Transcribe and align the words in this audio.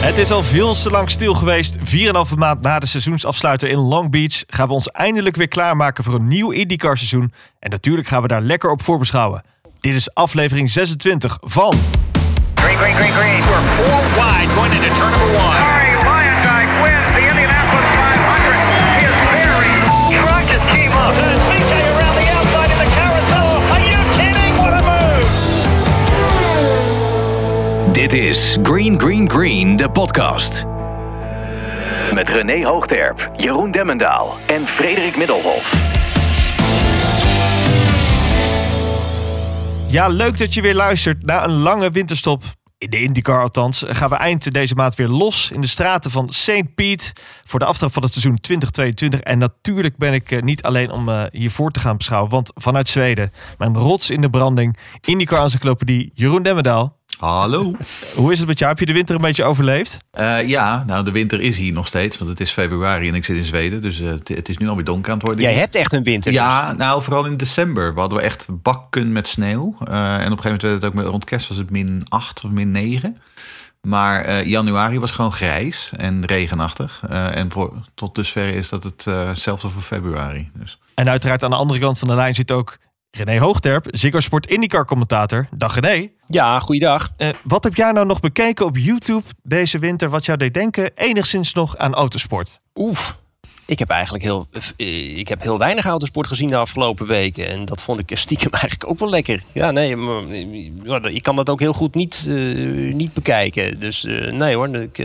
Het 0.00 0.18
is 0.18 0.30
al 0.30 0.42
veel 0.42 0.74
te 0.74 0.90
lang 0.90 1.10
stil 1.10 1.34
geweest. 1.34 1.76
4,5 1.78 1.82
maand 2.36 2.60
na 2.60 2.78
de 2.78 2.86
seizoensafsluiter 2.86 3.68
in 3.68 3.78
Long 3.78 4.10
Beach 4.10 4.42
gaan 4.46 4.68
we 4.68 4.74
ons 4.74 4.90
eindelijk 4.90 5.36
weer 5.36 5.48
klaarmaken 5.48 6.04
voor 6.04 6.14
een 6.14 6.28
nieuw 6.28 6.50
IndyCar 6.50 6.96
seizoen. 6.96 7.32
En 7.58 7.70
natuurlijk 7.70 8.08
gaan 8.08 8.22
we 8.22 8.28
daar 8.28 8.42
lekker 8.42 8.70
op 8.70 8.82
voorbeschouwen. 8.82 9.42
Dit 9.80 9.94
is 9.94 10.14
aflevering 10.14 10.70
26 10.70 11.38
van... 11.40 11.74
Green, 12.54 12.76
green, 12.76 12.94
green, 12.94 13.12
green. 13.12 13.44
We're 13.44 13.60
four 13.60 14.02
wide 14.14 14.52
going 14.54 14.74
into 14.74 14.94
turn 14.94 15.10
number 15.10 15.38
one. 15.38 15.87
Dit 27.98 28.12
is 28.12 28.56
Green 28.62 29.00
Green 29.00 29.30
Green, 29.30 29.76
de 29.76 29.90
podcast. 29.90 30.64
Met 32.14 32.28
René 32.28 32.64
Hoogterp, 32.66 33.30
Jeroen 33.36 33.70
Demmendaal 33.70 34.36
en 34.46 34.66
Frederik 34.66 35.16
Middelhof. 35.16 35.72
Ja, 39.88 40.08
leuk 40.08 40.38
dat 40.38 40.54
je 40.54 40.60
weer 40.60 40.74
luistert. 40.74 41.24
Na 41.24 41.44
een 41.44 41.50
lange 41.50 41.90
winterstop, 41.90 42.42
in 42.78 42.90
de 42.90 43.02
IndyCar 43.02 43.40
althans, 43.42 43.84
gaan 43.86 44.10
we 44.10 44.16
eind 44.16 44.52
deze 44.52 44.74
maand 44.74 44.94
weer 44.94 45.08
los 45.08 45.50
in 45.50 45.60
de 45.60 45.66
straten 45.66 46.10
van 46.10 46.28
St. 46.30 46.74
Pete 46.74 47.12
voor 47.44 47.58
de 47.58 47.66
aftrap 47.66 47.92
van 47.92 48.02
het 48.02 48.12
seizoen 48.12 48.40
2022. 48.40 49.20
En 49.20 49.38
natuurlijk 49.38 49.96
ben 49.96 50.12
ik 50.12 50.30
eh, 50.30 50.42
niet 50.42 50.62
alleen 50.62 50.90
om 50.90 51.08
eh, 51.08 51.24
hiervoor 51.30 51.70
te 51.70 51.80
gaan 51.80 51.96
beschouwen, 51.96 52.30
want 52.30 52.50
vanuit 52.54 52.88
Zweden, 52.88 53.32
mijn 53.56 53.76
rots 53.76 54.10
in 54.10 54.20
de 54.20 54.30
branding, 54.30 54.78
IndyCar 55.00 55.42
encyclopedie, 55.42 56.10
Jeroen 56.14 56.42
Demmendaal. 56.42 56.97
Hallo. 57.18 57.72
Hoe 58.16 58.32
is 58.32 58.38
het 58.38 58.48
met 58.48 58.58
jou? 58.58 58.70
Heb 58.70 58.80
je 58.80 58.86
de 58.86 58.92
winter 58.92 59.14
een 59.14 59.20
beetje 59.20 59.44
overleefd? 59.44 59.98
Eh, 60.10 60.48
ja, 60.48 60.84
nou 60.86 61.04
de 61.04 61.10
winter 61.10 61.40
is 61.40 61.56
hier 61.56 61.72
nog 61.72 61.86
steeds, 61.86 62.18
want 62.18 62.30
het 62.30 62.40
is 62.40 62.50
februari 62.50 63.08
en 63.08 63.14
ik 63.14 63.24
zit 63.24 63.36
in 63.36 63.44
Zweden. 63.44 63.82
Dus 63.82 64.00
eh, 64.00 64.08
het- 64.08 64.28
het 64.28 64.48
is 64.48 64.58
nu 64.58 64.68
alweer 64.68 64.84
donker 64.84 65.10
aan 65.12 65.16
het 65.18 65.26
worden. 65.26 65.44
Jij 65.44 65.54
hebt 65.54 65.74
echt 65.74 65.92
een 65.92 66.02
winter. 66.02 66.32
dus. 66.32 66.40
Ja, 66.40 66.72
nou 66.72 67.02
vooral 67.02 67.24
in 67.24 67.36
december 67.36 67.94
we 67.94 68.00
hadden 68.00 68.18
we 68.18 68.24
echt 68.24 68.46
bakken 68.62 69.12
met 69.12 69.28
sneeuw. 69.28 69.76
Eh, 69.84 70.14
en 70.14 70.32
op 70.32 70.38
een 70.38 70.42
gegeven 70.42 70.42
moment 70.44 70.62
werd 70.62 70.74
het 70.74 70.84
ook 70.84 70.94
met, 70.94 71.06
rond 71.06 71.24
kerst 71.24 71.48
was 71.48 71.56
het 71.56 71.70
min 71.70 72.04
8 72.08 72.44
of 72.44 72.50
min 72.50 72.70
9. 72.70 73.20
Maar 73.80 74.20
eh, 74.24 74.44
januari 74.46 74.98
was 75.00 75.10
gewoon 75.10 75.32
grijs 75.32 75.90
en 75.96 76.26
regenachtig. 76.26 77.02
Eh, 77.08 77.36
en 77.36 77.50
voor, 77.52 77.72
tot 77.94 78.14
dusver 78.14 78.54
is 78.54 78.68
dat 78.68 78.82
het 78.84 79.06
eh, 79.06 79.28
hetzelfde 79.28 79.68
voor 79.68 79.82
februari. 79.82 80.50
Dus. 80.54 80.78
En 80.94 81.08
uiteraard 81.08 81.42
aan 81.42 81.50
de 81.50 81.56
andere 81.56 81.80
kant 81.80 81.98
van 81.98 82.08
de 82.08 82.14
lijn 82.14 82.34
zit 82.34 82.50
ook 82.50 82.78
René 83.10 83.38
Hoogterp, 83.38 83.86
Ziggo 83.90 84.20
Sport 84.20 84.46
IndyCar 84.46 84.84
commentator. 84.84 85.48
Dag 85.56 85.74
René. 85.74 86.08
Ja, 86.26 86.60
goeiedag. 86.60 87.12
Eh, 87.16 87.28
wat 87.42 87.64
heb 87.64 87.74
jij 87.74 87.92
nou 87.92 88.06
nog 88.06 88.20
bekeken 88.20 88.66
op 88.66 88.76
YouTube 88.76 89.22
deze 89.42 89.78
winter 89.78 90.08
wat 90.08 90.24
jou 90.26 90.38
deed 90.38 90.54
denken 90.54 90.90
enigszins 90.94 91.52
nog 91.52 91.76
aan 91.76 91.94
autosport? 91.94 92.60
Oef. 92.74 93.18
Ik 93.66 93.78
heb 93.78 93.88
eigenlijk 93.88 94.24
heel, 94.24 94.46
eh, 94.76 95.18
ik 95.18 95.28
heb 95.28 95.42
heel 95.42 95.58
weinig 95.58 95.86
autosport 95.86 96.26
gezien 96.26 96.48
de 96.48 96.56
afgelopen 96.56 97.06
weken. 97.06 97.48
En 97.48 97.64
dat 97.64 97.82
vond 97.82 98.00
ik 98.00 98.18
stiekem 98.18 98.52
eigenlijk 98.60 98.90
ook 98.90 98.98
wel 98.98 99.10
lekker. 99.10 99.42
Ja, 99.52 99.70
nee, 99.70 99.96
maar, 99.96 101.10
ik 101.10 101.22
kan 101.22 101.36
dat 101.36 101.50
ook 101.50 101.60
heel 101.60 101.72
goed 101.72 101.94
niet, 101.94 102.26
eh, 102.28 102.34
niet 102.94 103.12
bekijken. 103.12 103.78
Dus 103.78 104.02
nee 104.30 104.54
hoor. 104.54 104.76
Ik, 104.76 104.98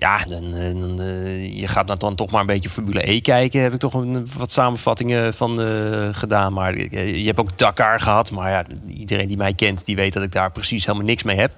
ja, 0.00 0.18
dan, 0.24 0.54
eh, 0.54 0.80
dan, 0.80 1.00
eh, 1.00 1.58
je 1.60 1.68
gaat 1.68 1.86
nou 1.86 1.98
dan 1.98 2.14
toch 2.14 2.30
maar 2.30 2.40
een 2.40 2.46
beetje 2.46 2.70
Formule 2.70 3.10
E 3.10 3.20
kijken. 3.20 3.60
Heb 3.60 3.72
ik 3.72 3.78
toch 3.78 3.94
een, 3.94 4.28
wat 4.36 4.52
samenvattingen 4.52 5.34
van 5.34 5.60
eh, 5.62 6.08
gedaan. 6.12 6.52
Maar 6.52 6.78
je 6.78 7.26
hebt 7.26 7.40
ook 7.40 7.58
Dakar 7.58 8.00
gehad. 8.00 8.30
Maar 8.30 8.50
ja, 8.50 8.64
iedereen 8.86 9.28
die 9.28 9.36
mij 9.36 9.54
kent, 9.54 9.84
die 9.84 9.96
weet 9.96 10.12
dat 10.12 10.22
ik 10.22 10.32
daar 10.32 10.52
precies 10.52 10.86
helemaal 10.86 11.06
niks 11.06 11.22
mee 11.22 11.36
heb. 11.36 11.56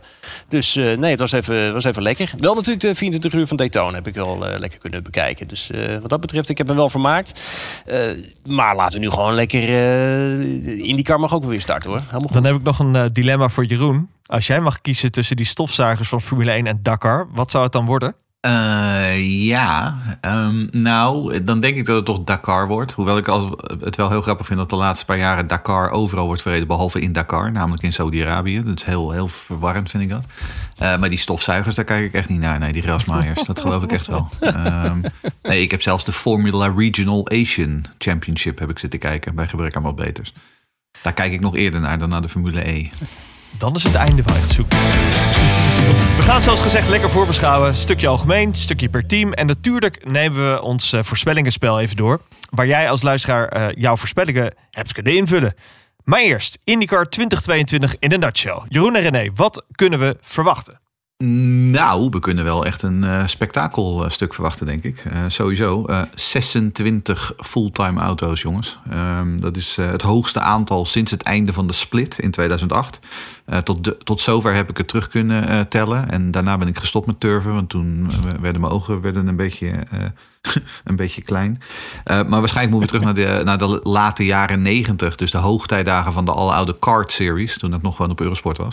Dus 0.49 0.75
nee, 0.75 1.11
het 1.11 1.19
was 1.19 1.33
even, 1.33 1.73
was 1.73 1.85
even 1.85 2.03
lekker. 2.03 2.33
Wel 2.39 2.55
natuurlijk 2.55 2.81
de 2.81 2.95
24 2.95 3.41
uur 3.41 3.47
van 3.47 3.57
Daytona 3.57 3.95
heb 3.95 4.07
ik 4.07 4.15
wel 4.15 4.39
lekker 4.39 4.79
kunnen 4.79 5.03
bekijken. 5.03 5.49
Dus 5.49 5.71
wat 6.01 6.11
dat 6.11 6.21
betreft, 6.21 6.49
ik 6.49 6.59
heb 6.59 6.67
me 6.67 6.75
wel 6.75 6.89
vermaakt. 6.89 7.41
Maar 8.45 8.77
laten 8.77 9.01
we 9.01 9.05
nu 9.05 9.11
gewoon 9.11 9.35
lekker... 9.35 9.63
IndyCar 10.83 11.21
mag 11.21 11.35
ook 11.35 11.45
weer 11.45 11.61
starten 11.61 11.91
hoor. 11.91 11.99
Helemaal 11.99 12.21
goed. 12.21 12.33
Dan 12.33 12.45
heb 12.45 12.55
ik 12.55 12.63
nog 12.63 12.79
een 12.79 13.13
dilemma 13.13 13.49
voor 13.49 13.65
Jeroen. 13.65 14.09
Als 14.27 14.47
jij 14.47 14.61
mag 14.61 14.81
kiezen 14.81 15.13
tussen 15.13 15.37
die 15.37 15.47
stofzuigers 15.47 16.09
van 16.09 16.21
Formule 16.21 16.51
1 16.51 16.67
en 16.67 16.79
Dakar, 16.83 17.29
wat 17.33 17.51
zou 17.51 17.65
het 17.65 17.73
dan 17.73 17.87
worden? 17.87 18.15
Eh, 18.41 19.47
ja, 19.47 19.97
Ehm, 20.21 20.67
nou, 20.71 21.45
dan 21.45 21.61
denk 21.61 21.77
ik 21.77 21.87
dat 21.87 21.97
het 21.97 22.05
toch 22.05 22.25
Dakar 22.25 22.69
wordt. 22.69 22.93
Hoewel 22.93 23.17
ik 23.17 23.29
als, 23.29 23.45
het 23.81 23.97
wel 23.97 24.09
heel 24.09 24.23
grappig 24.23 24.47
vind 24.47 24.59
dat 24.59 24.69
de 24.69 24.77
laatste 24.77 25.05
paar 25.05 25.19
jaren 25.19 25.47
Dakar 25.47 25.91
overal 25.91 26.27
wordt 26.27 26.43
verreden, 26.43 26.67
behalve 26.67 27.01
in 27.01 27.13
Dakar, 27.13 27.53
namelijk 27.53 27.83
in 27.83 27.93
Saudi-Arabië. 27.93 28.63
Dat 28.65 28.77
is 28.77 28.85
heel, 28.85 29.11
heel 29.11 29.29
verwarrend, 29.29 29.91
vind 29.91 30.03
ik 30.03 30.09
dat. 30.09 30.27
Eh, 30.77 30.99
maar 30.99 31.09
die 31.09 31.19
stofzuigers, 31.19 31.75
daar 31.75 31.85
kijk 31.85 32.05
ik 32.05 32.13
echt 32.13 32.29
niet 32.29 32.41
naar. 32.41 32.59
Nee, 32.59 32.73
die 32.73 32.83
grasmaaiers, 32.83 33.45
dat 33.47 33.61
geloof 33.61 33.83
ik 33.83 33.93
echt 33.93 34.07
wel. 34.07 34.29
Ehm, 34.41 35.01
nee, 35.43 35.63
ik 35.63 35.71
heb 35.71 35.83
zelfs 35.83 36.05
de 36.05 36.13
Formula 36.13 36.73
Regional 36.77 37.29
Asian 37.29 37.85
Championship 37.99 38.59
heb 38.59 38.71
ik 38.71 38.79
zitten 38.79 38.99
kijken 38.99 39.35
bij 39.35 39.47
gebrek 39.47 39.77
aan 39.77 39.83
wat 39.83 39.97
beters. 39.97 40.35
Daar 41.03 41.13
kijk 41.13 41.33
ik 41.33 41.41
nog 41.41 41.57
eerder 41.57 41.81
naar 41.81 41.99
dan 41.99 42.09
naar 42.09 42.23
de 42.23 42.29
Formule 42.29 42.69
E. 42.69 42.91
Dan 43.59 43.75
is 43.75 43.83
het 43.83 43.95
einde 43.95 44.23
wel 44.23 44.37
echt 44.37 44.51
zoek. 44.53 44.73
We 46.21 46.27
gaan 46.27 46.43
zoals 46.43 46.61
gezegd 46.61 46.89
lekker 46.89 47.11
voorbeschouwen. 47.11 47.75
Stukje 47.75 48.09
algemeen, 48.09 48.55
stukje 48.55 48.89
per 48.89 49.07
team. 49.07 49.33
En 49.33 49.47
natuurlijk 49.47 50.05
nemen 50.07 50.53
we 50.53 50.63
ons 50.63 50.93
eh, 50.93 51.03
voorspellingenspel 51.03 51.81
even 51.81 51.97
door. 51.97 52.21
Waar 52.51 52.67
jij 52.67 52.91
als 52.91 53.03
luisteraar 53.03 53.49
eh, 53.49 53.69
jouw 53.77 53.97
voorspellingen 53.97 54.55
hebt 54.71 54.93
kunnen 54.93 55.17
invullen. 55.17 55.55
Maar 56.05 56.21
eerst, 56.21 56.59
IndyCar 56.65 57.05
2022 57.05 57.97
in 57.99 58.13
een 58.13 58.21
nutshell. 58.21 58.63
Jeroen 58.69 58.97
en 58.97 59.03
René, 59.03 59.31
wat 59.35 59.67
kunnen 59.73 59.99
we 59.99 60.17
verwachten? 60.21 60.81
Nou, 61.25 62.09
we 62.11 62.19
kunnen 62.19 62.45
wel 62.45 62.65
echt 62.67 62.83
een 62.83 63.05
eh 63.05 63.27
spektakelstuk 63.27 64.35
verwachten, 64.35 64.67
denk 64.67 64.83
ik. 64.83 64.99
Eh, 65.05 65.19
sowieso. 65.29 65.85
eh 65.85 66.03
26 66.15 67.33
fulltime 67.37 68.01
auto's, 68.01 68.41
jongens. 68.43 68.79
Ehm, 68.91 69.39
dat 69.41 69.57
is 69.57 69.79
eh, 69.79 69.91
het 69.91 70.03
hoogste 70.03 70.41
aantal 70.41 70.87
sinds 70.87 71.11
het 71.11 71.23
einde 71.23 71.53
van 71.53 71.67
de 71.67 71.73
split 71.73 72.19
in 72.19 72.31
2008. 72.31 73.01
Eh, 73.45 73.59
tot, 73.59 73.85
de, 73.85 73.99
tot 74.05 74.21
zover 74.21 74.55
heb 74.55 74.71
ik 74.71 74.77
het 74.77 74.89
terug 74.89 75.09
kunnen 75.09 75.49
eh, 75.49 75.61
tellen. 75.61 76.11
En 76.11 76.31
daarna 76.31 76.59
ben 76.59 76.69
ik 76.69 76.79
gestopt 76.79 77.07
met 77.07 77.21
turven, 77.21 77.55
want 77.55 77.69
toen 77.69 78.11
eh, 78.11 78.41
werden 78.41 78.61
mijn 78.61 78.73
ogen 78.73 79.01
werden 79.01 79.27
een 79.27 79.37
beetje, 79.37 79.69
eh, 79.69 79.99
een 80.85 80.97
beetje 80.97 81.23
klein. 81.23 81.63
Eh, 82.05 82.23
maar 82.27 82.41
waarschijnlijk 82.41 82.77
moeten 82.77 83.01
we 83.01 83.05
terug 83.05 83.27
naar 83.27 83.39
de, 83.39 83.45
naar 83.45 83.59
de 83.59 83.81
late 83.83 84.25
jaren 84.25 84.63
90. 84.63 85.17
Dus 85.17 85.31
de 85.31 85.39
hoogtijdagen 85.39 86.13
van 86.13 86.25
de 86.25 86.33
aloude 86.33 86.79
kart 86.79 87.13
series. 87.13 87.59
Toen 87.59 87.73
het 87.73 87.83
nog 87.83 87.97
gewoon 87.97 88.11
op 88.11 88.21
Eurosport 88.21 88.57
was. 88.57 88.73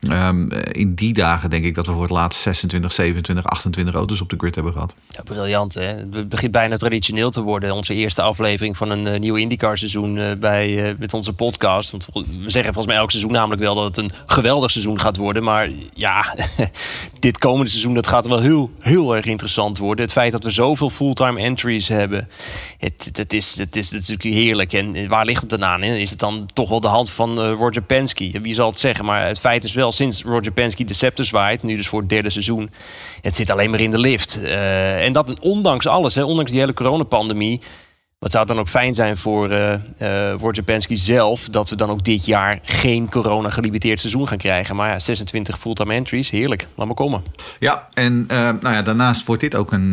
Ehm, 0.00 0.48
in 0.72 0.94
die 0.94 1.12
dagen 1.12 1.50
denk 1.50 1.64
ik 1.64 1.74
dat 1.74 1.86
we 1.86 1.92
voor 1.92 2.02
het 2.02 2.10
laatst 2.10 2.40
26, 2.40 2.92
27, 2.92 3.44
28 3.44 3.94
auto's 3.94 4.20
op 4.20 4.30
de 4.30 4.36
grid 4.38 4.54
hebben 4.54 4.72
gehad. 4.72 4.94
Ja, 5.10 5.22
briljant 5.22 5.74
hè. 5.74 5.82
Het 5.82 6.28
begint 6.28 6.52
bijna 6.52 6.76
traditioneel 6.76 7.30
te 7.30 7.42
worden. 7.42 7.74
Onze 7.74 7.94
eerste 7.94 8.22
aflevering 8.22 8.76
van 8.76 8.90
een 8.90 9.06
eh, 9.06 9.20
nieuw 9.20 9.34
IndyCar 9.34 9.78
seizoen 9.78 10.18
eh, 10.18 10.36
bij, 10.38 10.88
eh, 10.88 10.98
met 10.98 11.14
onze 11.14 11.32
podcast. 11.32 11.90
Want 11.90 12.08
we 12.12 12.20
zeggen 12.46 12.72
volgens 12.72 12.86
mij 12.86 12.96
elk 12.96 13.10
seizoen 13.10 13.32
namelijk 13.32 13.62
wel 13.62 13.74
dat 13.74 13.84
het 13.84 13.96
een 13.96 14.10
geweldig 14.26 14.70
seizoen 14.70 15.00
gaat 15.00 15.16
worden. 15.16 15.42
Maar 15.42 15.70
ja, 15.94 16.34
dit 17.18 17.38
komende 17.38 17.70
seizoen 17.70 17.94
dat 17.94 18.06
gaat 18.06 18.26
wel 18.26 18.40
heel, 18.40 18.70
heel 18.80 19.16
erg 19.16 19.24
interessant 19.24 19.78
worden. 19.78 20.04
Het 20.04 20.14
feit 20.14 20.32
dat 20.32 20.44
we 20.44 20.50
zoveel 20.50 20.90
fulltime 20.90 21.40
entries 21.40 21.88
hebben. 21.88 22.28
Het, 22.78 23.10
het, 23.12 23.32
is, 23.32 23.58
het, 23.58 23.76
is, 23.76 23.90
natuurlijk 23.90 24.22
heerlijk. 24.22 24.72
En 24.72 25.08
waar 25.08 25.24
ligt 25.24 25.40
het 25.40 25.50
dan 25.50 25.64
aan? 25.64 25.82
Is 25.82 26.10
het 26.10 26.18
dan 26.18 26.48
toch 26.52 26.68
wel 26.68 26.80
de 26.80 26.88
hand 26.88 27.10
van 27.10 27.40
Roger 27.40 27.82
Penske? 27.82 28.40
Wie 28.40 28.54
zal 28.54 28.68
het 28.68 28.78
zeggen? 28.78 29.04
Maar 29.04 29.26
het 29.26 29.40
feit 29.40 29.64
is 29.64 29.72
wel, 29.72 29.85
sinds 29.92 30.22
Roger 30.22 30.52
Penske 30.52 30.84
de 30.84 30.94
scepter 30.94 31.24
zwaait, 31.24 31.62
nu 31.62 31.76
dus 31.76 31.88
voor 31.88 32.00
het 32.00 32.08
derde 32.08 32.30
seizoen, 32.30 32.70
het 33.20 33.36
zit 33.36 33.50
alleen 33.50 33.70
maar 33.70 33.80
in 33.80 33.90
de 33.90 33.98
lift. 33.98 34.40
Eh, 34.42 35.04
en 35.04 35.12
dat 35.12 35.40
ondanks 35.40 35.86
alles, 35.86 36.14
hè, 36.14 36.24
ondanks 36.24 36.50
die 36.50 36.60
hele 36.60 36.74
coronapandemie. 36.74 37.60
Wat 38.18 38.30
zou 38.30 38.46
dan 38.46 38.58
ook 38.58 38.68
fijn 38.68 38.94
zijn 38.94 39.16
voor 39.16 39.50
eh 39.50 39.72
eh, 39.72 40.40
Roger 40.40 40.62
Penske 40.62 40.96
zelf... 40.96 41.48
dat 41.48 41.70
we 41.70 41.76
dan 41.76 41.90
ook 41.90 42.04
dit 42.04 42.26
jaar 42.26 42.58
geen 42.62 43.10
corona-gelimiteerd 43.10 44.00
seizoen 44.00 44.28
gaan 44.28 44.38
krijgen. 44.38 44.76
Maar 44.76 44.90
ja, 44.90 44.98
26 44.98 45.58
fulltime 45.58 45.94
entries, 45.94 46.30
heerlijk. 46.30 46.66
Laat 46.74 46.86
maar 46.86 46.96
komen. 46.96 47.22
Ja, 47.58 47.88
en 47.92 48.26
nou 48.26 48.58
ja, 48.60 48.82
daarnaast 48.82 49.26
wordt 49.26 49.42
dit 49.42 49.54
ook 49.54 49.72
een, 49.72 49.92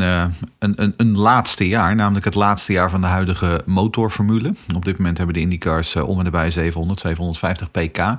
een, 0.60 0.94
een, 0.98 1.18
laatste 1.18 1.68
jaar. 1.68 1.96
Namelijk 1.96 2.26
het 2.26 2.36
laatste 2.36 2.74
jaar 2.74 2.90
van 2.90 3.02
de 3.02 3.08
huidige 3.08 3.62
motorformule. 3.66 4.54
Op 4.76 4.86
dit 4.86 4.98
moment 4.98 5.18
hebben 5.18 5.36
de 5.36 5.42
IndyCars 5.42 5.96
om 5.96 6.18
en 6.18 6.24
nabij 6.24 6.52
700, 6.52 7.00
750 7.00 7.72
pk. 7.72 8.18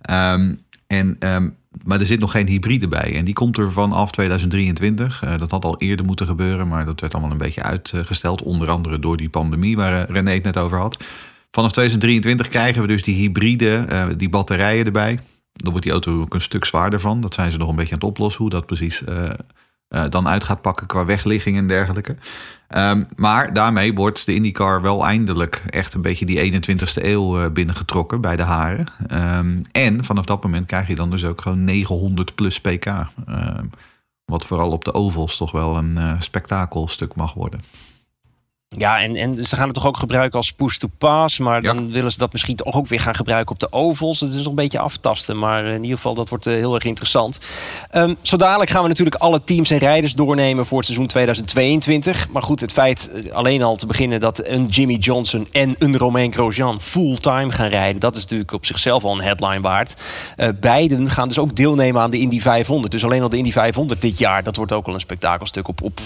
Ehm, 0.00 0.54
en, 0.98 1.16
ehm, 1.18 1.48
maar 1.84 2.00
er 2.00 2.06
zit 2.06 2.20
nog 2.20 2.30
geen 2.30 2.46
hybride 2.46 2.88
bij. 2.88 3.16
En 3.16 3.24
die 3.24 3.34
komt 3.34 3.58
er 3.58 3.72
vanaf 3.72 4.10
2023. 4.10 5.22
Eh, 5.22 5.38
dat 5.38 5.50
had 5.50 5.64
al 5.64 5.78
eerder 5.78 6.06
moeten 6.06 6.26
gebeuren, 6.26 6.68
maar 6.68 6.84
dat 6.84 7.00
werd 7.00 7.12
allemaal 7.12 7.32
een 7.32 7.38
beetje 7.38 7.62
uitgesteld. 7.62 8.42
Onder 8.42 8.70
andere 8.70 8.98
door 8.98 9.16
die 9.16 9.28
pandemie 9.28 9.76
waar 9.76 10.02
eh, 10.02 10.14
René 10.14 10.30
het 10.32 10.42
net 10.42 10.56
over 10.56 10.78
had. 10.78 11.04
Vanaf 11.50 11.72
2023 11.72 12.48
krijgen 12.48 12.82
we 12.82 12.88
dus 12.88 13.02
die 13.02 13.14
hybride, 13.14 13.74
eh, 13.88 14.06
die 14.16 14.28
batterijen 14.28 14.84
erbij. 14.84 15.20
Dan 15.52 15.70
wordt 15.70 15.82
die 15.84 15.92
auto 15.92 16.20
ook 16.20 16.34
een 16.34 16.40
stuk 16.40 16.64
zwaarder 16.64 17.00
van. 17.00 17.20
Dat 17.20 17.34
zijn 17.34 17.50
ze 17.50 17.58
nog 17.58 17.68
een 17.68 17.76
beetje 17.76 17.92
aan 17.92 17.98
het 17.98 18.08
oplossen, 18.08 18.40
hoe 18.42 18.50
dat 18.50 18.66
precies 18.66 19.02
eh, 19.88 20.04
eh, 20.04 20.10
dan 20.10 20.28
uit 20.28 20.44
gaat 20.44 20.60
pakken 20.60 20.86
qua 20.86 21.04
wegligging 21.04 21.56
en 21.56 21.68
dergelijke. 21.68 22.16
Ehm, 22.68 23.04
maar 23.16 23.52
daarmee 23.52 23.94
wordt 23.94 24.26
de 24.26 24.34
IndyCar 24.34 24.82
wel 24.82 25.04
eindelijk 25.04 25.62
echt 25.70 25.94
een 25.94 26.02
beetje 26.02 26.26
die 26.26 26.40
21ste 26.40 27.04
eeuw 27.04 27.40
eh, 27.40 27.50
binnengetrokken 27.50 28.20
bij 28.20 28.36
de 28.36 28.42
haren. 28.42 28.86
Ehm, 29.06 29.62
en 29.72 30.04
vanaf 30.04 30.24
dat 30.24 30.42
moment 30.42 30.66
krijg 30.66 30.88
je 30.88 30.94
dan 30.94 31.10
dus 31.10 31.24
ook 31.24 31.40
gewoon 31.40 31.64
900 31.64 32.34
plus 32.34 32.60
pk. 32.60 32.86
Ehm, 32.86 33.64
Wat 34.24 34.46
vooral 34.46 34.70
op 34.70 34.84
de 34.84 34.94
ovals 34.94 35.36
toch 35.36 35.52
wel 35.52 35.76
een 35.76 35.96
uh, 35.96 36.20
spektakelstuk 36.20 37.16
mag 37.16 37.34
worden. 37.34 37.60
Ja, 38.76 39.00
en, 39.00 39.16
en 39.16 39.44
ze 39.44 39.56
gaan 39.56 39.66
het 39.66 39.74
toch 39.74 39.86
ook 39.86 39.96
gebruiken 39.96 40.38
als 40.38 40.52
push-to-pass. 40.52 41.38
Maar 41.38 41.62
dan 41.62 41.92
willen 41.92 42.12
ze 42.12 42.18
dat 42.18 42.32
misschien 42.32 42.56
toch 42.56 42.74
ook 42.74 42.86
weer 42.86 43.00
gaan 43.00 43.14
gebruiken 43.14 43.52
op 43.52 43.60
de 43.60 43.72
ovals. 43.72 44.20
Het 44.20 44.30
is 44.30 44.36
nog 44.36 44.46
een 44.46 44.54
beetje 44.54 44.78
aftasten. 44.78 45.38
Maar 45.38 45.66
in 45.66 45.82
ieder 45.82 45.96
geval, 45.96 46.14
dat 46.14 46.28
wordt 46.28 46.46
uh, 46.46 46.54
heel 46.54 46.74
erg 46.74 46.84
interessant. 46.84 47.38
Um, 47.92 48.16
zo 48.22 48.36
dadelijk 48.36 48.70
gaan 48.70 48.82
we 48.82 48.88
natuurlijk 48.88 49.16
alle 49.16 49.44
teams 49.44 49.70
en 49.70 49.78
rijders 49.78 50.14
doornemen 50.14 50.66
voor 50.66 50.76
het 50.76 50.86
seizoen 50.86 51.06
2022. 51.06 52.28
Maar 52.28 52.42
goed, 52.42 52.60
het 52.60 52.72
feit 52.72 53.10
eh, 53.10 53.32
alleen 53.32 53.62
al 53.62 53.76
te 53.76 53.86
beginnen 53.86 54.20
dat 54.20 54.46
een 54.46 54.66
Jimmy 54.66 54.94
Johnson 54.94 55.48
en 55.52 55.74
een 55.78 55.98
Romain 55.98 56.32
Grosjean 56.32 56.80
fulltime 56.80 57.52
gaan 57.52 57.68
rijden. 57.68 58.00
Dat 58.00 58.16
is 58.16 58.22
natuurlijk 58.22 58.52
op 58.52 58.66
zichzelf 58.66 59.04
al 59.04 59.12
een 59.12 59.24
headline 59.24 59.60
waard. 59.60 59.96
Uh, 60.36 60.48
beiden 60.60 61.10
gaan 61.10 61.28
dus 61.28 61.38
ook 61.38 61.56
deelnemen 61.56 62.02
aan 62.02 62.10
de 62.10 62.18
Indy 62.18 62.40
500. 62.40 62.92
Dus 62.92 63.04
alleen 63.04 63.22
al 63.22 63.28
de 63.28 63.36
Indy 63.36 63.52
500 63.52 64.00
dit 64.00 64.18
jaar, 64.18 64.42
dat 64.42 64.56
wordt 64.56 64.72
ook 64.72 64.86
al 64.86 64.94
een 64.94 65.00
spektakelstuk 65.00 65.68
op, 65.68 65.82
op 65.82 66.00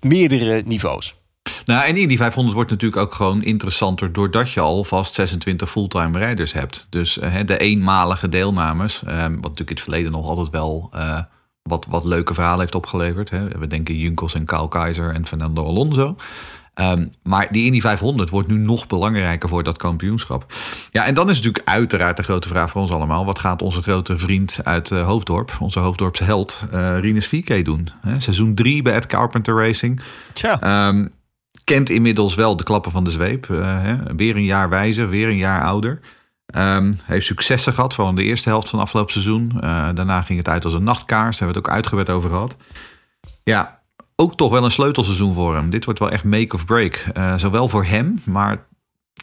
meerdere 0.00 0.62
niveaus. 0.64 1.17
Nou, 1.64 1.86
en 1.86 1.94
die 1.94 2.16
500 2.16 2.54
wordt 2.54 2.70
natuurlijk 2.70 3.02
ook 3.02 3.14
gewoon 3.14 3.42
interessanter 3.42 4.12
doordat 4.12 4.50
je 4.50 4.60
al 4.60 4.84
vast 4.84 5.14
26 5.14 5.70
fulltime 5.70 6.18
rijders 6.18 6.52
hebt. 6.52 6.86
Dus 6.90 7.18
uh, 7.18 7.34
de 7.46 7.58
eenmalige 7.58 8.28
deelnames, 8.28 9.02
uh, 9.04 9.20
wat 9.20 9.28
natuurlijk 9.28 9.58
in 9.58 9.74
het 9.74 9.80
verleden 9.80 10.12
nog 10.12 10.26
altijd 10.26 10.50
wel 10.50 10.90
uh, 10.94 11.20
wat, 11.62 11.86
wat 11.88 12.04
leuke 12.04 12.34
verhalen 12.34 12.60
heeft 12.60 12.74
opgeleverd. 12.74 13.30
Hè. 13.30 13.48
We 13.48 13.66
denken 13.66 13.96
Junkels 13.96 14.34
en 14.34 14.44
Kyle 14.44 14.68
Keizer 14.68 15.14
en 15.14 15.26
Fernando 15.26 15.64
Alonso. 15.64 16.16
Um, 16.80 17.10
maar 17.22 17.46
die 17.50 17.64
Indy 17.64 17.80
500 17.80 18.30
wordt 18.30 18.48
nu 18.48 18.56
nog 18.56 18.86
belangrijker 18.86 19.48
voor 19.48 19.62
dat 19.62 19.76
kampioenschap. 19.76 20.52
Ja, 20.90 21.04
en 21.04 21.14
dan 21.14 21.30
is 21.30 21.36
natuurlijk 21.36 21.68
uiteraard 21.68 22.16
de 22.16 22.22
grote 22.22 22.48
vraag 22.48 22.70
voor 22.70 22.80
ons 22.80 22.90
allemaal. 22.90 23.24
Wat 23.24 23.38
gaat 23.38 23.62
onze 23.62 23.82
grote 23.82 24.18
vriend 24.18 24.58
uit 24.64 24.90
uh, 24.90 25.06
Hoofddorp, 25.06 25.56
onze 25.60 25.78
Hoofddorpse 25.78 26.24
held, 26.24 26.64
uh, 26.74 26.98
Rinus 26.98 27.26
VK 27.26 27.64
doen? 27.64 27.88
Seizoen 28.18 28.54
3 28.54 28.82
bij 28.82 28.94
Ed 28.94 29.06
Carpenter 29.06 29.56
Racing. 29.56 30.00
Tja. 30.32 30.88
Um, 30.88 31.10
kent 31.68 31.90
inmiddels 31.90 32.34
wel 32.34 32.56
de 32.56 32.64
klappen 32.64 32.92
van 32.92 33.04
de 33.04 33.10
zweep. 33.10 33.46
Uh, 33.46 33.82
hè? 33.82 33.96
Weer 34.16 34.36
een 34.36 34.44
jaar 34.44 34.68
wijzer, 34.68 35.08
weer 35.08 35.28
een 35.28 35.36
jaar 35.36 35.62
ouder. 35.62 36.00
Um, 36.56 36.96
heeft 37.04 37.26
successen 37.26 37.72
gehad, 37.72 37.94
vooral 37.94 38.12
in 38.12 38.18
de 38.18 38.24
eerste 38.24 38.48
helft 38.48 38.68
van 38.68 38.78
afgelopen 38.78 39.12
seizoen. 39.12 39.52
Uh, 39.54 39.60
daarna 39.94 40.22
ging 40.22 40.38
het 40.38 40.48
uit 40.48 40.64
als 40.64 40.74
een 40.74 40.84
nachtkaars, 40.84 41.38
daar 41.38 41.48
hebben 41.48 41.62
we 41.62 41.68
het 41.68 41.68
ook 41.68 41.74
uitgebreid 41.74 42.10
over 42.10 42.28
gehad. 42.30 42.56
Ja, 43.44 43.82
ook 44.16 44.36
toch 44.36 44.50
wel 44.50 44.64
een 44.64 44.70
sleutelseizoen 44.70 45.34
voor 45.34 45.54
hem. 45.54 45.70
Dit 45.70 45.84
wordt 45.84 46.00
wel 46.00 46.10
echt 46.10 46.24
make 46.24 46.54
of 46.54 46.64
break. 46.64 47.04
Uh, 47.16 47.34
zowel 47.36 47.68
voor 47.68 47.84
hem, 47.84 48.20
maar 48.24 48.66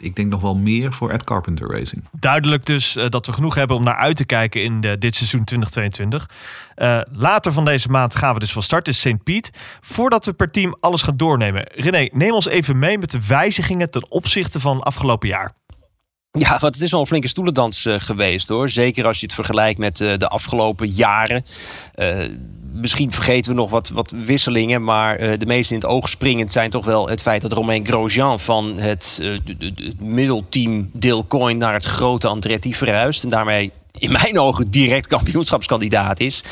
ik 0.01 0.15
denk 0.15 0.29
nog 0.29 0.41
wel 0.41 0.55
meer 0.55 0.93
voor 0.93 1.09
Ed 1.09 1.23
Carpenter 1.23 1.71
Racing. 1.71 2.03
Duidelijk 2.11 2.65
dus 2.65 2.95
uh, 2.95 3.09
dat 3.09 3.25
we 3.25 3.33
genoeg 3.33 3.55
hebben 3.55 3.77
om 3.77 3.83
naar 3.83 3.95
uit 3.95 4.15
te 4.15 4.25
kijken 4.25 4.63
in 4.63 4.81
de, 4.81 4.97
dit 4.97 5.15
seizoen 5.15 5.43
2022. 5.43 6.29
Uh, 6.75 6.99
later 7.11 7.53
van 7.53 7.65
deze 7.65 7.89
maand 7.89 8.15
gaan 8.15 8.33
we 8.33 8.39
dus 8.39 8.51
van 8.51 8.63
start, 8.63 8.87
is 8.87 8.99
St. 8.99 9.23
Piet. 9.23 9.51
Voordat 9.81 10.25
we 10.25 10.33
per 10.33 10.51
team 10.51 10.75
alles 10.79 11.01
gaan 11.01 11.17
doornemen. 11.17 11.67
René, 11.73 12.09
neem 12.11 12.31
ons 12.31 12.47
even 12.47 12.79
mee 12.79 12.97
met 12.97 13.11
de 13.11 13.27
wijzigingen 13.27 13.89
ten 13.91 14.11
opzichte 14.11 14.59
van 14.59 14.81
afgelopen 14.81 15.27
jaar. 15.27 15.53
Ja, 16.31 16.49
want 16.49 16.73
het 16.73 16.81
is 16.81 16.91
wel 16.91 16.99
een 16.99 17.07
flinke 17.07 17.27
stoelendans 17.27 17.85
uh, 17.85 17.95
geweest 17.97 18.49
hoor. 18.49 18.69
Zeker 18.69 19.05
als 19.05 19.19
je 19.19 19.25
het 19.25 19.35
vergelijkt 19.35 19.79
met 19.79 19.99
uh, 19.99 20.17
de 20.17 20.27
afgelopen 20.27 20.87
jaren. 20.87 21.43
Misschien 22.75 23.11
vergeten 23.11 23.51
we 23.51 23.57
nog 23.57 23.69
wat, 23.69 23.89
wat 23.89 24.13
wisselingen. 24.25 24.83
Maar 24.83 25.37
de 25.37 25.45
meest 25.45 25.71
in 25.71 25.77
het 25.77 25.85
oog 25.85 26.09
springend 26.09 26.51
zijn 26.51 26.69
toch 26.69 26.85
wel 26.85 27.09
het 27.09 27.21
feit 27.21 27.41
dat 27.41 27.51
Romain 27.51 27.87
Grosjean 27.87 28.39
van 28.39 28.77
het, 28.77 29.19
het 29.57 29.99
middelteam 29.99 30.89
Deelcoin 30.93 31.57
naar 31.57 31.73
het 31.73 31.85
grote 31.85 32.27
Andretti 32.27 32.73
verhuist. 32.73 33.23
En 33.23 33.29
daarmee 33.29 33.71
in 33.97 34.11
mijn 34.11 34.39
ogen 34.39 34.71
direct 34.71 35.07
kampioenschapskandidaat 35.07 36.19
is. 36.19 36.43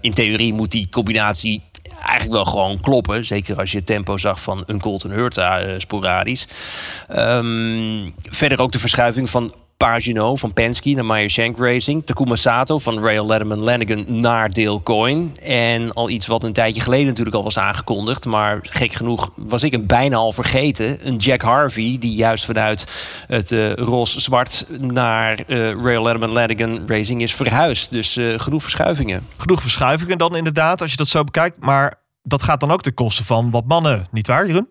in 0.00 0.12
theorie 0.14 0.52
moet 0.52 0.70
die 0.70 0.88
combinatie 0.90 1.62
eigenlijk 1.98 2.32
wel 2.32 2.44
gewoon 2.44 2.80
kloppen. 2.80 3.26
Zeker 3.26 3.56
als 3.58 3.70
je 3.70 3.76
het 3.76 3.86
tempo 3.86 4.18
zag 4.18 4.40
van 4.42 4.62
een 4.66 4.80
Colton 4.80 5.10
Hurta 5.10 5.78
sporadisch. 5.78 6.48
Um, 7.16 8.14
verder 8.30 8.60
ook 8.60 8.72
de 8.72 8.78
verschuiving 8.78 9.30
van 9.30 9.54
Pagino 9.76 10.36
van 10.36 10.52
Penske 10.52 10.94
naar 10.94 11.04
Meyer 11.04 11.30
Shank 11.30 11.58
Racing. 11.58 12.06
Takuma 12.06 12.36
Sato 12.36 12.78
van 12.78 13.00
Rail 13.00 13.26
Letterman 13.26 13.58
Lanigan 13.58 14.20
naar 14.20 14.50
Dale 14.50 14.82
Coyne. 14.82 15.26
En 15.42 15.92
al 15.92 16.10
iets 16.10 16.26
wat 16.26 16.42
een 16.42 16.52
tijdje 16.52 16.80
geleden 16.80 17.06
natuurlijk 17.06 17.36
al 17.36 17.42
was 17.42 17.58
aangekondigd. 17.58 18.24
Maar 18.24 18.58
gek 18.62 18.92
genoeg 18.92 19.30
was 19.36 19.62
ik 19.62 19.72
hem 19.72 19.86
bijna 19.86 20.16
al 20.16 20.32
vergeten. 20.32 21.06
Een 21.06 21.16
Jack 21.16 21.42
Harvey 21.42 21.96
die 21.98 22.14
juist 22.14 22.44
vanuit 22.44 22.86
het 23.26 23.50
uh, 23.50 23.72
roze-zwart 23.72 24.66
naar 24.78 25.42
uh, 25.46 25.72
Rail 25.72 26.02
Letterman 26.02 26.32
Lanigan 26.32 26.82
Racing 26.86 27.22
is 27.22 27.34
verhuisd. 27.34 27.90
Dus 27.90 28.16
uh, 28.16 28.38
genoeg 28.38 28.62
verschuivingen. 28.62 29.26
Genoeg 29.36 29.60
verschuivingen 29.60 30.18
dan 30.18 30.36
inderdaad, 30.36 30.80
als 30.80 30.90
je 30.90 30.96
dat 30.96 31.08
zo 31.08 31.24
bekijkt. 31.24 31.56
Maar 31.60 31.98
dat 32.22 32.42
gaat 32.42 32.60
dan 32.60 32.70
ook 32.70 32.82
ten 32.82 32.94
koste 32.94 33.24
van 33.24 33.50
wat 33.50 33.64
mannen, 33.64 34.06
niet 34.10 34.26
waar 34.26 34.46
Jeroen? 34.46 34.68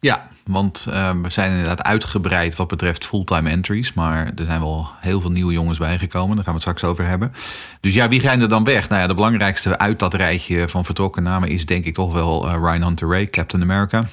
Ja, 0.00 0.28
want 0.46 0.86
uh, 0.88 1.10
we 1.22 1.30
zijn 1.30 1.50
inderdaad 1.50 1.82
uitgebreid 1.82 2.56
wat 2.56 2.68
betreft 2.68 3.06
fulltime 3.06 3.50
entries. 3.50 3.92
Maar 3.92 4.32
er 4.36 4.44
zijn 4.44 4.60
wel 4.60 4.88
heel 5.00 5.20
veel 5.20 5.30
nieuwe 5.30 5.52
jongens 5.52 5.78
bijgekomen. 5.78 6.36
Daar 6.36 6.44
gaan 6.44 6.54
we 6.54 6.60
het 6.60 6.68
straks 6.68 6.84
over 6.84 7.06
hebben. 7.06 7.32
Dus 7.80 7.94
ja, 7.94 8.08
wie 8.08 8.20
gaan 8.20 8.40
er 8.40 8.48
dan 8.48 8.64
weg? 8.64 8.88
Nou 8.88 9.00
ja, 9.00 9.06
de 9.06 9.14
belangrijkste 9.14 9.78
uit 9.78 9.98
dat 9.98 10.14
rijtje 10.14 10.68
van 10.68 10.84
vertrokken 10.84 11.22
namen 11.22 11.48
is 11.48 11.66
denk 11.66 11.84
ik 11.84 11.94
toch 11.94 12.12
wel 12.12 12.48
uh, 12.48 12.54
Ryan 12.54 12.82
Hunter 12.82 13.08
Ray, 13.08 13.30
Captain 13.30 13.62
America. 13.62 14.04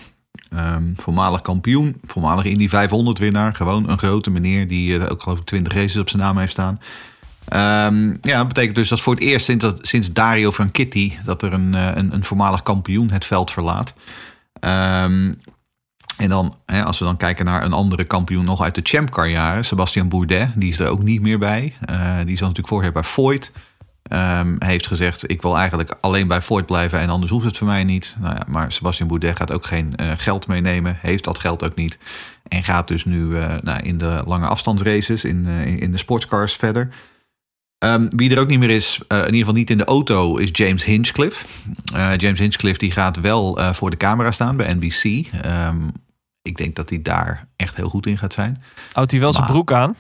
Um, 0.54 0.94
voormalig 0.98 1.42
kampioen, 1.42 1.98
voormalig 2.06 2.46
Indy 2.46 2.68
500 2.68 3.18
winnaar. 3.20 3.54
Gewoon 3.54 3.90
een 3.90 3.98
grote 3.98 4.30
meneer 4.30 4.68
die 4.68 4.98
uh, 4.98 5.12
ook 5.12 5.22
geloof 5.22 5.40
ik 5.40 5.46
20 5.46 5.74
races 5.74 5.98
op 5.98 6.10
zijn 6.10 6.22
naam 6.22 6.38
heeft 6.38 6.52
staan. 6.52 6.80
Um, 7.90 8.18
ja, 8.22 8.38
dat 8.38 8.48
betekent 8.48 8.76
dus 8.76 8.90
dat 8.90 9.02
voor 9.02 9.14
het 9.14 9.24
eerst 9.24 9.46
sinds, 9.46 9.66
sinds 9.82 10.14
Dario 10.14 10.52
Franchitti... 10.52 11.18
dat 11.26 11.42
er 11.42 11.54
een, 11.54 11.74
een, 11.74 12.14
een 12.14 12.24
voormalig 12.24 12.64
kampioen 12.64 13.10
het 13.10 13.26
veld 13.26 13.52
verlaat. 13.52 13.94
Um, 14.60 15.40
en 16.18 16.30
dan, 16.30 16.56
hè, 16.66 16.84
als 16.84 17.00
we 17.00 17.06
dan 17.06 17.18
kijken 17.18 17.46
naar 17.46 17.64
een 17.64 17.74
andere 17.74 18.04
kampioen 18.04 18.46
nog 18.46 18.62
uit 18.62 18.76
de 18.76 18.82
Champcar 18.84 19.30
jaren, 19.30 19.66
Sebastian 19.66 20.10
Bourdais, 20.10 20.50
die 20.56 20.70
is 20.70 20.80
er 20.80 20.88
ook 20.88 21.04
niet 21.04 21.22
meer 21.22 21.40
bij. 21.40 21.76
Uh, 21.92 22.18
die 22.26 22.38
zat 22.38 22.48
natuurlijk 22.48 22.68
vorig 22.68 22.92
bij 22.92 23.04
Voigt. 23.04 23.52
Um, 24.12 24.56
heeft 24.60 24.88
gezegd, 24.88 25.30
ik 25.30 25.42
wil 25.42 25.58
eigenlijk 25.58 25.96
alleen 26.02 26.28
bij 26.28 26.42
Voigt 26.42 26.66
blijven 26.66 27.00
en 27.00 27.10
anders 27.10 27.32
hoeft 27.32 27.46
het 27.46 27.58
voor 27.58 27.68
mij 27.68 27.84
niet. 27.84 28.16
Nou 28.20 28.34
ja, 28.34 28.42
maar 28.50 28.72
Sebastian 28.72 29.08
Bourdais 29.08 29.36
gaat 29.36 29.52
ook 29.52 29.66
geen 29.66 29.94
uh, 30.02 30.12
geld 30.18 30.48
meenemen, 30.48 30.98
heeft 31.00 31.24
dat 31.24 31.40
geld 31.40 31.64
ook 31.64 31.76
niet. 31.76 31.98
En 32.48 32.64
gaat 32.64 32.88
dus 32.88 33.06
nu 33.06 33.26
uh, 33.26 33.56
nou, 33.62 33.82
in 33.82 33.98
de 33.98 34.24
lange 34.26 34.48
afstandsraces, 34.48 35.24
in, 35.24 35.46
in 35.80 35.92
de 35.92 35.98
sportscars 35.98 36.54
verder. 36.54 36.90
Um, 37.84 38.10
wie 38.16 38.36
er 38.36 38.40
ook 38.40 38.48
niet 38.48 38.60
meer 38.60 38.70
is, 38.70 39.00
uh, 39.08 39.18
in 39.18 39.26
ieder 39.26 39.40
geval 39.40 39.54
niet 39.54 39.70
in 39.70 39.78
de 39.78 39.86
auto, 39.86 40.38
is 40.38 40.50
James 40.52 40.86
Hinchcliffe. 40.86 41.46
Uh, 41.94 42.18
James 42.18 42.40
Hinchcliffe 42.40 42.80
die 42.80 42.92
gaat 42.92 43.20
wel 43.20 43.60
uh, 43.60 43.74
voor 43.74 43.90
de 43.90 43.98
camera 43.98 44.32
staan 44.32 44.56
bij 44.56 44.74
NBC. 44.74 45.04
Um, 45.46 45.92
ik 46.42 46.58
denk 46.58 46.76
dat 46.76 46.90
hij 46.90 47.02
daar 47.02 47.48
echt 47.56 47.76
heel 47.76 47.90
goed 47.90 48.06
in 48.06 48.18
gaat 48.18 48.34
zijn. 48.34 48.64
Houdt 48.92 49.12
hij 49.12 49.20
wel 49.20 49.32
maar, 49.32 49.42
zijn 49.42 49.52
broek 49.52 49.72
aan? 49.72 49.96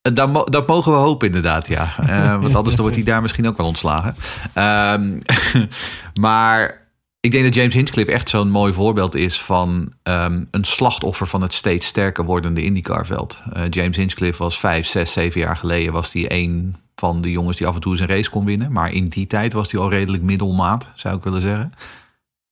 Dat, 0.00 0.52
dat, 0.52 0.66
mogen 0.66 0.92
we 0.92 0.98
hopen 0.98 1.26
inderdaad, 1.26 1.68
ja. 1.68 1.94
want 2.40 2.54
anders 2.54 2.76
wordt 2.76 2.94
hij 2.94 3.04
daar 3.04 3.22
misschien 3.22 3.48
ook 3.48 3.56
wel 3.56 3.66
ontslagen. 3.66 4.14
Um, 4.54 5.22
maar 6.24 6.88
ik 7.20 7.32
denk 7.32 7.44
dat 7.44 7.54
James 7.54 7.74
Hinchcliffe 7.74 8.12
echt 8.12 8.28
zo'n 8.28 8.50
mooi 8.50 8.72
voorbeeld 8.72 9.14
is 9.14 9.40
van 9.40 9.92
um, 10.02 10.48
een 10.50 10.64
slachtoffer 10.64 11.26
van 11.26 11.42
het 11.42 11.54
steeds 11.54 11.86
sterker 11.86 12.24
wordende 12.24 12.62
IndyCar-veld. 12.62 13.42
James 13.70 13.96
Hinchcliffe 13.96 14.42
was 14.42 14.58
vijf, 14.58 14.86
zes, 14.86 15.12
zeven 15.12 15.40
jaar 15.40 15.56
geleden 15.56 15.92
was 15.92 16.12
hij 16.12 16.28
één 16.28 16.76
van 16.98 17.20
de 17.20 17.30
jongens 17.30 17.56
die 17.56 17.66
af 17.66 17.74
en 17.74 17.80
toe 17.80 17.92
eens 17.92 18.00
een 18.00 18.06
race 18.06 18.30
kon 18.30 18.44
winnen. 18.44 18.72
Maar 18.72 18.92
in 18.92 19.08
die 19.08 19.26
tijd 19.26 19.52
was 19.52 19.72
hij 19.72 19.80
al 19.80 19.90
redelijk 19.90 20.22
middelmaat, 20.22 20.90
zou 20.94 21.16
ik 21.16 21.22
willen 21.22 21.42
zeggen. 21.42 21.72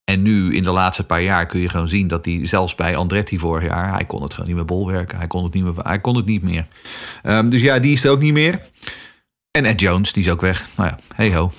En 0.04 0.22
nu, 0.22 0.54
in 0.54 0.64
de 0.64 0.70
laatste 0.70 1.04
paar 1.04 1.22
jaar, 1.22 1.46
kun 1.46 1.60
je 1.60 1.68
gewoon 1.68 1.88
zien 1.88 2.08
dat 2.08 2.24
hij, 2.24 2.40
zelfs 2.46 2.74
bij 2.74 2.96
Andretti 2.96 3.38
vorig 3.38 3.64
jaar, 3.64 3.92
hij 3.92 4.04
kon 4.04 4.22
het 4.22 4.32
gewoon 4.32 4.48
niet 4.48 4.56
meer 4.56 4.64
bolwerken. 4.64 5.18
Hij 5.18 5.26
kon 5.26 5.44
het 5.44 5.52
niet 5.52 5.64
meer. 5.64 5.74
Hij 5.76 6.00
kon 6.00 6.16
het 6.16 6.26
niet 6.26 6.42
meer. 6.42 6.66
Um, 7.22 7.50
dus 7.50 7.62
ja, 7.62 7.78
die 7.78 7.92
is 7.92 8.04
er 8.04 8.10
ook 8.10 8.20
niet 8.20 8.32
meer. 8.32 8.60
En 9.50 9.64
Ed 9.64 9.80
Jones, 9.80 10.12
die 10.12 10.24
is 10.24 10.30
ook 10.30 10.40
weg. 10.40 10.66
Nou 10.76 10.90
ja, 10.90 10.98
hey 11.14 11.34
ho. 11.34 11.52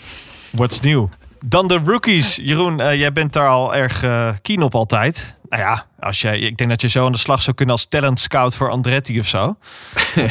What's 0.52 0.80
new? 0.80 1.08
Dan 1.46 1.68
de 1.68 1.82
rookies. 1.86 2.36
Jeroen, 2.36 2.80
uh, 2.80 2.96
jij 2.96 3.14
bent 3.14 3.34
daar 3.34 3.48
al 3.48 3.76
erg 3.76 4.04
uh, 4.04 4.34
keen 4.42 4.62
op 4.62 4.76
altijd. 4.76 5.36
Nou 5.50 5.64
ja, 5.64 5.86
als 6.00 6.22
jij, 6.22 6.40
ik 6.40 6.58
denk 6.58 6.70
dat 6.70 6.82
je 6.82 6.88
zo 6.88 7.06
aan 7.06 7.12
de 7.12 7.18
slag 7.18 7.42
zou 7.42 7.56
kunnen 7.56 7.76
als 7.76 7.86
talent 7.86 8.20
scout 8.20 8.56
voor 8.56 8.70
Andretti 8.70 9.20
of 9.20 9.28
zo. 9.28 9.46
Om 9.46 9.58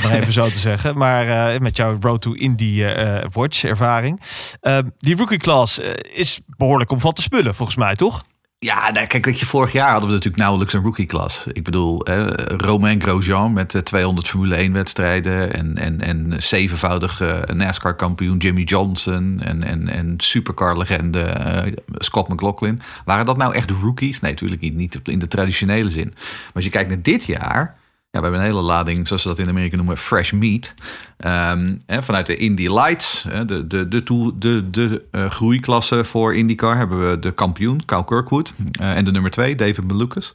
maar 0.02 0.12
even 0.12 0.32
zo 0.32 0.44
te 0.44 0.58
zeggen. 0.58 0.98
Maar 0.98 1.52
uh, 1.54 1.58
met 1.60 1.76
jouw 1.76 1.96
Road 2.00 2.20
to 2.20 2.32
Indy 2.32 2.64
uh, 2.64 3.18
Watch 3.32 3.64
ervaring. 3.64 4.20
Uh, 4.62 4.78
die 4.98 5.16
rookie 5.16 5.38
class 5.38 5.78
is 6.02 6.40
behoorlijk 6.46 6.90
omvatte 6.90 7.22
spullen 7.22 7.54
volgens 7.54 7.76
mij, 7.76 7.94
toch? 7.94 8.22
Ja, 8.58 8.90
kijk, 8.90 9.24
weet 9.24 9.40
je, 9.40 9.46
vorig 9.46 9.72
jaar 9.72 9.90
hadden 9.90 10.08
we 10.08 10.14
natuurlijk 10.14 10.42
nauwelijks 10.42 10.74
een 10.74 10.82
rookie-klas. 10.82 11.46
Ik 11.52 11.64
bedoel, 11.64 12.06
eh, 12.06 12.26
Romain 12.56 13.02
Grosjean 13.02 13.52
met 13.52 13.74
uh, 13.74 13.82
200 13.82 14.28
Formule 14.28 14.68
1-wedstrijden... 14.68 15.52
en, 15.52 15.76
en, 15.76 16.00
en 16.00 16.42
zevenvoudig 16.42 17.20
uh, 17.20 17.42
NASCAR-kampioen 17.42 18.38
Jimmy 18.38 18.62
Johnson... 18.62 19.40
en, 19.42 19.62
en, 19.62 19.88
en 19.88 20.14
supercar-legende 20.16 21.36
uh, 21.66 21.72
Scott 21.98 22.28
McLaughlin. 22.28 22.80
Waren 23.04 23.26
dat 23.26 23.36
nou 23.36 23.54
echt 23.54 23.70
rookies? 23.70 24.20
Nee, 24.20 24.30
natuurlijk 24.30 24.60
niet, 24.60 24.74
niet 24.74 25.00
in 25.04 25.18
de 25.18 25.28
traditionele 25.28 25.90
zin. 25.90 26.12
Maar 26.14 26.52
als 26.54 26.64
je 26.64 26.70
kijkt 26.70 26.88
naar 26.88 27.02
dit 27.02 27.24
jaar... 27.24 27.76
Ja, 28.16 28.22
we 28.22 28.28
hebben 28.28 28.46
een 28.46 28.52
hele 28.52 28.66
lading, 28.66 29.06
zoals 29.06 29.22
ze 29.22 29.28
dat 29.28 29.38
in 29.38 29.48
Amerika 29.48 29.76
noemen, 29.76 29.96
fresh 29.96 30.32
meat. 30.32 30.74
Ehm, 31.16 31.76
hè, 31.86 32.02
vanuit 32.02 32.26
de 32.26 32.36
Indy 32.36 32.68
Lights, 32.68 33.22
hè, 33.28 33.44
de, 33.44 33.66
de, 33.66 33.88
de, 33.88 34.02
de, 34.38 34.70
de, 34.70 35.06
uh, 35.12 35.30
groeiklasse 35.30 36.04
voor 36.04 36.36
IndyCar, 36.36 36.76
hebben 36.76 37.10
we 37.10 37.18
de 37.18 37.32
kampioen, 37.32 37.84
Cal 37.84 38.04
Kirkwood. 38.04 38.52
Uh, 38.80 38.96
en 38.96 39.04
de 39.04 39.10
nummer 39.10 39.30
2, 39.30 39.54
David 39.54 39.84
Malukas. 39.84 40.34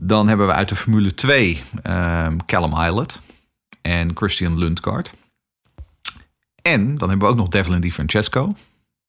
Dan 0.00 0.28
hebben 0.28 0.46
we 0.46 0.52
uit 0.52 0.68
de 0.68 0.76
Formule 0.76 1.14
2 1.14 1.62
um, 1.86 2.44
Callum 2.44 2.80
Islet 2.88 3.20
en 3.80 4.16
Christian 4.16 4.58
Lundgaard. 4.58 5.12
En 6.62 6.98
dan 6.98 7.08
hebben 7.08 7.26
we 7.26 7.32
ook 7.32 7.38
nog 7.38 7.48
Devlin 7.48 7.80
Di 7.80 7.92
Francesco, 7.92 8.52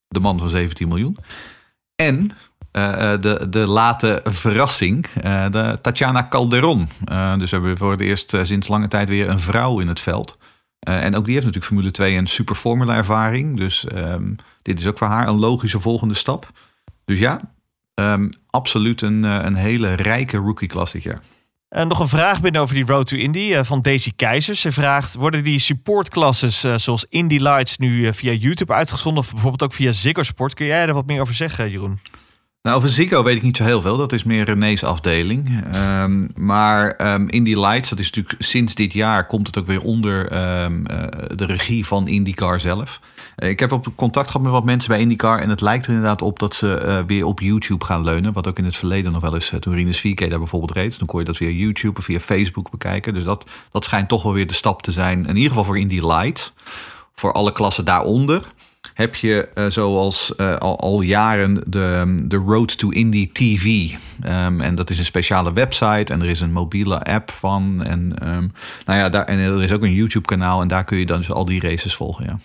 de 0.07 0.19
man 0.19 0.39
van 0.39 0.50
17 0.50 0.88
miljoen. 0.88 1.17
En 1.95 2.31
uh, 2.71 3.11
de, 3.19 3.47
de 3.49 3.67
late 3.67 4.21
verrassing, 4.23 5.05
uh, 5.25 5.45
de 5.49 5.79
Tatjana 5.81 6.27
Calderon. 6.29 6.89
Dus 7.37 7.49
we 7.49 7.55
hebben 7.57 7.77
voor 7.77 7.91
het 7.91 8.01
eerst 8.01 8.35
sinds 8.41 8.67
lange 8.67 8.87
tijd 8.87 9.09
weer 9.09 9.29
een 9.29 9.39
vrouw 9.39 9.79
in 9.79 9.87
het 9.87 9.99
veld. 9.99 10.37
en 10.79 11.15
ook 11.15 11.25
die 11.25 11.33
heeft 11.33 11.45
natuurlijk 11.45 11.73
Formule 11.73 11.91
2 11.91 12.17
en 12.17 12.27
super 12.27 12.55
Formula 12.55 12.95
ervaring. 12.95 13.57
Dus 13.57 13.85
um, 13.95 14.35
dit 14.61 14.79
is 14.79 14.87
ook 14.87 14.97
voor 14.97 15.07
haar 15.07 15.27
een 15.27 15.39
logische 15.39 15.79
volgende 15.79 16.13
stap. 16.13 16.49
Dus 17.05 17.19
ja, 17.19 17.41
um, 17.93 18.29
absoluut 18.49 19.01
een, 19.01 19.23
een 19.23 19.55
hele 19.55 19.93
rijke 19.93 20.37
rookie-klas 20.37 20.91
dit 20.91 21.03
jaar. 21.03 21.19
En 21.69 21.87
nog 21.87 21.99
een 21.99 22.07
vraag 22.07 22.41
binnen 22.41 22.61
over 22.61 22.75
die 22.75 22.85
Road 22.85 23.05
to 23.05 23.17
Indy 23.17 23.63
van 23.63 23.81
Daisy 23.81 24.11
Keizers. 24.15 24.61
Ze 24.61 24.71
vraagt, 24.71 25.15
worden 25.15 25.43
die 25.43 25.59
supportklasses 25.59 26.65
zoals 26.75 27.05
Indy 27.09 27.37
Lights 27.37 27.77
nu 27.77 28.13
via 28.13 28.31
YouTube 28.31 28.73
uitgezonden... 28.73 29.23
of 29.23 29.31
bijvoorbeeld 29.31 29.63
ook 29.63 29.73
via 29.73 29.91
Ziggo 29.91 30.23
Sport? 30.23 30.53
Kun 30.53 30.65
jij 30.65 30.87
er 30.87 30.93
wat 30.93 31.05
meer 31.05 31.21
over 31.21 31.33
zeggen, 31.33 31.71
Jeroen? 31.71 31.99
Nou, 32.61 32.77
over 32.77 32.89
Ziggo 32.89 33.23
weet 33.23 33.35
ik 33.35 33.41
niet 33.41 33.57
zo 33.57 33.63
heel 33.63 33.81
veel. 33.81 33.97
Dat 33.97 34.13
is 34.13 34.23
meer 34.23 34.45
René's 34.45 34.83
afdeling. 34.83 35.63
Um, 35.75 36.29
maar 36.35 37.13
um, 37.13 37.29
Indy 37.29 37.55
Lights, 37.55 37.89
dat 37.89 37.99
is 37.99 38.05
natuurlijk 38.05 38.43
sinds 38.43 38.75
dit 38.75 38.93
jaar... 38.93 39.25
komt 39.25 39.47
het 39.47 39.57
ook 39.57 39.65
weer 39.65 39.81
onder 39.81 40.19
um, 40.63 40.85
uh, 40.91 41.03
de 41.35 41.45
regie 41.45 41.85
van 41.85 42.07
IndyCar 42.07 42.59
zelf. 42.59 43.01
Uh, 43.37 43.49
ik 43.49 43.59
heb 43.59 43.71
op 43.71 43.87
contact 43.95 44.27
gehad 44.27 44.41
met 44.41 44.51
wat 44.51 44.63
mensen 44.63 44.89
bij 44.89 44.99
IndyCar... 44.99 45.39
en 45.39 45.49
het 45.49 45.61
lijkt 45.61 45.85
er 45.85 45.93
inderdaad 45.93 46.21
op 46.21 46.39
dat 46.39 46.55
ze 46.55 46.81
uh, 46.85 46.99
weer 47.07 47.25
op 47.25 47.39
YouTube 47.39 47.85
gaan 47.85 48.03
leunen. 48.03 48.33
Wat 48.33 48.47
ook 48.47 48.57
in 48.57 48.65
het 48.65 48.77
verleden 48.77 49.11
nog 49.11 49.21
wel 49.21 49.33
eens... 49.33 49.53
toen 49.59 49.73
Rinus 49.73 50.07
4K 50.07 50.27
daar 50.27 50.39
bijvoorbeeld 50.39 50.71
reed... 50.71 50.99
dan 50.99 51.07
kon 51.07 51.19
je 51.19 51.25
dat 51.25 51.37
via 51.37 51.49
YouTube 51.49 51.99
of 51.99 52.05
via 52.05 52.19
Facebook 52.19 52.69
bekijken. 52.69 53.13
Dus 53.13 53.23
dat, 53.23 53.45
dat 53.71 53.83
schijnt 53.83 54.09
toch 54.09 54.23
wel 54.23 54.33
weer 54.33 54.47
de 54.47 54.53
stap 54.53 54.81
te 54.81 54.91
zijn. 54.91 55.25
In 55.25 55.35
ieder 55.35 55.49
geval 55.49 55.65
voor 55.65 55.77
Indy 55.77 55.99
Lights. 55.99 56.53
Voor 57.13 57.31
alle 57.31 57.51
klassen 57.51 57.85
daaronder 57.85 58.51
heb 58.93 59.15
je 59.15 59.50
uh, 59.55 59.65
zoals 59.67 60.33
uh, 60.38 60.55
al, 60.57 61.01
jaren 61.01 61.63
de, 61.67 62.15
de 62.24 62.36
Road 62.36 62.77
to 62.77 62.89
Indy 62.89 63.29
TV. 63.31 63.65
Um, 64.25 64.62
en 64.62 64.75
dat 64.75 64.89
is 64.89 64.98
een 64.98 65.05
speciale 65.05 65.53
website 65.53 66.13
en 66.13 66.21
er 66.21 66.29
is 66.29 66.39
een 66.39 66.51
mobiele 66.51 67.03
app 67.03 67.31
van. 67.31 67.83
En, 67.83 68.13
um, 68.24 68.51
nou 68.86 69.00
ja, 69.00 69.10
daar, 69.10 69.25
en 69.25 69.39
er 69.39 69.63
is 69.63 69.71
ook 69.71 69.83
een 69.83 69.93
YouTube 69.93 70.25
kanaal 70.25 70.62
en 70.62 70.67
daar 70.67 70.83
kun 70.83 70.98
je 70.98 71.05
dan 71.05 71.17
dus 71.17 71.31
al 71.31 71.45
die 71.45 71.62
races 71.62 71.95
volgen. 71.95 72.25
Ja. 72.25 72.39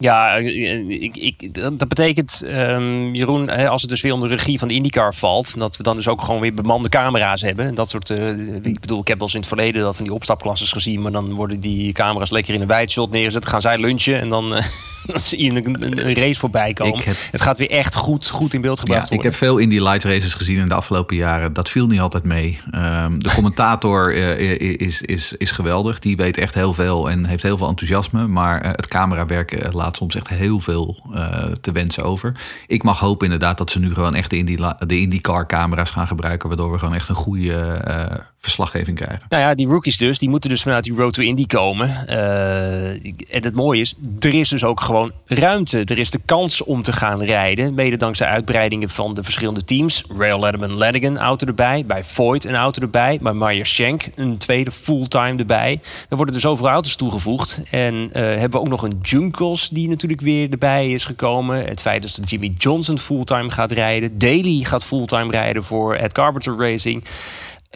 Ja, 0.00 0.34
ik, 0.34 1.16
ik, 1.16 1.54
dat 1.54 1.88
betekent, 1.88 2.42
um, 2.46 3.14
Jeroen, 3.14 3.68
als 3.68 3.80
het 3.80 3.90
dus 3.90 4.00
weer 4.00 4.12
onder 4.12 4.28
de 4.28 4.34
regie 4.34 4.58
van 4.58 4.68
de 4.68 4.74
IndyCar 4.74 5.14
valt, 5.14 5.58
dat 5.58 5.76
we 5.76 5.82
dan 5.82 5.96
dus 5.96 6.08
ook 6.08 6.22
gewoon 6.22 6.40
weer 6.40 6.54
bemande 6.54 6.88
camera's 6.88 7.40
hebben. 7.40 7.66
En 7.66 7.74
dat 7.74 7.88
soort, 7.88 8.10
uh, 8.10 8.28
ik 8.62 8.80
bedoel, 8.80 9.00
ik 9.00 9.08
heb 9.08 9.18
wel 9.18 9.26
eens 9.26 9.34
in 9.34 9.40
het 9.40 9.48
verleden 9.48 9.82
dat 9.82 9.96
van 9.96 10.04
die 10.04 10.14
opstapklasses 10.14 10.72
gezien, 10.72 11.02
maar 11.02 11.12
dan 11.12 11.32
worden 11.32 11.60
die 11.60 11.92
camera's 11.92 12.30
lekker 12.30 12.54
in 12.54 12.60
een 12.60 12.66
wijdshot 12.66 13.10
neergezet, 13.10 13.48
gaan 13.48 13.60
zij 13.60 13.78
lunchen 13.78 14.20
en 14.20 14.28
dan, 14.28 14.56
uh, 14.56 14.64
dan 15.06 15.20
zie 15.20 15.44
je 15.44 15.50
een, 15.50 16.06
een, 16.06 16.14
race 16.14 16.40
voorbij 16.40 16.72
komen. 16.72 17.04
Heb, 17.04 17.16
het 17.30 17.42
gaat 17.42 17.58
weer 17.58 17.70
echt 17.70 17.94
goed, 17.94 18.28
goed 18.28 18.54
in 18.54 18.60
beeld 18.60 18.80
gebracht 18.80 19.08
ja, 19.08 19.16
Ik 19.16 19.22
heb 19.22 19.34
veel 19.34 19.58
Indy 19.58 19.78
Light 19.78 20.04
races 20.04 20.34
gezien 20.34 20.58
in 20.58 20.68
de 20.68 20.74
afgelopen 20.74 21.16
jaren. 21.16 21.52
Dat 21.52 21.68
viel 21.68 21.86
niet 21.86 22.00
altijd 22.00 22.24
mee. 22.24 22.58
Um, 22.74 23.22
de 23.22 23.30
commentator 23.34 24.16
uh, 24.16 24.58
is, 24.80 25.02
is, 25.02 25.32
is 25.32 25.50
geweldig. 25.50 25.98
Die 25.98 26.16
weet 26.16 26.36
echt 26.36 26.54
heel 26.54 26.74
veel 26.74 27.10
en 27.10 27.24
heeft 27.24 27.42
heel 27.42 27.56
veel 27.56 27.68
enthousiasme, 27.68 28.26
maar 28.26 28.66
het 28.66 28.88
camerawerk 28.88 29.72
laat 29.72 29.87
soms 29.96 30.14
echt 30.14 30.28
heel 30.28 30.60
veel 30.60 30.96
uh, 31.10 31.44
te 31.60 31.72
wensen 31.72 32.04
over. 32.04 32.40
Ik 32.66 32.82
mag 32.82 33.00
hopen 33.00 33.24
inderdaad 33.24 33.58
dat 33.58 33.70
ze 33.70 33.78
nu 33.78 33.94
gewoon 33.94 34.14
echt 34.14 34.30
de, 34.30 34.36
Indy, 34.36 34.56
de 34.86 35.00
IndyCar 35.00 35.46
camera's 35.46 35.90
gaan 35.90 36.06
gebruiken. 36.06 36.48
Waardoor 36.48 36.72
we 36.72 36.78
gewoon 36.78 36.94
echt 36.94 37.08
een 37.08 37.14
goede 37.14 37.82
uh, 37.88 38.18
verslaggeving 38.38 38.96
krijgen. 38.96 39.26
Nou 39.28 39.42
ja, 39.42 39.54
die 39.54 39.66
rookies 39.66 39.96
dus, 39.96 40.18
die 40.18 40.28
moeten 40.28 40.50
dus 40.50 40.62
vanuit 40.62 40.84
die 40.84 40.94
Road 40.94 41.12
to 41.12 41.22
Indy 41.22 41.46
komen. 41.46 42.04
Uh, 42.08 42.88
en 43.34 43.42
het 43.42 43.54
mooie 43.54 43.80
is, 43.80 43.94
er 44.20 44.34
is 44.34 44.48
dus 44.48 44.64
ook 44.64 44.80
gewoon 44.80 45.12
ruimte. 45.26 45.84
Er 45.84 45.98
is 45.98 46.10
de 46.10 46.20
kans 46.24 46.62
om 46.62 46.82
te 46.82 46.92
gaan 46.92 47.22
rijden. 47.22 47.74
Mede 47.74 47.96
dankzij 47.96 48.26
uitbreidingen 48.26 48.88
van 48.88 49.14
de 49.14 49.22
verschillende 49.22 49.64
teams. 49.64 50.04
Rail 50.18 50.40
Letterman 50.40 50.72
Lanigan 50.72 51.18
auto 51.18 51.46
erbij. 51.46 51.84
Bij 51.86 52.04
Voigt 52.04 52.44
een 52.44 52.54
auto 52.54 52.82
erbij. 52.82 53.18
Bij 53.22 53.32
Meyer 53.32 53.66
Shank 53.66 54.06
een 54.14 54.38
tweede 54.38 54.70
fulltime 54.70 55.38
erbij. 55.38 55.80
Er 56.08 56.16
worden 56.16 56.34
dus 56.34 56.46
overal 56.46 56.72
auto's 56.72 56.96
toegevoegd. 56.96 57.60
En 57.70 57.94
uh, 57.94 58.10
hebben 58.12 58.50
we 58.50 58.58
ook 58.58 58.68
nog 58.68 58.82
een 58.82 58.98
Junkos 59.02 59.68
die 59.68 59.88
natuurlijk 59.88 60.20
weer 60.20 60.50
erbij 60.50 60.92
is 60.92 61.04
gekomen. 61.04 61.64
Het 61.64 61.80
feit 61.80 62.02
dat 62.02 62.30
Jimmy 62.30 62.54
Johnson 62.58 62.98
fulltime 62.98 63.50
gaat 63.50 63.72
rijden. 63.72 64.18
Daly 64.18 64.64
gaat 64.64 64.84
fulltime 64.84 65.30
rijden 65.30 65.64
voor 65.64 65.94
Ed 65.94 66.12
Carpenter 66.12 66.56
Racing. 66.56 67.04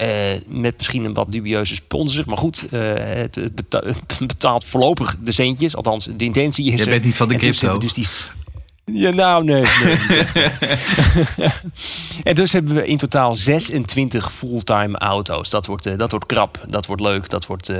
Uh, 0.00 0.06
met 0.46 0.76
misschien 0.76 1.04
een 1.04 1.14
wat 1.14 1.32
dubieuze 1.32 1.74
sponsor. 1.74 2.24
Maar 2.26 2.36
goed, 2.36 2.66
uh, 2.70 2.92
het, 2.96 3.34
het, 3.34 3.54
betaalt, 4.26 4.64
voorlopig 4.64 5.16
de 5.22 5.32
centjes. 5.32 5.76
Althans, 5.76 6.08
de 6.16 6.24
intentie 6.24 6.72
is 6.72 6.82
Je 6.82 6.90
bent 6.90 7.04
niet 7.04 7.16
van 7.16 7.28
de 7.28 7.36
crypto. 7.36 7.78
Dus, 7.78 7.92
dus 7.92 8.28
die, 8.84 9.00
ja, 9.00 9.10
nou, 9.10 9.44
nee. 9.44 9.64
nee 10.08 10.24
en 12.22 12.34
dus 12.34 12.52
hebben 12.52 12.74
we 12.74 12.86
in 12.86 12.96
totaal 12.96 13.36
26 13.36 14.32
fulltime 14.32 14.98
auto's. 14.98 15.50
Dat 15.50 15.66
wordt, 15.66 15.86
uh, 15.86 15.96
dat 15.96 16.10
wordt 16.10 16.26
krap, 16.26 16.64
dat 16.68 16.86
wordt 16.86 17.02
leuk, 17.02 17.28
dat 17.28 17.46
wordt 17.46 17.72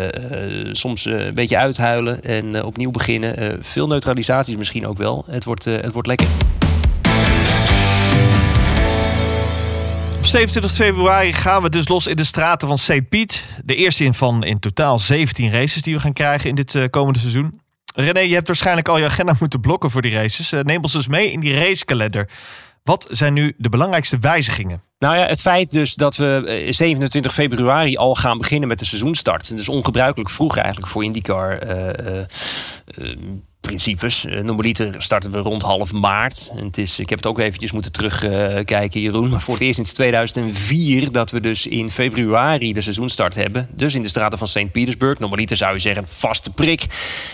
soms 0.72 1.04
een 1.04 1.34
beetje 1.34 1.56
uithuilen 1.56 2.22
en 2.22 2.64
opnieuw 2.64 2.90
beginnen. 2.90 3.58
veel 3.64 3.86
neutralisaties 3.86 4.56
misschien 4.56 4.86
ook 4.86 4.98
wel. 4.98 5.24
Het 5.28 5.44
wordt, 5.44 5.64
het 5.64 5.92
wordt 5.92 6.08
lekker. 6.08 6.26
Op 10.22 10.28
27 10.28 10.72
februari 10.72 11.32
gaan 11.32 11.62
we 11.62 11.68
dus 11.68 11.88
los 11.88 12.06
in 12.06 12.16
de 12.16 12.24
straten 12.24 12.68
van 12.68 12.78
St. 12.78 13.08
Piet. 13.08 13.44
De 13.64 13.74
eerste 13.74 14.04
in 14.04 14.14
van 14.14 14.44
in 14.44 14.58
totaal 14.58 14.98
17 14.98 15.50
races 15.50 15.82
die 15.82 15.94
we 15.94 16.00
gaan 16.00 16.12
krijgen 16.12 16.48
in 16.48 16.54
dit 16.54 16.74
uh, 16.74 16.84
komende 16.90 17.18
seizoen. 17.18 17.60
René, 17.94 18.20
je 18.20 18.34
hebt 18.34 18.46
waarschijnlijk 18.46 18.88
al 18.88 18.98
je 18.98 19.04
agenda 19.04 19.36
moeten 19.40 19.60
blokken 19.60 19.90
voor 19.90 20.02
die 20.02 20.12
races. 20.12 20.52
Uh, 20.52 20.60
neem 20.60 20.82
ons 20.82 20.92
dus 20.92 21.08
mee 21.08 21.32
in 21.32 21.40
die 21.40 21.54
racekalender. 21.54 22.28
Wat 22.82 23.06
zijn 23.10 23.32
nu 23.32 23.54
de 23.56 23.68
belangrijkste 23.68 24.18
wijzigingen? 24.18 24.82
Nou 24.98 25.16
ja, 25.16 25.26
het 25.26 25.40
feit 25.40 25.70
dus 25.70 25.94
dat 25.94 26.16
we 26.16 26.66
27 26.70 27.34
februari 27.34 27.96
al 27.96 28.14
gaan 28.14 28.38
beginnen 28.38 28.68
met 28.68 28.78
de 28.78 28.84
seizoenstart. 28.84 29.56
Dus 29.56 29.68
ongebruikelijk 29.68 30.30
vroeg 30.30 30.56
eigenlijk 30.56 30.86
voor 30.86 31.04
IndyCar. 31.04 31.66
Uh, 31.66 32.24
principes. 33.62 34.24
Uh, 34.24 34.40
normaliter 34.40 34.94
starten 34.98 35.30
we 35.30 35.38
rond 35.38 35.62
half 35.62 35.92
maart. 35.92 36.52
Het 36.54 36.78
is, 36.78 36.98
ik 36.98 37.08
heb 37.08 37.18
het 37.18 37.26
ook 37.26 37.38
eventjes 37.38 37.72
moeten 37.72 37.92
terugkijken, 37.92 39.00
Jeroen. 39.00 39.30
Maar 39.30 39.40
voor 39.40 39.54
het 39.54 39.62
eerst 39.62 39.74
sinds 39.74 39.92
2004 39.92 41.12
dat 41.12 41.30
we 41.30 41.40
dus 41.40 41.66
in 41.66 41.90
februari 41.90 42.72
de 42.72 42.80
seizoenstart 42.80 43.34
hebben. 43.34 43.68
Dus 43.74 43.94
in 43.94 44.02
de 44.02 44.08
straten 44.08 44.38
van 44.38 44.48
St. 44.48 44.70
Petersburg. 44.72 45.18
Normaliter 45.18 45.56
zou 45.56 45.72
je 45.72 45.78
zeggen 45.78 46.04
vaste 46.08 46.50
prik. 46.50 46.86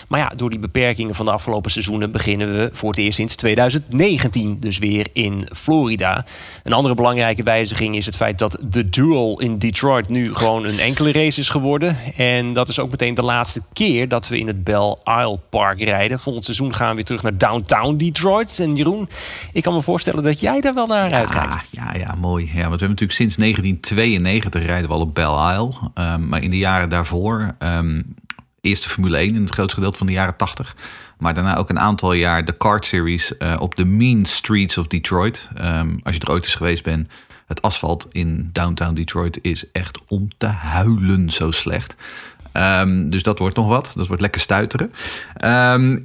Maar 0.09 0.21
ja, 0.21 0.33
door 0.37 0.51
die 0.51 0.59
beperkingen 0.59 1.15
van 1.15 1.25
de 1.25 1.33
afgelopen 1.33 1.71
seizoenen 1.71 2.11
beginnen 2.11 2.53
we 2.53 2.71
voor 2.73 2.91
het 2.91 2.99
eerst 2.99 3.17
sinds 3.17 3.37
2019 3.37 4.61
dus 4.61 4.79
weer 4.79 5.07
in 5.13 5.49
Florida. 5.57 6.25
Een 6.63 6.73
andere 6.73 6.95
belangrijke 6.95 7.43
wijziging 7.43 7.97
is 7.97 8.07
het 8.07 8.17
feit 8.17 8.39
dat 8.39 8.59
de 8.71 8.89
Duel 8.89 9.41
in 9.41 9.59
Detroit 9.59 10.09
nu 10.09 10.35
gewoon 10.35 10.65
een 10.65 10.79
enkele 10.79 11.13
race 11.13 11.41
is 11.41 11.49
geworden. 11.49 11.97
En 12.17 12.53
dat 12.53 12.69
is 12.69 12.79
ook 12.79 12.91
meteen 12.91 13.15
de 13.15 13.23
laatste 13.23 13.63
keer 13.73 14.09
dat 14.09 14.29
we 14.29 14.39
in 14.39 14.47
het 14.47 14.65
Bell 14.65 14.97
Isle 15.05 15.39
Park 15.51 15.83
rijden. 15.83 16.18
Volgend 16.19 16.45
seizoen 16.45 16.75
gaan 16.75 16.89
we 16.89 16.95
weer 16.95 17.05
terug 17.05 17.23
naar 17.23 17.39
downtown 17.39 17.97
Detroit. 17.97 18.59
En 18.59 18.75
Jeroen, 18.75 19.09
ik 19.53 19.63
kan 19.63 19.75
me 19.75 19.83
voorstellen 19.83 20.23
dat 20.23 20.41
jij 20.41 20.61
daar 20.61 20.75
wel 20.75 20.87
naar 20.87 21.13
uitkijkt. 21.13 21.57
Ja, 21.71 21.95
ja, 21.95 22.15
mooi. 22.19 22.45
Ja, 22.45 22.53
want 22.53 22.55
we 22.55 22.69
hebben 22.69 22.89
natuurlijk 22.89 23.13
sinds 23.13 23.37
1992 23.37 24.67
rijden 24.67 24.89
we 24.89 24.95
al 24.95 25.01
op 25.01 25.15
Belle 25.15 25.53
Isle. 25.53 25.75
Um, 25.95 26.29
maar 26.29 26.43
in 26.43 26.51
de 26.51 26.59
jaren 26.59 26.89
daarvoor, 26.89 27.55
um, 27.59 28.15
eerst 28.61 28.83
de 28.83 28.89
Formule 28.89 29.17
1 29.17 29.35
in 29.35 29.43
het 29.43 29.53
grootste 29.53 29.75
gedeelte 29.75 29.99
van 29.99 30.07
de 30.07 30.13
jaren 30.13 30.37
80. 30.37 30.77
Maar 31.19 31.35
daarna 31.35 31.57
ook 31.57 31.69
een 31.69 31.81
aantal 31.81 32.13
jaar 32.13 32.45
de 32.45 32.57
kart 32.57 32.85
series 32.85 33.33
uh, 33.39 33.57
op 33.59 33.77
de 33.77 33.85
mean 33.85 34.25
streets 34.25 34.79
of 34.79 34.87
Detroit. 34.87 35.49
Um, 35.61 36.01
als 36.03 36.15
je 36.15 36.21
er 36.21 36.31
ooit 36.31 36.45
eens 36.45 36.55
geweest 36.55 36.83
bent, 36.83 37.09
het 37.47 37.63
asfalt 37.63 38.09
in 38.13 38.51
downtown 38.53 38.95
Detroit 38.95 39.39
is 39.43 39.65
echt 39.73 39.99
om 40.07 40.29
te 40.37 40.47
huilen 40.47 41.31
zo 41.31 41.51
slecht. 41.51 41.97
Um, 42.59 43.11
dus 43.11 43.23
dat 43.23 43.39
wordt 43.39 43.57
nog 43.57 43.67
wat. 43.67 43.93
Dat 43.95 44.07
wordt 44.07 44.23
lekker 44.23 44.41
stuiteren. 44.41 44.93
Ze- 45.41 46.03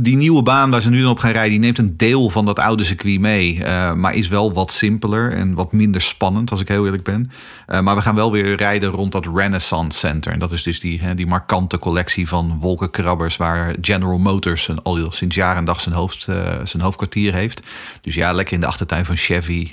die 0.00 0.16
nieuwe 0.16 0.42
baan 0.42 0.70
waar 0.70 0.80
ze 0.80 0.90
nu 0.90 1.00
dan 1.02 1.10
op 1.10 1.18
gaan 1.18 1.30
rijden, 1.32 1.50
die 1.50 1.58
neemt 1.58 1.78
een 1.78 1.96
deel 1.96 2.30
van 2.30 2.44
dat 2.44 2.58
oude 2.58 2.84
circuit 2.84 3.20
mee. 3.20 3.64
eh, 3.64 3.92
maar 3.92 4.14
is 4.14 4.28
wel 4.28 4.52
wat 4.52 4.72
simpeler 4.72 5.32
en 5.32 5.54
wat 5.54 5.72
minder 5.72 6.00
spannend, 6.00 6.50
als 6.50 6.60
ik 6.60 6.68
heel 6.68 6.84
eerlijk 6.84 7.02
ben. 7.02 7.30
Eh, 7.66 7.80
maar 7.80 7.96
we 7.96 8.02
gaan 8.02 8.14
wel 8.14 8.32
weer 8.32 8.56
rijden 8.56 8.90
rond 8.90 9.12
dat 9.12 9.26
Renaissance 9.34 9.98
Center. 9.98 10.32
En 10.32 10.38
dat 10.38 10.52
is 10.52 10.62
dus 10.62 10.80
die, 10.80 11.00
hè, 11.00 11.14
die 11.14 11.26
markante 11.26 11.78
collectie 11.78 12.28
van 12.28 12.58
wolkenkrabbers 12.60 13.36
waar 13.36 13.74
General 13.80 14.18
Motors 14.18 14.68
een- 14.68 14.82
al 14.82 15.10
sinds 15.10 15.34
jaar 15.36 15.56
en 15.56 15.64
dag 15.64 15.80
zijn, 15.80 15.94
hoofd, 15.94 16.28
eh, 16.28 16.36
zijn 16.64 16.82
hoofdkwartier 16.82 17.34
heeft. 17.34 17.62
Dus 18.00 18.14
ja, 18.14 18.32
lekker 18.32 18.54
in 18.54 18.60
de 18.60 18.66
achtertuin 18.66 19.04
van 19.04 19.16
Chevy. 19.16 19.70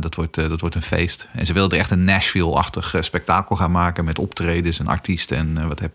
Dat, 0.00 0.14
wordt, 0.14 0.34
dat 0.34 0.60
wordt 0.60 0.74
een 0.74 0.82
feest. 0.82 1.28
En 1.32 1.46
ze 1.46 1.52
wilden 1.52 1.72
er 1.72 1.82
echt 1.82 1.90
een 1.90 2.04
Nashville-achtig 2.04 2.94
spektakel 3.00 3.56
gaan 3.56 3.70
maken 3.70 4.04
met 4.04 4.18
optredens 4.18 4.78
en 4.78 4.86
artiesten 4.86 5.36
en 5.36 5.68
wat 5.68 5.78
heb, 5.80 5.92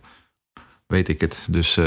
weet 0.88 1.08
ik 1.08 1.22
het. 1.22 1.48
Dus 1.52 1.78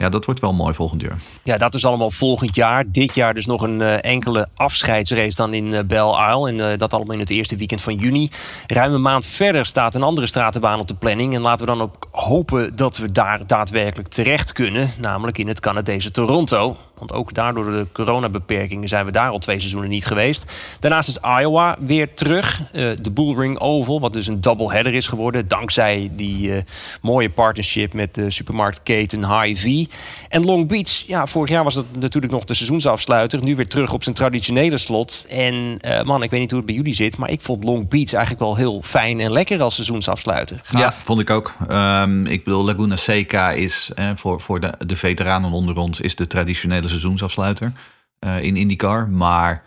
ja, 0.00 0.08
dat 0.08 0.24
wordt 0.24 0.40
wel 0.40 0.52
mooi 0.52 0.74
volgend 0.74 1.00
jaar. 1.00 1.18
Ja, 1.42 1.56
dat 1.56 1.74
is 1.74 1.84
allemaal 1.84 2.10
volgend 2.10 2.54
jaar. 2.54 2.90
Dit 2.90 3.14
jaar 3.14 3.34
dus 3.34 3.46
nog 3.46 3.62
een 3.62 3.80
eh, 3.80 4.04
enkele 4.12 4.48
afscheidsrace 4.54 5.36
dan 5.36 5.54
in 5.54 5.74
eh, 5.74 5.84
Belle 5.84 6.30
Isle. 6.30 6.48
En 6.48 6.72
eh, 6.72 6.78
dat 6.78 6.92
allemaal 6.92 7.14
in 7.14 7.20
het 7.20 7.30
eerste 7.30 7.56
weekend 7.56 7.82
van 7.82 7.94
juni. 7.94 8.30
Ruim 8.66 8.94
een 8.94 9.02
maand 9.02 9.26
verder 9.26 9.66
staat 9.66 9.94
een 9.94 10.02
andere 10.02 10.26
stratenbaan 10.26 10.80
op 10.80 10.88
de 10.88 10.94
planning. 10.94 11.34
En 11.34 11.40
laten 11.40 11.66
we 11.66 11.72
dan 11.72 11.82
ook 11.82 12.08
hopen 12.10 12.76
dat 12.76 12.96
we 12.96 13.12
daar 13.12 13.46
daadwerkelijk 13.46 14.08
terecht 14.08 14.52
kunnen. 14.52 14.90
Namelijk 14.98 15.38
in 15.38 15.48
het 15.48 15.60
Canadese 15.60 16.10
Toronto. 16.10 16.76
Want 16.98 17.12
ook 17.12 17.34
daardoor 17.34 17.64
de 17.64 17.86
coronabeperkingen 17.92 18.88
zijn 18.88 19.04
we 19.04 19.12
daar 19.12 19.30
al 19.30 19.38
twee 19.38 19.58
seizoenen 19.58 19.90
niet 19.90 20.06
geweest. 20.06 20.44
Daarnaast 20.78 21.08
is 21.08 21.18
Iowa 21.40 21.76
weer 21.78 22.14
terug. 22.14 22.60
De 22.72 23.10
Bullring 23.12 23.58
Oval, 23.58 24.00
wat 24.00 24.12
dus 24.12 24.26
een 24.26 24.40
doubleheader 24.40 24.94
is 24.94 25.06
geworden. 25.06 25.48
Dankzij 25.48 26.10
die 26.12 26.64
mooie 27.00 27.30
partnership 27.30 27.92
met 27.92 28.14
de 28.14 28.30
supermarktketen 28.30 29.40
Hy-Vee. 29.40 29.88
En 30.28 30.44
Long 30.44 30.68
Beach, 30.68 30.90
ja, 31.06 31.26
vorig 31.26 31.50
jaar 31.50 31.64
was 31.64 31.74
dat 31.74 31.84
natuurlijk 31.98 32.32
nog 32.32 32.44
de 32.44 32.54
seizoensafsluiter. 32.54 33.42
Nu 33.42 33.56
weer 33.56 33.68
terug 33.68 33.92
op 33.92 34.02
zijn 34.02 34.14
traditionele 34.14 34.78
slot. 34.78 35.26
En 35.28 35.78
eh, 35.80 36.02
man, 36.02 36.22
ik 36.22 36.30
weet 36.30 36.40
niet 36.40 36.50
hoe 36.50 36.58
het 36.58 36.68
bij 36.68 36.76
jullie 36.76 36.94
zit. 36.94 37.16
Maar 37.16 37.30
ik 37.30 37.40
vond 37.40 37.64
Long 37.64 37.88
Beach 37.88 38.12
eigenlijk 38.12 38.44
wel 38.44 38.56
heel 38.56 38.80
fijn 38.84 39.20
en 39.20 39.32
lekker 39.32 39.62
als 39.62 39.74
seizoensafsluiter. 39.74 40.60
Ja, 40.70 40.92
vond 40.92 41.20
ik 41.20 41.30
ook. 41.30 41.54
Ehm, 41.68 42.26
ik 42.26 42.44
bedoel, 42.44 42.64
Laguna 42.64 42.96
Seca 42.96 43.50
is 43.50 43.90
voor, 44.14 44.40
voor 44.40 44.60
de, 44.60 44.74
de 44.86 44.96
veteranen 44.96 45.50
onder 45.50 45.76
ons 45.76 46.00
is 46.00 46.16
de 46.16 46.26
traditionele 46.26 46.88
seizoensafsluiter 46.88 47.72
eh, 48.20 48.42
in 48.42 48.56
IndyCar. 48.56 49.08
Maar 49.08 49.62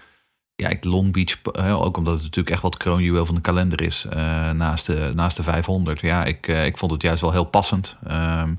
ja, 0.55 0.71
Long 0.81 1.11
Beach, 1.11 1.37
ook 1.81 1.97
omdat 1.97 2.13
het 2.13 2.23
natuurlijk 2.23 2.49
echt 2.49 2.61
wat 2.61 2.77
kroonjuweel 2.77 3.25
van 3.25 3.35
de 3.35 3.41
kalender 3.41 3.81
is, 3.81 4.05
eh, 4.09 4.51
naast, 4.51 4.85
de, 4.85 5.11
naast 5.13 5.37
de 5.37 5.43
500. 5.43 6.01
Ja, 6.01 6.25
ik, 6.25 6.47
ik 6.47 6.77
vond 6.77 6.91
het 6.91 7.01
juist 7.01 7.21
wel 7.21 7.31
heel 7.31 7.43
passend. 7.43 7.97
Ehm, 8.07 8.53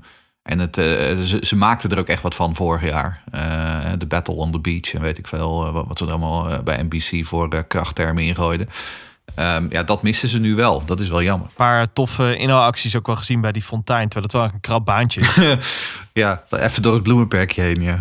en 0.45 0.59
het, 0.59 0.77
eh, 0.77 0.85
ze, 1.21 1.37
ze 1.41 1.55
maakten 1.55 1.89
er 1.89 1.99
ook 1.99 2.07
echt 2.07 2.21
wat 2.21 2.35
van 2.35 2.55
vorig 2.55 2.83
jaar. 2.83 3.21
Eh, 3.31 3.91
de 3.97 4.05
Battle 4.05 4.33
on 4.33 4.51
the 4.51 4.59
Beach 4.59 4.93
en 4.93 5.01
weet 5.01 5.17
ik 5.17 5.27
veel 5.27 5.65
eh, 5.65 5.73
wat, 5.73 5.87
wat 5.87 5.97
ze 5.97 6.05
er 6.05 6.11
allemaal 6.11 6.63
bij 6.63 6.83
NBC 6.83 7.25
voor 7.25 7.65
krachttermen 7.67 8.23
ingooiden. 8.23 8.69
Ehm, 9.35 9.65
ja, 9.69 9.83
dat 9.83 10.03
missen 10.03 10.27
ze 10.27 10.39
nu 10.39 10.55
wel. 10.55 10.85
Dat 10.85 10.99
is 10.99 11.09
wel 11.09 11.23
jammer. 11.23 11.47
Een 11.47 11.53
paar 11.55 11.93
toffe 11.93 12.37
inhaalacties 12.37 12.95
ook 12.95 13.07
wel 13.07 13.15
gezien 13.15 13.41
bij 13.41 13.51
die 13.51 13.61
fontein. 13.61 14.09
Terwijl 14.09 14.23
het 14.23 14.33
wel 14.33 14.43
een 14.43 14.61
krap 14.61 14.85
baantje 14.85 15.19
is. 15.19 15.37
Ja, 16.13 16.43
even 16.49 16.81
door 16.81 16.93
het 16.93 17.03
bloemenperkje 17.03 17.61
heen, 17.61 17.81
ja. 17.81 17.99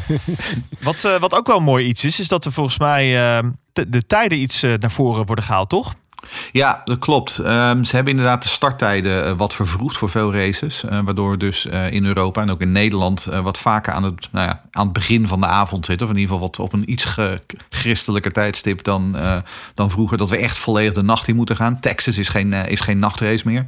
wat, 0.80 1.02
wat 1.20 1.34
ook 1.34 1.46
wel 1.46 1.60
mooi 1.60 1.86
iets 1.86 2.04
is, 2.04 2.20
is 2.20 2.28
dat 2.28 2.44
er 2.44 2.52
volgens 2.52 2.78
mij 2.78 3.36
eh, 3.38 3.48
de, 3.72 3.88
de 3.88 4.06
tijden 4.06 4.38
iets 4.38 4.62
naar 4.62 4.90
voren 4.90 5.26
worden 5.26 5.44
gehaald, 5.44 5.68
toch? 5.68 5.94
Ja, 6.52 6.80
dat 6.84 6.98
klopt. 6.98 7.38
Ehm, 7.38 7.82
ze 7.82 7.94
hebben 7.94 8.12
inderdaad 8.12 8.42
de 8.42 8.48
starttijden 8.48 9.24
eh, 9.24 9.32
wat 9.32 9.54
vervroegd 9.54 9.96
voor 9.96 10.10
veel 10.10 10.32
races. 10.34 10.84
eh, 10.84 11.00
waardoor 11.04 11.30
we 11.30 11.36
dus 11.36 11.66
eh, 11.66 11.92
in 11.92 12.04
Europa 12.04 12.42
en 12.42 12.50
ook 12.50 12.60
in 12.60 12.72
Nederland 12.72 13.24
wat 13.42 13.58
vaker 13.58 13.92
aan 13.92 14.04
het, 14.04 14.28
nou 14.32 14.48
ja, 14.48 14.62
aan 14.70 14.84
het 14.84 14.92
begin 14.92 15.28
van 15.28 15.40
de 15.40 15.46
avond 15.46 15.86
zitten. 15.86 16.06
Of 16.06 16.12
in 16.12 16.18
ieder 16.18 16.34
geval 16.34 16.48
wat 16.48 16.58
op 16.58 16.72
een 16.72 16.90
iets 16.90 17.16
christelijker 17.68 18.32
tijdstip 18.32 18.84
dan, 18.84 19.16
dan 19.74 19.90
vroeger. 19.90 20.18
Dat 20.18 20.30
we 20.30 20.36
echt 20.36 20.58
volledig 20.58 20.92
de 20.92 21.02
nacht 21.02 21.28
in 21.28 21.36
moeten 21.36 21.56
gaan. 21.56 21.80
Texas 21.80 22.18
is 22.18 22.28
geen, 22.28 22.52
is 22.52 22.80
geen 22.80 22.98
nachtrace 22.98 23.48
meer. 23.48 23.66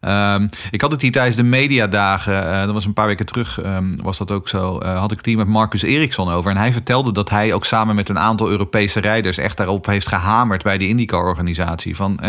Ehm, 0.00 0.46
ik 0.70 0.80
had 0.80 0.92
het 0.92 1.02
hier 1.02 1.12
tijdens 1.12 1.36
de 1.36 1.42
mediadagen, 1.42 2.52
eh 2.52 2.60
dat 2.60 2.72
was 2.72 2.84
een 2.84 2.92
paar 2.92 3.06
weken 3.06 3.26
terug, 3.26 3.60
ehm, 3.60 3.96
was 3.96 4.18
dat 4.18 4.30
ook 4.30 4.48
zo. 4.48 4.78
eh, 4.78 4.98
had 4.98 5.10
ik 5.10 5.16
het 5.16 5.26
hier 5.26 5.36
met 5.36 5.46
Marcus 5.46 5.82
Eriksson 5.82 6.30
over. 6.30 6.50
En 6.50 6.56
hij 6.56 6.72
vertelde 6.72 7.12
dat 7.12 7.30
hij 7.30 7.52
ook 7.52 7.64
samen 7.64 7.94
met 7.94 8.08
een 8.08 8.18
aantal 8.18 8.48
Europese 8.50 9.00
rijders 9.00 9.38
echt 9.38 9.56
daarop 9.56 9.86
heeft 9.86 10.08
gehamerd 10.08 10.62
bij 10.62 10.78
de 10.78 10.88
IndyCar-organisatie. 10.88 11.96
Van 11.96 12.20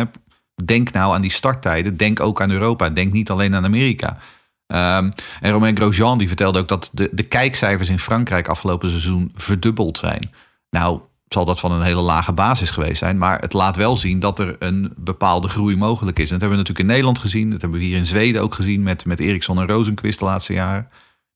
denk 0.65 0.91
nou 0.91 1.13
aan 1.13 1.21
die 1.21 1.31
starttijden, 1.31 1.97
denk 1.97 2.19
ook 2.19 2.41
aan 2.41 2.51
Europa, 2.51 2.89
denk 2.89 3.13
niet 3.13 3.29
alleen 3.29 3.55
aan 3.55 3.65
Amerika. 3.65 4.17
Ehm, 4.67 5.09
en 5.41 5.51
Romain 5.51 5.77
Grosjean 5.77 6.17
die 6.17 6.27
vertelde 6.27 6.59
ook 6.59 6.67
dat 6.67 6.89
de, 6.93 7.09
de 7.11 7.23
kijkcijfers 7.23 7.89
in 7.89 7.99
Frankrijk 7.99 8.47
afgelopen 8.47 8.89
seizoen 8.89 9.31
verdubbeld 9.33 9.97
zijn. 9.97 10.31
Nou, 10.69 10.99
zal 11.27 11.45
dat 11.45 11.59
van 11.59 11.71
een 11.71 11.81
hele 11.81 12.01
lage 12.01 12.33
basis 12.33 12.69
geweest 12.69 12.97
zijn. 12.97 13.17
Maar 13.17 13.39
het 13.39 13.53
laat 13.53 13.75
wel 13.75 13.97
zien 13.97 14.19
dat 14.19 14.39
er 14.39 14.55
een 14.59 14.93
bepaalde 14.95 15.47
groei 15.47 15.75
mogelijk 15.75 16.19
is. 16.19 16.31
En 16.31 16.39
dat 16.39 16.41
hebben 16.41 16.57
we 16.57 16.63
natuurlijk 16.63 16.79
in 16.79 16.93
Nederland 16.93 17.19
gezien. 17.19 17.49
Dat 17.49 17.61
hebben 17.61 17.79
we 17.79 17.85
hier 17.85 17.97
in 17.97 18.05
Zweden 18.05 18.41
ook 18.41 18.53
gezien 18.53 18.83
met, 18.83 19.05
met 19.05 19.19
Eriksson 19.19 19.59
en 19.59 19.67
Rosenquist 19.67 20.19
de 20.19 20.25
laatste 20.25 20.53
jaren. 20.53 20.87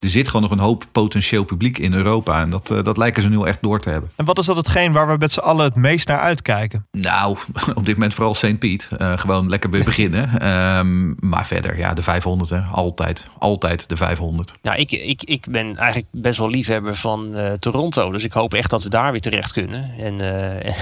Er 0.01 0.09
zit 0.09 0.27
gewoon 0.27 0.41
nog 0.41 0.51
een 0.51 0.65
hoop 0.65 0.85
potentieel 0.91 1.43
publiek 1.43 1.77
in 1.77 1.93
Europa. 1.93 2.41
En 2.41 2.49
dat, 2.49 2.71
eh, 2.71 2.83
dat 2.83 2.97
lijken 2.97 3.21
ze 3.21 3.29
nu 3.29 3.37
al 3.37 3.47
echt 3.47 3.61
door 3.61 3.79
te 3.79 3.89
hebben. 3.89 4.09
En 4.15 4.25
wat 4.25 4.37
is 4.37 4.45
dat 4.45 4.55
hetgeen 4.55 4.91
waar 4.91 5.07
we 5.07 5.15
met 5.17 5.31
z'n 5.31 5.39
allen 5.39 5.65
het 5.65 5.75
meest 5.75 6.07
naar 6.07 6.19
uitkijken? 6.19 6.85
Nou, 6.91 7.37
op 7.75 7.85
dit 7.85 7.95
moment 7.95 8.13
vooral 8.13 8.33
St. 8.33 8.59
Piet. 8.59 8.87
Eh, 8.97 9.17
gewoon 9.17 9.49
lekker 9.49 9.69
weer 9.69 9.83
beginnen. 9.83 10.29
Ehm, 10.41 11.27
maar 11.29 11.47
verder, 11.47 11.77
ja, 11.77 11.93
de 11.93 12.03
500. 12.03 12.49
Hè. 12.49 12.59
Altijd, 12.59 13.27
altijd 13.37 13.89
de 13.89 13.97
500. 13.97 14.53
Nou, 14.61 14.77
ik, 14.77 14.91
ik, 14.91 15.23
ik 15.23 15.45
ben 15.51 15.77
eigenlijk 15.77 16.07
best 16.11 16.39
wel 16.39 16.49
liefhebber 16.49 16.95
van 16.95 17.35
eh, 17.35 17.53
Toronto. 17.53 18.11
Dus 18.11 18.23
ik 18.23 18.33
hoop 18.33 18.53
echt 18.53 18.69
dat 18.69 18.83
we 18.83 18.89
daar 18.89 19.11
weer 19.11 19.21
terecht 19.21 19.53
kunnen. 19.53 19.91
En, 19.97 20.21
eh, 20.21 20.73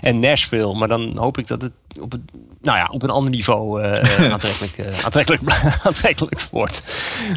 en 0.10 0.18
Nashville. 0.18 0.74
Maar 0.74 0.88
dan 0.88 1.16
hoop 1.16 1.38
ik 1.38 1.46
dat 1.46 1.62
het 1.62 1.72
op, 2.00 2.12
het, 2.12 2.20
nou 2.60 2.78
ja, 2.78 2.86
op 2.90 3.02
een 3.02 3.10
ander 3.10 3.30
niveau 3.30 3.82
eh, 3.82 3.92
eh, 4.26 4.32
aantrekkelijk, 4.32 4.78
eh, 4.78 5.04
aantrekkelijk, 5.04 5.42
aantrekkelijk 5.86 6.40
wordt. 6.40 6.82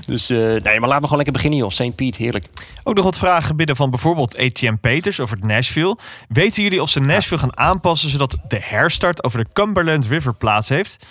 Dus 0.05 0.29
eh, 0.29 0.37
nee, 0.37 0.79
maar 0.79 0.89
laten 0.89 1.01
we 1.01 1.01
gewoon 1.01 1.15
lekker 1.15 1.33
beginnen, 1.33 1.59
joh. 1.59 1.69
St. 1.69 1.95
Piet, 1.95 2.15
heerlijk. 2.15 2.45
Ook 2.83 2.95
nog 2.95 3.03
wat 3.03 3.17
vragen 3.17 3.55
binnen 3.55 3.75
van 3.75 3.89
bijvoorbeeld 3.89 4.37
ATM 4.37 4.75
Peters 4.81 5.19
over 5.19 5.37
Nashville. 5.41 5.97
Weten 6.27 6.63
jullie 6.63 6.81
of 6.81 6.89
ze 6.89 6.99
Nashville 6.99 7.39
gaan 7.39 7.57
aanpassen 7.57 8.09
zodat 8.09 8.37
de 8.47 8.59
herstart 8.61 9.23
over 9.23 9.43
de 9.43 9.49
Cumberland 9.53 10.05
River 10.05 10.33
plaats 10.33 10.69
heeft? 10.69 11.05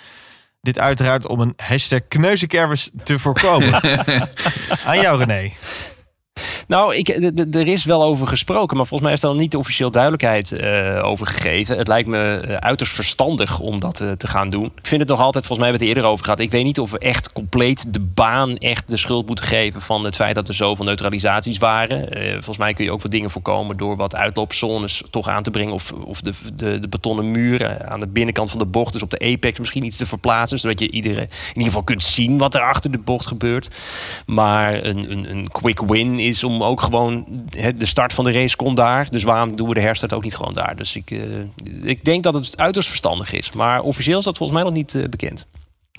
Dit 0.61 0.79
uiteraard 0.79 1.27
om 1.27 1.39
een 1.39 1.53
hashtag 1.57 2.01
kneuzenkermis 2.07 2.89
te 3.03 3.19
voorkomen. 3.19 3.83
Aan 4.85 5.01
jou 5.01 5.23
René. 5.23 5.51
Nou, 6.67 6.95
ik, 6.95 7.07
er 7.55 7.67
is 7.67 7.85
wel 7.85 8.03
over 8.03 8.27
gesproken, 8.27 8.77
maar 8.77 8.85
volgens 8.85 9.09
mij 9.09 9.13
is 9.13 9.21
nog 9.21 9.35
niet 9.35 9.55
officieel 9.55 9.91
duidelijkheid 9.91 10.51
eh, 10.51 11.03
over 11.03 11.27
gegeven. 11.27 11.77
Het 11.77 11.87
lijkt 11.87 12.07
me 12.07 12.17
eh, 12.17 12.55
uiterst 12.55 12.93
verstandig 12.93 13.59
om 13.59 13.79
dat 13.79 13.99
eh, 13.99 14.11
te 14.11 14.27
gaan 14.27 14.49
doen. 14.49 14.65
Ik 14.65 14.87
vind 14.87 15.01
het 15.01 15.09
nog 15.09 15.19
altijd, 15.19 15.45
volgens 15.45 15.59
mij 15.59 15.69
hebben 15.69 15.79
we 15.79 15.85
het 15.85 15.95
eerder 15.95 16.11
over 16.11 16.25
gehad. 16.25 16.39
Ik 16.39 16.51
weet 16.51 16.63
niet 16.63 16.79
of 16.79 16.91
we 16.91 16.99
echt 16.99 17.31
compleet 17.31 17.93
de 17.93 17.99
baan 17.99 18.57
echt 18.57 18.89
de 18.89 18.97
schuld 18.97 19.27
moeten 19.27 19.45
geven 19.45 19.81
van 19.81 20.05
het 20.05 20.15
feit 20.15 20.35
dat 20.35 20.47
er 20.47 20.53
zoveel 20.53 20.85
neutralisaties 20.85 21.57
waren. 21.57 22.07
Volgens 22.33 22.57
mij 22.57 22.73
kun 22.73 22.85
je 22.85 22.91
ook 22.91 23.01
wat 23.01 23.11
dingen 23.11 23.31
voorkomen 23.31 23.77
door 23.77 23.95
wat 23.95 24.15
uitloopzones 24.15 25.03
toch 25.11 25.27
aan 25.27 25.43
te 25.43 25.51
brengen. 25.51 25.73
Of, 25.73 25.91
of 25.91 26.21
de, 26.21 26.33
de, 26.53 26.79
de 26.79 26.87
betonnen 26.87 27.31
muren 27.31 27.89
aan 27.89 27.99
de 27.99 28.07
binnenkant 28.07 28.49
van 28.49 28.59
de 28.59 28.65
bocht, 28.65 28.93
dus 28.93 29.01
op 29.01 29.09
de 29.09 29.19
apex 29.19 29.59
misschien 29.59 29.83
iets 29.83 29.97
te 29.97 30.05
verplaatsen. 30.05 30.59
Zodat 30.59 30.79
je 30.79 30.91
iedere, 30.91 31.21
in 31.21 31.29
ieder 31.47 31.63
geval 31.63 31.83
kunt 31.83 32.03
zien 32.03 32.37
wat 32.37 32.55
er 32.55 32.61
achter 32.61 32.91
de 32.91 32.97
bocht 32.97 33.27
gebeurt. 33.27 33.69
Maar 34.25 34.85
een, 34.85 35.11
een, 35.11 35.31
een 35.31 35.47
quick 35.51 35.79
win 35.79 36.19
is 36.19 36.28
om 36.43 36.63
ook 36.63 36.81
gewoon... 36.81 37.43
hè, 37.49 37.75
de 37.75 37.85
start 37.85 38.13
van 38.13 38.23
de 38.23 38.31
race 38.31 38.55
kon 38.55 38.75
daar. 38.75 39.09
Dus 39.09 39.23
waarom 39.23 39.55
doen 39.55 39.67
we 39.67 39.73
de 39.73 39.79
herstart 39.79 40.13
ook 40.13 40.23
niet 40.23 40.35
gewoon 40.35 40.53
daar? 40.53 40.75
Dus 40.75 40.95
ik, 40.95 41.11
eh, 41.11 41.19
ik 41.83 42.03
denk 42.03 42.23
dat 42.23 42.33
het 42.33 42.57
uiterst 42.57 42.89
verstandig 42.89 43.31
is. 43.31 43.51
Maar 43.51 43.81
officieel 43.81 44.17
is 44.17 44.23
dat 44.23 44.37
volgens 44.37 44.59
mij 44.59 44.67
nog 44.67 44.77
niet 44.77 44.95
eh, 44.95 45.09
bekend. 45.09 45.47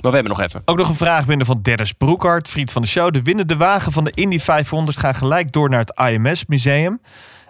Maar 0.03 0.11
we 0.11 0.17
hebben 0.17 0.37
nog 0.37 0.47
even. 0.47 0.63
Ook 0.65 0.77
nog 0.77 0.89
een 0.89 0.95
vraag 0.95 1.27
binnen 1.27 1.47
van 1.47 1.63
Dennis 1.63 1.93
Broekhart, 1.93 2.49
vriend 2.49 2.73
van 2.73 2.83
de 2.83 2.89
show. 2.89 3.13
De 3.13 3.23
winnende 3.23 3.57
wagen 3.57 3.93
van 3.93 4.05
de 4.05 4.11
Indy 4.11 4.39
500 4.39 4.97
gaan 4.99 5.15
gelijk 5.15 5.53
door 5.53 5.69
naar 5.69 5.81
het 5.87 6.11
IMS 6.11 6.47
Museum. 6.47 7.01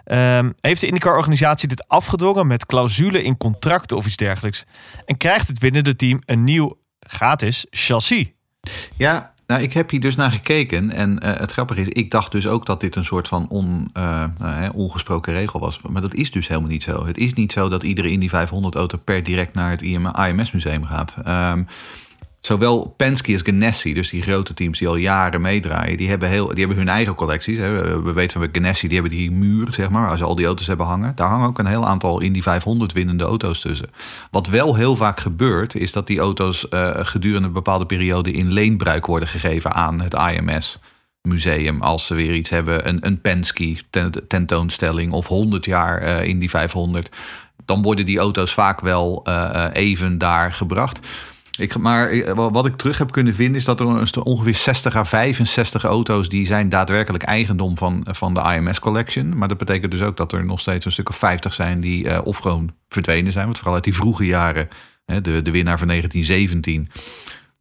Ehm, 0.03 0.51
heeft 0.61 0.81
de 0.81 0.87
IndyCar-organisatie 0.87 1.67
dit 1.67 1.87
afgedwongen 1.87 2.47
met 2.47 2.65
clausule 2.65 3.23
in 3.23 3.37
contracten 3.37 3.97
of 3.97 4.05
iets 4.05 4.15
dergelijks? 4.15 4.65
En 5.05 5.17
krijgt 5.17 5.47
het 5.47 5.59
winnende 5.59 5.95
team 5.95 6.21
een 6.25 6.43
nieuw 6.43 6.77
gratis 6.99 7.65
chassis? 7.69 8.25
Ja, 8.95 9.33
nou, 9.51 9.63
ik 9.63 9.73
heb 9.73 9.89
hier 9.89 9.99
dus 9.99 10.15
naar 10.15 10.31
gekeken. 10.31 10.91
En 10.91 11.19
eh, 11.19 11.39
het 11.39 11.51
grappige 11.51 11.81
is, 11.81 11.87
ik 11.87 12.11
dacht 12.11 12.31
dus 12.31 12.47
ook 12.47 12.65
dat 12.65 12.79
dit 12.79 12.95
een 12.95 13.03
soort 13.03 13.27
van 13.27 13.45
on, 13.49 13.89
eh, 13.93 14.23
nou, 14.39 14.71
ongesproken 14.73 15.33
regel 15.33 15.59
was. 15.59 15.81
Maar 15.89 16.01
dat 16.01 16.13
is 16.13 16.31
dus 16.31 16.47
helemaal 16.47 16.69
niet 16.69 16.83
zo. 16.83 17.05
Het 17.05 17.17
is 17.17 17.33
niet 17.33 17.51
zo 17.51 17.69
dat 17.69 17.83
iedere 17.83 18.11
Indy 18.11 18.29
500 18.29 18.75
auto 18.75 18.97
per 18.97 19.23
direct 19.23 19.53
naar 19.53 19.71
het 19.71 19.81
IMS-museum 19.81 20.85
gaat. 20.85 21.15
Ehm, 21.23 21.63
Zowel 22.41 22.93
Penske 22.97 23.31
als 23.33 23.41
Ganassi, 23.41 23.93
dus 23.93 24.09
die 24.09 24.21
grote 24.21 24.53
teams 24.53 24.79
die 24.79 24.87
al 24.87 24.95
jaren 24.95 25.41
meedraaien, 25.41 25.97
die 25.97 26.09
hebben, 26.09 26.29
heel, 26.29 26.47
die 26.47 26.59
hebben 26.59 26.77
hun 26.77 26.87
eigen 26.89 27.15
collecties. 27.15 27.57
Hè. 27.57 27.71
We- 27.71 28.01
We 28.01 28.11
weten 28.13 28.39
van 28.39 28.49
Ganassi, 28.51 28.87
die 28.87 28.99
hebben 28.99 29.17
die 29.17 29.31
muur, 29.31 29.73
zeg 29.73 29.89
maar, 29.89 30.07
waar 30.07 30.17
ze 30.17 30.23
al 30.23 30.35
die 30.35 30.45
auto's 30.45 30.67
hebben 30.67 30.85
hangen. 30.85 31.15
Daar 31.15 31.27
hangen 31.29 31.47
ook 31.47 31.59
een 31.59 31.65
heel 31.65 31.87
aantal 31.87 32.19
Indy 32.21 32.41
500 32.41 32.91
winnende 32.93 33.23
auto's 33.23 33.59
tussen. 33.59 33.89
Wat 34.31 34.47
wel 34.47 34.75
heel 34.75 34.95
vaak 34.95 35.19
gebeurt, 35.19 35.75
is 35.75 35.91
dat 35.91 36.07
die 36.07 36.19
auto's 36.19 36.67
eh, 36.69 36.89
gedurende 36.93 37.47
een 37.47 37.53
bepaalde 37.53 37.85
periode 37.85 38.31
in 38.31 38.51
leenbruik 38.51 39.05
worden 39.05 39.29
gegeven 39.29 39.73
aan 39.73 40.01
het 40.01 40.13
IMS. 40.13 40.79
museum. 41.21 41.81
Als 41.81 42.05
ze 42.05 42.15
weer 42.15 42.33
iets 42.33 42.49
hebben, 42.49 42.87
een, 42.87 42.97
een 43.05 43.21
Penske 43.21 43.77
ten- 43.89 44.27
tentoonstelling 44.27 45.11
of 45.11 45.27
100 45.27 45.65
jaar 45.65 45.97
eh, 46.01 46.27
in 46.27 46.39
die 46.39 46.49
500. 46.49 47.09
Dan 47.65 47.81
worden 47.81 48.05
die 48.05 48.19
auto's 48.19 48.53
vaak 48.53 48.79
wel 48.81 49.21
eh, 49.23 49.65
even 49.73 50.17
daar 50.17 50.53
gebracht. 50.53 50.99
Ik, 51.57 51.77
maar 51.77 52.09
eh, 52.09 52.33
wa- 52.33 52.51
wat 52.51 52.65
ik 52.65 52.75
terug 52.75 52.97
heb 52.97 53.11
kunnen 53.11 53.33
vinden 53.33 53.55
is 53.55 53.65
dat 53.65 53.79
er 53.79 54.23
ongeveer 54.23 54.55
60 54.55 54.95
à 54.95 55.03
65 55.03 55.83
auto's 55.83 56.29
die 56.29 56.45
zijn 56.45 56.69
daadwerkelijk 56.69 57.23
eigendom 57.23 57.77
van, 57.77 58.05
van 58.09 58.33
de 58.33 58.39
IMS 58.55 58.79
Collection. 58.79 59.37
Maar 59.37 59.47
dat 59.47 59.57
betekent 59.57 59.91
dus 59.91 60.01
ook 60.01 60.17
dat 60.17 60.31
er 60.33 60.45
nog 60.45 60.59
steeds 60.59 60.85
een 60.85 60.91
stuk 60.91 61.09
of 61.09 61.15
50 61.15 61.53
zijn 61.53 61.81
die 61.81 62.09
eh, 62.09 62.25
of 62.25 62.37
gewoon 62.37 62.71
verdwenen 62.89 63.31
zijn. 63.31 63.45
Want 63.45 63.57
vooral 63.57 63.75
uit 63.75 63.83
die 63.83 63.95
vroege 63.95 64.25
jaren, 64.25 64.67
hè, 65.05 65.21
de, 65.21 65.41
de 65.41 65.51
winnaar 65.51 65.77
van 65.77 65.87
1917. 65.87 66.89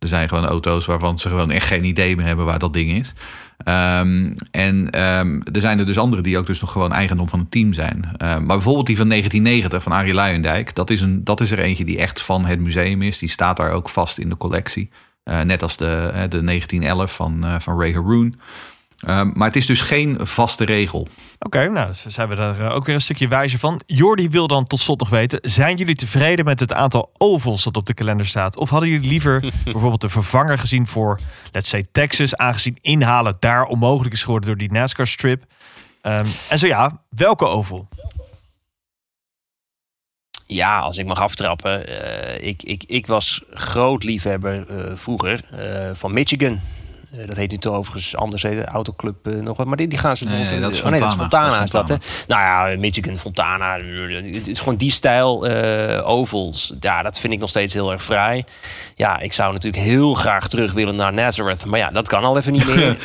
Er 0.01 0.09
zijn 0.09 0.29
gewoon 0.29 0.47
auto's 0.47 0.87
waarvan 0.87 1.19
ze 1.19 1.29
gewoon 1.29 1.51
echt 1.51 1.67
geen 1.67 1.85
idee 1.85 2.17
meer 2.17 2.27
hebben 2.27 2.45
waar 2.45 2.59
dat 2.59 2.73
ding 2.73 2.91
is. 2.91 3.13
Ehm, 3.65 4.33
en 4.51 4.91
ehm, 4.91 5.41
er 5.53 5.61
zijn 5.61 5.79
er 5.79 5.87
dus 5.87 5.99
andere 5.99 6.23
die 6.23 6.39
ook 6.39 6.47
dus 6.47 6.61
nog 6.61 6.73
gewoon 6.73 6.93
eigendom 6.93 7.29
van 7.29 7.39
het 7.39 7.51
team 7.51 7.73
zijn. 7.73 8.05
Ehm, 8.17 8.45
maar 8.45 8.57
bijvoorbeeld 8.57 8.87
die 8.87 8.97
van 8.97 9.09
1990 9.09 9.83
van 9.83 9.93
Arie 9.93 10.15
Luijendijk. 10.15 10.75
Dat 10.75 10.91
is, 10.91 11.01
een, 11.01 11.25
dat 11.25 11.41
is 11.41 11.51
er 11.51 11.59
eentje 11.59 11.85
die 11.85 11.99
echt 11.99 12.23
van 12.23 12.45
het 12.45 12.61
museum 12.61 13.03
is. 13.03 13.19
Die 13.19 13.29
staat 13.29 13.57
daar 13.57 13.73
ook 13.73 13.89
vast 13.89 14.19
in 14.19 14.29
de 14.29 14.37
collectie. 14.37 14.91
Eh, 15.23 15.41
net 15.41 15.63
als 15.63 15.77
de, 15.77 16.11
de 16.29 16.43
1911 16.43 17.15
van, 17.15 17.45
eh, 17.45 17.55
van 17.59 17.81
Ray 17.81 17.93
Haroon. 17.93 18.35
Ehm, 19.01 19.31
maar 19.35 19.47
het 19.47 19.57
is 19.57 19.67
dus 19.67 19.81
geen 19.81 20.19
vaste 20.23 20.65
regel. 20.65 21.07
Oké, 21.39 21.69
nou, 21.69 21.89
dus 21.89 22.07
zijn 22.07 22.29
we 22.29 22.35
daar 22.35 22.61
eh, 22.61 22.75
ook 22.75 22.87
weer 22.87 22.95
een 22.95 23.01
stukje 23.01 23.29
wijzer 23.29 23.59
van. 23.59 23.81
Jordi 23.87 24.29
wil 24.29 24.47
dan 24.47 24.65
tot 24.65 24.81
slot 24.81 24.99
nog 25.01 25.09
weten: 25.09 25.39
zijn 25.43 25.77
jullie 25.77 25.95
tevreden 25.95 26.45
met 26.45 26.61
het 26.61 26.73
aantal 26.73 27.11
ovals 27.19 27.65
dat 27.65 27.77
op 27.77 27.87
de 27.87 27.95
kalender 27.95 28.27
staat? 28.27 28.57
Of 28.57 28.71
hadden 28.71 28.89
jullie 28.89 29.09
liever 29.09 29.41
bijvoorbeeld 29.65 30.03
een 30.03 30.11
vervanger 30.11 30.59
gezien 30.59 30.87
voor, 30.87 31.21
let's 31.53 31.69
say, 31.69 31.87
Texas, 31.93 32.37
aangezien 32.37 32.79
inhalen 32.81 33.37
daar 33.39 33.65
onmogelijk 33.65 34.15
is 34.15 34.23
geworden 34.23 34.49
door 34.49 34.59
die 34.59 34.73
NASCAR-strip? 34.73 35.45
Ehm, 36.03 36.27
en 36.51 36.59
zo 36.59 36.67
ja, 36.67 37.03
welke 37.09 37.47
oval? 37.47 37.89
Ja, 40.47 40.79
als 40.79 40.99
ik 40.99 41.07
mag 41.07 41.21
aftrappen. 41.21 41.87
eh, 41.87 42.49
ik, 42.49 42.63
ik, 42.63 42.85
ik 42.87 43.07
was 43.07 43.45
groot 43.55 44.03
liefhebber 44.05 44.67
eh, 44.69 44.97
vroeger 44.97 45.45
eh, 45.51 45.91
van 45.95 46.13
Michigan. 46.13 46.61
Eh, 47.11 47.27
dat 47.27 47.37
heet 47.37 47.51
nu 47.51 47.57
toch 47.57 47.75
overigens 47.75 48.17
anders, 48.17 48.43
heet 48.43 48.65
autoclub 48.65 49.27
eh, 49.27 49.35
nog 49.35 49.57
wat. 49.57 49.67
Maar 49.67 49.77
die, 49.77 49.89
die 49.89 49.99
gaan 49.99 50.17
ze... 50.17 50.25
Nee, 50.25 50.35
volgens- 50.35 50.61
dat 50.61 50.71
is 50.71 50.83
oh, 50.83 50.91
nee, 50.91 51.01
dat 51.01 51.09
is 51.09 51.15
Fontana. 51.15 51.49
Dat 51.51 51.59
Is 51.59 51.65
is 51.65 51.71
dat, 51.71 51.89
hè? 51.89 51.97
Nou 52.29 52.71
ja, 52.71 52.79
Michigan, 52.79 53.17
Fontana. 53.17 53.77
Het 54.33 54.49
is 54.49 54.59
gewoon 54.59 54.77
die 54.77 54.91
stijl 54.91 55.47
eh, 55.47 56.09
ovals. 56.09 56.73
Ja, 56.81 57.03
dat 57.03 57.19
vind 57.19 57.33
ik 57.33 57.39
nog 57.39 57.49
steeds 57.49 57.75
heel 57.75 57.93
erg 57.93 58.05
fraai. 58.05 58.45
Ja, 58.95 59.19
ik 59.19 59.33
zou 59.33 59.53
natuurlijk 59.53 59.83
heel 59.83 60.15
graag 60.15 60.49
terug 60.49 60.73
willen 60.73 60.97
naar 60.97 61.13
Nazareth. 61.13 61.65
Maar 61.65 61.79
ja, 61.79 61.91
dat 61.91 62.09
kan 62.09 62.25
al 62.25 62.37
even 62.37 62.53
niet 62.53 62.67
meer. 62.67 62.97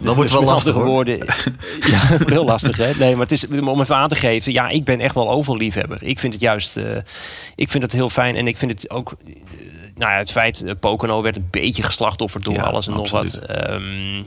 Dat 0.00 0.14
wordt 0.14 0.30
dus 0.30 0.32
wel 0.32 0.40
met 0.40 0.50
lastig, 0.50 0.74
woorden, 0.74 1.16
ja, 1.90 2.08
wordt 2.08 2.30
heel 2.30 2.44
lastig, 2.44 2.76
hè? 2.76 2.90
Nee, 2.98 3.12
maar 3.12 3.22
het 3.22 3.32
is 3.32 3.48
om 3.48 3.80
even 3.80 3.96
aan 3.96 4.08
te 4.08 4.16
geven. 4.16 4.52
Ja, 4.52 4.68
ik 4.68 4.84
ben 4.84 5.00
echt 5.00 5.14
wel 5.14 5.30
oval 5.30 5.56
liefhebber. 5.56 5.98
Ik 6.00 6.18
vind 6.18 6.32
het 6.32 6.42
juist, 6.42 6.76
ik 7.54 7.70
vind 7.70 7.82
het 7.82 7.92
heel 7.92 8.10
fijn 8.10 8.36
en 8.36 8.46
ik 8.46 8.56
vind 8.56 8.70
het 8.70 8.90
ook. 8.90 9.12
Eh, 10.00 10.06
nou 10.06 10.12
ja, 10.12 10.18
het 10.18 10.30
feit, 10.30 10.62
uh, 10.64 10.72
Pocono 10.80 11.22
werd 11.22 11.36
een 11.36 11.48
beetje 11.50 11.82
geslachtofferd 11.82 12.44
door 12.44 12.54
Ja, 12.54 12.62
alles 12.62 12.86
en 12.86 12.92
absoluut. 12.92 13.32
nog 13.32 13.46
wat. 13.46 13.56
Ehm, 13.56 14.22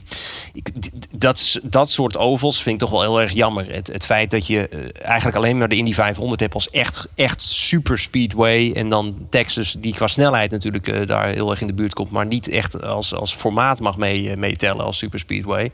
ik, 0.52 0.70
dat, 1.10 1.60
dat 1.62 1.90
soort 1.90 2.16
ovals 2.16 2.62
vind 2.62 2.74
ik 2.74 2.80
toch 2.80 2.90
wel 2.90 3.00
heel 3.00 3.20
erg 3.20 3.32
jammer. 3.32 3.72
Het, 3.72 3.86
het 3.92 4.04
feit 4.04 4.30
dat 4.30 4.46
je 4.46 4.68
eh, 4.68 5.08
eigenlijk 5.08 5.36
alleen 5.36 5.58
maar 5.58 5.68
de 5.68 5.76
Indy 5.76 5.92
500 5.92 6.40
hebt 6.40 6.54
als 6.54 6.70
echt, 6.70 7.08
echt 7.14 7.42
super 7.42 7.98
speedway. 7.98 8.72
En 8.72 8.88
dan 8.88 9.26
Texas, 9.30 9.76
die 9.78 9.94
qua 9.94 10.06
snelheid 10.06 10.50
natuurlijk 10.50 10.88
eh, 10.88 11.06
daar 11.06 11.28
heel 11.28 11.50
erg 11.50 11.60
in 11.60 11.66
de 11.66 11.74
buurt 11.74 11.94
komt. 11.94 12.10
Maar 12.10 12.26
niet 12.26 12.48
echt 12.48 12.82
als, 12.82 13.14
als 13.14 13.34
formaat 13.34 13.80
mag 13.80 13.96
mee, 13.96 14.30
eh, 14.30 14.36
meetellen 14.36 14.84
als 14.84 14.98
super 14.98 15.18
speedway. 15.18 15.70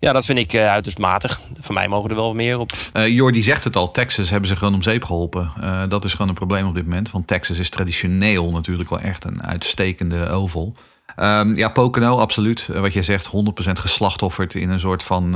Ja, 0.00 0.12
dat 0.12 0.24
vind 0.24 0.38
ik 0.38 0.52
eh, 0.52 0.68
uiterst 0.68 0.98
matig. 0.98 1.40
Voor 1.60 1.74
mij 1.74 1.88
mogen 1.88 2.10
er 2.10 2.16
wel 2.16 2.34
meer 2.34 2.58
op. 2.58 2.72
Eh 2.92 3.08
Jordi 3.08 3.42
zegt 3.42 3.64
het 3.64 3.76
al, 3.76 3.90
Texas 3.90 4.30
hebben 4.30 4.48
ze 4.48 4.56
gewoon 4.56 4.74
om 4.74 4.82
zeep 4.82 5.04
geholpen. 5.04 5.52
Eh, 5.60 5.82
dat 5.88 6.04
is 6.04 6.12
gewoon 6.12 6.28
een 6.28 6.34
probleem 6.34 6.66
op 6.66 6.74
dit 6.74 6.84
moment. 6.84 7.10
Want 7.10 7.26
Texas 7.26 7.58
is 7.58 7.70
traditioneel 7.70 8.50
natuurlijk 8.50 8.90
wel 8.90 9.00
echt 9.00 9.24
een 9.24 9.42
uitstekende 9.42 10.28
oval. 10.28 10.74
Ehm, 11.16 11.54
ja, 11.54 11.68
Pocono, 11.68 12.18
absoluut. 12.18 12.66
Wat 12.66 12.92
jij 12.92 13.02
zegt, 13.02 13.26
100% 13.26 13.78
geslachtofferd 13.78 14.54
in 14.54 14.70
een 14.70 14.80
soort 14.80 15.02
van 15.02 15.30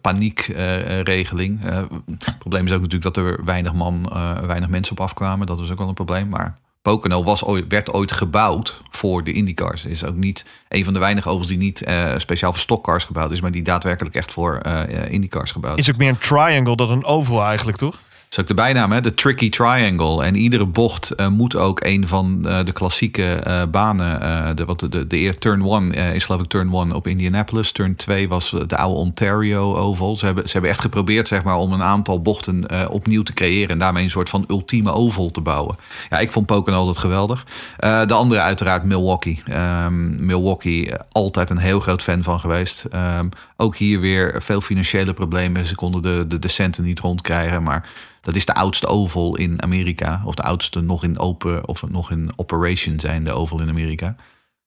paniekregeling. 0.00 1.60
het 1.62 2.38
probleem 2.38 2.66
is 2.66 2.72
ook 2.72 2.80
natuurlijk 2.80 3.14
dat 3.14 3.24
er 3.24 3.44
weinig, 3.44 3.72
man, 3.72 4.12
weinig 4.46 4.68
mensen 4.68 4.92
op 4.92 5.00
afkwamen. 5.00 5.46
Dat 5.46 5.58
was 5.58 5.70
ook 5.70 5.78
wel 5.78 5.88
een 5.88 5.94
probleem. 5.94 6.28
Maar 6.28 6.54
Pocono 6.82 7.24
was 7.24 7.44
ooit, 7.44 7.64
werd 7.68 7.92
ooit 7.92 8.12
gebouwd 8.12 8.80
voor 8.90 9.24
de 9.24 9.32
IndyCars. 9.32 9.84
Is 9.84 10.04
ook 10.04 10.14
niet 10.14 10.44
een 10.68 10.84
van 10.84 10.92
de 10.92 10.98
weinige 10.98 11.28
ovals 11.28 11.48
die 11.48 11.58
niet 11.58 11.82
eh, 11.82 12.12
speciaal 12.16 12.52
voor 12.52 12.60
stockcars 12.60 13.04
gebouwd 13.04 13.32
is, 13.32 13.40
maar 13.40 13.50
die 13.50 13.62
daadwerkelijk 13.62 14.14
echt 14.14 14.32
voor 14.32 14.56
eh, 14.56 15.12
IndyCars 15.12 15.52
gebouwd 15.52 15.78
is. 15.78 15.86
Is 15.86 15.92
ook 15.92 15.98
meer 15.98 16.08
een 16.08 16.18
triangle 16.18 16.76
dan 16.76 16.90
een 16.90 17.04
oval 17.04 17.42
eigenlijk, 17.42 17.76
toch? 17.78 17.98
Is 18.32 18.38
ook 18.38 18.46
de 18.46 18.54
bijnaam, 18.54 18.92
hè? 18.92 19.00
de 19.00 19.14
Tricky 19.14 19.48
Triangle. 19.50 20.24
En 20.24 20.36
iedere 20.36 20.66
bocht 20.66 21.10
eh, 21.10 21.28
moet 21.28 21.56
ook 21.56 21.84
een 21.84 22.08
van 22.08 22.46
eh, 22.46 22.64
de 22.64 22.72
klassieke 22.72 23.32
eh, 23.34 23.62
banen. 23.70 24.56
de, 24.56 24.64
wat 24.64 24.80
de, 24.80 24.88
de, 24.88 25.06
de 25.06 25.38
turn 25.38 25.62
1 25.62 25.94
eh, 25.94 26.14
is 26.14 26.24
geloof 26.24 26.40
ik 26.40 26.48
turn 26.48 26.72
1 26.72 26.92
op 26.92 27.06
Indianapolis. 27.06 27.72
Turn 27.72 27.96
2 27.96 28.28
was 28.28 28.54
de 28.66 28.76
oude 28.76 28.98
Ontario 28.98 29.74
Oval. 29.74 30.16
Ze 30.16 30.24
hebben, 30.24 30.44
ze 30.44 30.52
hebben 30.52 30.70
echt 30.70 30.80
geprobeerd 30.80 31.28
zeg 31.28 31.42
maar, 31.42 31.56
om 31.56 31.72
een 31.72 31.82
aantal 31.82 32.22
bochten 32.22 32.90
opnieuw 32.90 33.22
te 33.22 33.32
creëren. 33.32 33.68
En 33.68 33.78
daarmee 33.78 34.04
een 34.04 34.10
soort 34.10 34.28
van 34.28 34.44
ultieme 34.48 34.92
oval 34.92 35.30
te 35.30 35.40
bouwen. 35.40 35.76
Ja, 36.10 36.18
ik 36.18 36.32
vond 36.32 36.46
Pocono 36.46 36.76
altijd 36.76 36.98
geweldig. 36.98 37.46
De 37.78 38.14
andere 38.14 38.40
uiteraard 38.40 38.84
Milwaukee. 38.84 39.42
Ehm, 39.44 40.26
Milwaukee, 40.26 40.90
altijd 41.10 41.50
een 41.50 41.58
heel 41.58 41.80
groot 41.80 42.02
fan 42.02 42.22
van 42.22 42.40
geweest. 42.40 42.84
Ehm, 42.84 43.28
ook 43.56 43.76
hier 43.76 44.00
weer 44.00 44.42
veel 44.42 44.60
financiële 44.60 45.12
problemen. 45.12 45.66
Ze 45.66 45.74
konden 45.74 46.02
de, 46.02 46.24
de, 46.28 46.38
de 46.38 46.48
centen 46.48 46.84
niet 46.84 47.00
rondkrijgen, 47.00 47.62
maar... 47.62 48.10
Dat 48.22 48.34
is 48.34 48.46
de 48.46 48.54
oudste 48.54 48.86
oval 48.86 49.36
in 49.36 49.62
Amerika. 49.62 50.22
Of 50.24 50.34
de 50.34 50.42
oudste 50.42 50.80
nog 50.80 51.04
in 51.04 51.18
open 51.18 51.68
of 51.68 51.88
nog 51.88 52.10
in 52.10 52.32
operation 52.36 53.00
zijn 53.00 53.24
de 53.24 53.32
oval 53.32 53.60
in 53.60 53.68
Amerika. 53.68 54.16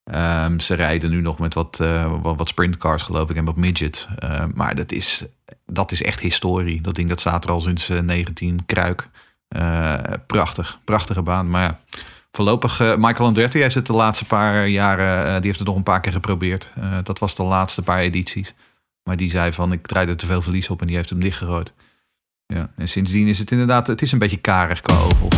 Ehm, 0.04 0.60
ze 0.60 0.74
rijden 0.74 1.10
nu 1.10 1.22
nog 1.22 1.40
met 1.40 1.54
wat, 1.54 1.80
eh, 1.80 2.14
wat, 2.22 2.38
wat 2.38 2.50
sprintcars, 2.50 3.02
geloof 3.02 3.30
ik, 3.30 3.36
en 3.36 3.46
wat 3.46 3.56
midget. 3.56 4.08
Ehm, 4.20 4.52
maar 4.54 4.76
dat 4.76 4.92
is, 4.92 5.26
dat 5.66 5.92
is 5.92 6.04
echt 6.04 6.20
historie. 6.20 6.82
Dat 6.82 6.96
ding 6.96 7.10
dat 7.10 7.20
staat 7.20 7.44
er 7.44 7.52
al 7.52 7.60
sinds 7.60 7.90
eh, 7.90 8.00
19 8.00 8.66
kruik. 8.66 9.10
Eh, 9.48 9.94
prachtig, 10.28 10.80
prachtige 10.84 11.22
baan. 11.22 11.50
Maar 11.50 11.64
ja, 11.64 11.80
voorlopig, 12.36 12.80
eh, 12.80 12.96
Michael 12.96 13.28
Andretti 13.28 13.62
heeft 13.62 13.76
het 13.76 13.86
de 13.86 13.94
laatste 13.94 14.26
paar 14.26 14.68
jaren, 14.68 15.26
eh, 15.26 15.34
die 15.36 15.46
heeft 15.46 15.60
het 15.60 15.68
nog 15.68 15.78
een 15.78 15.84
paar 15.84 16.02
keer 16.02 16.12
geprobeerd. 16.12 16.72
Eh, 16.76 16.98
dat 17.04 17.20
was 17.20 17.36
de 17.36 17.44
laatste 17.44 17.82
paar 17.82 18.00
edities. 18.00 18.54
Maar 19.04 19.18
die 19.18 19.30
zei 19.30 19.54
van, 19.54 19.72
ik 19.72 19.88
draai 19.88 20.08
er 20.08 20.18
te 20.18 20.26
veel 20.26 20.42
verlies 20.42 20.70
op 20.70 20.82
en 20.82 20.88
die 20.88 20.96
heeft 20.96 21.10
hem 21.10 21.20
dichtgegooid. 21.20 21.74
Ja, 22.48 22.72
en 22.76 22.88
sindsdien 22.88 23.28
is 23.28 23.40
het 23.40 23.52
inderdaad, 23.52 23.88
het 23.88 24.02
is 24.02 24.12
een 24.12 24.20
beetje 24.20 24.38
karig 24.38 24.82
qua 24.82 24.98
ovals. 24.98 25.36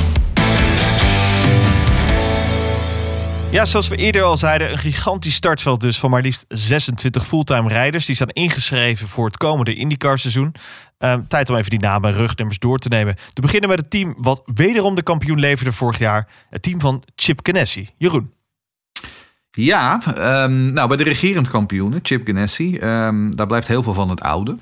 Ja, 3.52 3.66
zoals 3.66 3.88
we 3.88 3.96
eerder 3.96 4.24
al 4.24 4.38
zeiden, 4.38 4.72
een 4.72 4.78
gigantisch 4.78 5.36
startveld 5.36 5.82
dus 5.82 6.00
van 6.00 6.10
maar 6.10 6.22
liefst 6.22 6.46
26 6.48 7.28
fulltime 7.28 7.70
rijders. 7.70 8.06
Die 8.06 8.16
staan 8.16 8.30
ingeschreven 8.30 9.08
voor 9.08 9.26
het 9.26 9.38
komende 9.38 9.74
IndyCar 9.74 10.20
seizoen. 10.20 10.56
Ehm, 10.98 11.22
tijd 11.28 11.50
om 11.50 11.56
even 11.56 11.70
die 11.70 11.80
namen 11.80 12.10
en 12.10 12.16
rugnummers 12.16 12.60
door 12.60 12.78
te 12.78 12.90
nemen. 12.90 13.16
Te 13.34 13.42
beginnen 13.42 13.70
met 13.70 13.80
het 13.80 13.90
team 13.90 14.16
wat 14.18 14.42
wederom 14.46 14.96
de 14.96 15.04
kampioen 15.04 15.40
leverde 15.40 15.72
vorig 15.72 15.98
jaar. 15.98 16.28
Het 16.50 16.62
team 16.62 16.80
van 16.80 17.04
Chip 17.16 17.40
Ganassi. 17.44 17.90
Jeroen. 17.98 18.34
Ja, 19.52 20.02
ehm, 20.16 20.72
nou 20.74 20.88
bij 20.88 20.98
de 20.98 21.04
regerend 21.04 21.48
kampioenen, 21.48 22.00
Chip 22.02 22.28
Ganassi, 22.28 22.78
ehm, 22.78 23.30
daar 23.32 23.48
blijft 23.48 23.68
heel 23.68 23.84
veel 23.84 23.94
van 23.94 24.10
het 24.10 24.22
oude. 24.22 24.58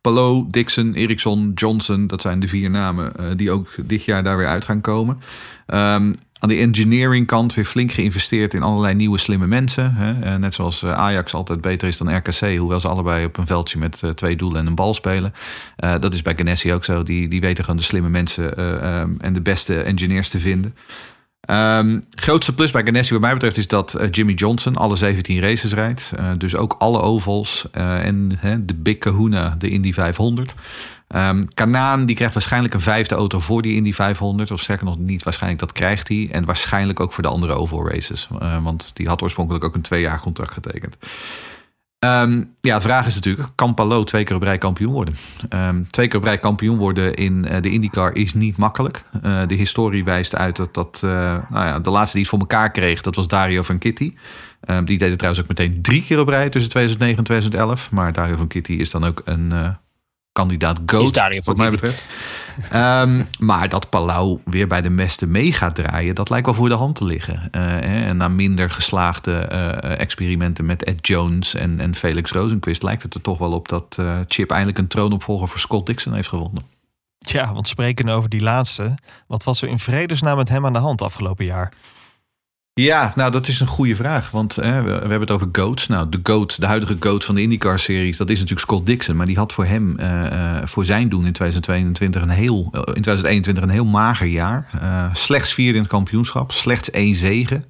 Palou, 0.00 0.44
Dixon, 0.48 0.94
Ericsson, 0.94 1.52
Johnson, 1.54 2.06
dat 2.06 2.20
zijn 2.20 2.40
de 2.40 2.48
vier 2.48 2.70
namen 2.70 3.16
eh, 3.16 3.24
die 3.36 3.50
ook 3.50 3.74
dit 3.84 4.04
jaar 4.04 4.22
daar 4.22 4.36
weer 4.36 4.46
uit 4.46 4.64
gaan 4.64 4.80
komen. 4.80 5.20
Ehm, 5.66 6.12
aan 6.38 6.48
de 6.48 6.56
engineering 6.56 7.26
kant 7.26 7.54
weer 7.54 7.64
flink 7.64 7.92
geïnvesteerd 7.92 8.54
in 8.54 8.62
allerlei 8.62 8.94
nieuwe 8.94 9.18
slimme 9.18 9.46
mensen. 9.46 9.94
Hè? 9.94 10.20
Eh, 10.20 10.34
net 10.34 10.54
zoals 10.54 10.82
eh, 10.82 10.92
Ajax 10.92 11.34
altijd 11.34 11.60
beter 11.60 11.88
is 11.88 11.98
dan 11.98 12.16
RKC, 12.16 12.58
hoewel 12.58 12.80
ze 12.80 12.88
allebei 12.88 13.24
op 13.24 13.36
een 13.36 13.46
veldje 13.46 13.78
met 13.78 14.02
twee 14.14 14.36
doelen 14.36 14.60
en 14.60 14.66
een 14.66 14.74
bal 14.74 14.94
spelen. 14.94 15.34
Dat 16.00 16.14
is 16.14 16.22
bij 16.22 16.36
Ganassi 16.36 16.72
ook 16.72 16.84
zo. 16.84 17.02
Die, 17.02 17.28
die 17.28 17.40
weten 17.40 17.64
gewoon 17.64 17.78
de 17.78 17.86
slimme 17.86 18.08
mensen 18.08 18.56
eh, 18.56 19.00
ehm, 19.00 19.10
en 19.18 19.32
de 19.32 19.40
beste 19.40 19.82
engineers 19.82 20.28
te 20.28 20.40
vinden. 20.40 20.74
Ehm, 21.48 22.00
grootste 22.10 22.54
plus 22.54 22.70
bij 22.70 22.84
Ganassi 22.84 23.12
wat 23.12 23.20
mij 23.20 23.32
betreft 23.32 23.56
is 23.56 23.68
dat 23.68 23.94
eh, 23.94 24.08
Jimmy 24.10 24.32
Johnson 24.32 24.76
alle 24.76 24.96
17 24.96 25.40
races 25.40 25.72
rijdt. 25.72 26.12
Eh, 26.16 26.30
dus 26.38 26.56
ook 26.56 26.74
alle 26.78 27.00
ovals 27.00 27.66
eh, 27.72 28.04
en 28.04 28.38
de 28.66 28.74
Big 28.74 28.98
Kahuna, 28.98 29.54
de 29.58 29.68
Indy 29.68 29.92
500. 29.92 30.54
Ehm 31.08 31.44
Kanaan 31.54 32.06
die 32.06 32.16
krijgt 32.16 32.34
waarschijnlijk 32.34 32.74
een 32.74 32.80
vijfde 32.80 33.14
auto 33.14 33.38
voor 33.38 33.62
die 33.62 33.74
Indy 33.74 33.92
500. 33.92 34.50
Of 34.50 34.60
sterker 34.60 34.84
nog 34.84 34.98
niet, 34.98 35.22
waarschijnlijk 35.22 35.60
dat 35.60 35.72
krijgt 35.72 36.08
hij. 36.08 36.28
En 36.32 36.44
waarschijnlijk 36.44 37.00
ook 37.00 37.12
voor 37.12 37.22
de 37.22 37.28
andere 37.28 37.52
oval 37.52 37.88
races. 37.88 38.28
Want 38.62 38.90
die 38.94 39.08
had 39.08 39.22
oorspronkelijk 39.22 39.64
ook 39.64 39.74
een 39.74 39.82
twee 39.82 40.00
jaar 40.00 40.20
contract 40.20 40.52
getekend. 40.52 40.96
Ehm, 41.98 42.42
ja, 42.60 42.74
de 42.74 42.80
vraag 42.80 43.06
is 43.06 43.14
natuurlijk, 43.14 43.48
kan 43.54 43.74
Palou 43.74 44.04
twee 44.04 44.24
keer 44.24 44.36
op 44.36 44.42
rij 44.42 44.58
kampioen 44.58 44.92
worden? 44.92 45.14
Ehm, 45.48 45.82
twee 45.90 46.08
keer 46.08 46.18
op 46.18 46.24
rij 46.24 46.38
kampioen 46.38 46.76
worden 46.76 47.14
in 47.14 47.44
eh, 47.44 47.62
de 47.62 47.70
IndyCar 47.70 48.14
is 48.14 48.34
niet 48.34 48.56
makkelijk. 48.56 49.02
Eh, 49.22 49.40
de 49.46 49.54
historie 49.54 50.04
wijst 50.04 50.36
uit 50.36 50.56
dat, 50.56 50.74
dat 50.74 51.00
eh, 51.04 51.10
nou 51.50 51.66
ja, 51.66 51.78
de 51.78 51.90
laatste 51.90 52.12
die 52.12 52.20
het 52.20 52.30
voor 52.30 52.38
elkaar 52.38 52.70
kreeg, 52.70 53.00
dat 53.00 53.14
was 53.14 53.28
Dario 53.28 53.62
van 53.62 53.78
Kitty. 53.78 54.14
Ehm, 54.60 54.84
die 54.84 54.98
deed 54.98 55.08
het 55.08 55.18
trouwens 55.18 55.44
ook 55.44 55.58
meteen 55.58 55.82
drie 55.82 56.02
keer 56.02 56.20
op 56.20 56.28
rij 56.28 56.48
tussen 56.48 56.70
2009 56.70 57.18
en 57.18 57.24
2011. 57.24 57.90
Maar 57.90 58.12
Dario 58.12 58.36
van 58.36 58.48
Kitty 58.48 58.72
is 58.72 58.90
dan 58.90 59.04
ook 59.04 59.22
een 59.24 59.76
kandidaat 60.38 60.80
GOAT, 60.86 61.44
wat 61.44 61.56
mij 61.56 61.70
betreft. 61.70 62.04
Ehm, 62.70 63.22
maar 63.38 63.68
dat 63.68 63.90
Palau 63.90 64.40
weer 64.44 64.66
bij 64.66 64.82
de 64.82 64.90
mesten 64.90 65.30
mee 65.30 65.52
gaat 65.52 65.74
draaien, 65.74 66.14
dat 66.14 66.30
lijkt 66.30 66.46
wel 66.46 66.54
voor 66.54 66.68
de 66.68 66.74
hand 66.74 66.94
te 66.94 67.04
liggen. 67.04 67.48
Eh, 67.50 67.62
hè, 67.62 68.06
en 68.06 68.16
na 68.16 68.28
minder 68.28 68.70
geslaagde 68.70 69.32
eh, 69.32 70.00
experimenten 70.00 70.66
met 70.66 70.84
Ed 70.84 71.06
Jones 71.06 71.54
en, 71.54 71.80
en 71.80 71.94
Felix 71.94 72.30
Rosenquist... 72.30 72.82
lijkt 72.82 73.02
het 73.02 73.14
er 73.14 73.20
toch 73.20 73.38
wel 73.38 73.52
op 73.52 73.68
dat 73.68 73.96
eh, 74.00 74.18
Chip 74.28 74.50
eindelijk 74.50 74.78
een 74.78 74.88
troonopvolger 74.88 75.48
voor 75.48 75.60
Scott 75.60 75.86
Dixon 75.86 76.14
heeft 76.14 76.28
gevonden. 76.28 76.62
Ja, 77.18 77.52
want 77.52 77.68
spreken 77.68 78.08
over 78.08 78.28
die 78.28 78.42
laatste. 78.42 78.94
Wat 79.26 79.44
was 79.44 79.62
er 79.62 79.68
in 79.68 79.78
vredesnaam 79.78 80.36
met 80.36 80.48
hem 80.48 80.66
aan 80.66 80.72
de 80.72 80.78
hand 80.78 81.02
afgelopen 81.02 81.44
jaar? 81.44 81.72
Ja, 82.80 83.12
nou 83.14 83.30
dat 83.30 83.48
is 83.48 83.60
een 83.60 83.66
goede 83.66 83.96
vraag. 83.96 84.30
Want 84.30 84.56
hè, 84.56 84.82
we, 84.82 84.90
hebben 84.90 85.20
het 85.20 85.30
over 85.30 85.48
GOATs. 85.52 85.86
Nou, 85.86 86.08
de 86.08 86.20
GOAT, 86.22 86.60
de 86.60 86.66
huidige 86.66 86.96
GOAT 87.00 87.24
van 87.24 87.34
de 87.34 87.40
IndyCar-series... 87.40 88.16
dat 88.16 88.28
is 88.28 88.34
natuurlijk 88.34 88.66
Scott 88.66 88.86
Dixon. 88.86 89.16
Maar 89.16 89.26
die 89.26 89.36
had 89.36 89.52
voor 89.52 89.64
hem, 89.64 89.98
eh, 89.98 90.26
eh, 90.26 90.66
voor 90.66 90.84
zijn 90.84 91.08
doen 91.08 91.26
in 91.26 91.32
2022 91.32 92.22
een 92.22 92.28
heel, 92.28 92.68
eh, 92.72 92.80
in 92.94 93.02
2021 93.02 93.62
een 93.62 93.70
heel 93.70 93.84
mager 93.84 94.26
jaar. 94.26 94.68
Eh, 94.80 95.14
slechts 95.14 95.54
vierde 95.54 95.74
in 95.74 95.80
het 95.82 95.90
kampioenschap. 95.90 96.52
Slechts 96.52 96.90
één 96.90 97.14
zege. 97.14 97.64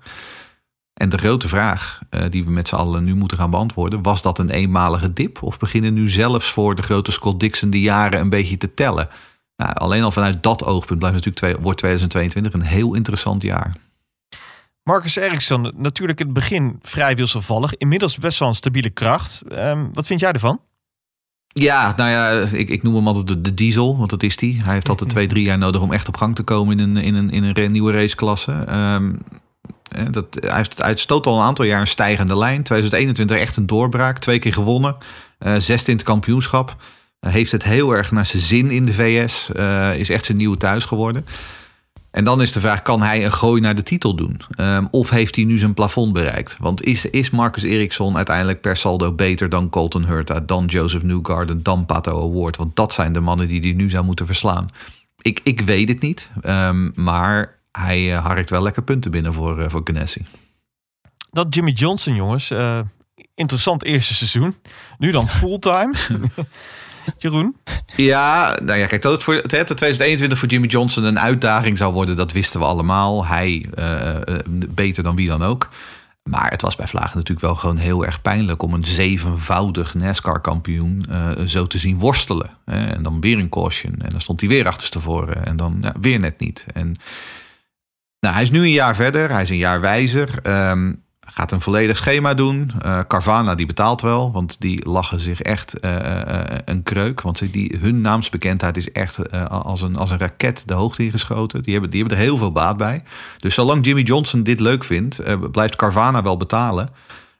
En 0.94 1.08
de 1.08 1.18
grote 1.18 1.48
vraag 1.48 2.00
die 2.30 2.44
we 2.44 2.50
met 2.50 2.68
z'n 2.68 2.74
allen 2.74 3.04
nu 3.04 3.14
moeten 3.14 3.36
gaan 3.36 3.50
beantwoorden... 3.50 4.02
was 4.02 4.22
dat 4.22 4.38
een 4.38 4.50
eenmalige 4.50 5.12
dip? 5.12 5.42
Of 5.42 5.58
beginnen 5.58 5.94
nu 5.94 6.08
zelfs 6.08 6.50
voor 6.50 6.74
de 6.74 6.82
grote 6.82 7.12
Scott 7.12 7.40
Dixon... 7.40 7.70
de 7.70 7.80
jaren 7.80 8.20
een 8.20 8.28
beetje 8.28 8.56
te 8.56 8.74
tellen? 8.74 9.08
Nou, 9.56 9.74
alleen 9.74 10.02
al 10.02 10.10
vanuit 10.10 10.42
dat 10.42 10.64
oogpunt 10.64 10.98
blijft 10.98 11.24
natuurlijk 11.24 11.62
wordt 11.62 11.78
2022 11.78 12.52
een 12.52 12.66
heel 12.66 12.94
interessant 12.94 13.42
jaar. 13.42 13.76
Marcus 14.88 15.16
Eriksson, 15.16 15.72
natuurlijk 15.76 16.20
in 16.20 16.24
het 16.26 16.34
begin 16.34 16.78
vrij 16.82 17.16
wisselvallig. 17.16 17.76
Inmiddels 17.76 18.18
best 18.18 18.38
wel 18.38 18.48
een 18.48 18.54
stabiele 18.54 18.90
kracht. 18.90 19.42
Ehm, 19.48 19.86
wat 19.92 20.06
vind 20.06 20.20
jij 20.20 20.32
ervan? 20.32 20.60
Ja, 21.46 21.94
nou 21.96 22.10
ja, 22.10 22.46
ik, 22.56 22.68
ik 22.68 22.82
noem 22.82 22.94
hem 22.94 23.06
altijd 23.06 23.44
de, 23.44 23.54
diesel, 23.54 23.96
want 23.98 24.10
dat 24.10 24.22
is 24.22 24.36
die. 24.36 24.60
Hij 24.64 24.74
heeft 24.74 24.88
altijd 24.88 25.10
twee, 25.10 25.26
drie 25.26 25.44
jaar 25.44 25.58
nodig 25.58 25.80
om 25.80 25.92
echt 25.92 26.08
op 26.08 26.16
gang 26.16 26.34
te 26.34 26.42
komen 26.42 26.78
in 26.78 26.96
een, 26.96 27.02
in 27.02 27.14
een, 27.14 27.30
in 27.30 27.44
een 27.44 27.72
nieuwe 27.72 27.92
raceklasse. 27.92 28.52
Ehm, 28.52 29.12
eh, 29.90 30.04
dat, 30.10 30.38
hij 30.40 30.56
heeft 30.56 30.82
hij 30.82 30.96
stoot 30.96 31.26
al 31.26 31.36
een 31.36 31.46
aantal 31.46 31.64
jaar 31.64 31.80
een 31.80 31.86
stijgende 31.86 32.38
lijn. 32.38 32.62
2021 32.62 33.38
echt 33.38 33.56
een 33.56 33.66
doorbraak, 33.66 34.18
twee 34.18 34.38
keer 34.38 34.52
gewonnen. 34.52 34.96
eh 35.38 35.54
zesde 35.58 35.90
in 35.90 35.96
het 35.96 36.06
kampioenschap. 36.06 36.76
Hij 37.20 37.32
heeft 37.32 37.52
het 37.52 37.64
heel 37.64 37.92
erg 37.92 38.10
naar 38.10 38.26
zijn 38.26 38.42
zin 38.42 38.70
in 38.70 38.86
de 38.86 38.94
VS. 38.94 39.52
eh, 39.52 39.98
is 39.98 40.10
echt 40.10 40.24
zijn 40.24 40.38
nieuwe 40.38 40.56
thuis 40.56 40.84
geworden. 40.84 41.26
En 42.10 42.24
dan 42.24 42.42
is 42.42 42.52
de 42.52 42.60
vraag, 42.60 42.82
kan 42.82 43.02
hij 43.02 43.24
een 43.24 43.32
gooi 43.32 43.60
naar 43.60 43.74
de 43.74 43.82
titel 43.82 44.14
doen? 44.14 44.40
Ehm, 44.50 44.86
of 44.90 45.10
heeft 45.10 45.36
hij 45.36 45.44
nu 45.44 45.58
zijn 45.58 45.74
plafond 45.74 46.12
bereikt? 46.12 46.56
Want 46.58 46.82
is, 46.82 47.06
is 47.06 47.30
Marcus 47.30 47.62
Ericsson 47.62 48.16
uiteindelijk 48.16 48.60
per 48.60 48.76
saldo 48.76 49.12
beter 49.12 49.48
dan 49.48 49.68
Colton 49.68 50.04
Hurta... 50.04 50.40
dan 50.40 50.64
Joseph 50.64 51.02
Newgarden, 51.02 51.62
dan 51.62 51.86
Pato 51.86 52.22
Award? 52.22 52.56
Want 52.56 52.76
dat 52.76 52.92
zijn 52.92 53.12
de 53.12 53.20
mannen 53.20 53.48
die 53.48 53.60
hij 53.60 53.72
nu 53.72 53.90
zou 53.90 54.04
moeten 54.04 54.26
verslaan. 54.26 54.68
Ik, 55.22 55.40
ik 55.42 55.60
weet 55.60 55.88
het 55.88 56.00
niet, 56.00 56.30
ehm, 56.40 56.90
maar 56.94 57.58
hij 57.72 58.14
eh, 58.14 58.24
harkt 58.24 58.50
wel 58.50 58.62
lekker 58.62 58.82
punten 58.82 59.10
binnen 59.10 59.32
voor, 59.32 59.58
uh, 59.58 59.68
voor 59.68 59.80
Ganassi. 59.84 60.24
Dat 61.30 61.54
Jimmy 61.54 61.70
Johnson, 61.70 62.14
jongens. 62.14 62.50
eh, 62.50 62.80
interessant 63.34 63.84
eerste 63.84 64.14
seizoen. 64.14 64.54
Nu 64.98 65.10
dan 65.10 65.28
fulltime. 65.28 65.94
Jeroen? 67.18 67.56
Ja, 67.96 68.58
nou 68.62 68.78
ja, 68.78 68.86
kijk, 68.86 69.02
dat 69.02 69.12
het 69.12 69.22
voor 69.22 69.34
het, 69.34 69.50
het 69.50 69.66
2021 69.66 70.38
voor 70.38 70.48
Jimmy 70.48 70.66
Johnson 70.66 71.04
een 71.04 71.20
uitdaging 71.20 71.78
zou 71.78 71.92
worden, 71.92 72.16
dat 72.16 72.32
wisten 72.32 72.60
we 72.60 72.66
allemaal. 72.66 73.26
Hij 73.26 73.66
uh, 73.78 74.14
uh, 74.28 74.38
beter 74.68 75.02
dan 75.02 75.16
wie 75.16 75.28
dan 75.28 75.42
ook. 75.42 75.68
Maar 76.22 76.50
het 76.50 76.62
was 76.62 76.76
bij 76.76 76.86
Vlagen 76.86 77.16
natuurlijk 77.16 77.46
wel 77.46 77.54
gewoon 77.54 77.76
heel 77.76 78.04
erg 78.06 78.22
pijnlijk 78.22 78.62
om 78.62 78.74
een 78.74 78.84
zevenvoudig 78.84 79.94
NASCAR-kampioen 79.94 81.04
uh, 81.10 81.30
zo 81.46 81.66
te 81.66 81.78
zien 81.78 81.98
worstelen. 81.98 82.50
En 82.64 83.02
dan 83.02 83.20
weer 83.20 83.38
een 83.38 83.48
caution. 83.48 83.94
En 83.98 84.10
dan 84.10 84.20
stond 84.20 84.40
hij 84.40 84.48
weer 84.48 84.66
achterstevoren. 84.66 85.46
En 85.46 85.56
dan 85.56 85.78
ja, 85.80 85.94
weer 86.00 86.18
net 86.18 86.38
niet. 86.38 86.66
En 86.74 86.96
nou, 88.20 88.34
hij 88.34 88.42
is 88.42 88.50
nu 88.50 88.60
een 88.60 88.70
jaar 88.70 88.94
verder. 88.94 89.30
Hij 89.30 89.42
is 89.42 89.50
een 89.50 89.56
jaar 89.56 89.80
wijzer. 89.80 90.38
Um, 90.70 91.02
gaat 91.30 91.52
een 91.52 91.60
volledig 91.60 91.96
schema 91.96 92.34
doen. 92.34 92.72
Uh, 92.84 93.00
Carvana 93.08 93.54
die 93.54 93.66
betaalt 93.66 94.00
wel, 94.00 94.32
want 94.32 94.60
die 94.60 94.88
lachen 94.88 95.20
zich 95.20 95.40
echt 95.40 95.74
uh, 95.84 95.90
uh, 95.90 96.40
een 96.64 96.82
kreuk. 96.82 97.20
Want 97.20 97.52
die, 97.52 97.76
hun 97.80 98.00
naamsbekendheid 98.00 98.76
is 98.76 98.92
echt 98.92 99.32
als, 99.48 99.82
een, 99.82 99.96
als 99.96 100.10
een 100.10 100.18
raket 100.18 100.62
de 100.66 100.74
hoogte 100.74 101.04
ingeschoten. 101.04 101.62
Die 101.62 101.72
hebben, 101.72 101.90
die 101.90 102.00
hebben 102.00 102.18
er 102.18 102.24
heel 102.24 102.36
veel 102.36 102.52
baat 102.52 102.76
bij. 102.76 103.02
Dus 103.38 103.54
zolang 103.54 103.84
Jimmy 103.84 104.02
Johnson 104.02 104.42
dit 104.42 104.60
leuk 104.60 104.84
vindt, 104.84 105.22
blijft 105.52 105.76
Carvana 105.76 106.22
wel 106.22 106.36
betalen. 106.36 106.90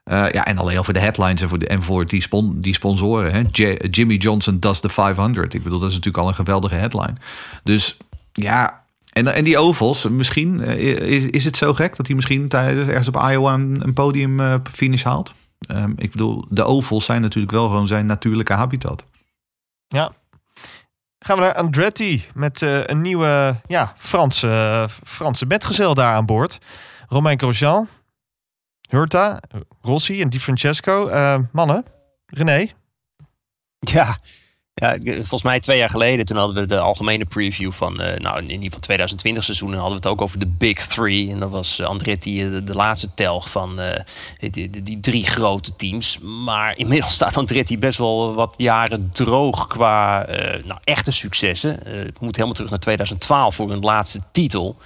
ja, 0.05 0.45
en 0.45 0.59
alleen 0.59 0.77
al 0.77 0.85
voor 0.85 0.95
de 0.95 1.01
headlines 1.01 1.43
en 1.43 1.49
voor, 1.49 1.59
de, 1.59 1.67
en 1.67 1.83
voor 1.83 2.07
die, 2.07 2.27
die 2.55 2.75
sponsoren. 2.75 3.33
Hè? 3.33 3.43
Jimmy 3.91 4.15
Johnson 4.15 4.59
does 4.59 4.81
the 4.81 4.89
500. 4.89 5.55
Ik 5.55 5.63
bedoel, 5.63 5.79
dat 5.79 5.89
is 5.89 5.95
natuurlijk 5.95 6.25
al 6.25 6.29
een 6.29 6.35
geweldige 6.35 6.75
headline. 6.75 7.15
Dus 7.63 7.97
ja, 8.33 8.83
en, 9.13 9.35
en 9.35 9.45
die 9.45 9.59
ovals, 9.59 10.09
misschien 10.09 10.61
is, 10.61 11.25
is 11.25 11.45
het 11.45 11.57
zo 11.57 11.75
gek 11.75 11.97
dat 11.97 12.07
hij 12.07 12.17
misschien 12.17 12.49
tijdens 12.49 12.89
ergens 12.89 13.09
op 13.09 13.15
Iowa 13.31 13.55
een, 13.55 13.81
een 13.83 13.93
podium 13.93 14.41
uh, 14.41 14.55
finish 14.71 15.03
haalt. 15.03 15.33
Um, 15.71 15.93
ik 15.97 16.11
bedoel, 16.11 16.45
de 16.49 16.65
ovals 16.65 17.05
zijn 17.05 17.21
natuurlijk 17.21 17.53
wel 17.53 17.69
gewoon 17.69 17.87
zijn 17.87 18.07
natuurlijke 18.07 18.53
habitat. 18.53 19.05
Ja. 19.89 20.13
Gaan 21.19 21.37
we 21.37 21.43
naar 21.43 21.55
Andretti 21.55 22.25
met 22.35 22.61
uh, 22.61 22.85
een 22.85 23.01
nieuwe 23.01 23.61
ja, 23.67 23.95
Franse, 23.97 24.87
Franse 25.05 25.47
metgezel 25.47 25.95
daar 25.95 26.15
aan 26.15 26.27
boord. 26.27 26.59
Romain 27.09 27.39
Grosjean, 27.39 27.89
Hurta, 28.89 29.41
Rossi 29.81 30.21
en 30.21 30.29
Di 30.29 30.41
Francesco. 30.41 31.09
Uh, 31.09 31.39
mannen, 31.53 31.85
René. 32.27 32.71
Ja, 33.79 34.19
ja, 34.79 34.97
volgens 35.03 35.43
mij 35.43 35.61
twee 35.61 35.79
jaar 35.79 35.91
geleden, 35.91 36.27
toen 36.27 36.37
hadden 36.37 36.57
we 36.57 36.67
de 36.67 36.79
algemene 36.79 37.25
preview 37.25 37.73
van, 37.73 38.03
uh, 38.03 38.17
nou 38.17 38.39
in 38.39 38.51
ieder 38.51 38.65
geval 38.65 38.81
2020 38.81 39.45
seizoen, 39.45 39.73
en 39.73 39.79
hadden 39.79 40.01
we 40.01 40.09
het 40.09 40.13
ook 40.13 40.23
over 40.23 40.39
de 40.39 40.47
Big 40.47 40.87
Three. 40.87 41.31
En 41.31 41.39
dat 41.39 41.51
was 41.51 41.83
Andretti 41.83 42.49
de, 42.49 42.63
de 42.63 42.75
laatste 42.75 43.15
telg 43.15 43.51
van 43.51 43.81
die, 44.39 44.83
die, 44.83 45.01
drie 45.01 45.27
grote 45.27 45.77
teams. 45.77 46.19
Maar 46.19 46.77
inmiddels 46.77 47.15
staat 47.15 47.37
Andretti 47.37 47.79
best 47.79 47.99
wel 47.99 48.35
wat 48.35 48.55
jaren 48.57 49.11
droog 49.11 49.67
qua 49.67 50.27
nou, 50.65 50.81
echte 50.85 51.13
successen. 51.13 51.71
het 51.85 52.21
moet 52.21 52.35
helemaal 52.35 52.55
terug 52.55 52.71
naar 52.71 52.79
2012 52.79 53.55
voor 53.55 53.71
hun 53.71 53.81
laatste 53.81 54.21
titel. 54.33 54.77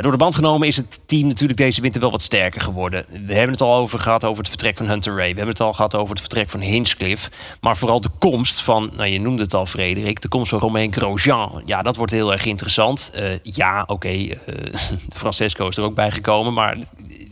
Door 0.00 0.12
de 0.12 0.18
band 0.18 0.34
genomen 0.34 0.68
is 0.68 0.76
het 0.76 1.00
team 1.06 1.26
natuurlijk 1.26 1.58
deze 1.58 1.80
winter 1.80 2.00
wel 2.00 2.10
wat 2.10 2.22
sterker 2.22 2.60
geworden. 2.60 3.04
We 3.26 3.34
hebben 3.34 3.50
het 3.50 3.60
al 3.60 3.74
over 3.74 3.98
gehad 3.98 4.24
over 4.24 4.38
het 4.38 4.48
vertrek 4.48 4.76
van 4.76 4.88
Hunter 4.88 5.12
Ray. 5.12 5.20
We 5.30 5.36
hebben 5.36 5.48
het 5.48 5.60
al 5.60 5.72
gehad 5.72 5.94
over 5.94 6.08
het 6.08 6.20
vertrek 6.20 6.50
van 6.50 6.60
Hinchcliffe. 6.60 7.30
Maar 7.60 7.76
vooral 7.76 8.00
de 8.00 8.08
komst 8.18 8.62
van, 8.62 8.90
nou 8.96 9.08
je 9.08 9.20
noemde 9.20 9.42
het 9.42 9.54
al 9.54 9.66
Frederik, 9.66 10.20
de 10.20 10.28
komst 10.28 10.50
van 10.50 10.58
Romain 10.58 10.92
Grosjean. 10.92 11.62
Ja, 11.64 11.82
dat 11.82 11.96
wordt 11.96 12.12
heel 12.12 12.32
erg 12.32 12.44
interessant. 12.44 13.12
Uh, 13.16 13.38
ja, 13.42 13.84
oké, 13.86 14.08
uh, 14.08 14.34
Francesco 15.16 15.68
is 15.68 15.76
er 15.76 15.84
ook 15.84 15.94
bij 15.94 16.10
gekomen. 16.10 16.52
Maar 16.52 16.78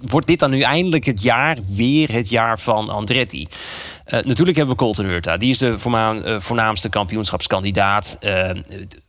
wordt 0.00 0.26
dit 0.26 0.38
dan 0.38 0.50
nu 0.50 0.60
eindelijk 0.60 1.04
het 1.04 1.22
jaar, 1.22 1.58
weer 1.68 2.12
het 2.12 2.30
jaar 2.30 2.58
van 2.58 2.88
Andretti? 2.88 3.46
Uh, 4.10 4.20
natuurlijk 4.22 4.56
hebben 4.56 4.74
we 4.76 4.82
Colton 4.82 5.04
Hurta. 5.04 5.36
Die 5.36 5.50
is 5.50 5.58
de 5.58 5.76
uh, 5.86 6.40
voornaamste 6.40 6.88
kampioenschapskandidaat. 6.88 8.18
Uh, 8.24 8.50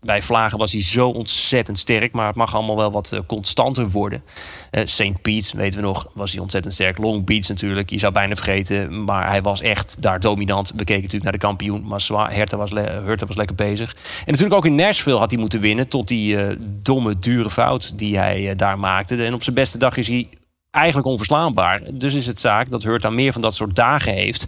bij 0.02 0.22
Vlagen 0.22 0.58
was 0.58 0.72
hij 0.72 0.82
zo 0.82 1.10
ontzettend 1.10 1.78
sterk. 1.78 2.14
Maar 2.14 2.28
het 2.28 2.36
mag 2.36 2.56
allemaal 2.56 2.76
wel 2.78 2.92
wat 2.92 3.20
constanter 3.28 3.90
worden. 3.90 4.24
St. 4.72 5.22
Pete, 5.22 5.58
weten 5.58 5.80
we 5.80 5.86
nog, 5.86 6.08
was 6.14 6.32
hij 6.32 6.42
ontzettend 6.42 6.74
sterk. 6.74 6.98
Long 6.98 7.26
Beach 7.26 7.48
natuurlijk, 7.48 7.90
je 7.90 8.00
zou 8.00 8.14
bijna 8.14 8.36
vergeten. 8.36 9.04
Maar 9.04 9.30
hij 9.30 9.42
was 9.42 9.62
echt 9.62 9.96
daar 10.00 10.20
dominant. 10.20 10.70
We 10.70 10.84
keken 10.84 10.96
natuurlijk 10.96 11.24
naar 11.24 11.32
de 11.32 11.38
kampioen. 11.38 11.88
Maar 11.88 12.34
Herta 12.34 12.58
was, 12.58 12.72
Hurta 12.72 13.26
was 13.26 13.36
lekker 13.36 13.56
bezig. 13.56 13.96
En 14.20 14.32
natuurlijk 14.32 14.54
ook 14.54 14.66
in 14.66 14.76
Nashville 14.76 15.18
had 15.18 15.32
hij 15.32 15.40
moeten 15.40 15.60
winnen. 15.60 15.88
Tot 15.88 16.08
die 16.08 16.38
domme, 16.82 17.20
dure 17.20 17.50
fout 17.50 17.98
die 17.98 18.18
hij 18.18 18.56
daar 18.56 18.80
maakte. 18.80 19.24
En 19.26 19.34
op 19.34 19.44
zijn 19.44 19.56
beste 19.56 19.78
dag 19.78 19.98
is 19.98 20.08
hij 20.08 20.28
eigenlijk 20.72 21.08
onverslaanbaar. 21.08 21.82
Dus 21.94 22.14
is 22.14 22.26
het 22.26 22.40
zaak 22.40 22.72
dat 22.72 22.84
Hurta 22.84 23.10
meer 23.10 23.34
van 23.34 23.42
dat 23.42 23.56
soort 23.56 23.76
dagen 23.76 24.14
heeft. 24.14 24.48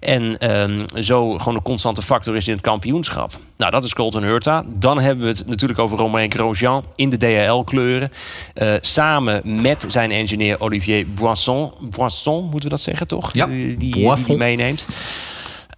En 0.00 0.50
um, 0.60 0.84
zo 1.02 1.38
gewoon 1.38 1.54
een 1.54 1.62
constante 1.62 2.02
factor 2.02 2.36
is 2.36 2.48
in 2.48 2.52
het 2.52 2.62
kampioenschap. 2.62 3.32
Nou, 3.56 3.70
dat 3.70 3.84
is 3.84 3.94
Colton 3.94 4.22
Hurta. 4.22 4.64
Dan 4.66 5.00
hebben 5.00 5.24
we 5.24 5.30
het 5.30 5.46
natuurlijk 5.46 5.78
over 5.78 5.98
Romain 5.98 6.32
Grosjean 6.32 6.84
in 6.94 7.08
de 7.08 7.16
DHL-kleuren. 7.16 8.12
Uh, 8.54 8.74
samen 8.80 9.62
met 9.62 9.84
zijn 9.88 10.10
engineer 10.10 10.60
Olivier 10.60 11.06
Boisson. 11.08 11.72
Boisson, 11.80 12.42
moeten 12.42 12.62
we 12.62 12.68
dat 12.68 12.80
zeggen, 12.80 13.06
toch? 13.06 13.32
Ja, 13.32 13.46
die, 13.46 13.76
die, 13.76 13.94
die, 13.94 14.24
die 14.26 14.36
meeneemt. 14.36 14.88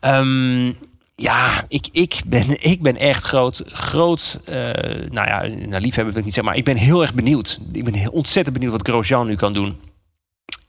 Um, 0.01 0.77
ja, 1.23 1.65
ik, 1.69 1.89
ik, 1.93 2.23
ben, 2.27 2.63
ik 2.71 2.83
ben 2.83 2.97
echt 2.97 3.25
groot, 3.25 3.63
groot 3.67 4.41
uh, 4.49 4.55
nou 5.11 5.29
ja, 5.29 5.43
nou, 5.67 5.81
liefhebber 5.81 6.13
wil 6.13 6.17
ik 6.17 6.25
niet 6.25 6.35
zeggen, 6.35 6.45
maar 6.45 6.57
ik 6.57 6.65
ben 6.65 6.77
heel 6.77 7.03
erg 7.03 7.15
benieuwd. 7.15 7.59
Ik 7.73 7.85
ben 7.85 8.13
ontzettend 8.13 8.55
benieuwd 8.57 8.73
wat 8.73 8.89
Grosjean 8.89 9.27
nu 9.27 9.35
kan 9.35 9.53
doen. 9.53 9.77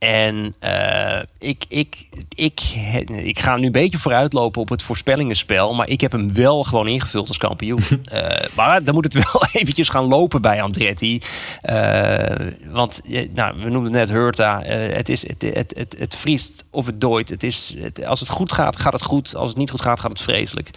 En 0.03 0.53
uh, 0.63 1.19
ik, 1.39 1.65
ik, 1.67 2.07
ik, 2.35 2.61
ik 3.07 3.39
ga 3.39 3.55
nu 3.55 3.65
een 3.65 3.71
beetje 3.71 3.97
vooruitlopen 3.97 4.61
op 4.61 4.69
het 4.69 4.83
voorspellingenspel. 4.83 5.73
Maar 5.73 5.89
ik 5.89 6.01
heb 6.01 6.11
hem 6.11 6.33
wel 6.33 6.63
gewoon 6.63 6.87
ingevuld 6.87 7.27
als 7.27 7.37
kampioen. 7.37 7.79
uh, 8.13 8.29
maar 8.57 8.83
dan 8.83 8.93
moet 8.93 9.03
het 9.03 9.13
wel 9.13 9.45
eventjes 9.61 9.89
gaan 9.89 10.05
lopen 10.05 10.41
bij 10.41 10.61
Andretti. 10.61 11.21
Uh, 11.69 12.25
want 12.71 13.01
nou, 13.33 13.55
we 13.57 13.69
noemden 13.69 13.91
net 13.91 14.09
Hurta. 14.09 14.61
het, 14.61 15.09
is, 15.09 15.27
het, 15.27 15.41
het, 15.41 15.73
het, 15.77 15.95
het 15.99 16.15
vriest 16.15 16.65
of 16.69 16.85
het 16.85 17.01
dooit. 17.01 17.29
Het 17.29 17.43
is, 17.43 17.75
het, 17.77 18.05
als 18.05 18.19
het 18.19 18.29
goed 18.29 18.51
gaat, 18.51 18.79
gaat 18.79 18.93
het 18.93 19.03
goed. 19.03 19.35
Als 19.35 19.49
het 19.49 19.57
niet 19.57 19.71
goed 19.71 19.81
gaat, 19.81 19.99
gaat 19.99 20.11
het 20.11 20.21
vreselijk. 20.21 20.69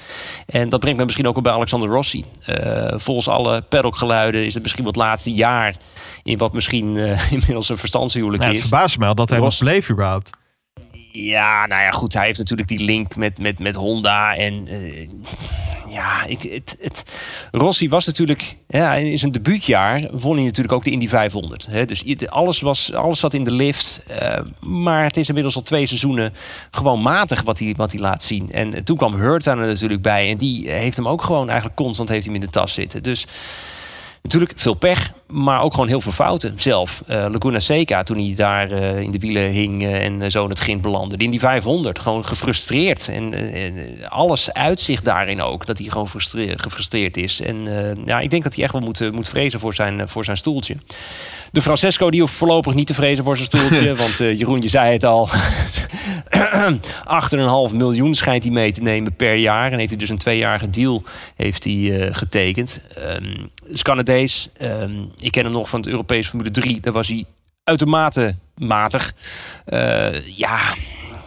En 0.46 0.68
dat 0.68 0.80
brengt 0.80 0.98
me 0.98 1.04
misschien 1.04 1.28
ook 1.28 1.36
op 1.36 1.42
bij 1.42 1.52
Alexander 1.52 1.88
Rossi. 1.88 2.24
volgens 2.90 3.28
alle 3.28 3.62
paddockgeluiden 3.62 4.46
is 4.46 4.54
het 4.54 4.62
misschien 4.62 4.84
wat 4.84 4.96
laatste 4.96 5.32
jaar... 5.32 5.76
in 6.22 6.38
wat 6.38 6.52
misschien 6.52 6.96
inmiddels 7.30 7.68
een 7.68 7.78
verstandshuwelijk 7.78 8.42
ja, 8.42 8.48
is. 8.48 8.58
Het 8.58 8.68
verbaast 8.68 8.98
dat 9.16 9.30
hij 9.30 9.38
nog 9.38 9.58
bleef 9.58 9.90
überhaupt. 9.90 10.30
Ja, 11.12 11.66
nou 11.66 11.82
ja, 11.82 11.90
goed. 11.90 12.14
Hij 12.14 12.26
heeft 12.26 12.38
natuurlijk 12.38 12.68
die 12.68 12.84
link 12.84 13.16
met, 13.16 13.38
met, 13.38 13.58
met 13.58 13.74
Honda. 13.74 14.34
En 14.34 14.66
uh, 14.72 15.08
ja, 15.88 16.24
ik, 16.24 16.42
het, 16.42 16.76
het, 16.80 17.20
Rossi 17.50 17.88
was 17.88 18.06
natuurlijk... 18.06 18.56
Ja, 18.68 18.94
in 18.94 19.18
zijn 19.18 19.32
debuutjaar 19.32 20.08
won 20.12 20.34
hij 20.34 20.44
natuurlijk 20.44 20.74
ook 20.74 20.84
de 20.84 20.90
Indy 20.90 21.08
500. 21.08 21.66
Hè? 21.66 21.84
Dus 21.84 22.26
alles, 22.26 22.60
was, 22.60 22.92
alles 22.92 23.20
zat 23.20 23.34
in 23.34 23.44
de 23.44 23.50
lift. 23.50 24.02
Uh, 24.22 24.38
maar 24.60 25.04
het 25.04 25.16
is 25.16 25.28
inmiddels 25.28 25.56
al 25.56 25.62
twee 25.62 25.86
seizoenen 25.86 26.32
gewoon 26.70 27.02
matig 27.02 27.42
wat 27.42 27.58
hij, 27.58 27.74
wat 27.76 27.92
hij 27.92 28.00
laat 28.00 28.22
zien. 28.22 28.52
En 28.52 28.84
toen 28.84 28.96
kwam 28.96 29.14
Hurt 29.14 29.46
er 29.46 29.56
natuurlijk 29.56 30.02
bij. 30.02 30.30
En 30.30 30.36
die 30.36 30.70
heeft 30.70 30.96
hem 30.96 31.08
ook 31.08 31.22
gewoon 31.22 31.46
eigenlijk 31.46 31.76
constant 31.76 32.08
heeft 32.08 32.24
hij 32.24 32.32
hem 32.32 32.42
in 32.42 32.48
de 32.48 32.58
tas 32.58 32.74
zitten. 32.74 33.02
Dus... 33.02 33.26
Natuurlijk 34.22 34.52
veel 34.56 34.74
pech, 34.74 35.12
maar 35.26 35.62
ook 35.62 35.74
gewoon 35.74 35.88
heel 35.88 36.00
veel 36.00 36.12
fouten 36.12 36.54
zelf. 36.56 37.02
Uh, 37.08 37.26
Laguna 37.30 37.58
Seca, 37.58 38.02
toen 38.02 38.18
hij 38.18 38.34
daar 38.36 38.72
uh, 38.72 39.00
in 39.00 39.10
de 39.10 39.18
wielen 39.18 39.50
hing 39.50 39.82
uh, 39.82 40.04
en 40.04 40.30
zo 40.30 40.44
in 40.44 40.50
het 40.50 40.58
grind 40.58 40.80
belandde. 40.80 41.16
In 41.16 41.30
die 41.30 41.40
500, 41.40 41.98
gewoon 41.98 42.24
gefrustreerd. 42.24 43.08
En 43.08 43.34
alles 44.08 44.52
uitzicht 44.52 45.04
daarin 45.04 45.42
ook, 45.42 45.66
dat 45.66 45.78
hij 45.78 45.88
gewoon 45.88 46.08
gefrustreerd 46.56 47.16
is. 47.16 47.40
En 47.40 47.56
ja, 48.04 48.20
ik 48.20 48.30
denk 48.30 48.42
dat 48.42 48.54
hij 48.54 48.64
echt 48.64 48.72
wel 48.72 48.82
moet, 48.82 49.12
moet 49.12 49.28
vrezen 49.28 49.60
voor 49.60 49.74
zijn, 49.74 50.08
voor 50.08 50.24
zijn 50.24 50.36
stoeltje. 50.36 50.76
De 51.52 51.62
Francesco 51.62 52.10
die 52.10 52.20
hoeft 52.20 52.34
voorlopig 52.34 52.74
niet 52.74 52.86
te 52.86 52.94
vrezen 52.94 53.24
voor 53.24 53.36
zijn 53.36 53.48
stoeltje. 53.48 53.94
want 54.04 54.18
Jeroen, 54.18 54.60
je 54.60 54.68
zei 54.68 54.92
het 54.92 55.04
al. 55.04 55.28
8,5 57.70 57.74
miljoen 57.74 58.14
schijnt 58.14 58.42
hij 58.42 58.52
mee 58.52 58.72
te 58.72 58.82
nemen 58.82 59.16
per 59.16 59.34
jaar. 59.34 59.72
En 59.72 59.78
heeft 59.78 59.90
hij 59.90 59.98
dus 59.98 60.08
een 60.08 60.18
tweejarige 60.18 60.68
deal 60.68 61.02
heeft 61.36 61.64
hij, 61.64 62.08
getekend. 62.12 62.80
Um, 62.98 63.50
is 63.68 63.82
Canadees. 63.82 64.48
Um, 64.62 65.10
ik 65.20 65.30
ken 65.30 65.44
hem 65.44 65.52
nog 65.52 65.68
van 65.68 65.80
het 65.80 65.88
Europese 65.88 66.28
Formule 66.28 66.50
3. 66.50 66.80
Daar 66.80 66.92
was 66.92 67.08
hij 67.08 67.24
uitermate 67.64 68.36
matig. 68.54 69.12
Uh, 69.66 70.26
ja, 70.36 70.74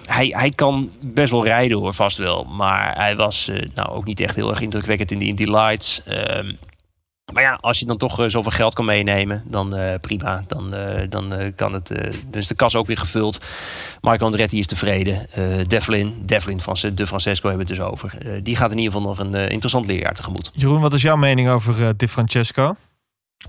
hij, 0.10 0.28
hij 0.28 0.50
kan 0.50 0.92
best 1.02 1.32
wel 1.32 1.44
rijden 1.44 1.78
hoor, 1.78 1.94
vast 1.94 2.18
wel. 2.18 2.44
Maar 2.44 2.96
hij 2.96 3.16
was 3.16 3.52
nou, 3.74 3.90
ook 3.90 4.06
niet 4.06 4.20
echt 4.20 4.36
heel 4.36 4.50
erg 4.50 4.62
indrukwekkend 4.62 5.12
in 5.12 5.20
de 5.20 5.26
Indy 5.26 5.44
Lights. 5.44 6.02
Um, 6.08 6.58
maar 7.34 7.44
ja, 7.44 7.58
als 7.62 7.80
je 7.80 7.86
dan 7.86 7.98
toch 7.98 8.20
uh, 8.20 8.30
zoveel 8.30 8.52
geld 8.52 8.74
kan 8.74 8.86
meenemen, 8.86 9.44
dan 9.48 9.76
prima. 10.02 10.44
Dan, 10.48 10.76
uh, 10.76 11.02
dan, 11.10 11.54
kan 11.56 11.74
het, 11.74 11.92
is 12.32 12.48
de 12.48 12.56
kas 12.56 12.76
ook 12.76 12.86
weer 12.86 12.98
gevuld. 12.98 13.40
Marco 14.02 14.26
Andretti 14.26 14.60
is 14.60 14.68
tevreden. 14.68 15.28
Devlin, 15.68 16.24
Devlin 16.26 16.60
van 16.60 16.76
De 16.94 17.08
Francesco 17.08 17.48
hebben 17.48 17.68
het 17.68 17.78
dus 17.78 17.86
over. 17.86 18.42
die 18.44 18.56
gaat 18.56 18.72
in 18.72 18.78
ieder 18.78 18.94
geval 18.94 19.08
nog 19.08 19.20
een 19.20 19.34
interessant 19.34 19.86
leerjaar 19.86 20.14
tegemoet. 20.14 20.52
Jeroen, 20.54 20.82
wat 20.82 20.94
is 20.94 21.02
jouw 21.02 21.16
mening 21.16 21.50
over 21.50 21.98
De 21.98 22.08
Francesco? 22.08 22.76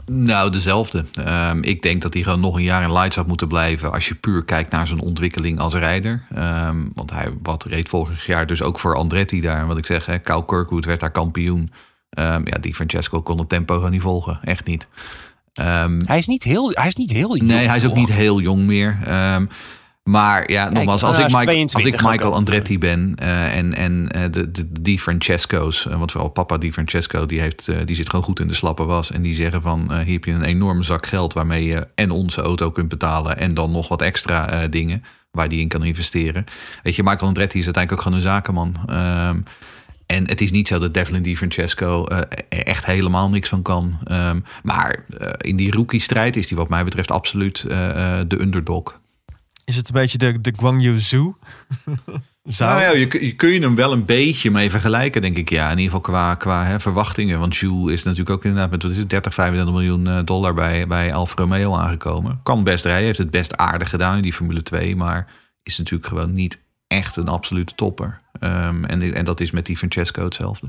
Nou, 0.07 0.51
dezelfde. 0.51 1.05
Um, 1.19 1.63
ik 1.63 1.83
denk 1.83 2.03
dat 2.03 2.15
hij 2.15 2.23
gewoon 2.23 2.41
nog 2.41 2.57
een 2.57 2.63
jaar 2.63 2.83
in 2.83 2.93
lights 2.93 3.17
had 3.17 3.27
moeten 3.27 3.49
blijven. 3.49 3.93
Als 3.93 4.09
je 4.09 4.15
puur 4.15 4.45
kijkt 4.45 4.71
naar 4.71 4.87
zijn 4.87 5.01
ontwikkeling 5.01 5.59
als 5.59 5.75
rijder. 5.75 6.27
Um, 6.37 6.91
want 6.95 7.11
hij 7.11 7.33
wat 7.43 7.65
reed 7.65 7.89
vorig 7.89 8.27
jaar 8.27 8.47
dus 8.47 8.63
ook 8.63 8.79
voor 8.79 8.97
Andretti 8.97 9.41
daar. 9.41 9.67
Wat 9.67 9.79
ik 9.79 9.87
zeg, 9.87 10.07
hè, 10.07 10.19
Kyle 10.19 10.45
Kirkwood 10.45 10.85
werd 10.85 11.01
daar 11.01 11.11
kampioen. 11.11 11.73
Um, 12.19 12.47
ja, 12.47 12.59
die 12.61 12.75
Francesco 12.75 13.23
kon 13.23 13.39
het 13.39 13.49
tempo 13.49 13.75
gewoon 13.75 13.91
niet 13.91 14.03
volgen. 14.03 14.39
Echt 14.43 14.67
niet. 14.67 14.89
Hij, 16.05 16.19
is 16.19 16.27
niet 16.27 16.43
heel, 16.43 16.71
hij 16.71 16.87
is 16.87 16.95
niet 16.95 17.11
heel 17.11 17.37
jong. 17.37 17.51
Nee, 17.51 17.67
hij 17.67 17.77
is 17.77 17.87
ook 17.87 17.95
niet 17.95 18.13
heel 18.13 18.41
jong 18.41 18.63
meer. 18.63 18.99
Maar 20.03 20.51
ja, 20.51 20.71
nogmaals, 20.71 21.03
als, 21.03 21.19
ik, 21.19 21.37
Mike, 21.37 21.75
als 21.75 21.85
ik 21.85 22.03
Michael 22.03 22.35
Andretti 22.35 22.79
ben 22.79 23.17
uh, 23.23 23.57
en, 23.57 23.75
en 23.75 24.09
uh, 24.17 24.23
de, 24.31 24.51
de, 24.51 24.67
die 24.81 24.99
Francesco's, 24.99 25.87
uh, 25.87 25.99
want 25.99 26.13
vooral 26.13 26.31
papa 26.31 26.59
die 26.59 26.73
Francesco, 26.73 27.27
die, 27.27 27.41
heeft, 27.41 27.69
die 27.85 27.97
zit 27.97 28.11
gewoon 28.11 28.25
goed 28.25 28.41
in 28.41 28.47
de 28.47 28.55
slappe 28.55 28.85
was. 28.85 29.11
En 29.11 29.23
die 29.23 29.35
zeggen 29.35 29.63
van, 29.63 29.95
hier 30.03 30.13
heb 30.13 30.25
je 30.25 30.33
een 30.33 30.45
enorme 30.45 30.83
zak 30.83 31.07
geld 31.07 31.33
waarmee 31.33 31.65
je 31.65 31.87
en 31.95 32.11
onze 32.11 32.43
auto 32.43 32.71
kunt 32.71 32.89
betalen 32.89 33.39
en 33.39 33.55
dan 33.55 33.73
nog 33.73 33.89
wat 33.89 34.03
extra 34.03 34.69
dingen 34.69 35.05
waar 35.31 35.49
die 35.49 35.61
in 35.61 35.69
kan 35.69 35.85
investeren. 35.85 36.45
Weet 36.83 36.97
je, 36.97 37.03
Michael 37.03 37.27
Andretti 37.27 37.59
is 37.59 37.65
uiteindelijk 37.65 38.07
ook 38.07 38.13
gewoon 38.13 38.25
een 38.25 38.35
zakenman. 38.35 38.77
En 40.07 40.29
het 40.29 40.41
is 40.41 40.51
niet 40.51 40.69
zo 40.69 40.79
dat 40.79 40.95
Devlin 40.95 41.23
Di 41.23 41.37
Francesco 41.37 42.07
uh, 42.13 42.19
echt 42.49 42.87
helemaal 42.87 43.29
niks 43.29 43.49
van 43.49 43.63
kan. 43.63 43.99
Um, 44.11 44.45
maar 44.63 45.05
uh, 45.21 45.29
in 45.39 45.57
die 45.57 45.73
rookie-strijd 45.73 46.37
is 46.37 46.49
hij 46.49 46.59
wat 46.59 46.69
mij 46.69 46.85
betreft 46.85 47.11
absoluut 47.11 47.65
uh, 47.69 47.73
de 48.29 48.41
underdog. 48.41 49.00
Is 49.65 49.77
het 49.77 49.89
een 49.89 49.95
beetje 49.95 50.19
de, 50.19 50.41
de 50.41 50.53
Guangzhou 50.57 50.99
Zoo? 50.99 51.37
nou 52.59 52.81
ja, 52.81 52.91
je, 52.91 53.25
je 53.25 53.35
kun 53.35 53.49
je 53.49 53.61
hem 53.61 53.75
wel 53.75 53.93
een 53.93 54.05
beetje 54.05 54.51
mee 54.51 54.71
vergelijken, 54.71 55.23
denk 55.23 55.37
ik. 55.37 55.51
Ja, 55.51 55.65
in 55.65 55.79
ieder 55.79 55.85
geval 55.85 56.01
qua, 56.01 56.35
qua 56.35 56.65
hè, 56.65 56.81
verwachtingen. 56.81 57.39
Want 57.39 57.57
Zhou 57.57 57.93
is 57.93 58.03
natuurlijk 58.03 58.31
ook 58.31 58.45
inderdaad 58.45 58.71
met 58.71 58.83
wat 58.83 58.93
is 58.93 58.99
het, 58.99 59.11
30, 59.11 59.35
35 59.35 59.75
miljoen 59.75 60.25
dollar 60.25 60.55
bij, 60.55 60.87
bij 60.87 61.15
Alfa 61.15 61.35
Romeo 61.37 61.75
aangekomen. 61.75 62.41
Kan 62.43 62.65
best 62.65 62.85
rijden, 62.85 63.05
heeft 63.05 63.19
het 63.19 63.31
best 63.31 63.57
aardig 63.57 63.91
gedaan 63.91 64.17
in 64.17 64.23
die 64.23 64.33
Formule 64.33 64.63
2. 64.63 64.97
Maar 64.97 65.27
is 65.63 65.79
natuurlijk 65.79 66.09
gewoon 66.09 66.33
niet 66.33 66.63
echt 66.87 67.17
een 67.17 67.29
absolute 67.29 67.75
topper. 67.75 68.21
Um, 68.41 68.85
en, 68.85 69.15
en 69.15 69.25
dat 69.25 69.41
is 69.41 69.51
met 69.51 69.67
die 69.67 69.77
Francesco 69.77 70.25
hetzelfde. 70.25 70.69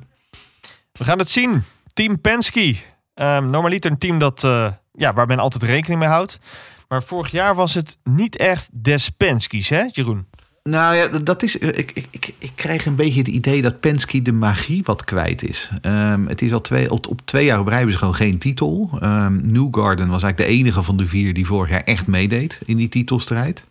We 0.92 1.04
gaan 1.04 1.20
het 1.20 1.30
zien. 1.30 1.64
Team 1.94 2.22
Penske. 2.22 2.76
Um, 3.16 3.50
normaliter 3.50 3.92
een 3.92 3.98
team 3.98 4.20
dat, 4.20 4.44
uh, 4.44 4.72
ja, 4.94 5.14
waar 5.14 5.28
men 5.28 5.40
altijd 5.40 5.64
rekening 5.64 6.00
mee 6.00 6.10
houdt. 6.10 6.40
Maar 6.92 7.04
vorig 7.04 7.32
jaar 7.32 7.56
was 7.56 7.74
het 7.74 7.98
niet 8.04 8.38
echt 8.38 8.70
des 8.74 9.10
Penske's, 9.10 9.70
hè 9.70 9.84
Jeroen? 9.92 10.26
Nou 10.64 10.96
ja, 10.96 11.08
dat 11.08 11.44
is. 11.44 11.58
Ik, 11.58 11.92
ik, 11.92 12.08
ik, 12.10 12.34
ik 12.38 12.52
krijg 12.56 12.86
een 12.86 12.96
beetje 12.96 13.20
het 13.20 13.28
idee 13.28 13.62
dat 13.62 13.80
Penske 13.80 14.22
de 14.22 14.32
magie 14.32 14.84
wat 14.84 15.04
kwijt 15.04 15.44
is. 15.44 15.72
Um, 15.82 16.28
het 16.28 16.42
is 16.42 16.54
al 16.54 16.62
twee, 16.62 16.92
op, 16.92 17.08
op 17.08 17.22
twee 17.26 17.46
jaar 17.46 17.60
op 17.60 17.68
rij 17.68 17.92
ze 17.92 17.98
gewoon 17.98 18.16
geen 18.16 18.38
titel. 18.38 18.90
Um, 19.04 19.52
Newgarden 19.52 20.08
was 20.08 20.24
eigenlijk 20.24 20.38
de 20.38 20.58
enige 20.58 20.84
van 20.84 20.98
de 20.98 21.06
vier 21.06 21.34
die 21.34 21.46
vorig 21.46 21.70
jaar 21.70 21.84
echt 21.84 22.08
meedeed 22.08 22.60
in 22.66 22.76
die 22.76 22.90
titelstrijd. 22.90 23.66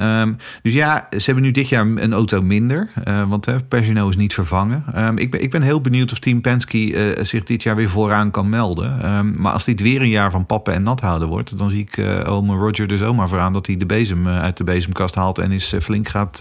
Um, 0.00 0.36
dus 0.62 0.72
ja, 0.72 1.08
ze 1.10 1.22
hebben 1.24 1.44
nu 1.44 1.50
dit 1.50 1.68
jaar 1.68 1.86
een 1.86 2.12
auto 2.12 2.42
minder. 2.42 2.90
Uh, 3.08 3.28
want 3.28 3.48
uh, 3.48 3.54
Pagino 3.68 4.08
is 4.08 4.16
niet 4.16 4.34
vervangen. 4.34 4.84
Um, 4.96 5.18
ik, 5.18 5.30
ben, 5.30 5.42
ik 5.42 5.50
ben 5.50 5.62
heel 5.62 5.80
benieuwd 5.80 6.12
of 6.12 6.18
Team 6.18 6.40
Penske 6.40 7.14
uh, 7.16 7.24
zich 7.24 7.44
dit 7.44 7.62
jaar 7.62 7.76
weer 7.76 7.90
vooraan 7.90 8.30
kan 8.30 8.48
melden. 8.48 9.16
Um, 9.16 9.34
maar 9.38 9.52
als 9.52 9.64
dit 9.64 9.80
weer 9.80 10.00
een 10.00 10.08
jaar 10.08 10.30
van 10.30 10.46
pappen 10.46 10.74
en 10.74 10.82
nat 10.82 11.00
houden 11.00 11.28
wordt... 11.28 11.58
dan 11.58 11.70
zie 11.70 11.86
ik 11.88 12.26
ome 12.26 12.56
Roger 12.56 12.86
dus 12.86 13.00
zomaar 13.00 13.28
vooraan 13.28 13.52
dat 13.52 13.66
hij 13.66 13.76
de 13.76 13.86
bezem 13.86 14.28
uit 14.28 14.56
de 14.56 14.64
bezemkast 14.64 15.14
haalt... 15.14 15.38
en 15.38 15.52
is 15.52 15.74
flink 15.80 16.08
gaat 16.08 16.40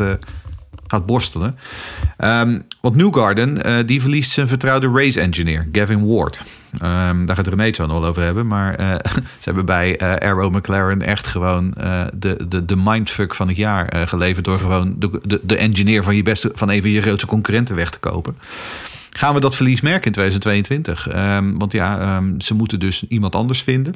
gaat 0.91 1.05
borstelen. 1.05 1.57
Um, 2.17 2.61
want 2.81 2.95
Newgarden, 2.95 3.67
uh, 3.67 3.77
die 3.85 4.01
verliest 4.01 4.31
zijn 4.31 4.47
vertrouwde 4.47 4.91
race 4.93 5.21
engineer, 5.21 5.67
Gavin 5.71 6.07
Ward. 6.07 6.41
Um, 6.73 7.25
daar 7.25 7.35
gaat 7.35 7.47
René 7.47 7.63
het 7.63 7.75
zo 7.75 7.87
over 7.87 8.23
hebben. 8.23 8.47
Maar 8.47 8.79
uh, 8.79 8.87
ze 9.13 9.43
hebben 9.43 9.65
bij 9.65 10.01
uh, 10.01 10.47
McLaren 10.49 11.01
echt 11.01 11.27
gewoon 11.27 11.73
de, 12.13 12.45
de, 12.47 12.65
de 12.65 12.75
mindfuck 12.83 13.35
van 13.35 13.47
het 13.47 13.57
jaar 13.57 14.07
geleverd... 14.07 14.45
door 14.45 14.57
gewoon 14.57 14.95
de, 14.97 15.19
de, 15.23 15.39
de 15.43 15.57
engineer 15.57 16.03
van, 16.03 16.15
je 16.15 16.23
beste, 16.23 16.51
van 16.53 16.69
een 16.69 16.81
van 16.81 16.91
je 16.91 17.01
grootste 17.01 17.27
concurrenten 17.27 17.75
weg 17.75 17.89
te 17.89 17.99
kopen. 17.99 18.37
Gaan 19.09 19.33
we 19.33 19.39
dat 19.39 19.55
verlies 19.55 19.81
merken 19.81 20.05
in 20.05 20.11
2022? 20.11 21.07
Um, 21.07 21.13
ehm, 21.13 21.57
want 21.57 21.71
ja, 21.71 22.21
ze 22.37 22.53
moeten 22.53 22.79
dus 22.79 23.07
iemand 23.07 23.35
anders 23.35 23.63
vinden. 23.63 23.95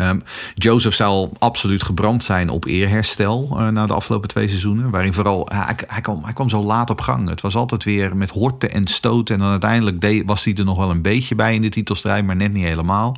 Um, 0.00 0.22
Joseph 0.54 0.94
zal 0.94 1.32
absoluut 1.38 1.82
gebrand 1.82 2.24
zijn 2.24 2.48
op 2.48 2.64
eerherstel 2.64 3.48
uh, 3.52 3.68
na 3.68 3.86
de 3.86 3.92
afgelopen 3.92 4.28
twee 4.28 4.48
seizoenen. 4.48 4.90
Waarin 4.90 5.14
vooral, 5.14 5.48
hij, 5.52 5.74
hij, 5.86 6.00
kwam, 6.00 6.24
hij 6.24 6.32
kwam 6.32 6.48
zo 6.48 6.62
laat 6.62 6.90
op 6.90 7.00
gang. 7.00 7.28
Het 7.28 7.40
was 7.40 7.54
altijd 7.54 7.84
weer 7.84 8.16
met 8.16 8.30
horten 8.30 8.72
en 8.72 8.84
stoten. 8.84 9.34
En 9.34 9.40
dan 9.40 9.50
uiteindelijk 9.50 10.22
was 10.26 10.44
hij 10.44 10.54
er 10.54 10.64
nog 10.64 10.76
wel 10.76 10.90
een 10.90 11.02
beetje 11.02 11.34
bij 11.34 11.54
in 11.54 11.62
de 11.62 11.68
titelstrijd, 11.68 12.24
maar 12.24 12.36
net 12.36 12.52
niet 12.52 12.64
helemaal. 12.64 13.16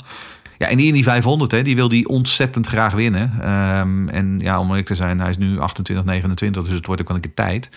Ja, 0.59 0.67
en 0.67 0.77
die 0.77 0.87
in 0.87 0.93
die 0.93 1.05
500, 1.05 1.51
hè, 1.51 1.63
die 1.63 1.75
wil 1.75 1.89
hij 1.89 2.05
ontzettend 2.07 2.67
graag 2.67 2.93
winnen. 2.93 3.51
Um, 3.79 4.09
en 4.09 4.41
ja, 4.41 4.61
om 4.61 4.69
eerlijk 4.69 4.87
te 4.87 4.95
zijn, 4.95 5.21
hij 5.21 5.31
is 5.31 5.37
nu 5.37 5.59
28, 5.59 6.05
29, 6.05 6.65
dus 6.65 6.75
het 6.75 6.87
wordt 6.87 7.01
ook 7.01 7.09
wel 7.09 7.17
een 7.17 7.23
keer 7.23 7.35
tijd. 7.35 7.71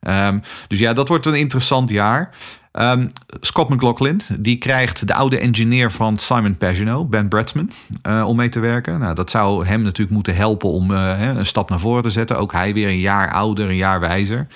Um, 0.00 0.40
dus 0.68 0.78
ja, 0.78 0.92
dat 0.92 1.08
wordt 1.08 1.26
een 1.26 1.34
interessant 1.34 1.90
jaar. 1.90 2.30
Um, 2.72 3.08
Scott 3.40 3.68
McLaughlin, 3.68 4.20
die 4.38 4.58
krijgt 4.58 5.06
de 5.06 5.14
oude 5.14 5.38
engineer 5.38 5.92
van 5.92 6.16
Simon 6.16 6.56
Pagino, 6.56 7.04
Ben 7.04 7.28
Bradsman, 7.28 7.70
uh, 8.08 8.24
om 8.26 8.36
mee 8.36 8.48
te 8.48 8.60
werken. 8.60 8.98
Nou, 8.98 9.14
dat 9.14 9.30
zou 9.30 9.66
hem 9.66 9.82
natuurlijk 9.82 10.10
moeten 10.10 10.34
helpen 10.34 10.68
om 10.68 10.90
uh, 10.90 11.34
een 11.36 11.46
stap 11.46 11.70
naar 11.70 11.80
voren 11.80 12.02
te 12.02 12.10
zetten. 12.10 12.38
Ook 12.38 12.52
hij 12.52 12.74
weer 12.74 12.88
een 12.88 12.98
jaar 12.98 13.32
ouder, 13.32 13.68
een 13.68 13.76
jaar 13.76 14.00
wijzer. 14.00 14.46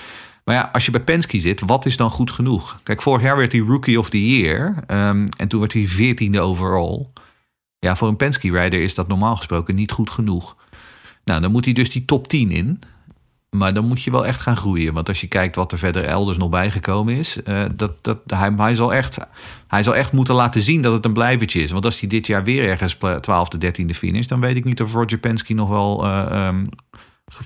Maar 0.44 0.54
ja, 0.54 0.70
als 0.72 0.84
je 0.84 0.90
bij 0.90 1.00
Penske 1.00 1.38
zit, 1.38 1.62
wat 1.66 1.86
is 1.86 1.96
dan 1.96 2.10
goed 2.10 2.30
genoeg? 2.30 2.80
Kijk, 2.82 3.02
vorig 3.02 3.22
jaar 3.22 3.36
werd 3.36 3.52
hij 3.52 3.60
Rookie 3.60 3.98
of 3.98 4.10
the 4.10 4.28
Year. 4.28 4.74
Um, 4.86 5.28
en 5.36 5.48
toen 5.48 5.60
werd 5.60 5.72
hij 5.72 5.86
veertiende 5.86 6.40
overall. 6.40 7.06
Ja, 7.78 7.96
voor 7.96 8.08
een 8.08 8.16
Penske-rider 8.16 8.82
is 8.82 8.94
dat 8.94 9.08
normaal 9.08 9.36
gesproken 9.36 9.74
niet 9.74 9.92
goed 9.92 10.10
genoeg. 10.10 10.56
Nou, 11.24 11.40
dan 11.40 11.50
moet 11.50 11.64
hij 11.64 11.74
dus 11.74 11.90
die 11.90 12.04
top 12.04 12.28
10 12.28 12.50
in. 12.50 12.80
Maar 13.54 13.74
dan 13.74 13.86
moet 13.86 14.02
je 14.02 14.10
wel 14.10 14.26
echt 14.26 14.40
gaan 14.40 14.56
groeien. 14.56 14.94
Want 14.94 15.08
als 15.08 15.20
je 15.20 15.26
kijkt 15.26 15.56
wat 15.56 15.72
er 15.72 15.78
verder 15.78 16.04
elders 16.04 16.38
nog 16.38 16.48
bijgekomen 16.48 17.14
is, 17.14 17.42
eh, 17.42 17.64
dat, 17.72 17.92
dat, 18.00 18.18
hij, 18.26 18.74
zal 18.74 18.94
echt, 18.94 19.18
hij 19.66 19.82
zal 19.82 19.94
echt 19.94 20.12
moeten 20.12 20.34
laten 20.34 20.60
zien 20.60 20.82
dat 20.82 20.92
het 20.92 21.04
een 21.04 21.12
blijvertje 21.12 21.62
is. 21.62 21.70
Want 21.70 21.84
als 21.84 22.00
hij 22.00 22.08
dit 22.08 22.26
jaar 22.26 22.44
weer 22.44 22.64
ergens 22.68 22.96
12e, 22.96 23.58
13e 23.58 23.94
finish, 23.94 24.26
dan 24.26 24.40
weet 24.40 24.56
ik 24.56 24.64
niet 24.64 24.82
of 24.82 24.92
Roger 24.92 25.18
Penske 25.18 25.54
nog 25.54 25.68
wel 25.68 26.04
eh, 26.04 26.46
ehm, 26.46 26.64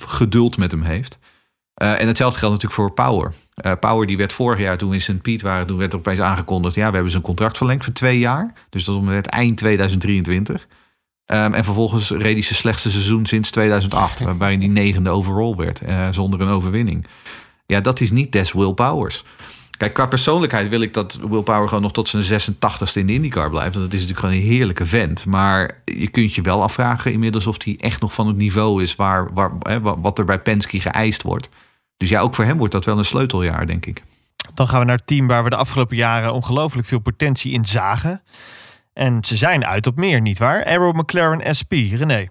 geduld 0.07 0.57
met 0.57 0.71
hem 0.71 0.83
heeft. 0.83 1.19
Uh, 1.83 2.01
en 2.01 2.07
hetzelfde 2.07 2.39
geldt 2.39 2.55
natuurlijk 2.55 2.81
voor 2.81 2.93
Power. 2.93 3.33
Power 3.81 4.07
die 4.07 4.17
werd 4.17 4.33
vorig 4.33 4.59
jaar 4.59 4.79
toen 4.79 4.89
we 4.89 4.95
in 4.95 5.01
St. 5.01 5.23
Piet 5.23 5.43
waren, 5.43 5.67
toen 5.67 5.79
werd 5.79 5.93
er 5.93 5.99
opeens 5.99 6.21
aangekondigd, 6.21 6.75
ja, 6.75 6.87
we 6.89 6.93
hebben 6.93 7.11
zijn 7.11 7.23
contract 7.23 7.57
verlengd 7.57 7.85
voor 7.85 7.93
twee 7.93 8.19
jaar. 8.19 8.53
Dus 8.71 8.85
dat 8.85 9.03
is 9.03 9.21
eind 9.23 9.57
2023. 9.57 10.67
Um, 11.33 11.55
en 11.55 11.65
vervolgens 11.65 12.11
reed 12.11 12.33
hij 12.33 12.43
zijn 12.43 12.55
slechtste 12.55 12.91
seizoen 12.91 13.27
sinds 13.27 13.51
2008, 13.51 14.21
waarbij 14.25 14.49
hij 14.49 14.59
die 14.59 14.69
negende 14.69 15.11
overall 15.11 15.55
werd, 15.55 15.83
uh, 15.83 16.09
zonder 16.11 16.41
een 16.41 16.49
overwinning. 16.49 17.07
Ja, 17.67 17.81
dat 17.81 18.01
is 18.01 18.11
niet 18.11 18.33
des 18.33 18.53
Will 18.53 18.73
Powers. 18.73 19.25
Kijk, 19.79 19.95
qua 19.95 20.07
persoonlijkheid 20.07 20.69
wil 20.69 20.81
ik 20.81 20.95
dat 20.95 21.19
Will 21.29 21.43
Power 21.43 21.69
gewoon 21.69 21.83
nog 21.83 21.93
tot 21.93 22.09
zijn 22.09 22.41
86ste 22.41 22.93
in 22.93 23.07
de 23.07 23.13
IndyCar 23.13 23.51
blijft. 23.51 23.75
Want 23.75 23.85
dat 23.91 24.01
is 24.01 24.07
natuurlijk 24.07 24.27
gewoon 24.27 24.35
een 24.35 24.51
heerlijke 24.51 24.87
vent. 24.87 25.25
Maar 25.25 25.83
je 25.85 26.09
kunt 26.09 26.35
je 26.35 26.43
wel 26.43 26.63
afvragen 26.63 27.13
inmiddels 27.13 27.47
of 27.47 27.65
hij 27.65 27.77
echt 27.79 28.01
nog 28.01 28.13
van 28.13 28.27
het 28.27 28.37
niveau 28.37 28.83
is 28.83 28.97
waar, 28.97 29.33
waar, 29.33 29.51
hè, 29.63 29.81
wat 29.81 30.19
er 30.19 30.25
bij 30.25 30.39
Penske 30.39 30.81
geëist 30.81 31.23
wordt. 31.23 31.49
Dus 31.97 32.09
ja, 32.09 32.21
ook 32.21 32.35
voor 32.35 32.45
hem 32.45 32.59
wordt 32.59 32.73
dat 32.73 32.85
wel 32.85 32.99
een 32.99 33.05
sleuteljaar, 33.05 33.67
denk 33.67 33.87
ik. 33.87 34.03
Dan 34.55 34.69
gaan 34.69 34.79
we 34.79 34.85
naar 34.85 34.97
het 34.97 35.07
team 35.07 35.27
waar 35.27 35.45
we 35.45 35.51
de 35.51 35.57
afgelopen 35.57 35.97
jaren 35.97 36.33
ongelooflijk 36.33 36.87
veel 36.87 36.99
potentie 36.99 37.53
in 37.53 37.65
zagen. 37.65 38.23
En 38.99 39.25
ze 39.25 39.37
zijn 39.37 39.67
uit 39.67 39.87
op 39.87 39.97
meer, 39.97 40.21
nietwaar? 40.21 40.65
Arrow 40.65 40.97
McLaren 40.97 41.55
SP, 41.59 41.73
René. 41.73 42.29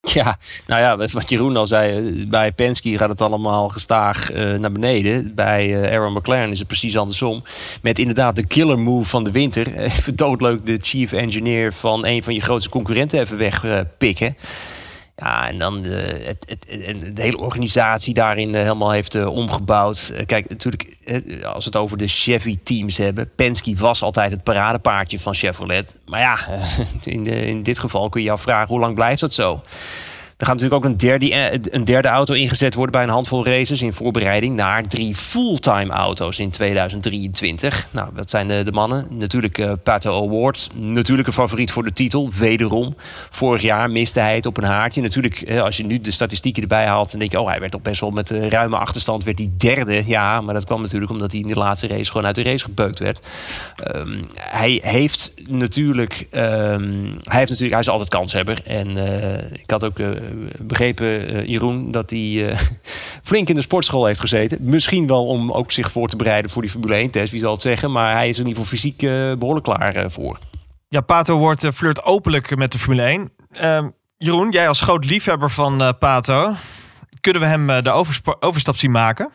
Ja, 0.00 0.38
nou 0.66 0.80
ja, 0.80 0.96
wat 0.96 1.30
Jeroen 1.30 1.56
al 1.56 1.66
zei, 1.66 2.26
bij 2.26 2.52
Penske 2.52 2.98
gaat 2.98 3.08
het 3.08 3.20
allemaal 3.20 3.68
gestaag 3.68 4.32
uh, 4.32 4.58
naar 4.58 4.72
beneden. 4.72 5.34
Bij 5.34 5.68
uh, 5.68 5.92
Aaron 5.92 6.12
McLaren 6.12 6.50
is 6.50 6.58
het 6.58 6.68
precies 6.68 6.98
andersom. 6.98 7.42
Met 7.82 7.98
inderdaad 7.98 8.36
de 8.36 8.46
killer 8.46 8.78
move 8.78 9.08
van 9.08 9.24
de 9.24 9.30
winter. 9.30 9.74
Even 9.78 10.16
doodleuk 10.16 10.66
de 10.66 10.78
chief 10.82 11.12
engineer 11.12 11.72
van 11.72 12.06
een 12.06 12.22
van 12.22 12.34
je 12.34 12.40
grootste 12.40 12.70
concurrenten 12.70 13.20
even 13.20 13.38
wegpikken. 13.38 14.36
Uh, 14.36 14.44
ja, 15.18 15.48
en 15.48 15.58
dan 15.58 15.82
de, 15.82 16.22
het, 16.24 16.44
het, 16.48 17.16
de 17.16 17.22
hele 17.22 17.38
organisatie 17.38 18.14
daarin 18.14 18.54
eh, 18.54 18.62
helemaal 18.62 18.90
heeft 18.90 19.14
uh, 19.14 19.26
omgebouwd. 19.26 20.12
Kijk, 20.26 20.48
natuurlijk, 20.48 20.96
als 21.42 21.64
we 21.64 21.70
het 21.70 21.76
over 21.76 21.98
de 21.98 22.08
Chevy-teams 22.08 22.96
hebben. 22.96 23.30
Penske 23.34 23.74
was 23.76 24.02
altijd 24.02 24.30
het 24.30 24.42
paradepaardje 24.42 25.18
van 25.18 25.34
Chevrolet. 25.34 25.98
Maar 26.06 26.20
ja, 26.20 26.38
in, 27.02 27.22
de, 27.22 27.46
in 27.46 27.62
dit 27.62 27.78
geval 27.78 28.08
kun 28.08 28.20
je 28.20 28.26
je 28.26 28.32
afvragen, 28.32 28.68
hoe 28.68 28.80
lang 28.80 28.94
blijft 28.94 29.20
dat 29.20 29.32
zo? 29.32 29.62
Er 30.38 30.46
gaat 30.46 30.54
natuurlijk 30.54 30.84
ook 30.84 30.90
een 30.90 30.96
derde, 30.96 31.34
eh, 31.34 31.58
een 31.62 31.84
derde 31.84 32.08
auto 32.08 32.34
ingezet 32.34 32.74
worden 32.74 32.92
bij 32.92 33.02
een 33.02 33.08
handvol 33.08 33.44
races 33.44 33.82
in 33.82 33.92
voorbereiding 33.92 34.56
naar 34.56 34.82
drie 34.82 35.14
fulltime 35.14 35.92
auto's 35.92 36.38
in 36.38 36.50
2023. 36.50 37.88
Nou, 37.90 38.14
dat 38.14 38.30
zijn 38.30 38.48
de, 38.48 38.62
de 38.62 38.72
mannen. 38.72 39.06
Natuurlijk 39.10 39.58
uh, 39.58 39.72
Pato 39.82 40.26
Award, 40.26 40.68
natuurlijk 40.74 41.28
een 41.28 41.34
favoriet 41.34 41.72
voor 41.72 41.82
de 41.82 41.92
titel, 41.92 42.30
wederom. 42.38 42.94
Vorig 43.30 43.62
jaar 43.62 43.90
miste 43.90 44.20
hij 44.20 44.34
het 44.34 44.46
op 44.46 44.56
een 44.56 44.64
haartje. 44.64 45.02
Natuurlijk, 45.02 45.40
eh, 45.40 45.62
als 45.62 45.76
je 45.76 45.84
nu 45.84 46.00
de 46.00 46.10
statistieken 46.10 46.62
erbij 46.62 46.86
haalt, 46.86 47.10
dan 47.10 47.18
denk 47.20 47.32
je, 47.32 47.40
oh, 47.40 47.48
hij 47.48 47.60
werd 47.60 47.72
toch 47.72 47.82
best 47.82 48.00
wel 48.00 48.10
met 48.10 48.30
ruime 48.30 48.76
achterstand, 48.76 49.24
werd 49.24 49.38
hij 49.38 49.50
derde. 49.56 50.02
Ja, 50.06 50.40
maar 50.40 50.54
dat 50.54 50.64
kwam 50.64 50.82
natuurlijk 50.82 51.10
omdat 51.10 51.32
hij 51.32 51.40
in 51.40 51.46
de 51.46 51.54
laatste 51.54 51.86
race 51.86 52.10
gewoon 52.10 52.26
uit 52.26 52.34
de 52.34 52.42
race 52.42 52.64
gebeukt 52.64 52.98
werd. 52.98 53.26
Um, 53.96 54.26
hij 54.38 54.80
heeft 54.84 55.32
natuurlijk, 55.48 56.26
um, 56.30 57.18
hij 57.22 57.38
heeft 57.38 57.50
natuurlijk, 57.50 57.70
hij 57.70 57.80
is 57.80 57.88
altijd 57.88 58.08
kanshebber. 58.08 58.60
En 58.64 58.96
ik 59.52 59.70
had 59.70 59.84
ook 59.84 59.98
begrepen, 60.60 61.34
uh, 61.34 61.46
Jeroen, 61.46 61.90
dat 61.90 62.10
hij 62.10 62.18
uh, 62.18 62.56
flink 63.22 63.48
in 63.48 63.54
de 63.54 63.60
sportschool 63.60 64.06
heeft 64.06 64.20
gezeten. 64.20 64.58
Misschien 64.60 65.06
wel 65.06 65.26
om 65.26 65.52
ook 65.52 65.72
zich 65.72 65.92
voor 65.92 66.08
te 66.08 66.16
bereiden 66.16 66.50
voor 66.50 66.62
die 66.62 66.70
Formule 66.70 67.08
1-test, 67.08 67.30
wie 67.30 67.40
zal 67.40 67.52
het 67.52 67.62
zeggen. 67.62 67.92
Maar 67.92 68.12
hij 68.12 68.28
is 68.28 68.38
in 68.38 68.46
ieder 68.46 68.62
geval 68.62 68.78
fysiek 68.78 68.98
behoorlijk 69.38 69.64
klaar 69.64 70.10
voor. 70.10 70.38
Ja, 70.88 71.00
Pato 71.00 71.38
wordt 71.38 71.66
flirt 71.74 72.04
openlijk 72.04 72.56
met 72.56 72.72
de 72.72 72.78
Formule 72.78 73.02
1. 73.02 73.30
Ehm, 73.52 73.88
Jeroen, 74.16 74.50
jij 74.50 74.68
als 74.68 74.80
groot 74.80 75.04
liefhebber 75.04 75.50
van 75.50 75.94
Pato, 75.98 76.54
kunnen 77.20 77.42
we 77.42 77.48
hem 77.48 77.82
de 77.82 77.90
overstap 78.40 78.76
zien 78.76 78.90
maken? 78.90 79.30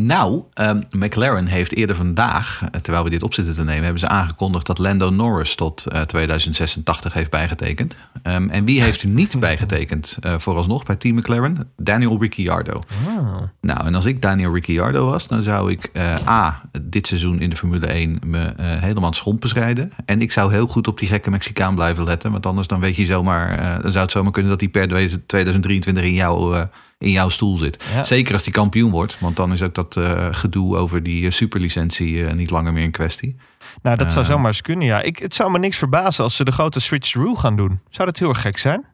Nou, 0.00 0.42
um, 0.54 0.82
McLaren 0.90 1.46
heeft 1.46 1.74
eerder 1.74 1.96
vandaag, 1.96 2.62
eh, 2.62 2.80
terwijl 2.80 3.04
we 3.04 3.10
dit 3.10 3.22
op 3.22 3.34
zitten 3.34 3.54
te 3.54 3.64
nemen, 3.64 3.82
hebben 3.82 4.00
ze 4.00 4.08
aangekondigd 4.08 4.66
dat 4.66 4.78
Lando 4.78 5.10
Norris 5.10 5.54
tot 5.54 5.84
uh, 5.92 6.00
eh, 6.00 6.06
2086 6.06 7.12
heeft 7.12 7.30
bijgetekend. 7.30 7.96
Um, 8.22 8.50
en 8.50 8.64
wie 8.64 8.82
heeft 8.82 9.04
niet 9.04 9.40
bijgetekend 9.40 10.18
uh, 10.26 10.38
vooralsnog 10.38 10.84
bij 10.84 10.96
Team 10.96 11.16
McLaren? 11.16 11.72
Daniel 11.76 12.20
Ricciardo. 12.20 12.82
Oh. 13.06 13.36
Nou, 13.60 13.86
en 13.86 13.94
als 13.94 14.04
ik 14.04 14.22
Daniel 14.22 14.54
Ricciardo 14.54 15.10
was, 15.10 15.28
dan 15.28 15.42
zou 15.42 15.70
ik 15.70 15.90
uh, 15.92 16.28
A, 16.28 16.62
dit 16.82 17.06
seizoen 17.06 17.40
in 17.40 17.50
de 17.50 17.56
Formule 17.56 17.86
1 17.86 18.18
me 18.26 18.52
helemaal 18.56 19.12
schompen 19.12 19.50
rijden. 19.52 19.92
En 20.04 20.20
ik 20.20 20.32
zou 20.32 20.52
heel 20.52 20.66
goed 20.66 20.88
op 20.88 20.98
die 20.98 21.08
gekke 21.08 21.30
Mexicaan 21.30 21.74
blijven 21.74 22.04
letten, 22.04 22.30
want 22.30 22.46
anders 22.46 22.66
dan 22.66 22.80
weet 22.80 22.96
je 22.96 23.06
zomaar, 23.06 23.80
dan 23.82 23.92
zou 23.92 24.04
het 24.04 24.12
zomaar 24.12 24.32
kunnen 24.32 24.50
dat 24.50 24.60
hij 24.60 24.68
per 24.70 24.86
2023 24.86 26.02
in 26.04 26.14
jouw 26.14 26.68
in 26.98 27.10
jouw 27.10 27.28
stoel 27.28 27.56
zit. 27.56 27.84
Zeker 28.02 28.32
als 28.32 28.42
die 28.42 28.52
kampioen 28.52 28.90
wordt, 28.90 29.18
want 29.20 29.36
dan 29.36 29.52
is 29.52 29.62
ook 29.62 29.74
dat 29.74 29.96
uh, 29.96 30.28
gedoe 30.30 30.76
over 30.76 31.02
die 31.02 31.22
uh, 31.22 31.30
superlicentie 31.30 32.14
uh, 32.14 32.32
niet 32.32 32.50
langer 32.50 32.72
meer 32.72 32.82
in 32.82 32.90
kwestie. 32.90 33.36
Nou, 33.82 33.96
dat 33.96 34.12
zou 34.12 34.24
zomaar 34.24 34.46
eens 34.46 34.62
kunnen, 34.62 34.86
ja. 34.86 35.02
Ik, 35.02 35.18
het 35.18 35.34
zou 35.34 35.50
me 35.50 35.58
niks 35.58 35.76
verbazen 35.76 36.24
als 36.24 36.36
ze 36.36 36.44
de 36.44 36.52
grote 36.52 36.80
switch-through 36.80 37.40
gaan 37.40 37.56
doen. 37.56 37.80
Zou 37.90 38.08
dat 38.08 38.18
heel 38.18 38.28
erg 38.28 38.40
gek 38.40 38.58
zijn? 38.58 38.84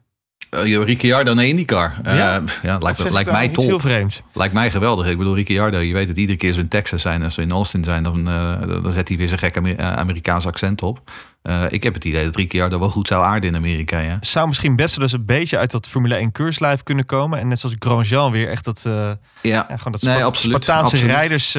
Uh, 0.55 0.84
Ricciardo 0.84 1.34
naar 1.34 1.44
IndyCar. 1.44 1.94
Uh, 2.07 2.16
ja, 2.16 2.42
ja 2.62 2.78
lijkt, 2.78 3.11
lijkt 3.11 3.30
mij 3.30 3.48
top. 3.48 3.64
Heel 3.64 3.80
vreemd. 3.80 4.22
Lijkt 4.32 4.55
mij 4.55 4.70
geweldig. 4.70 5.09
Ik 5.09 5.18
bedoel, 5.18 5.34
Ricciardo, 5.34 5.78
je 5.78 5.92
weet 5.92 6.09
het, 6.09 6.16
iedere 6.16 6.38
keer 6.38 6.48
als 6.48 6.57
we 6.57 6.62
in 6.62 6.68
Texas 6.68 7.02
zijn, 7.02 7.22
als 7.22 7.34
we 7.34 7.42
in 7.42 7.50
Austin 7.50 7.84
zijn, 7.84 8.02
dan, 8.02 8.28
uh, 8.28 8.82
dan 8.82 8.92
zet 8.92 9.09
hij 9.09 9.16
weer 9.16 9.28
zijn 9.28 9.40
gekke 9.40 9.76
Amerikaans 9.78 10.46
accent 10.46 10.82
op. 10.82 11.11
Uh, 11.42 11.62
ik 11.68 11.82
heb 11.82 11.94
het 11.94 12.05
idee 12.05 12.24
dat 12.24 12.36
Ricciardo 12.36 12.78
wel 12.78 12.88
goed 12.88 13.09
zou 13.09 13.24
aarden 13.24 13.50
in 13.50 13.57
Amerika. 13.57 13.98
Ja. 13.98 14.18
Zou 14.20 14.46
misschien 14.46 14.76
best 14.76 14.94
wel 14.94 15.05
eens 15.05 15.12
een 15.12 15.24
beetje 15.24 15.59
uit 15.59 15.70
dat 15.70 15.88
Formule 15.88 16.14
1 16.14 16.32
keurslijf 16.32 16.82
kunnen 16.82 17.07
komen. 17.07 17.38
En 17.38 17.48
net 17.48 17.61
zoals 17.61 17.76
Grosjean 17.78 18.32
weer 18.32 18.48
echt 18.48 18.64
dat, 18.64 18.80
ja. 18.84 19.18
ja. 19.42 19.66
gewoon 19.68 19.92
dat 19.92 20.02
nee, 20.02 20.24
absoluut, 20.24 20.64
Spartaanse 20.64 20.94
absoluut. 20.94 21.14
rijders 21.14 21.57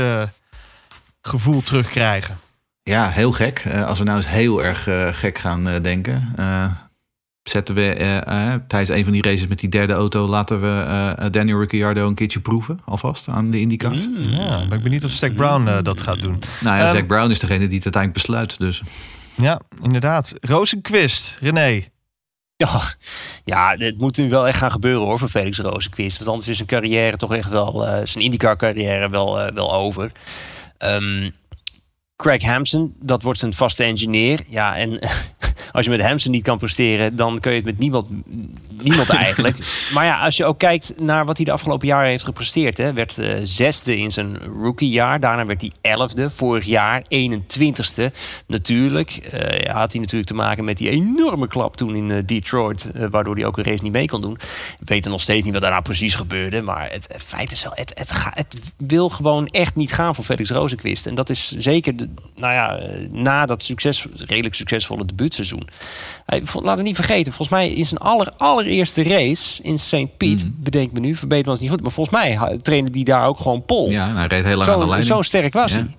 gevoel 1.21 1.61
terugkrijgen. 1.61 2.39
Ja, 2.83 3.09
heel 3.09 3.31
gek. 3.31 3.63
als 3.85 3.97
we 3.97 4.03
nou 4.03 4.17
eens 4.17 4.29
heel 4.29 4.63
erg 4.63 4.87
gek 5.17 5.37
gaan 5.37 5.81
denken. 5.81 6.33
Zetten 7.49 7.75
we 7.75 8.21
tijdens 8.67 8.89
een 8.89 9.03
van 9.03 9.13
die 9.13 9.21
races 9.21 9.47
met 9.47 9.59
die 9.59 9.69
derde 9.69 9.93
auto... 9.93 10.27
laten 10.27 10.61
we 10.61 11.29
Daniel 11.31 11.59
Ricciardo 11.59 12.07
een 12.07 12.15
keertje 12.15 12.39
proeven 12.39 12.79
alvast 12.85 13.27
aan 13.27 13.51
de 13.51 13.59
IndyCars. 13.59 14.07
Mm, 14.07 14.17
ja, 14.17 14.65
maar 14.65 14.77
ik 14.77 14.83
ben 14.83 14.91
niet 14.91 15.05
of 15.05 15.11
Zack 15.11 15.35
Brown 15.35 15.83
dat 15.83 16.01
gaat 16.01 16.21
doen. 16.21 16.41
Nou 16.61 16.77
ja, 16.77 16.89
um, 16.89 16.95
Zack 16.95 17.07
Brown 17.07 17.31
is 17.31 17.39
degene 17.39 17.67
die 17.67 17.81
het 17.81 17.95
uiteindelijk 17.95 18.13
besluit. 18.13 18.59
Dus... 18.59 18.81
Ja, 19.35 19.61
inderdaad. 19.81 20.33
Rozenquist, 20.41 21.37
René. 21.39 21.83
Ja, 22.55 22.81
ja, 23.43 23.77
dit 23.77 23.97
moet 23.97 24.17
nu 24.17 24.29
wel 24.29 24.47
echt 24.47 24.57
gaan 24.57 24.71
gebeuren 24.71 25.05
hoor 25.05 25.19
voor 25.19 25.27
Felix 25.27 25.57
Rozenquist. 25.57 26.17
Want 26.17 26.29
anders 26.29 26.47
is 26.47 26.55
zijn 26.55 26.67
carrière 26.67 27.17
toch 27.17 27.35
echt 27.35 27.49
wel, 27.49 27.87
uh, 27.87 27.99
zijn 28.03 28.23
IndyCar 28.23 28.57
carrière 28.57 29.09
wel, 29.09 29.45
uh, 29.45 29.51
wel 29.53 29.73
over. 29.73 30.11
Um, 30.79 31.31
Craig 32.15 32.43
Hampson, 32.43 32.95
dat 32.99 33.21
wordt 33.21 33.39
zijn 33.39 33.53
vaste 33.53 33.83
engineer. 33.83 34.39
Ja, 34.47 34.77
en 34.77 34.99
als 35.71 35.85
je 35.85 35.91
met 35.91 36.01
Hampson 36.01 36.31
niet 36.31 36.43
kan 36.43 36.57
presteren, 36.57 37.15
dan 37.15 37.39
kun 37.39 37.51
je 37.51 37.57
het 37.57 37.65
met 37.65 37.77
niemand, 37.77 38.07
niemand 38.81 39.09
eigenlijk. 39.25 39.57
maar 39.93 40.05
ja, 40.05 40.19
als 40.19 40.37
je 40.37 40.45
ook 40.45 40.59
kijkt 40.59 40.93
naar 40.99 41.25
wat 41.25 41.37
hij 41.37 41.45
de 41.45 41.51
afgelopen 41.51 41.87
jaren 41.87 42.09
heeft 42.09 42.25
gepresteerd. 42.25 42.77
Hè, 42.77 42.93
werd 42.93 43.17
uh, 43.17 43.39
zesde 43.43 43.97
in 43.97 44.11
zijn 44.11 44.37
rookiejaar. 44.37 45.19
Daarna 45.19 45.45
werd 45.45 45.61
hij 45.61 45.71
elfde. 45.81 46.29
Vorig 46.29 46.65
jaar 46.65 47.03
21ste. 47.03 48.11
Natuurlijk 48.47 49.29
uh, 49.33 49.73
had 49.73 49.91
hij 49.91 50.01
natuurlijk 50.01 50.25
te 50.25 50.33
maken 50.33 50.65
met 50.65 50.77
die 50.77 50.89
enorme 50.89 51.47
klap 51.47 51.77
toen 51.77 51.95
in 51.95 52.09
uh, 52.09 52.17
Detroit. 52.25 52.91
waardoor 53.09 53.35
hij 53.35 53.45
ook 53.45 53.57
een 53.57 53.63
race 53.63 53.83
niet 53.83 53.91
mee 53.91 54.07
kon 54.07 54.21
doen. 54.21 54.37
We 54.79 54.85
weten 54.85 55.11
nog 55.11 55.21
steeds 55.21 55.43
niet 55.43 55.53
wat 55.53 55.61
daarna 55.61 55.81
precies 55.81 56.15
gebeurde. 56.15 56.61
Maar 56.61 56.91
het, 56.91 57.07
feit 57.17 57.51
is 57.51 57.63
wel, 57.63 57.71
het, 57.75 57.91
het, 57.95 58.11
ga, 58.11 58.31
het 58.33 58.57
wil 58.77 59.09
gewoon 59.09 59.47
echt 59.47 59.75
niet 59.75 59.93
gaan 59.93 60.15
voor 60.15 60.23
Felix 60.23 60.49
Rozenquist. 60.49 61.05
En 61.05 61.15
dat 61.15 61.29
is 61.29 61.51
zeker, 61.51 61.95
de, 61.95 62.09
nou 62.35 62.53
ja, 62.53 62.79
na 63.11 63.45
dat 63.45 63.63
succes, 63.63 64.05
redelijk 64.17 64.55
succesvolle 64.55 65.05
debuutseizoen 65.05 65.44
hij, 66.25 66.43
laten 66.53 66.77
we 66.77 66.81
niet 66.81 66.95
vergeten, 66.95 67.33
volgens 67.33 67.57
mij 67.57 67.71
in 67.73 67.85
zijn 67.85 67.99
aller, 67.99 68.33
allereerste 68.37 69.03
race 69.03 69.63
in 69.63 69.79
St. 69.79 70.17
Piet, 70.17 70.43
mm. 70.43 70.55
bedenk 70.57 70.91
me 70.91 70.99
nu, 70.99 71.15
verbeter 71.15 71.45
me 71.45 71.51
als 71.51 71.59
niet 71.59 71.69
goed, 71.69 71.81
maar 71.81 71.91
volgens 71.91 72.15
mij 72.15 72.57
trainde 72.61 72.91
die 72.91 73.05
daar 73.05 73.25
ook 73.25 73.39
gewoon 73.39 73.65
pol. 73.65 73.89
Ja, 73.89 74.13
hij 74.15 74.27
reed 74.27 74.43
heel 74.43 74.57
lang 74.57 74.69
zo, 74.69 74.73
aan 74.73 74.79
de 74.79 74.87
lijn. 74.87 75.03
Zo 75.03 75.21
sterk 75.21 75.53
was 75.53 75.71
hij. 75.71 75.95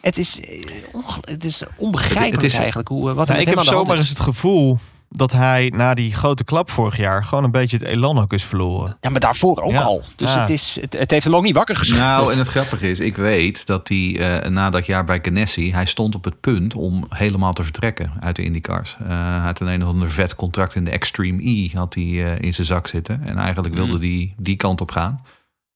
Het 0.00 0.18
is, 0.18 0.40
eh, 0.40 1.16
het 1.20 1.44
is 1.44 1.62
onbegrijpelijk 1.76 2.42
het 2.42 2.52
is, 2.52 2.58
eigenlijk 2.58 2.88
hoe, 2.88 3.14
wat 3.14 3.28
nou, 3.28 3.40
Ik 3.40 3.46
heb 3.46 3.60
zomaar 3.60 3.96
eens 3.96 4.08
het 4.08 4.20
gevoel 4.20 4.78
dat 5.16 5.32
hij 5.32 5.72
na 5.76 5.94
die 5.94 6.14
grote 6.14 6.44
klap 6.44 6.70
vorig 6.70 6.96
jaar 6.96 7.24
gewoon 7.24 7.44
een 7.44 7.50
beetje 7.50 7.76
het 7.76 7.86
elan 7.86 8.18
ook 8.20 8.32
is 8.32 8.44
verloren. 8.44 8.96
Ja, 9.00 9.10
maar 9.10 9.20
daarvoor 9.20 9.60
ook 9.62 9.70
Ja. 9.70 9.82
al. 9.82 10.02
Dus 10.16 10.34
Ja. 10.34 10.40
het, 10.40 10.50
is, 10.50 10.78
het, 10.80 10.92
het 10.98 11.10
heeft 11.10 11.24
hem 11.24 11.34
ook 11.36 11.42
niet 11.42 11.54
wakker 11.54 11.76
geschud. 11.76 11.98
Nou, 11.98 12.32
en 12.32 12.38
het 12.38 12.48
grappige 12.48 12.90
is, 12.90 12.98
ik 13.00 13.16
weet 13.16 13.66
dat 13.66 13.88
hij 13.88 14.18
eh, 14.42 14.50
na 14.50 14.70
dat 14.70 14.86
jaar 14.86 15.04
bij 15.04 15.18
Ganassi, 15.22 15.72
hij 15.72 15.86
stond 15.86 16.14
op 16.14 16.24
het 16.24 16.40
punt 16.40 16.74
om 16.74 17.06
helemaal 17.08 17.52
te 17.52 17.62
vertrekken 17.62 18.12
uit 18.20 18.36
de 18.36 18.42
IndyCars. 18.44 18.96
Eh, 19.00 19.06
hij 19.08 19.38
had 19.38 19.60
een 19.60 19.66
een 19.66 19.82
of 19.82 19.88
ander 19.88 20.10
vet 20.10 20.34
contract 20.36 20.74
in 20.74 20.84
de 20.84 20.90
Extreme 20.90 21.48
E 21.48 21.68
had 21.74 21.94
hij 21.94 22.04
eh, 22.04 22.38
in 22.40 22.54
zijn 22.54 22.66
zak 22.66 22.88
zitten. 22.88 23.22
En 23.24 23.38
eigenlijk 23.38 23.74
wilde 23.74 23.98
hij 23.98 24.34
die 24.36 24.56
kant 24.56 24.80
op 24.80 24.90
gaan. 24.90 25.20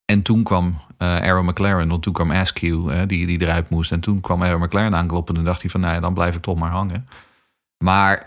En 0.04 0.22
toen 0.22 0.42
kwam 0.42 0.76
eh 0.98 1.16
Aaron 1.16 1.44
McLaren, 1.44 1.88
want 1.88 2.02
toen 2.02 2.12
kwam 2.12 2.30
Askew, 2.30 2.90
eh, 2.90 2.98
die, 3.06 3.26
die 3.26 3.40
eruit 3.42 3.70
moest. 3.70 3.92
En 3.92 4.00
toen 4.00 4.20
kwam 4.20 4.42
Aaron 4.42 4.60
McLaren 4.62 4.94
aankloppen 4.96 5.36
en 5.36 5.44
dacht 5.44 5.60
hij 5.60 5.70
van, 5.70 5.80
nou 5.80 5.94
ja, 5.94 6.00
dan 6.00 6.14
blijf 6.14 6.34
ik 6.34 6.42
toch 6.42 6.58
maar 6.58 6.70
hangen. 6.70 7.06
Maar, 7.84 8.26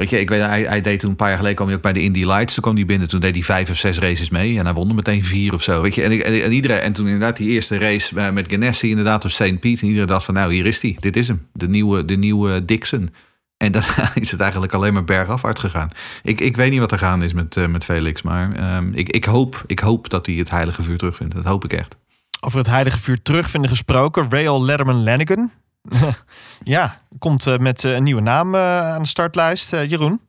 weet 0.00 0.10
je, 0.10 0.20
ik 0.20 0.28
weet, 0.28 0.40
hij, 0.40 0.62
hij 0.62 0.80
deed 0.80 1.00
toen 1.00 1.10
een 1.10 1.16
paar 1.16 1.28
jaar 1.28 1.36
geleden, 1.36 1.56
kwam 1.56 1.68
hij 1.68 1.76
ook 1.76 1.82
bij 1.82 1.92
de 1.92 2.02
Indy 2.02 2.24
Lights. 2.24 2.54
Toen 2.54 2.62
kwam 2.62 2.74
hij 2.74 2.84
binnen, 2.84 3.08
toen 3.08 3.20
deed 3.20 3.34
hij 3.34 3.42
vijf 3.42 3.70
of 3.70 3.76
zes 3.76 3.98
races 3.98 4.30
mee. 4.30 4.58
En 4.58 4.64
hij 4.64 4.74
won 4.74 4.88
er 4.88 4.94
meteen 4.94 5.24
vier 5.24 5.54
of 5.54 5.62
zo, 5.62 5.82
weet 5.82 5.94
je. 5.94 6.02
En, 6.02 6.24
en, 6.24 6.42
en 6.42 6.52
iedereen, 6.52 6.80
en 6.80 6.92
toen 6.92 7.04
inderdaad 7.04 7.36
die 7.36 7.48
eerste 7.48 7.78
race 7.78 8.20
eh, 8.20 8.30
met 8.30 8.46
Ganassi 8.50 8.88
inderdaad 8.88 9.24
op 9.24 9.30
St. 9.30 9.60
Pete. 9.60 9.80
En 9.80 9.86
iedereen 9.86 10.06
dacht 10.06 10.24
van, 10.24 10.34
nou, 10.34 10.52
hier 10.52 10.66
is 10.66 10.82
hij. 10.82 10.96
Dit 11.00 11.16
is 11.16 11.28
hem. 11.28 11.46
De 11.52 11.68
nieuwe, 11.68 12.04
de 12.04 12.16
nieuwe 12.16 12.64
Dixon. 12.64 13.10
En 13.56 13.72
daarna 13.72 14.10
is 14.24 14.30
het 14.30 14.40
eigenlijk 14.40 14.74
alleen 14.74 14.92
maar 14.92 15.04
bergafwaarts 15.04 15.60
gegaan. 15.60 15.90
Ik, 16.22 16.40
ik 16.40 16.56
weet 16.56 16.70
niet 16.70 16.80
wat 16.80 16.92
er 16.92 16.98
gaande 16.98 17.24
is 17.24 17.32
met, 17.32 17.56
eh, 17.56 17.66
met 17.66 17.84
Felix. 17.84 18.22
Maar 18.22 18.52
ehm, 18.52 18.92
ik, 18.92 19.08
ik, 19.08 19.24
hoop, 19.24 19.62
ik 19.66 19.78
hoop 19.78 20.10
dat 20.10 20.26
hij 20.26 20.34
het 20.34 20.50
heilige 20.50 20.82
vuur 20.82 20.98
terugvindt. 20.98 21.34
Dat 21.34 21.44
hoop 21.44 21.64
ik 21.64 21.72
echt. 21.72 21.96
Over 22.40 22.58
het 22.58 22.68
heilige 22.68 22.98
vuur 22.98 23.22
terugvinden 23.22 23.70
gesproken. 23.70 24.26
Rail 24.30 24.64
Letterman 24.64 25.02
Lanigan. 25.02 25.50
ja, 26.62 26.96
komt 27.18 27.46
eh, 27.46 27.58
met 27.58 27.84
eh, 27.84 27.92
een 27.92 28.02
nieuwe 28.02 28.20
naam 28.20 28.54
eh, 28.54 28.92
aan 28.92 29.02
de 29.02 29.08
startlijst. 29.08 29.70
Jeroen. 29.70 30.20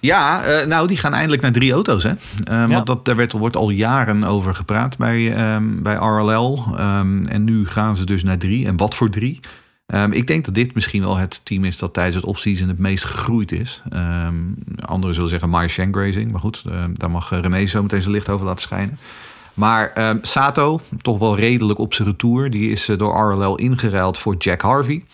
Ja, 0.00 0.42
nou, 0.66 0.86
die 0.86 0.96
gaan 0.96 1.14
eindelijk 1.14 1.42
naar 1.42 1.52
drie 1.52 1.72
auto's. 1.72 2.02
Hè? 2.02 2.12
Eh, 2.44 2.68
Want 2.68 2.86
dat, 2.86 3.04
daar 3.04 3.16
werd, 3.16 3.32
wordt 3.32 3.56
al 3.56 3.70
jaren 3.70 4.24
over 4.24 4.54
gepraat 4.54 4.96
bij, 4.96 5.34
ehm, 5.34 5.82
bij 5.82 5.94
RLL. 5.94 6.64
Ehm, 6.76 7.26
en 7.26 7.44
nu 7.44 7.66
gaan 7.66 7.96
ze 7.96 8.04
dus 8.04 8.22
naar 8.22 8.38
drie. 8.38 8.66
En 8.66 8.76
wat 8.76 8.94
voor 8.94 9.10
drie? 9.10 9.40
Ehm, 9.86 10.12
ik 10.12 10.26
denk 10.26 10.44
dat 10.44 10.54
dit 10.54 10.74
misschien 10.74 11.02
wel 11.02 11.16
het 11.16 11.44
team 11.44 11.64
is 11.64 11.78
dat 11.78 11.94
tijdens 11.94 12.16
het 12.16 12.24
offseason 12.24 12.68
het 12.68 12.78
meest 12.78 13.04
gegroeid 13.04 13.52
is. 13.52 13.82
Ehm 13.90 14.34
anderen 14.84 15.14
zullen 15.14 15.30
zeggen 15.30 15.48
Maya 15.48 15.68
Shank 15.68 15.96
Racing. 15.96 16.30
Maar 16.30 16.40
goed, 16.40 16.62
ehm, 16.66 16.90
daar 16.94 17.10
mag 17.10 17.30
René 17.30 17.66
zo 17.66 17.82
meteen 17.82 18.02
zijn 18.02 18.14
licht 18.14 18.28
over 18.28 18.46
laten 18.46 18.62
schijnen. 18.62 18.98
Maar 19.58 19.92
ehm, 19.92 20.18
Sato, 20.22 20.80
toch 21.02 21.18
wel 21.18 21.36
redelijk 21.36 21.78
op 21.78 21.94
zijn 21.94 22.08
retour. 22.08 22.50
Die 22.50 22.70
is 22.70 22.88
eh, 22.88 22.98
door 22.98 23.32
RLL 23.32 23.56
ingeruild 23.56 24.18
voor 24.18 24.34
Jack 24.36 24.60
Harvey. 24.60 25.04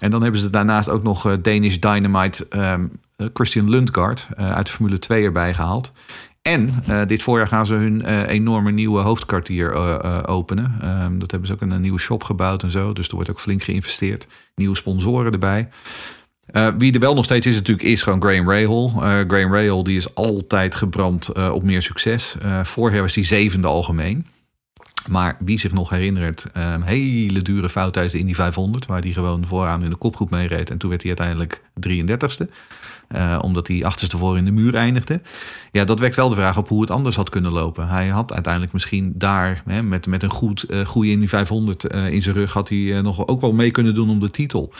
En 0.00 0.10
dan 0.10 0.22
hebben 0.22 0.40
ze 0.40 0.50
daarnaast 0.50 0.88
ook 0.88 1.02
nog 1.02 1.26
eh, 1.26 1.32
Danish 1.42 1.76
Dynamite 1.76 2.46
ehm, 2.48 2.86
eh, 3.16 3.26
Christian 3.32 3.70
Lundgaard 3.70 4.28
uit 4.36 4.66
de 4.66 4.72
Formule 4.72 4.98
2 4.98 5.24
erbij 5.24 5.54
gehaald. 5.54 5.92
En 6.42 6.74
dit 7.06 7.22
voorjaar 7.22 7.48
gaan 7.48 7.66
ze 7.66 7.74
hun 7.74 8.24
enorme 8.26 8.70
nieuwe 8.70 9.00
hoofdkwartier 9.00 9.74
openen. 10.26 10.74
Ehm, 10.80 11.18
dat 11.18 11.30
hebben 11.30 11.48
ze 11.48 11.54
ook 11.54 11.60
een, 11.60 11.70
een 11.70 11.80
nieuwe 11.80 11.98
shop 11.98 12.22
gebouwd 12.22 12.62
en 12.62 12.70
zo. 12.70 12.92
Dus 12.92 13.08
er 13.08 13.14
wordt 13.14 13.30
ook 13.30 13.40
flink 13.40 13.62
geïnvesteerd. 13.62 14.26
Nieuwe 14.54 14.76
sponsoren 14.76 15.32
erbij. 15.32 15.68
Eh, 16.46 16.68
wie 16.78 16.92
er 16.92 17.00
wel 17.00 17.14
nog 17.14 17.24
steeds 17.24 17.46
is 17.46 17.54
natuurlijk 17.54 17.88
is 17.88 18.02
gewoon 18.02 18.22
Graham 18.22 18.50
Rahal. 18.50 18.92
Eh 18.94 19.00
Graham 19.28 19.54
Rahal 19.54 19.82
die 19.82 19.96
is 19.96 20.14
altijd 20.14 20.74
gebrand 20.74 21.28
eh, 21.28 21.52
op 21.52 21.62
meer 21.62 21.82
succes. 21.82 22.36
Vorig 22.62 23.00
was 23.00 23.14
hij 23.14 23.24
zevende 23.24 23.66
algemeen. 23.66 24.26
Maar 25.08 25.36
wie 25.38 25.58
zich 25.58 25.72
nog 25.72 25.90
herinnert, 25.90 26.46
een 26.52 26.82
hele 26.82 27.42
dure 27.42 27.68
fout 27.68 27.92
tijdens 27.92 28.14
de 28.14 28.20
Indy 28.20 28.34
500... 28.34 28.86
waar 28.86 29.00
hij 29.00 29.12
gewoon 29.12 29.46
vooraan 29.46 29.82
in 29.84 29.90
de 29.90 29.96
kopgroep 29.96 30.30
mee 30.30 30.46
reed. 30.46 30.70
En 30.70 30.78
toen 30.78 30.90
werd 30.90 31.02
hij 31.02 31.16
uiteindelijk 31.16 31.62
33ste. 31.88 32.50
eh, 33.08 33.38
omdat 33.42 33.68
hij 33.68 33.84
achterstevoren 33.84 34.38
in 34.38 34.44
de 34.44 34.50
muur 34.50 34.74
eindigde. 34.74 35.20
Ja, 35.72 35.84
dat 35.84 35.98
wekt 35.98 36.16
wel 36.16 36.28
de 36.28 36.34
vraag 36.34 36.56
op 36.56 36.68
hoe 36.68 36.80
het 36.80 36.90
anders 36.90 37.16
had 37.16 37.28
kunnen 37.28 37.52
lopen. 37.52 37.88
Hij 37.88 38.08
had 38.08 38.32
uiteindelijk 38.32 38.72
misschien 38.72 39.12
daar 39.16 39.62
hè, 39.66 39.82
met, 39.82 40.06
met 40.06 40.22
een 40.22 40.30
goed, 40.30 40.66
goede 40.84 41.10
Indy 41.10 41.26
500 41.26 41.84
eh, 41.84 42.12
in 42.12 42.22
zijn 42.22 42.34
rug... 42.34 42.52
had 42.52 42.68
hij 42.68 43.00
nog 43.02 43.26
ook 43.26 43.40
wel 43.40 43.52
mee 43.52 43.70
kunnen 43.70 43.94
doen 43.94 44.10
om 44.10 44.20
de 44.20 44.30
titel. 44.30 44.72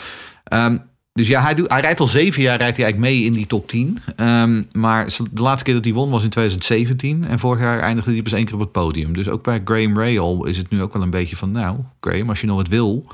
Ehm, 0.44 0.76
dus 1.20 1.28
ja, 1.28 1.42
hij, 1.42 1.54
hij 1.66 1.80
rijdt 1.80 2.00
al 2.00 2.08
zeven 2.08 2.42
jaar 2.42 2.58
rijdt 2.58 2.76
hij 2.76 2.84
eigenlijk 2.84 3.14
mee 3.14 3.24
in 3.24 3.32
die 3.32 3.46
top 3.46 3.68
10. 3.68 3.98
Ehm, 4.16 4.62
maar 4.72 5.06
de 5.32 5.42
laatste 5.42 5.64
keer 5.64 5.74
dat 5.74 5.84
hij 5.84 5.92
won 5.92 6.10
was 6.10 6.22
in 6.22 6.30
2017. 6.30 7.24
En 7.24 7.38
vorig 7.38 7.60
jaar 7.60 7.80
eindigde 7.80 8.12
hij 8.12 8.22
pas 8.22 8.32
één 8.32 8.44
keer 8.44 8.54
op 8.54 8.60
het 8.60 8.72
podium. 8.72 9.12
Dus 9.12 9.28
ook 9.28 9.42
bij 9.42 9.60
Graham 9.64 9.98
Rahal 9.98 10.46
is 10.46 10.56
het 10.56 10.70
nu 10.70 10.82
ook 10.82 10.92
wel 10.92 11.02
een 11.02 11.10
beetje 11.10 11.36
van... 11.36 11.52
nou, 11.52 11.78
Graham, 12.00 12.28
als 12.28 12.40
je 12.40 12.46
nog 12.46 12.56
wat 12.56 12.68
wil, 12.68 13.06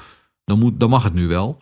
dan, 0.44 0.58
moet, 0.58 0.80
dan 0.80 0.90
mag 0.90 1.02
het 1.02 1.14
nu 1.14 1.26
wel. 1.26 1.58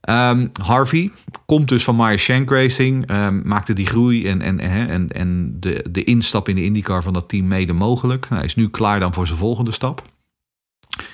Ehm, 0.00 0.48
Harvey 0.62 1.10
komt 1.46 1.68
dus 1.68 1.84
van 1.84 1.96
Meyer 1.96 2.18
Shank 2.18 2.50
Racing. 2.50 3.06
ehm, 3.06 3.40
maakte 3.48 3.72
die 3.72 3.86
groei 3.86 4.28
en, 4.28 4.42
en, 4.42 4.60
en, 4.60 4.88
en, 4.88 5.08
en 5.08 5.56
de, 5.60 5.84
de 5.90 6.04
instap 6.04 6.48
in 6.48 6.54
de 6.54 6.64
IndyCar 6.64 7.02
van 7.02 7.12
dat 7.12 7.28
team 7.28 7.46
mede 7.48 7.72
mogelijk. 7.72 8.22
Nou, 8.22 8.34
hij 8.34 8.44
is 8.44 8.54
nu 8.54 8.68
klaar 8.68 9.00
dan 9.00 9.14
voor 9.14 9.26
zijn 9.26 9.38
volgende 9.38 9.72
stap. 9.72 10.02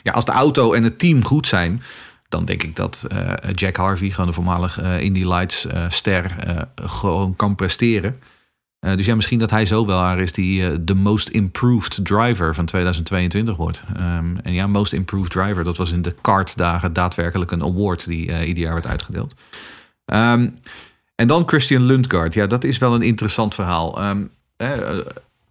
Ja, 0.03 0.13
als 0.13 0.25
de 0.25 0.33
auto 0.33 0.73
en 0.73 0.83
het 0.83 0.99
team 0.99 1.25
goed 1.25 1.47
zijn, 1.47 1.83
dan 2.29 2.45
denk 2.45 2.63
ik 2.63 2.77
dat 2.77 3.07
eh, 3.09 3.33
Jack 3.55 3.77
Harvey, 3.77 4.11
gewoon 4.11 4.27
de 4.27 4.33
voormalig 4.33 4.81
eh, 4.81 5.01
Indy 5.01 5.25
Lights 5.25 5.67
eh, 5.67 5.85
ster, 5.89 6.37
gewoon 6.75 7.37
kan 7.37 7.55
presteren. 7.55 8.21
Dus 8.81 9.07
ja, 9.07 9.15
misschien 9.15 9.39
dat 9.39 9.51
hij 9.51 9.67
zo 9.67 9.87
wel 9.87 9.99
haar 9.99 10.19
is 10.19 10.33
die 10.33 10.85
de 10.85 10.95
most 10.95 11.29
improved 11.29 12.05
driver 12.05 12.55
van 12.55 12.65
2022 12.65 13.57
wordt. 13.57 13.83
Ehm, 13.97 14.37
en 14.43 14.53
ja, 14.53 14.67
most 14.67 14.93
improved 14.93 15.31
driver, 15.31 15.65
dat 15.65 15.77
was 15.77 15.93
in 15.93 16.03
de 16.03 16.15
kartdagen 16.21 16.93
daadwerkelijk 16.93 17.51
een 17.51 17.63
award 17.63 18.07
die 18.07 18.47
ieder 18.47 18.63
jaar 18.63 18.73
werd 18.73 18.87
uitgedeeld. 18.87 19.35
Ehm, 20.05 20.49
en 21.15 21.27
dan 21.27 21.49
Christian 21.49 21.83
Lundgaard. 21.83 22.35
Ja, 22.35 22.47
dat 22.47 22.65
is 22.65 22.79
wel 22.79 22.95
een 22.95 23.03
interessant 23.03 23.55
verhaal. 23.55 24.01
Ehm, 24.01 24.23
eh, 24.57 24.99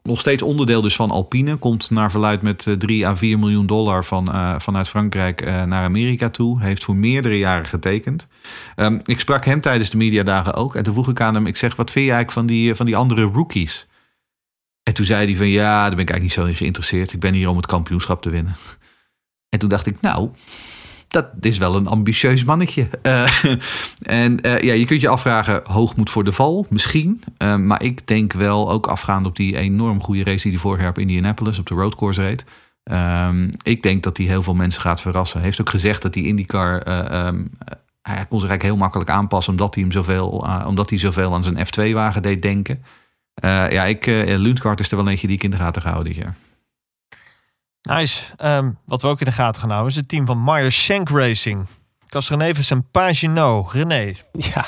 nog 0.06 0.20
steeds 0.20 0.44
onderdeel 0.44 0.82
dus 0.82 0.96
van 0.96 1.12
Alpine. 1.12 1.56
Komt 1.56 1.90
naar 1.90 2.12
verluid 2.12 2.42
met 2.42 2.68
eh, 2.68 2.74
3 2.74 3.08
à 3.08 3.16
4 3.16 3.40
miljoen 3.40 3.66
dollar 3.66 4.06
van, 4.06 4.32
eh, 4.32 4.56
vanuit 4.58 4.88
Frankrijk 4.88 5.42
eh, 5.42 5.64
naar 5.64 5.84
Amerika 5.84 6.30
toe. 6.30 6.62
Heeft 6.62 6.84
voor 6.84 6.96
meerdere 6.96 7.38
jaren 7.38 7.66
getekend. 7.66 8.28
Ehm, 8.76 9.00
ik 9.04 9.20
sprak 9.20 9.46
hem 9.46 9.62
tijdens 9.62 9.90
de 9.90 9.98
mediadagen 9.98 10.54
ook. 10.54 10.76
En 10.76 10.84
toen 10.84 10.94
vroeg 10.94 11.10
ik 11.10 11.22
aan 11.22 11.34
hem, 11.34 11.48
ik 11.48 11.58
zeg, 11.58 11.76
wat 11.76 11.92
vind 11.92 12.06
je 12.06 12.12
eigenlijk 12.12 12.32
van 12.32 12.56
die, 12.56 12.76
van 12.76 12.86
die 12.86 12.96
andere 12.96 13.22
rookies? 13.22 13.88
En 14.84 14.94
toen 14.94 15.06
zei 15.06 15.26
hij 15.26 15.36
van, 15.36 15.48
ja, 15.48 15.82
daar 15.82 15.96
ben 15.96 16.00
ik 16.00 16.10
eigenlijk 16.10 16.22
niet 16.22 16.34
zo 16.34 16.46
in 16.46 16.56
geïnteresseerd. 16.56 17.14
Ik 17.14 17.20
ben 17.20 17.34
hier 17.34 17.50
om 17.50 17.58
het 17.58 17.66
kampioenschap 17.66 18.22
te 18.22 18.30
winnen. 18.30 18.56
En 19.50 19.60
toen 19.60 19.70
dacht 19.70 19.86
ik, 19.86 20.02
nou, 20.02 20.30
dat 21.16 21.46
is 21.46 21.58
wel 21.58 21.76
een 21.76 21.88
ambitieus 21.88 22.44
mannetje. 22.44 22.88
Eh, 23.02 23.44
en 24.24 24.42
eh, 24.42 24.60
ja, 24.60 24.74
je 24.74 24.86
kunt 24.86 25.02
je 25.02 25.08
afvragen, 25.08 25.62
hoogmoed 25.64 26.10
voor 26.10 26.24
de 26.24 26.32
val? 26.32 26.66
Misschien. 26.70 27.24
Eh, 27.38 27.56
maar 27.56 27.84
ik 27.84 28.08
denk 28.08 28.34
wel, 28.34 28.72
ook 28.72 28.88
afgaand 28.88 29.26
op 29.26 29.36
die 29.36 29.58
enorm 29.58 30.02
goede 30.02 30.24
race 30.24 30.42
die 30.42 30.52
hij 30.52 30.62
vorig 30.62 30.80
jaar 30.80 30.90
op 30.90 31.00
Indianapolis 31.00 31.60
op 31.60 31.66
de 31.66 31.76
roadcourse 31.76 32.22
reed. 32.22 32.46
Ehm, 32.84 33.50
ik 33.62 33.84
denk 33.84 34.04
dat 34.04 34.18
hij 34.18 34.26
heel 34.26 34.44
veel 34.44 34.54
mensen 34.54 34.82
gaat 34.82 35.02
verrassen. 35.02 35.38
Hij 35.38 35.48
heeft 35.48 35.62
ook 35.62 35.70
gezegd 35.70 36.02
dat 36.02 36.14
die 36.14 36.28
IndyCar... 36.28 36.82
eh, 36.82 37.28
ehm, 37.28 37.44
hij 38.02 38.26
kon 38.30 38.40
zich 38.40 38.50
eigenlijk 38.50 38.64
heel 38.64 38.78
makkelijk 38.78 39.10
aanpassen... 39.10 39.54
omdat 39.54 39.74
hij, 39.74 39.84
hem 39.84 39.92
zoveel, 39.92 40.48
omdat 40.68 40.90
hij 40.90 41.00
zoveel 41.00 41.34
aan 41.34 41.44
zijn 41.44 41.58
F2-wagen 41.58 42.22
deed 42.22 42.42
denken. 42.42 42.84
Ja, 43.42 43.86
ik, 43.86 44.06
Lundgaard 44.26 44.80
is 44.80 44.92
er 44.92 44.98
wel 44.98 45.08
eentje 45.08 45.28
die 45.28 45.36
ik 45.36 45.44
in 45.44 45.52
de 45.52 45.58
gaten 45.58 45.82
ga 45.82 45.92
houden 45.92 46.14
dit 46.14 46.24
jaar. 46.24 46.36
Nice. 47.86 48.24
Ehm, 48.38 48.72
wat 48.86 49.02
we 49.02 49.08
ook 49.08 49.20
in 49.20 49.26
de 49.26 49.32
gaten 49.32 49.62
gaan 49.62 49.70
houden 49.70 49.92
is 49.92 49.98
het 49.98 50.08
team 50.08 50.26
van 50.26 50.44
Meyer 50.44 50.72
Shank 50.72 51.10
Racing. 51.10 51.68
Castroneves 52.08 52.72
en 52.72 52.90
Pagino. 52.92 53.68
René. 53.72 54.14
Ja. 54.32 54.66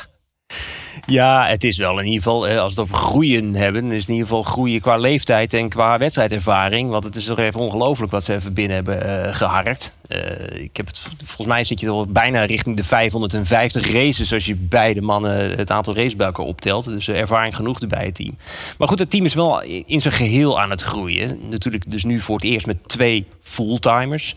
Ja, 1.05 1.47
het 1.47 1.63
is 1.63 1.77
wel 1.77 1.99
in 1.99 2.05
ieder 2.05 2.21
geval, 2.21 2.47
als 2.47 2.75
we 2.75 2.81
het 2.81 2.91
over 2.91 2.95
groeien 2.95 3.53
hebben, 3.53 3.91
is 3.91 3.99
het 3.99 4.07
in 4.07 4.13
ieder 4.13 4.27
geval 4.27 4.43
groeien 4.43 4.81
qua 4.81 4.97
leeftijd 4.97 5.53
en 5.53 5.69
qua 5.69 5.97
wedstrijdervaring. 5.97 6.89
Want 6.89 7.03
het 7.03 7.15
is 7.15 7.25
toch 7.25 7.39
even 7.39 7.59
ongelooflijk 7.59 8.11
wat 8.11 8.23
ze 8.23 8.33
even 8.33 8.53
binnen 8.53 8.75
hebben 8.75 9.05
uh, 9.05 9.35
geharkt. 9.35 9.95
Uh, 10.07 10.63
ik 10.63 10.77
heb 10.77 10.87
het, 10.87 10.99
volgens 11.17 11.47
mij 11.47 11.63
zit 11.63 11.79
je 11.79 11.89
al 11.89 12.07
bijna 12.07 12.43
richting 12.43 12.77
de 12.77 12.83
550 12.83 13.91
races 13.91 14.33
als 14.33 14.45
je 14.45 14.55
beide 14.55 15.01
mannen 15.01 15.57
het 15.57 15.71
aantal 15.71 15.95
races 15.95 16.15
bij 16.15 16.25
elkaar 16.25 16.45
optelt. 16.45 16.85
Dus 16.85 17.07
ervaring 17.07 17.55
genoeg 17.55 17.79
erbij 17.79 18.05
het 18.05 18.15
team. 18.15 18.37
Maar 18.77 18.87
goed, 18.87 18.99
het 18.99 19.09
team 19.09 19.25
is 19.25 19.33
wel 19.33 19.61
in 19.63 20.01
zijn 20.01 20.13
geheel 20.13 20.61
aan 20.61 20.69
het 20.69 20.81
groeien. 20.81 21.39
Natuurlijk 21.49 21.91
dus 21.91 22.03
nu 22.03 22.19
voor 22.19 22.35
het 22.35 22.45
eerst 22.45 22.65
met 22.65 22.77
twee 22.85 23.25
fulltimers. 23.39 24.35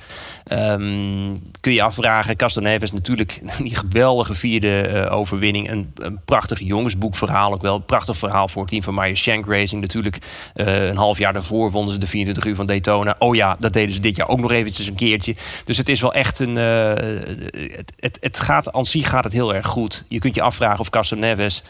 Um, 0.53 1.43
kun 1.61 1.73
je 1.73 1.83
afvragen, 1.83 2.37
Castroneves 2.37 2.93
natuurlijk 2.93 3.41
die 3.63 3.77
geweldige 3.77 4.35
vierde 4.35 5.09
overwinning. 5.11 5.71
Een, 5.71 5.93
een 5.95 6.21
prachtig 6.25 6.50
jongensboekverhaal 6.59 7.53
ook 7.53 7.63
wel. 7.63 7.75
Een 7.75 7.85
prachtig 7.85 8.17
verhaal 8.17 8.49
voor 8.49 8.63
het 8.63 8.71
team 8.71 8.83
van 8.83 8.95
Meyer 8.95 9.17
Shank 9.17 9.47
Racing. 9.47 9.81
Natuurlijk 9.81 10.19
uh, 10.55 10.87
een 10.87 10.97
half 10.97 11.19
jaar 11.19 11.33
daarvoor 11.33 11.71
wonnen 11.71 11.93
ze 11.93 11.99
de 11.99 12.07
24 12.07 12.45
uur 12.45 12.55
van 12.55 12.67
Daytona. 12.67 13.17
Oh 13.19 13.35
ja, 13.35 13.57
dat 13.59 13.73
deden 13.73 13.95
ze 13.95 14.01
dit 14.01 14.17
jaar 14.17 14.29
ook 14.29 14.41
nog 14.41 14.51
eventjes 14.51 14.87
een 14.87 14.95
keertje. 14.95 15.35
Dus 15.65 15.77
het 15.77 15.89
is 15.89 16.01
wel 16.01 16.13
echt 16.13 16.39
een... 16.39 16.57
Uh, 16.57 16.89
het, 17.77 17.93
het, 17.97 18.19
het 18.21 18.41
gaat, 18.41 18.73
aan 18.73 18.85
zich 18.85 19.09
gaat 19.11 19.25
het 19.25 19.33
heel 19.33 19.55
erg 19.55 19.67
goed. 19.67 20.05
Je 20.09 20.19
kunt 20.19 20.35
je 20.35 20.43
afvragen 20.43 20.81
of 20.81 20.91
Castroneves, 20.91 21.63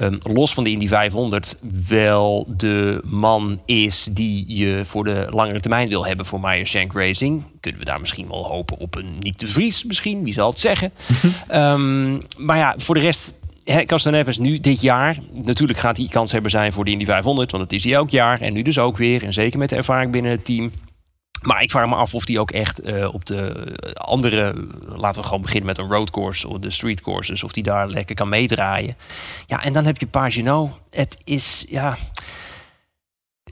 um, 0.00 0.18
los 0.22 0.54
van 0.54 0.64
de 0.64 0.70
Indy 0.70 0.88
500... 0.88 1.58
wel 1.88 2.46
de 2.56 3.00
man 3.04 3.60
is 3.64 4.08
die 4.12 4.44
je 4.46 4.84
voor 4.84 5.04
de 5.04 5.26
langere 5.30 5.60
termijn 5.60 5.88
wil 5.88 6.06
hebben 6.06 6.26
voor 6.26 6.40
Meyer 6.40 6.66
Shank 6.66 6.92
Racing. 6.92 7.44
Kunnen 7.60 7.80
we 7.80 7.86
daar 7.86 8.00
misschien 8.00 8.28
wel 8.28 8.44
hopen 8.46 8.78
op 8.78 8.94
een 8.94 9.18
Nick 9.20 9.38
de 9.38 9.46
Vries 9.46 9.84
misschien, 9.84 10.24
wie 10.24 10.32
zal 10.32 10.50
het 10.50 10.58
zeggen. 10.58 10.92
um, 11.52 12.22
maar 12.46 12.56
ja, 12.56 12.74
voor 12.76 12.94
de 12.94 13.00
rest 13.00 13.32
hè, 13.72 13.84
Castroneves 13.84 14.38
nu 14.38 14.60
dit 14.60 14.80
jaar, 14.80 15.18
natuurlijk 15.32 15.78
gaat 15.78 15.96
hij 15.96 16.08
kans 16.08 16.32
hebben 16.32 16.50
zijn 16.50 16.72
voor 16.72 16.84
de 16.84 16.90
Indy 16.90 17.04
500, 17.04 17.50
want 17.50 17.62
dat 17.62 17.72
is 17.72 17.84
hij 17.84 17.92
elk 17.92 18.10
jaar. 18.10 18.40
En 18.40 18.52
nu 18.52 18.62
dus 18.62 18.78
ook 18.78 18.96
weer, 18.96 19.24
en 19.24 19.32
zeker 19.32 19.58
met 19.58 19.68
de 19.68 19.76
ervaring 19.76 20.12
binnen 20.12 20.30
het 20.30 20.44
team. 20.44 20.72
Maar 21.42 21.62
ik 21.62 21.70
vraag 21.70 21.88
me 21.88 21.94
af 21.94 22.14
of 22.14 22.26
hij 22.26 22.38
ook 22.38 22.50
echt 22.50 22.80
eh, 22.80 23.14
op 23.14 23.24
de 23.24 23.72
andere, 23.94 24.68
laten 24.86 25.20
we 25.20 25.26
gewoon 25.26 25.42
beginnen 25.42 25.66
met 25.66 25.78
een 25.78 25.88
roadcourse 25.88 26.48
of 26.48 26.58
de 26.58 26.70
street 26.70 27.00
courses, 27.00 27.42
of 27.42 27.52
die 27.52 27.62
daar 27.62 27.88
lekker 27.88 28.14
kan 28.14 28.28
meedraaien. 28.28 28.96
Ja, 29.46 29.62
en 29.62 29.72
dan 29.72 29.84
heb 29.84 29.98
je 29.98 30.06
Pagino. 30.06 30.78
Het 30.90 31.16
is, 31.24 31.64
ja. 31.68 31.96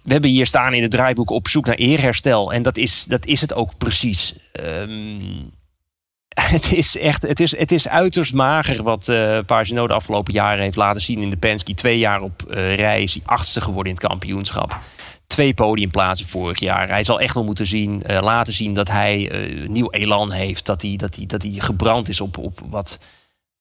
We 0.02 0.12
hebben 0.12 0.30
hier 0.30 0.46
staan 0.46 0.74
in 0.74 0.82
het 0.82 0.90
draaiboek 0.90 1.30
op 1.30 1.48
zoek 1.48 1.66
naar 1.66 1.74
eerherstel. 1.74 2.52
En 2.52 2.62
dat 2.62 2.76
is, 2.76 3.04
dat 3.04 3.26
is 3.26 3.40
het 3.40 3.54
ook 3.54 3.78
precies. 3.78 4.34
Ehm, 4.52 5.42
het 6.54 6.72
is 6.72 6.98
echt, 6.98 7.22
het 7.22 7.40
is, 7.40 7.56
het 7.56 7.72
is 7.72 7.88
uiterst 7.88 8.34
mager 8.34 8.82
wat 8.82 9.08
uh, 9.08 9.40
de 9.46 9.86
afgelopen 9.88 10.32
jaren 10.32 10.62
heeft 10.62 10.76
laten 10.76 11.00
zien 11.00 11.18
in 11.18 11.30
de 11.30 11.36
Penske. 11.36 11.74
Twee 11.74 11.98
jaar 11.98 12.20
op 12.20 12.42
uh, 12.48 12.74
rij 12.74 13.02
is 13.02 13.14
hij 13.14 13.22
achtste 13.24 13.60
geworden 13.60 13.92
in 13.92 13.98
het 13.98 14.08
kampioenschap 14.08 14.78
twee 15.26 15.54
podiumplaatsen 15.54 16.26
vorig 16.26 16.60
jaar. 16.60 16.88
Hij 16.88 17.04
zal 17.04 17.20
echt 17.20 17.34
wel 17.34 17.44
moeten 17.44 17.66
zien, 17.66 18.02
uh, 18.06 18.22
laten 18.22 18.52
zien 18.52 18.72
dat 18.72 18.88
hij 18.88 19.30
nieuw 19.68 19.90
elan 19.90 20.32
heeft. 20.32 20.66
Dat 20.66 20.82
hij, 20.82 20.96
dat 20.96 21.16
hij, 21.16 21.26
dat 21.26 21.42
hij 21.42 21.50
gebrand 21.50 22.08
is 22.08 22.20
op, 22.20 22.38
op 22.38 22.60
wat, 22.68 22.98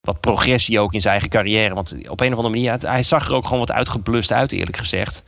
wat 0.01 0.19
progressie 0.19 0.79
ook 0.79 0.93
in 0.93 1.01
zijn 1.01 1.13
eigen 1.13 1.31
carrière. 1.31 1.73
Want 1.73 1.93
op 2.09 2.19
een 2.19 2.31
of 2.31 2.37
andere 2.37 2.55
manier, 2.55 2.77
hij 2.79 3.03
zag 3.03 3.27
er 3.27 3.33
ook 3.33 3.43
gewoon 3.43 3.59
wat 3.59 3.71
uitgeblust 3.71 4.31
uit, 4.31 4.51
eerlijk 4.51 4.77
gezegd. 4.77 5.23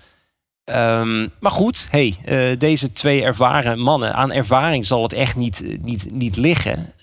Um, 0.66 1.32
maar 1.40 1.52
goed, 1.52 1.88
hey, 1.90 2.16
uh, 2.26 2.58
deze 2.60 2.92
twee 2.92 3.24
ervaren 3.24 3.80
mannen, 3.80 4.16
aan 4.16 4.32
ervaring 4.32 4.86
zal 4.86 5.04
het 5.04 5.14
echt 5.14 5.36
niet, 5.36 5.78
niet, 5.82 6.12
niet 6.12 6.36
liggen. 6.36 6.94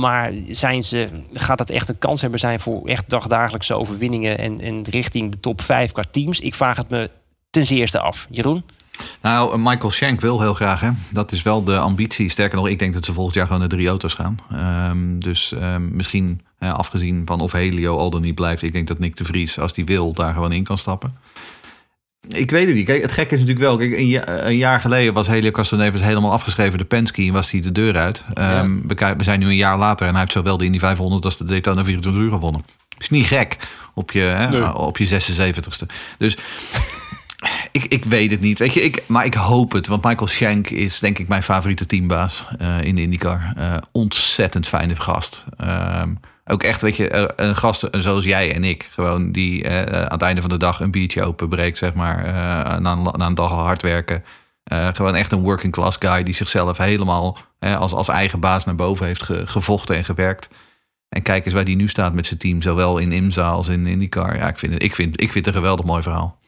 maar 0.00 0.32
zijn 0.48 0.82
ze, 0.82 1.08
gaat 1.32 1.58
dat 1.58 1.70
echt 1.70 1.88
een 1.88 1.98
kans 1.98 2.20
hebben 2.20 2.40
zijn 2.40 2.60
voor 2.60 2.88
echt 2.88 3.10
dagdagelijkse 3.10 3.74
overwinningen 3.74 4.38
en, 4.38 4.84
richting 4.90 5.30
de 5.30 5.40
top 5.40 5.60
5 5.60 5.92
qua 5.92 6.04
teams? 6.10 6.40
Ik 6.40 6.54
vraag 6.54 6.76
het 6.76 6.88
me 6.88 7.10
ten 7.50 7.66
eerste 7.66 8.00
af. 8.00 8.26
Jeroen? 8.30 8.64
Nou, 9.22 9.58
Michael 9.58 9.92
Shank 9.92 10.20
wil 10.20 10.40
heel 10.40 10.54
graag. 10.54 10.90
Dat 11.10 11.32
is 11.32 11.42
wel 11.42 11.64
de 11.64 11.78
ambitie. 11.78 12.28
Sterker 12.30 12.56
nog, 12.56 12.68
ik 12.68 12.78
denk 12.78 12.94
dat 12.94 13.04
ze 13.04 13.12
volgend 13.12 13.34
jaar 13.34 13.46
gewoon 13.46 13.60
naar 13.60 13.68
drie 13.68 13.88
auto's 13.88 14.14
gaan. 14.14 14.38
Um, 14.90 15.20
dus 15.20 15.54
misschien, 15.78 16.40
afgezien 16.58 17.22
van 17.24 17.40
of 17.40 17.52
Helio 17.52 17.98
al 17.98 18.10
dan 18.10 18.20
niet 18.20 18.34
blijft. 18.34 18.62
Ik 18.62 18.72
denk 18.72 18.88
dat 18.88 18.98
Nick 18.98 19.16
de 19.16 19.24
Vries, 19.24 19.58
als 19.58 19.72
die 19.72 19.84
wil, 19.84 20.12
daar 20.12 20.34
gewoon 20.34 20.52
in 20.52 20.64
kan 20.64 20.78
stappen. 20.78 21.16
Ik 22.28 22.50
weet 22.50 22.66
het 22.66 22.74
niet. 22.74 22.86
Kijk, 22.86 23.02
het 23.02 23.12
gekke 23.12 23.34
is 23.34 23.40
natuurlijk 23.40 23.66
wel. 23.66 23.76
Kijk, 23.76 23.92
een, 23.92 24.06
jaar, 24.06 24.46
een 24.46 24.56
jaar 24.56 24.80
geleden 24.80 25.14
was 25.14 25.26
Helio 25.26 25.50
Castroneves 25.50 26.00
helemaal 26.00 26.32
afgeschreven. 26.32 26.78
De 26.78 26.84
Penske 26.84 27.22
en 27.22 27.32
was 27.32 27.50
hij 27.50 27.60
de 27.60 27.72
deur 27.72 27.96
uit. 27.96 28.24
Um, 28.38 28.84
ja. 28.96 29.16
we, 29.16 29.24
zijn 29.24 29.40
nu 29.40 29.46
een 29.46 29.56
jaar 29.56 29.78
later 29.78 30.06
en 30.06 30.12
hij 30.12 30.20
heeft 30.20 30.32
zowel 30.32 30.56
de 30.56 30.64
Indy 30.64 30.78
500 30.78 31.24
als 31.24 31.36
de 31.36 31.44
Daytona 31.44 31.84
24 31.84 32.22
uur 32.22 32.30
gewonnen. 32.30 32.64
Is 32.98 33.08
niet 33.08 33.26
gek 33.26 33.56
op 33.94 34.10
je, 34.10 34.20
hè, 34.20 34.48
nee. 34.48 34.74
op 34.74 34.96
je 34.96 35.08
76ste. 35.08 35.94
Dus 36.18 36.36
ik, 37.70 37.84
ik 37.84 38.04
weet 38.04 38.30
het 38.30 38.40
niet. 38.40 38.58
Weet 38.58 38.72
je, 38.72 38.82
ik, 38.82 39.02
maar 39.06 39.24
ik 39.24 39.34
hoop 39.34 39.72
het. 39.72 39.86
Want 39.86 40.04
Michael 40.04 40.28
Shank 40.28 40.70
is 40.70 40.98
denk 40.98 41.18
ik 41.18 41.28
mijn 41.28 41.42
favoriete 41.42 41.86
teambaas 41.86 42.44
uh, 42.60 42.82
in 42.82 42.94
de 42.94 43.02
IndyCar. 43.02 43.52
Uh, 43.58 43.76
ontzettend 43.92 44.66
fijne 44.66 44.96
gast. 44.96 45.44
Um, 45.60 46.18
ook 46.50 46.62
echt, 46.62 46.82
weet 46.82 46.96
je, 46.96 47.32
een 47.36 47.56
gast 47.56 47.88
zoals 47.90 48.24
jij 48.24 48.54
en 48.54 48.64
ik. 48.64 48.88
Gewoon 48.90 49.32
die 49.32 49.64
uh, 49.64 49.82
aan 49.82 50.12
het 50.12 50.22
einde 50.22 50.40
van 50.40 50.50
de 50.50 50.56
dag 50.56 50.80
een 50.80 50.90
biertje 50.90 51.24
openbreekt, 51.24 51.78
zeg 51.78 51.94
maar. 51.94 52.22
na, 52.80 52.92
een, 52.92 53.02
na 53.02 53.26
een 53.26 53.34
dag 53.34 53.50
hard 53.50 53.82
werken. 53.82 54.24
gewoon 54.92 55.14
echt 55.14 55.32
een 55.32 55.42
working 55.42 55.72
class 55.72 55.96
guy 56.00 56.22
die 56.22 56.34
zichzelf 56.34 56.78
helemaal 56.78 57.38
als, 57.58 57.92
als 57.92 58.08
eigen 58.08 58.40
baas 58.40 58.64
naar 58.64 58.74
boven 58.74 59.06
heeft 59.06 59.22
ge, 59.22 59.46
gevochten 59.46 59.96
en 59.96 60.04
gewerkt. 60.04 60.48
En 61.08 61.22
kijk 61.22 61.44
eens 61.44 61.54
waar 61.54 61.64
die 61.64 61.76
nu 61.76 61.88
staat 61.88 62.14
met 62.14 62.26
zijn 62.26 62.38
team. 62.38 62.62
Zowel 62.62 62.98
in 62.98 63.12
IMSA 63.12 63.48
als 63.48 63.68
in 63.68 63.86
IndyCar. 63.86 64.36
Ja, 64.36 64.48
ik 64.48 64.58
vind 64.58 64.72
het, 64.72 64.82
ik 64.82 64.94
vind, 64.94 65.20
ik 65.20 65.32
vind 65.32 65.44
het 65.44 65.54
een 65.54 65.60
geweldig 65.60 65.86
mooi 65.86 66.02
verhaal. 66.02 66.38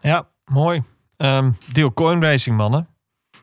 Ja, 0.00 0.26
mooi. 0.44 0.82
Um, 1.16 1.56
Deel 1.72 1.92
Coin 1.92 2.22
Racing, 2.22 2.56
mannen. 2.56 2.88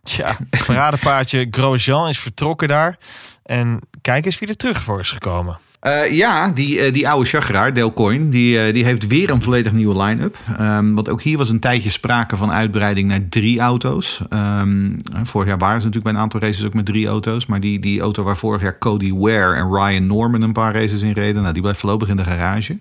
Tja, 0.03 0.37
paradepaardje 0.65 1.47
Grosjean 1.51 2.07
is 2.09 2.19
vertrokken 2.19 2.67
daar. 2.67 2.97
En 3.43 3.79
kijk 4.01 4.25
eens 4.25 4.39
wie 4.39 4.47
er 4.47 4.55
terug 4.55 4.81
voor 4.81 4.99
is 4.99 5.11
gekomen. 5.11 5.59
Uh, 5.87 6.11
ja, 6.11 6.51
die, 6.51 6.87
uh, 6.87 6.93
die 6.93 7.09
oude 7.09 7.25
chageraar, 7.25 7.73
Dale 7.73 7.93
Coyne, 7.93 8.29
die, 8.29 8.67
uh, 8.67 8.73
die 8.73 8.85
heeft 8.85 9.07
weer 9.07 9.29
een 9.29 9.41
volledig 9.41 9.71
nieuwe 9.71 10.03
line-up. 10.03 10.37
Um, 10.59 10.95
want 10.95 11.09
ook 11.09 11.21
hier 11.21 11.37
was 11.37 11.49
een 11.49 11.59
tijdje 11.59 11.89
sprake 11.89 12.37
van 12.37 12.51
uitbreiding 12.51 13.07
naar 13.07 13.29
drie 13.29 13.59
auto's. 13.59 14.21
Um, 14.29 14.97
vorig 15.23 15.47
jaar 15.47 15.57
waren 15.57 15.81
ze 15.81 15.87
natuurlijk 15.87 16.03
bij 16.03 16.13
een 16.13 16.19
aantal 16.19 16.39
races 16.39 16.65
ook 16.65 16.73
met 16.73 16.85
drie 16.85 17.07
auto's. 17.07 17.45
Maar 17.45 17.59
die, 17.59 17.79
die 17.79 18.01
auto 18.01 18.23
waar 18.23 18.37
vorig 18.37 18.61
jaar 18.61 18.77
Cody 18.77 19.13
Ware 19.13 19.55
en 19.55 19.73
Ryan 19.73 20.07
Norman 20.07 20.41
een 20.41 20.53
paar 20.53 20.73
races 20.73 21.01
in 21.01 21.11
reden... 21.11 21.41
Nou, 21.41 21.53
die 21.53 21.61
blijft 21.61 21.79
voorlopig 21.79 22.07
in 22.07 22.17
de 22.17 22.23
garage. 22.23 22.79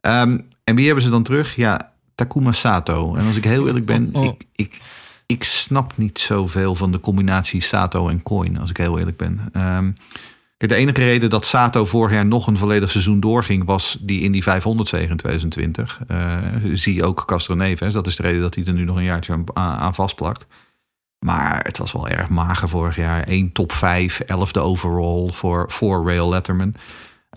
Um, 0.00 0.46
en 0.64 0.74
wie 0.74 0.86
hebben 0.86 1.04
ze 1.04 1.10
dan 1.10 1.22
terug? 1.22 1.56
Ja, 1.56 1.92
Takuma 2.14 2.52
Sato. 2.52 3.14
En 3.14 3.26
als 3.26 3.36
ik 3.36 3.44
heel 3.44 3.66
eerlijk 3.66 3.86
ben, 3.86 4.08
oh. 4.12 4.24
ik, 4.24 4.44
ik, 4.56 4.78
ik 5.26 5.44
snap 5.44 5.92
niet 5.96 6.18
zoveel 6.18 6.74
van 6.74 6.92
de 6.92 7.00
combinatie 7.00 7.60
Sato 7.60 8.08
en 8.08 8.22
Coin, 8.22 8.58
als 8.58 8.70
ik 8.70 8.76
heel 8.76 8.98
eerlijk 8.98 9.16
ben. 9.16 9.40
Um, 9.56 9.94
de 10.66 10.74
enige 10.74 11.00
reden 11.00 11.30
dat 11.30 11.46
Sato 11.46 11.84
vorig 11.84 12.12
jaar 12.12 12.26
nog 12.26 12.46
een 12.46 12.58
volledig 12.58 12.90
seizoen 12.90 13.20
doorging, 13.20 13.64
was 13.64 13.96
die 14.00 14.20
in 14.20 14.32
die 14.32 14.42
500 14.42 14.88
zegen 14.88 15.10
in 15.10 15.16
2020. 15.16 16.00
Uh, 16.10 16.36
zie 16.72 17.04
ook 17.04 17.24
Castro 17.26 17.54
Neves. 17.54 17.92
Dat 17.92 18.06
is 18.06 18.16
de 18.16 18.22
reden 18.22 18.40
dat 18.40 18.54
hij 18.54 18.64
er 18.64 18.72
nu 18.72 18.84
nog 18.84 18.96
een 18.96 19.04
jaartje 19.04 19.44
aan, 19.52 19.94
vastplakt. 19.94 20.46
Maar 21.18 21.60
het 21.62 21.78
was 21.78 21.92
wel 21.92 22.08
erg 22.08 22.28
mager 22.28 22.68
vorig 22.68 22.96
jaar. 22.96 23.22
1 23.22 23.52
top 23.52 23.72
5, 23.72 24.22
11e 24.22 24.60
overall 24.60 25.32
voor, 25.32 25.64
voor 25.70 26.06
Rail 26.06 26.28
Letterman. 26.28 26.74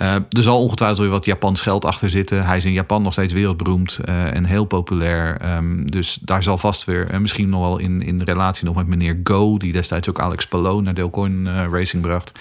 Uh, 0.01 0.13
er 0.13 0.43
zal 0.43 0.59
ongetwijfeld 0.59 0.99
weer 0.99 1.09
wat 1.09 1.25
Japans 1.25 1.61
geld 1.61 1.85
achter 1.85 2.09
zitten. 2.09 2.45
Hij 2.45 2.57
is 2.57 2.65
in 2.65 2.71
Japan 2.71 3.01
nog 3.01 3.13
steeds 3.13 3.33
wereldberoemd 3.33 3.99
uh, 4.05 4.35
en 4.35 4.45
heel 4.45 4.65
populair. 4.65 5.55
Um, 5.55 5.91
dus 5.91 6.19
daar 6.21 6.43
zal 6.43 6.57
vast 6.57 6.83
weer, 6.83 7.09
en 7.09 7.21
misschien 7.21 7.49
nog 7.49 7.61
wel 7.61 7.77
in, 7.77 8.01
in 8.01 8.21
relatie 8.21 8.65
nog 8.65 8.75
met 8.75 8.87
meneer 8.87 9.19
Go, 9.23 9.57
die 9.57 9.71
destijds 9.71 10.09
ook 10.09 10.19
Alex 10.19 10.47
Palou 10.47 10.81
naar 10.81 10.93
Delcoin 10.93 11.67
Racing 11.69 12.01
bracht. 12.01 12.31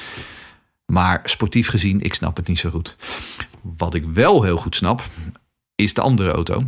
Maar 0.90 1.20
sportief 1.24 1.68
gezien, 1.68 2.00
ik 2.00 2.14
snap 2.14 2.36
het 2.36 2.48
niet 2.48 2.58
zo 2.58 2.70
goed. 2.70 2.96
Wat 3.60 3.94
ik 3.94 4.04
wel 4.04 4.42
heel 4.42 4.56
goed 4.56 4.76
snap, 4.76 5.02
is 5.74 5.94
de 5.94 6.00
andere 6.00 6.30
auto. 6.30 6.62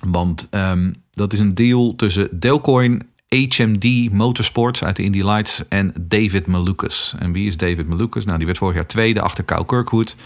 Want 0.00 0.48
um, 0.50 0.94
dat 1.10 1.32
is 1.32 1.38
een 1.38 1.54
deal 1.54 1.94
tussen 1.96 2.40
Delcoin 2.40 3.02
HMD 3.28 4.12
Motorsports 4.12 4.84
uit 4.84 4.96
de 4.96 5.02
Indy 5.02 5.22
Lights 5.22 5.62
en 5.68 5.92
David 6.00 6.46
Malukas. 6.46 7.14
En 7.18 7.32
wie 7.32 7.46
is 7.46 7.56
David 7.56 7.88
Malukas? 7.88 8.24
Nou, 8.24 8.36
die 8.36 8.46
werd 8.46 8.58
vorig 8.58 8.74
jaar 8.74 8.86
tweede 8.86 9.20
achter 9.20 9.44
Kyle 9.44 9.64
Kirkwood. 9.64 10.16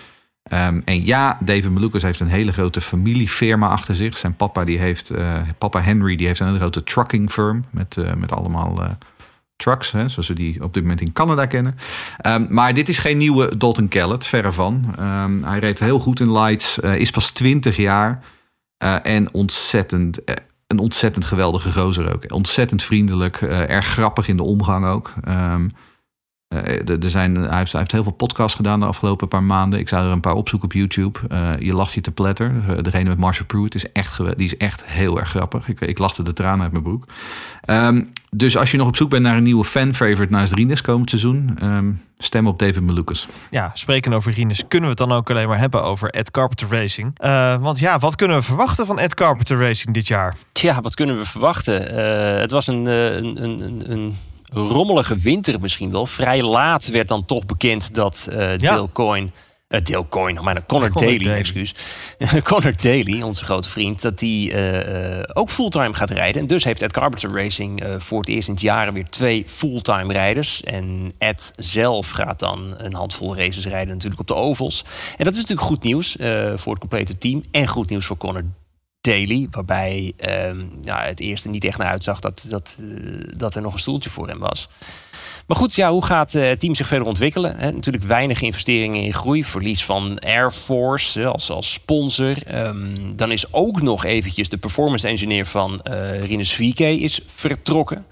Um, 0.53 0.83
en 0.85 1.05
ja, 1.05 1.39
David 1.45 1.71
Malukas 1.71 2.03
heeft 2.03 2.21
een 2.21 2.27
hele 2.27 2.53
grote 2.53 2.81
familiefirma 2.81 3.69
achter 3.69 3.97
zich. 3.97 4.19
Zijn 4.19 4.37
papa, 4.37 4.65
die 4.65 4.79
heeft, 4.79 5.13
uh, 5.13 5.41
papa 5.59 5.81
Henry, 5.81 6.17
die 6.17 6.27
heeft 6.27 6.41
een 6.41 6.47
hele 6.47 6.59
grote 6.59 6.83
trucking 6.83 7.31
firm 7.31 7.65
met, 7.71 7.97
uh, 7.97 8.15
met 8.15 8.33
allemaal 8.33 8.83
uh, 8.83 8.91
trucks, 9.65 9.89
zoals 9.89 10.29
we 10.29 10.35
die 10.35 10.63
op 10.63 10.75
dit 10.75 10.83
moment 10.83 11.01
in 11.01 11.13
Canada 11.13 11.47
kennen. 11.47 11.77
Um, 12.27 12.47
maar 12.51 12.75
dit 12.75 12.89
is 12.89 12.99
geen 12.99 13.19
nieuwe 13.19 13.57
Dalton 13.57 13.89
Kellett, 13.89 14.27
verre 14.27 14.53
van. 14.53 14.95
Um, 15.01 15.45
hij 15.45 15.59
reed 15.59 15.79
heel 15.79 15.99
goed 15.99 16.21
in 16.21 16.33
Lights, 16.33 16.79
is 16.79 17.11
pas 17.11 17.31
20 17.31 17.77
jaar 17.77 18.25
en 19.03 19.35
ontzettend 19.35 20.21
een 20.67 20.79
ontzettend 20.79 21.25
geweldige 21.25 21.73
gozer 21.73 22.15
ook. 22.15 22.33
Ontzettend 22.33 22.83
vriendelijk, 22.83 23.41
erg 23.43 23.87
grappig 23.87 24.29
in 24.29 24.37
de 24.37 24.43
omgang 24.43 24.87
ook. 24.87 25.13
Um, 25.29 25.71
er 26.49 27.11
zijn, 27.11 27.35
hij, 27.35 27.59
heeft, 27.59 27.73
hij 27.73 27.81
heeft 27.81 27.93
heel 27.93 28.03
veel 28.03 28.13
podcasts 28.13 28.57
gedaan 28.57 28.81
de 28.81 28.87
afgelopen 28.87 29.29
paar 29.29 29.43
maanden. 29.43 29.79
Ik 29.79 29.89
zou 29.89 30.07
er 30.07 30.13
een 30.13 30.21
paar 30.21 30.35
opzoeken 30.35 30.69
op 30.69 30.75
YouTube. 30.75 31.19
Uh, 31.33 31.53
je 31.59 31.75
lacht 31.75 31.93
je 31.93 32.01
te 32.01 32.11
pletter. 32.11 32.83
degene 32.83 33.09
met 33.09 33.19
Marshall 33.19 33.47
Pruitt 33.47 33.75
is 33.75 33.93
echt, 33.93 34.17
die 34.37 34.47
is 34.47 34.57
echt 34.57 34.85
heel 34.85 35.19
erg 35.19 35.29
grappig. 35.29 35.69
Ik, 35.69 35.81
ik 35.81 35.99
lachte 35.99 36.23
de 36.23 36.33
tranen 36.33 36.63
uit 36.63 36.73
mijn 36.73 36.85
broek. 36.85 37.07
Um, 37.71 38.11
dus 38.31 38.57
als 38.57 38.71
je 38.71 38.77
nog 38.77 38.87
op 38.87 38.97
zoek 38.97 39.11
bent 39.11 39.23
naar 39.23 39.37
een 39.37 39.43
nieuwe 39.43 39.65
fan-favorite 39.65 40.33
naast 40.33 40.53
Rines 40.53 40.81
komend 40.81 41.09
seizoen, 41.11 41.59
um, 41.63 42.03
stem 42.19 42.47
op 42.47 42.59
David 42.59 42.81
Malukas. 42.81 43.29
Ja, 43.51 43.71
spreken 43.75 44.13
over 44.13 44.33
Rines 44.33 44.65
kunnen 44.69 44.91
we 44.91 44.97
het 45.01 45.09
dan 45.09 45.17
ook 45.19 45.31
alleen 45.31 45.49
maar 45.49 45.59
hebben 45.59 45.83
over 45.83 46.11
Ed 46.11 46.31
Carpenter 46.31 46.69
Racing. 46.69 47.19
Uh, 47.25 47.57
want 47.63 47.79
ja, 47.79 47.99
wat 47.99 48.17
kunnen 48.17 48.37
we 48.37 48.43
verwachten 48.43 48.87
van 48.87 48.99
Ed 48.99 49.15
Carpenter 49.15 49.59
Racing 49.59 49.95
dit 49.95 50.07
jaar? 50.07 50.37
Ja, 50.53 50.81
wat 50.81 50.95
kunnen 50.95 51.19
we 51.19 51.25
verwachten? 51.25 51.99
Uh, 51.99 52.41
het 52.41 52.51
was 52.51 52.67
een, 52.67 52.87
een, 52.87 53.45
een, 53.45 53.91
een 53.93 54.17
rommelige 54.55 55.17
winter 55.17 55.61
misschien 55.61 55.91
wel. 55.91 56.07
Vrij 56.07 56.43
laat 56.43 56.87
werd 56.87 57.09
dan 57.09 57.25
toch 57.25 57.47
bekend 57.47 57.95
dat 57.95 58.29
uh, 58.31 58.59
Dale 58.59 58.89
Coyne 58.93 59.31
uh, 59.75 59.81
Dale 59.83 60.09
Coyne, 60.09 60.41
maar 60.41 60.67
Connor, 60.67 60.91
Connor 60.91 60.93
Daly, 60.93 61.19
Daly, 61.19 61.39
excuus. 61.39 61.75
Connor 62.43 62.77
Daly, 62.83 63.23
onze 63.23 63.45
grote 63.45 63.69
vriend, 63.69 64.03
dat 64.03 64.19
die 64.19 64.53
uh, 64.53 65.23
ook 65.33 65.51
fulltime 65.51 65.95
gaat 65.95 66.11
rijden. 66.11 66.41
En 66.41 66.47
dus 66.47 66.65
heeft 66.65 66.83
Ed 66.83 66.93
Carpenter 66.93 67.31
Racing 67.31 67.85
uh, 67.85 67.95
voor 67.99 68.21
het 68.21 68.29
eerst 68.29 68.49
in 68.49 68.55
het 68.55 68.63
jaren 68.63 68.95
weer 68.95 69.09
twee 69.09 69.45
fulltime 69.47 70.13
rijders. 70.13 70.63
En 70.63 71.13
Ed 71.19 71.53
zelf 71.57 72.11
gaat 72.11 72.39
dan 72.39 72.75
een 72.79 72.95
handvol 72.95 73.37
races 73.37 73.67
rijden 73.67 73.95
natuurlijk 73.95 74.21
op 74.21 74.27
de 74.27 74.35
ovals. 74.35 74.85
En 75.17 75.25
dat 75.25 75.35
is 75.35 75.41
natuurlijk 75.41 75.69
goed 75.69 75.83
nieuws 75.83 76.17
voor 76.57 76.73
het 76.73 76.79
complete 76.79 77.19
team. 77.19 77.43
En 77.51 77.69
goed 77.69 77.91
nieuws 77.91 78.07
voor 78.07 78.17
Connor 78.17 78.45
Daly, 79.05 79.47
waarbij 79.51 80.13
uh, 80.29 80.63
ja, 80.83 81.03
het 81.03 81.21
eerste 81.21 81.49
niet 81.49 81.65
echt 81.65 81.79
naar 81.79 81.91
uitzag 81.91 82.21
dat, 82.21 82.45
dat, 82.49 82.77
uh, 82.81 83.21
dat 83.37 83.55
er 83.55 83.63
nog 83.63 83.73
een 83.73 83.79
stoeltje 83.79 84.11
voor 84.11 84.29
hem 84.29 84.39
was. 84.39 84.69
Maar 85.47 85.57
goed, 85.57 85.75
ja, 85.75 85.91
hoe 85.91 86.05
gaat 86.05 86.35
eh, 86.35 86.47
het 86.47 86.61
team 86.61 86.75
zich 86.75 86.87
verder 86.87 87.07
ontwikkelen? 87.07 87.57
Natuurlijk 87.75 88.05
weinig 88.05 88.43
investeringen 88.43 89.03
in 89.03 89.15
groei. 89.15 89.45
Verlies 89.45 89.85
van 89.85 90.19
Air 90.19 90.51
Force 90.51 91.27
als, 91.27 91.51
als 91.51 91.73
sponsor. 91.73 92.43
Ehm, 92.47 93.17
dan 93.17 93.33
is 93.33 93.53
ook 93.53 93.83
nog 93.83 94.05
eventjes 94.05 94.49
de 94.49 94.57
performance 94.57 95.09
engineer 95.09 95.47
van 95.47 95.81
eh 95.81 96.25
Rinus 96.25 96.55
VK 96.55 96.79
is 96.79 97.21
vertrokken. 97.27 98.07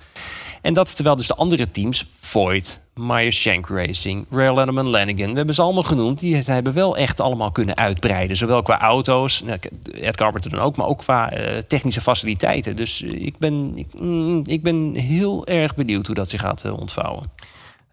En 0.63 0.75
dat 0.75 0.95
terwijl 0.95 1.17
dus 1.17 1.27
de 1.27 1.35
andere 1.35 1.71
teams, 1.71 2.07
Voigt, 2.21 2.82
Meyer 2.95 3.33
Shank 3.33 3.69
Racing, 3.69 4.27
Rail 4.31 4.55
Letterman 4.55 4.91
Lanigan, 4.91 5.31
we 5.31 5.37
hebben 5.37 5.55
ze 5.55 5.63
allemaal 5.63 5.83
genoemd, 5.83 6.21
die 6.21 6.37
hebben 6.37 6.73
wel 6.73 6.97
echt 6.97 7.21
allemaal 7.21 7.51
kunnen 7.51 7.77
uitbreiden. 7.77 8.37
Zowel 8.37 8.63
qua 8.63 8.81
auto's, 8.81 9.43
nou, 9.43 9.59
Ed 10.01 10.17
Carpenter 10.17 10.51
dan 10.51 10.61
ook, 10.61 10.77
maar 10.77 10.87
ook 10.87 10.99
qua 10.99 11.31
eh, 11.31 11.59
technische 11.59 12.01
faciliteiten. 12.01 12.77
Dus 12.77 13.03
eh, 13.03 13.27
ik, 13.27 13.39
ben, 13.39 13.73
ik, 13.77 13.87
mm, 14.01 14.43
ik 14.47 14.63
ben 14.63 14.95
heel 14.95 15.47
erg 15.47 15.75
benieuwd 15.75 16.07
hoe 16.07 16.15
dat 16.15 16.29
zich 16.29 16.41
gaat 16.41 16.65
eh, 16.65 16.79
ontvouwen. 16.79 17.31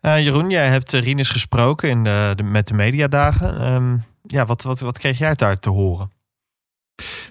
Jeroen, 0.01 0.49
jij 0.49 0.67
hebt 0.67 0.91
Rinus 0.91 1.29
gesproken 1.29 1.89
in 1.89 2.03
de- 2.03 2.43
met 2.43 2.67
de 2.67 2.73
mediadagen. 2.73 3.61
Ehm, 3.61 3.97
ja, 4.27 4.45
wat, 4.45 4.63
wat, 4.63 4.79
wat 4.79 4.97
kreeg 4.99 5.17
jij 5.17 5.33
daar 5.35 5.59
te 5.59 5.69
horen? 5.69 6.11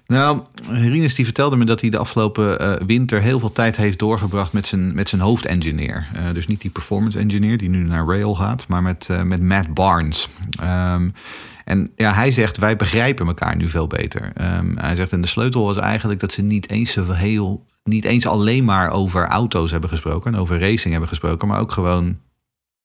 Nou, 0.06 0.42
Rinus 0.68 1.14
die 1.14 1.24
vertelde 1.24 1.56
me 1.56 1.64
dat 1.64 1.80
hij 1.80 1.90
de 1.90 1.98
afgelopen 1.98 2.60
eh, 2.60 2.86
winter 2.86 3.20
heel 3.20 3.38
veel 3.38 3.52
tijd 3.52 3.76
heeft 3.76 3.98
doorgebracht 3.98 4.52
met 4.52 4.66
zijn, 4.66 4.94
met 4.94 5.08
zijn 5.08 5.20
hoofdengineer. 5.20 6.08
Eh, 6.12 6.22
dus 6.32 6.46
niet 6.46 6.60
die 6.60 6.70
performance 6.70 7.18
engineer 7.18 7.58
die 7.58 7.68
nu 7.68 7.82
naar 7.82 8.06
Rail 8.06 8.34
gaat, 8.34 8.68
maar 8.68 8.82
met, 8.82 9.08
eh, 9.08 9.22
met 9.22 9.42
Matt 9.42 9.74
Barnes. 9.74 10.28
Ehm, 10.60 11.08
en 11.64 11.90
ja, 11.96 12.12
hij 12.12 12.30
zegt, 12.30 12.56
wij 12.56 12.76
begrijpen 12.76 13.26
elkaar 13.26 13.56
nu 13.56 13.68
veel 13.68 13.86
beter. 13.86 14.30
Ehm, 14.34 14.76
hij 14.76 14.94
zegt, 14.94 15.12
en 15.12 15.20
de 15.20 15.28
sleutel 15.28 15.64
was 15.64 15.76
eigenlijk 15.76 16.20
dat 16.20 16.32
ze 16.32 16.42
niet 16.42 16.70
eens 16.70 16.92
zo 16.92 17.12
heel, 17.12 17.64
niet 17.84 18.04
eens 18.04 18.26
alleen 18.26 18.64
maar 18.64 18.90
over 18.90 19.26
auto's 19.26 19.70
hebben 19.70 19.90
gesproken 19.90 20.34
en 20.34 20.40
over 20.40 20.60
racing 20.60 20.90
hebben 20.90 21.08
gesproken, 21.08 21.48
maar 21.48 21.60
ook 21.60 21.72
gewoon 21.72 22.18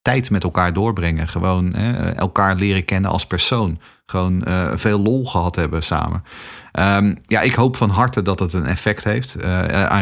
tijd 0.02 0.30
met 0.30 0.44
elkaar 0.44 0.74
doorbrengen. 0.74 1.28
Gewoon 1.28 1.74
elkaar 2.16 2.56
leren 2.56 2.86
kennen 2.86 3.12
als 3.12 3.28
persoon. 3.28 3.80
Gewoon 4.06 4.44
veel 4.76 5.00
lol 5.00 5.26
gehad 5.26 5.56
hebben 5.56 5.84
samen. 5.84 6.24
Ehm, 6.74 7.16
ja, 7.26 7.42
ik 7.42 7.54
hoop 7.54 7.76
van 7.76 7.90
harte 7.90 8.22
dat 8.22 8.40
het 8.40 8.54
een 8.54 8.66
effect 8.66 9.04
heeft. 9.04 9.36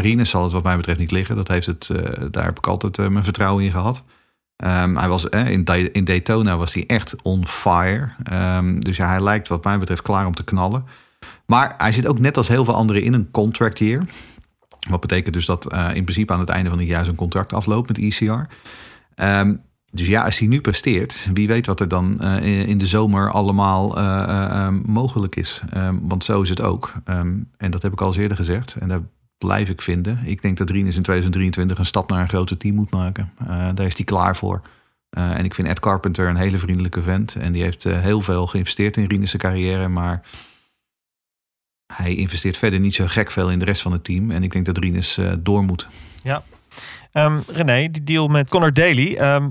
Rinus 0.02 0.30
zal 0.30 0.44
het 0.44 0.52
wat 0.52 0.64
mij 0.64 0.76
betreft 0.76 1.00
niet 1.00 1.12
liggen. 1.12 1.36
Dat 1.36 1.48
heeft 1.48 1.66
het, 1.66 1.90
eh, 1.90 2.26
daar 2.32 2.46
heb 2.46 2.58
ik 2.58 2.68
altijd 2.68 2.98
eh, 2.98 3.08
mijn 3.08 3.24
vertrouwen 3.24 3.64
in 3.64 3.72
gehad. 3.72 4.04
Ehm, 4.56 4.96
hij 4.96 5.08
was, 5.08 5.26
in, 5.26 5.66
in 5.92 6.04
Daytona 6.04 6.58
was 6.58 6.74
hij 6.74 6.84
echt 6.88 7.16
on 7.22 7.48
fire. 7.48 8.10
Ehm, 8.24 8.80
dus 8.80 8.98
ja, 8.98 9.08
hij 9.08 9.22
lijkt 9.22 9.48
wat 9.48 9.64
mij 9.64 9.80
betreft 9.80 10.02
klaar 10.02 10.26
om 10.26 10.36
te 10.36 10.44
knallen. 10.44 10.86
Maar 11.46 11.74
hij 11.78 11.92
zit 11.92 12.08
ook 12.08 12.20
net 12.20 12.38
als 12.38 12.48
heel 12.48 12.66
veel 12.66 12.76
anderen 12.76 13.04
in 13.04 13.14
een 13.14 13.32
contract 13.32 13.80
year. 13.80 14.04
Wat 14.90 15.02
betekent 15.02 15.34
dus 15.34 15.46
dat 15.46 15.74
in 15.74 16.04
principe 16.04 16.34
aan 16.34 16.40
het 16.40 16.50
einde 16.50 16.70
van 16.70 16.80
het 16.80 16.88
jaar 16.88 17.04
zijn 17.04 17.16
contract 17.16 17.54
afloopt 17.54 17.88
met 17.88 17.98
ECR. 17.98 18.48
Ehm, 19.16 19.56
dus 19.92 20.08
ja, 20.08 20.24
als 20.24 20.40
hij 20.40 20.48
nu 20.48 20.62
presteert, 20.62 21.28
wie 21.34 21.48
weet 21.48 21.66
wat 21.66 21.80
er 21.80 21.88
dan 21.88 22.20
eh, 22.22 22.68
in- 22.68 22.78
de 22.78 22.86
zomer 22.86 23.32
allemaal 23.32 23.98
eh, 23.98 24.46
eh, 24.66 24.74
mogelijk 24.86 25.36
is. 25.36 25.62
Ehm, 25.70 25.96
want 26.02 26.24
zo 26.24 26.42
is 26.42 26.50
het 26.50 26.62
ook. 26.62 26.94
Ehm, 27.06 27.36
en 27.58 27.72
dat 27.72 27.82
heb 27.82 27.92
ik 27.92 28.02
al 28.02 28.08
eens 28.08 28.18
eerder 28.18 28.38
gezegd. 28.38 28.76
En 28.76 28.88
daar 28.88 29.02
blijf 29.38 29.70
ik 29.70 29.82
vinden. 29.82 30.20
Ik 30.24 30.42
denk 30.42 30.58
dat 30.58 30.70
Rinus 30.70 30.96
in 30.96 31.02
2023 31.04 31.78
een 31.78 31.86
stap 31.86 32.10
naar 32.10 32.22
een 32.22 32.28
groter 32.30 32.58
team 32.58 32.76
moet 32.76 32.92
maken. 32.92 33.32
Daar 33.76 33.86
is 33.86 33.96
hij 33.96 34.06
klaar 34.06 34.36
voor. 34.36 34.62
En 35.10 35.46
ik 35.46 35.54
vind 35.54 35.68
Ed 35.68 35.80
Carpenter 35.80 36.28
een 36.28 36.36
hele 36.36 36.58
vriendelijke 36.58 37.02
vent. 37.02 37.36
En 37.36 37.52
die 37.52 37.64
heeft 37.64 37.84
heel 37.84 38.22
veel 38.22 38.48
geïnvesteerd 38.48 38.98
in 38.98 39.06
Rinus' 39.06 39.38
carrière. 39.38 39.88
Maar 39.88 40.22
hij 41.94 42.16
investeert 42.16 42.58
verder 42.58 42.80
niet 42.80 42.96
zo 42.96 43.06
gek 43.08 43.32
veel 43.32 43.52
in 43.52 43.60
de 43.60 43.66
rest 43.66 43.82
van 43.82 43.92
het 43.92 44.04
team. 44.04 44.32
En 44.32 44.44
ik 44.44 44.52
denk 44.52 44.66
dat 44.66 44.78
Rinus 44.78 45.20
door 45.40 45.64
moet. 45.64 45.88
Ehm, 47.12 47.38
René, 47.48 47.92
die 47.92 48.04
deal 48.04 48.28
met 48.28 48.50
Connor 48.50 48.74
Daly. 48.74 49.16
ehm 49.16 49.50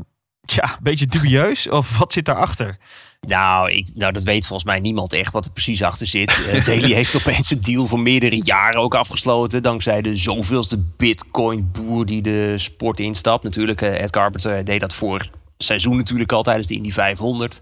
tja, 0.51 0.65
een 0.65 0.83
beetje 0.83 1.07
dubieus. 1.07 1.69
Of 1.69 1.99
wat 1.99 2.13
zit 2.13 2.25
daarachter? 2.25 2.79
Nou, 3.21 3.71
ik, 3.71 3.91
nou, 3.95 4.13
dat 4.13 4.23
weet 4.23 4.47
volgens 4.47 4.69
mij 4.69 4.81
niemand 4.81 5.13
echt 5.13 5.33
wat 5.33 5.45
er 5.45 5.51
precies 5.51 5.83
achter 5.83 6.07
zit. 6.07 6.41
Eh 6.53 6.65
Daly 6.69 6.93
heeft 6.93 7.17
opeens 7.17 7.51
een 7.51 7.61
deal 7.61 7.87
voor 7.87 8.01
meerdere 8.01 8.41
jaren 8.45 8.81
ook 8.81 8.95
afgesloten. 8.95 9.63
Dankzij 9.63 10.03
de 10.03 10.17
zoveelste 10.17 10.79
bitcoin-boer 10.97 12.07
die 12.07 12.23
de 12.23 12.55
sport 12.59 13.01
instapt. 13.01 13.45
Natuurlijk, 13.45 13.83
eh, 13.83 14.03
Ed 14.03 14.11
Carpenter 14.11 14.65
deed 14.65 14.81
dat 14.81 14.95
voor 14.95 15.27
seizoen 15.59 15.97
natuurlijk 15.97 16.33
al 16.33 16.43
tijdens 16.43 16.69
de 16.69 16.75
Indy 16.75 16.91
500. 16.91 17.59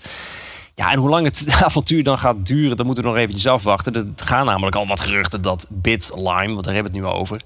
Ja, 0.74 0.92
en 0.92 0.98
hoe 0.98 1.08
lang 1.08 1.24
het 1.24 1.46
avontuur 1.64 2.02
dan 2.02 2.18
gaat 2.18 2.46
duren, 2.46 2.76
dat 2.76 2.86
moeten 2.86 3.04
we 3.04 3.10
nog 3.10 3.18
eventjes 3.18 3.46
afwachten. 3.46 3.94
Er 3.94 4.06
gaan 4.16 4.46
namelijk 4.46 4.76
al 4.76 4.86
wat 4.86 5.00
geruchten 5.00 5.42
dat 5.42 5.66
Bitlime, 5.70 6.52
want 6.52 6.64
daar 6.64 6.74
hebben 6.74 6.92
we 6.92 6.98
het 6.98 7.06
nu 7.06 7.12
over... 7.12 7.42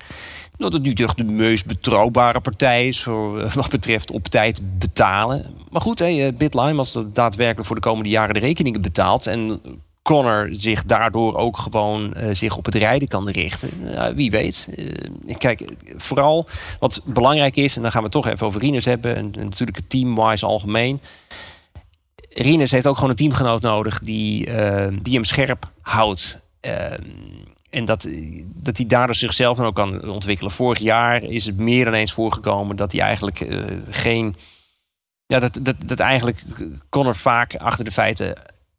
dat 0.56 0.72
het 0.72 0.82
niet 0.82 1.00
echt 1.00 1.16
de 1.16 1.24
meest 1.24 1.66
betrouwbare 1.66 2.40
partij 2.40 2.88
is... 2.88 3.02
voor 3.02 3.40
eh, 3.40 3.52
wat 3.52 3.70
betreft 3.70 4.10
op 4.10 4.28
tijd 4.28 4.78
betalen. 4.78 5.44
Maar 5.70 5.80
goed, 5.80 5.98
hey, 5.98 6.26
eh, 6.26 6.36
Bitlime, 6.36 6.78
als 6.78 6.92
dat 6.92 7.14
daadwerkelijk 7.14 7.66
voor 7.66 7.76
de 7.76 7.82
komende 7.82 8.10
jaren 8.10 8.34
de 8.34 8.40
rekeningen 8.40 8.80
betaalt... 8.80 9.26
en 9.26 9.60
Connor 10.02 10.48
zich 10.50 10.84
daardoor 10.84 11.36
ook 11.36 11.58
gewoon 11.58 12.14
eh, 12.14 12.34
zich 12.34 12.56
op 12.56 12.64
het 12.64 12.74
rijden 12.74 13.08
kan 13.08 13.28
richten. 13.28 13.70
Wie 14.14 14.30
weet. 14.30 14.68
Eh, 15.26 15.36
kijk, 15.36 15.72
vooral 15.96 16.48
wat 16.78 17.02
belangrijk 17.04 17.56
is... 17.56 17.76
en 17.76 17.82
dan 17.82 17.92
gaan 17.92 18.02
we 18.02 18.08
toch 18.08 18.26
even 18.26 18.46
over 18.46 18.60
Rinus 18.60 18.84
hebben... 18.84 19.16
en, 19.16 19.30
natuurlijk 19.30 19.76
het 19.76 19.90
team-wise 19.90 20.46
algemeen... 20.46 21.00
Rinus 22.34 22.70
heeft 22.70 22.86
ook 22.86 22.94
gewoon 22.94 23.10
een 23.10 23.16
teamgenoot 23.16 23.62
nodig 23.62 23.98
die, 23.98 24.48
die 25.02 25.14
hem 25.14 25.24
scherp 25.24 25.70
houdt. 25.80 26.40
En 27.72 27.84
dat, 27.84 28.08
dat 28.44 28.76
hij 28.76 28.86
daardoor 28.86 29.14
zichzelf 29.14 29.56
dan 29.56 29.66
ook 29.66 29.74
kan 29.74 30.08
ontwikkelen. 30.08 30.52
Vorig 30.52 30.78
jaar 30.78 31.22
is 31.22 31.46
het 31.46 31.56
meer 31.56 31.84
dan 31.84 31.94
eens 31.94 32.12
voorgekomen 32.12 32.76
dat 32.76 32.92
hij 32.92 33.00
eigenlijk 33.00 33.40
eh, 33.40 33.58
geen. 33.90 34.36
Ja, 35.26 35.38
dat, 35.38 35.58
dat, 35.62 35.76
dat 35.86 36.00
eigenlijk 36.00 36.44
Connor 36.88 37.16
vaak 37.16 37.56
achter 37.56 37.84
de 37.84 37.90
feiten 37.90 38.34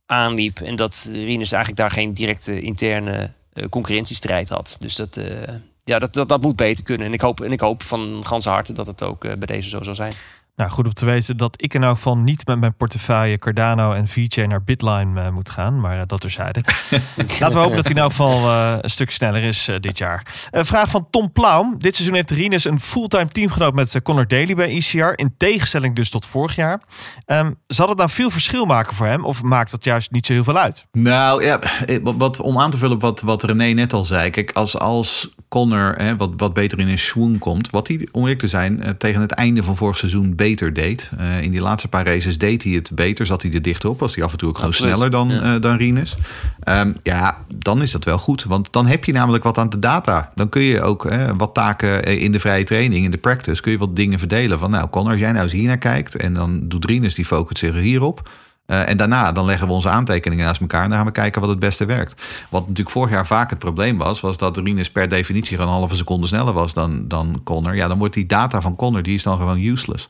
aanliep. 0.05 0.59
En 0.59 0.75
dat 0.75 1.09
Rinus 1.11 1.51
eigenlijk 1.51 1.81
daar 1.81 1.91
geen 1.91 2.13
directe 2.13 2.61
interne 2.61 3.33
eh, 3.53 3.69
concurrentiestrijd 3.69 4.49
had. 4.49 4.75
Dus 4.79 4.95
dat, 4.95 5.17
eh, 5.17 5.53
ja, 5.83 5.99
dat, 5.99 6.13
dat, 6.13 6.29
dat 6.29 6.41
moet 6.41 6.55
beter 6.55 6.83
kunnen. 6.83 7.07
En 7.07 7.13
ik 7.13 7.21
hoop, 7.21 7.41
en 7.41 7.51
ik 7.51 7.59
hoop 7.59 7.83
van 7.83 8.25
ganse 8.25 8.49
harte 8.49 8.73
dat 8.73 8.87
het 8.87 9.03
ook 9.03 9.21
bij 9.21 9.35
deze 9.35 9.69
zo 9.69 9.83
zal 9.83 9.95
zijn. 9.95 10.13
Nou, 10.55 10.69
goed 10.69 10.85
om 10.85 10.93
te 10.93 11.05
weten 11.05 11.37
dat 11.37 11.61
ik 11.61 11.73
in 11.73 11.83
elk 11.83 11.95
geval 11.95 12.17
niet 12.17 12.45
met 12.45 12.59
mijn 12.59 12.75
portefeuille 12.75 13.37
Cardano 13.37 13.91
en 13.93 14.07
VJ 14.07 14.41
naar 14.41 14.63
Bitline 14.63 15.21
eh, 15.21 15.29
moet 15.29 15.49
gaan. 15.49 15.79
Maar 15.79 15.99
eh, 15.99 16.03
dat 16.07 16.21
terzijde. 16.21 16.63
Laten 17.39 17.51
we 17.51 17.57
hopen 17.63 17.75
dat 17.75 17.85
hij 17.85 17.93
in 17.93 18.01
elk 18.01 18.09
geval 18.09 18.49
eh, 18.49 18.77
een 18.81 18.89
stuk 18.89 19.11
sneller 19.11 19.43
is 19.43 19.69
dit 19.79 19.97
jaar. 19.97 20.47
Een 20.51 20.65
vraag 20.65 20.89
van 20.89 21.07
Tom 21.09 21.31
Plaum. 21.31 21.75
Dit 21.77 21.95
seizoen 21.95 22.15
heeft 22.15 22.31
Rinus 22.31 22.65
een 22.65 22.79
fulltime 22.79 23.27
teamgenoot 23.27 23.73
met 23.73 24.01
Connor 24.03 24.27
Daly 24.27 24.55
bij 24.55 24.69
ECR. 24.69 25.11
In 25.15 25.33
tegenstelling 25.37 25.95
dus 25.95 26.09
tot 26.09 26.25
vorig 26.25 26.55
jaar. 26.55 26.81
Ehm, 27.25 27.51
zal 27.67 27.87
het 27.89 27.97
nou 27.97 28.09
veel 28.09 28.29
verschil 28.29 28.65
maken 28.65 28.93
voor 28.95 29.07
hem? 29.07 29.25
Of 29.25 29.43
maakt 29.43 29.71
dat 29.71 29.83
juist 29.83 30.11
niet 30.11 30.25
zo 30.25 30.33
heel 30.33 30.43
veel 30.43 30.57
uit? 30.57 30.85
Nou 30.91 31.43
ja, 31.45 31.59
wat- 32.01 32.15
wat, 32.17 32.39
om 32.39 32.59
aan 32.59 32.71
te 32.71 32.77
vullen 32.77 32.95
op 32.95 33.01
wat, 33.01 33.21
wat 33.21 33.43
René 33.43 33.71
net 33.73 33.93
al 33.93 34.05
zei. 34.05 34.29
Kijk, 34.29 34.51
als, 34.51 34.77
als 34.79 35.29
Connor 35.47 35.93
hè, 35.97 36.15
wat, 36.17 36.31
wat 36.37 36.53
beter 36.53 36.79
in 36.79 36.87
een 36.89 36.99
swoon 36.99 37.37
komt. 37.37 37.69
Wat 37.69 37.87
hij, 37.87 38.07
om 38.11 38.21
eerlijk 38.21 38.39
te 38.39 38.47
zijn, 38.47 38.95
tegen 38.97 39.21
het 39.21 39.31
einde 39.31 39.63
van 39.63 39.75
vorig 39.75 39.97
seizoen 39.97 40.35
beter 40.43 40.73
deed. 40.73 41.11
Eh, 41.17 41.41
in 41.41 41.51
die 41.51 41.61
laatste 41.61 41.87
paar 41.87 42.05
races 42.05 42.37
deed 42.37 42.63
hij 42.63 42.71
het 42.71 42.91
beter. 42.93 43.25
Zat 43.25 43.41
hij 43.41 43.51
er 43.51 43.61
dichter 43.61 43.89
op. 43.89 43.99
Was 43.99 44.15
hij 44.15 44.23
af 44.23 44.31
en 44.31 44.37
toe 44.37 44.49
ook 44.49 44.57
gewoon 44.57 44.73
sneller 44.73 45.09
dan, 45.09 45.29
ja. 45.29 45.53
eh, 45.55 45.61
dan 45.61 45.77
Rinus. 45.77 46.15
Ehm, 46.59 46.91
ja, 47.03 47.37
dan 47.55 47.81
is 47.81 47.91
dat 47.91 48.05
wel 48.05 48.17
goed. 48.17 48.43
Want 48.43 48.71
dan 48.71 48.85
heb 48.85 49.05
je 49.05 49.11
namelijk 49.11 49.43
wat 49.43 49.57
aan 49.57 49.69
de 49.69 49.79
data. 49.79 50.31
Dan 50.35 50.49
kun 50.49 50.61
je 50.61 50.81
ook 50.81 51.09
hè, 51.09 51.35
wat 51.35 51.53
taken 51.53 52.05
eh, 52.05 52.21
in 52.21 52.31
de 52.31 52.39
vrije 52.39 52.63
training, 52.63 53.05
in 53.05 53.11
de 53.11 53.17
practice, 53.17 53.61
kun 53.61 53.71
je 53.71 53.77
wat 53.77 53.95
dingen 53.95 54.19
verdelen. 54.19 54.59
Van 54.59 54.71
nou, 54.71 54.89
Connor, 54.89 55.11
als 55.11 55.19
jij 55.19 55.31
nou 55.31 55.43
eens 55.43 55.53
hier 55.53 55.67
naar 55.67 55.77
kijkt. 55.77 56.15
En 56.15 56.33
dan 56.33 56.67
doet 56.67 56.85
Rinus, 56.85 57.15
die 57.15 57.25
focust 57.25 57.59
zich 57.59 57.75
hierop. 57.75 58.29
Eh, 58.65 58.89
en 58.89 58.97
daarna 58.97 59.31
dan 59.31 59.45
leggen 59.45 59.67
we 59.67 59.73
onze 59.73 59.89
aantekeningen 59.89 60.45
naast 60.45 60.61
elkaar 60.61 60.83
en 60.83 60.89
dan 60.89 60.97
gaan 60.97 61.07
we 61.07 61.13
kijken 61.13 61.41
wat 61.41 61.49
het 61.49 61.59
beste 61.59 61.85
werkt. 61.85 62.21
Wat 62.49 62.61
natuurlijk 62.61 62.89
vorig 62.89 63.11
jaar 63.11 63.27
vaak 63.27 63.49
het 63.49 63.59
probleem 63.59 63.97
was, 63.97 64.19
was 64.19 64.37
dat 64.37 64.57
Rinus 64.57 64.91
per 64.91 65.09
definitie 65.09 65.57
gewoon 65.57 65.71
een 65.71 65.77
halve 65.77 65.95
seconde 65.95 66.27
sneller 66.27 66.53
was 66.53 66.73
dan, 66.73 67.07
dan 67.07 67.41
Connor. 67.43 67.75
Ja, 67.75 67.87
dan 67.87 67.97
wordt 67.97 68.13
die 68.13 68.25
data 68.25 68.61
van 68.61 68.75
Connor, 68.75 69.03
die 69.03 69.15
is 69.15 69.23
dan 69.23 69.37
gewoon 69.37 69.59
useless. 69.59 70.09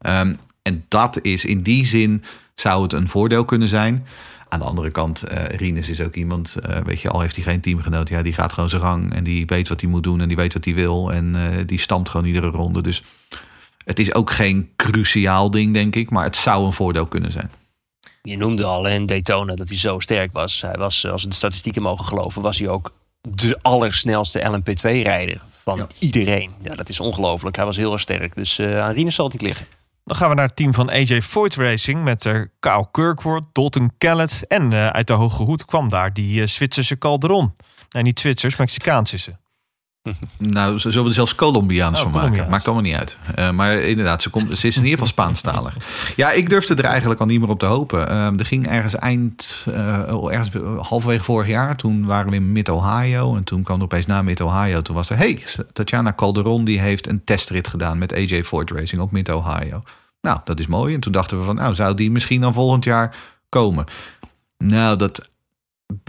Ehm, 0.00 0.34
en 0.62 0.84
dat 0.88 1.18
is 1.22 1.44
in 1.44 1.62
die 1.62 1.86
zin 1.86 2.24
zou 2.54 2.82
het 2.82 2.92
een 2.92 3.08
voordeel 3.08 3.44
kunnen 3.44 3.68
zijn. 3.68 4.06
Aan 4.48 4.58
de 4.58 4.64
andere 4.64 4.90
kant, 4.90 5.22
eh 5.22 5.44
Rinus 5.44 5.88
is 5.88 6.00
ook 6.00 6.14
iemand, 6.14 6.56
eh, 6.56 6.76
weet 6.84 7.00
je, 7.00 7.10
al 7.10 7.20
heeft 7.20 7.34
hij 7.34 7.44
geen 7.44 7.60
teamgenoot, 7.60 8.08
ja, 8.08 8.22
die 8.22 8.32
gaat 8.32 8.52
gewoon 8.52 8.68
zijn 8.68 8.82
gang 8.82 9.14
en 9.14 9.24
die 9.24 9.46
weet 9.46 9.68
wat 9.68 9.80
hij 9.80 9.90
moet 9.90 10.02
doen 10.02 10.20
en 10.20 10.28
die 10.28 10.36
weet 10.36 10.52
wat 10.52 10.64
hij 10.64 10.74
wil 10.74 11.12
en 11.12 11.36
die 11.66 11.78
stamt 11.78 12.08
gewoon 12.08 12.26
iedere 12.26 12.50
ronde. 12.50 12.82
Dus 12.82 13.02
het 13.84 13.98
is 13.98 14.14
ook 14.14 14.30
geen 14.30 14.70
cruciaal 14.76 15.50
ding, 15.50 15.74
denk 15.74 15.94
ik, 15.96 16.10
maar 16.10 16.24
het 16.24 16.36
zou 16.36 16.66
een 16.66 16.72
voordeel 16.72 17.06
kunnen 17.06 17.32
zijn. 17.32 17.50
Je 18.22 18.36
noemde 18.36 18.64
al 18.64 18.88
in 18.88 19.06
Daytona 19.06 19.54
dat 19.54 19.68
hij 19.68 19.78
zo 19.78 19.98
sterk 19.98 20.32
was. 20.32 20.60
Hij 20.60 20.76
was, 20.78 21.06
als 21.06 21.22
we 21.22 21.28
de 21.28 21.34
statistieken 21.34 21.82
mogen 21.82 22.04
geloven, 22.04 22.42
was 22.42 22.58
hij 22.58 22.68
ook 22.68 22.92
de 23.20 23.58
allersnelste 23.62 24.40
LMP2-rijder 24.40 25.40
van 25.64 25.86
iedereen. 25.98 26.50
Ja, 26.60 26.74
dat 26.74 26.88
is 26.88 27.00
ongelooflijk. 27.00 27.56
Hij 27.56 27.64
was 27.64 27.76
heel 27.76 27.92
erg 27.92 28.00
sterk. 28.00 28.36
Dus 28.36 28.58
eh 28.58 28.80
aan 28.80 28.92
Rinus 28.92 29.14
zal 29.14 29.24
het 29.24 29.32
niet 29.32 29.42
liggen. 29.42 29.66
Dan 30.04 30.16
gaan 30.16 30.28
we 30.28 30.34
naar 30.34 30.46
het 30.46 30.56
team 30.56 30.74
van 30.74 30.90
AJ 30.90 31.22
Foyt 31.22 31.54
Racing 31.54 32.02
met 32.02 32.24
uh, 32.24 32.40
Kyle 32.60 32.86
Kirkwood, 32.90 33.44
Dalton 33.52 33.92
Kellett. 33.98 34.46
En 34.46 34.70
uh, 34.70 34.88
uit 34.88 35.06
de 35.06 35.12
Hoge 35.12 35.42
Hoed 35.42 35.64
kwam 35.64 35.88
daar 35.88 36.12
die 36.12 36.40
uh, 36.40 36.46
Zwitserse 36.46 36.98
Calderon. 36.98 37.54
Nee, 37.90 38.02
niet 38.02 38.20
Zwitsers, 38.20 38.56
Mexicaans 38.56 39.12
is 39.12 39.22
ze. 39.22 39.32
Nou, 40.38 40.78
ze 40.78 40.90
zullen 40.90 41.08
er 41.08 41.14
zelfs 41.14 41.34
Colombiaans 41.34 41.98
Oh, 41.98 42.02
van 42.02 42.12
maken. 42.12 42.20
Colombiaans. 42.20 42.50
Maakt 42.50 42.64
allemaal 42.64 42.84
niet 42.84 42.94
uit. 42.94 43.18
Eh, 43.34 43.50
maar 43.50 43.72
inderdaad, 43.72 44.22
ze, 44.22 44.30
komt, 44.30 44.58
ze 44.58 44.66
is 44.66 44.76
in 44.76 44.84
ieder 44.84 44.98
geval 44.98 45.06
Spaanstalig. 45.06 45.76
Ja, 46.16 46.30
ik 46.30 46.48
durfde 46.48 46.74
er 46.74 46.84
eigenlijk 46.84 47.20
al 47.20 47.26
niet 47.26 47.40
meer 47.40 47.48
op 47.48 47.58
te 47.58 47.66
hopen. 47.66 48.08
Ehm, 48.08 48.38
er 48.38 48.44
ging 48.44 48.66
ergens 48.66 48.94
eind, 48.94 49.66
eh, 49.72 50.24
ergens 50.26 50.50
halverwege 50.88 51.24
vorig 51.24 51.48
jaar. 51.48 51.76
Toen 51.76 52.06
waren 52.06 52.30
we 52.30 52.36
in 52.36 52.52
Mid-Ohio. 52.52 53.36
En 53.36 53.44
toen 53.44 53.62
kwam 53.62 53.76
er 53.76 53.82
opeens 53.82 54.06
na 54.06 54.22
Mid-Ohio. 54.22 54.82
Toen 54.82 54.94
was 54.94 55.10
er, 55.10 55.16
hey, 55.16 55.42
Tatjana 55.72 56.12
Calderon 56.12 56.64
die 56.64 56.80
heeft 56.80 57.08
een 57.08 57.24
testrit 57.24 57.68
gedaan 57.68 57.98
met 57.98 58.14
AJ 58.14 58.44
Ford 58.44 58.70
Racing 58.70 59.00
op 59.00 59.10
Mid-Ohio. 59.10 59.82
Nou, 60.20 60.38
dat 60.44 60.58
is 60.58 60.66
mooi. 60.66 60.94
En 60.94 61.00
toen 61.00 61.12
dachten 61.12 61.38
we 61.38 61.44
van, 61.44 61.56
nou, 61.56 61.74
zou 61.74 61.94
die 61.94 62.10
misschien 62.10 62.40
dan 62.40 62.52
volgend 62.52 62.84
jaar 62.84 63.16
komen? 63.48 63.84
Nou, 64.58 64.96
dat, 64.96 65.29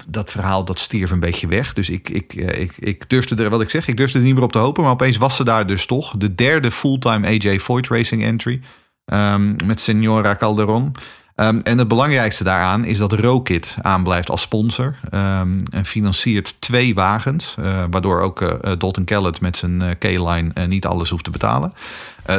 dat 0.08 0.32
verhaal 0.32 0.66
dat 0.66 0.80
stierf 0.80 1.12
een 1.12 1.20
beetje 1.20 1.48
weg. 1.48 1.74
Dus 1.74 1.90
ik, 1.90 2.10
ik, 2.10 2.34
eh, 2.34 2.62
ik, 2.62 2.74
ik 2.80 3.10
durfde 3.10 3.44
er, 3.44 3.50
wat 3.50 3.62
ik 3.62 3.70
zeg, 3.70 3.88
ik 3.88 3.98
durfde 3.98 4.18
er 4.20 4.26
niet 4.26 4.34
meer 4.34 4.44
op 4.44 4.52
te 4.52 4.58
hopen. 4.58 4.84
Maar 4.84 4.92
opeens 4.92 5.18
was 5.18 5.36
ze 5.36 5.44
daar 5.44 5.68
dus 5.68 5.86
toch. 5.86 6.14
De 6.18 6.36
derde 6.36 6.72
fulltime 6.72 7.28
AJ 7.28 7.60
Foyt 7.60 7.88
Racing 7.88 8.24
entry. 8.24 8.62
ehm, 9.06 9.56
met 9.66 9.82
Senora 9.82 10.36
Calderon. 10.36 10.92
Ehm, 11.36 11.60
en 11.64 11.78
het 11.78 11.88
belangrijkste 11.88 12.44
daaraan 12.44 12.86
is 12.86 12.98
dat 12.98 13.14
Rokit 13.14 13.76
aanblijft 13.82 14.30
als 14.30 14.42
sponsor. 14.42 14.96
ehm, 15.10 15.60
en 15.70 15.86
financiert 15.86 16.62
twee 16.62 16.94
wagens. 16.94 17.56
eh, 17.60 17.84
waardoor 17.90 18.22
ook 18.22 18.42
eh, 18.42 18.72
Dalton 18.78 19.04
Kellett 19.04 19.42
met 19.42 19.58
zijn 19.58 19.98
K-line 20.00 20.68
niet 20.68 20.86
alles 20.86 21.10
hoeft 21.10 21.24
te 21.24 21.30
betalen. 21.30 21.74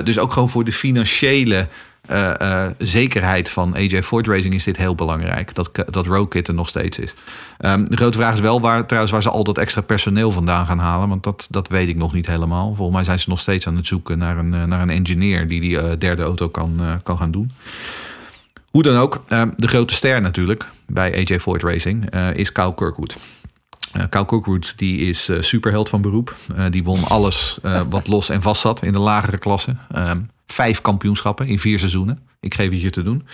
Dus 0.04 0.18
ook 0.18 0.32
gewoon 0.32 0.50
voor 0.50 0.64
de 0.64 0.72
financiële 0.72 1.68
eh, 2.02 2.40
eh, 2.40 2.70
zekerheid 2.78 3.50
van 3.50 3.74
AJ 3.74 4.02
Ford 4.02 4.26
Racing 4.26 4.54
is 4.54 4.64
dit 4.64 4.76
heel 4.76 4.94
belangrijk. 4.94 5.54
Dat, 5.54 5.70
dat 5.90 6.06
Rokit 6.06 6.48
er 6.48 6.54
nog 6.54 6.68
steeds 6.68 6.98
is. 6.98 7.14
Ehm, 7.58 7.84
de 7.84 7.96
grote 7.96 8.16
vraag 8.16 8.32
is 8.32 8.40
wel 8.40 8.60
waar, 8.60 8.86
trouwens 8.86 9.12
waar 9.12 9.22
ze 9.22 9.30
al 9.30 9.44
dat 9.44 9.58
extra 9.58 9.80
personeel 9.80 10.32
vandaan 10.32 10.66
gaan 10.66 10.78
halen. 10.78 11.08
Want 11.08 11.22
dat, 11.22 11.46
dat 11.50 11.68
weet 11.68 11.88
ik 11.88 11.96
nog 11.96 12.12
niet 12.12 12.26
helemaal. 12.26 12.74
Volgens 12.74 12.96
mij 12.96 13.04
zijn 13.04 13.18
ze 13.18 13.28
nog 13.28 13.40
steeds 13.40 13.66
aan 13.66 13.76
het 13.76 13.86
zoeken 13.86 14.18
naar 14.18 14.38
een, 14.38 14.54
eh, 14.54 14.64
naar 14.64 14.82
een 14.82 14.90
engineer 14.90 15.48
die 15.48 15.60
die 15.60 15.98
derde 15.98 16.22
auto 16.22 16.48
kan, 16.48 16.80
kan 17.02 17.18
gaan 17.18 17.30
doen. 17.30 17.52
Hoe 18.70 18.82
dan 18.82 18.96
ook, 18.96 19.24
ehm, 19.28 19.50
de 19.56 19.68
grote 19.68 19.94
ster 19.94 20.20
natuurlijk 20.20 20.68
bij 20.86 21.14
AJ 21.14 21.40
Ford 21.40 21.62
Racing 21.62 22.14
is 22.34 22.52
Kyle 22.52 22.74
Kirkwood. 22.74 23.16
Uh, 23.96 24.02
Kyle 24.08 24.26
Kirkwood 24.26 24.72
die 24.76 24.98
is 24.98 25.30
superheld 25.40 25.88
van 25.88 26.02
beroep. 26.02 26.36
Die 26.70 26.84
won 26.84 27.04
alles 27.04 27.58
wat 27.88 28.08
los 28.08 28.28
en 28.28 28.42
vast 28.42 28.60
zat 28.60 28.82
in 28.82 28.92
de 28.92 28.98
lagere 28.98 29.38
klasse. 29.38 29.76
Ehm, 30.52 30.62
vijf 30.62 30.80
kampioenschappen 30.80 31.46
in 31.46 31.58
vier 31.58 31.78
seizoenen. 31.78 32.18
Ik 32.40 32.54
geef 32.54 32.70
het 32.70 32.80
je 32.80 32.90
te 32.90 33.02
doen. 33.02 33.26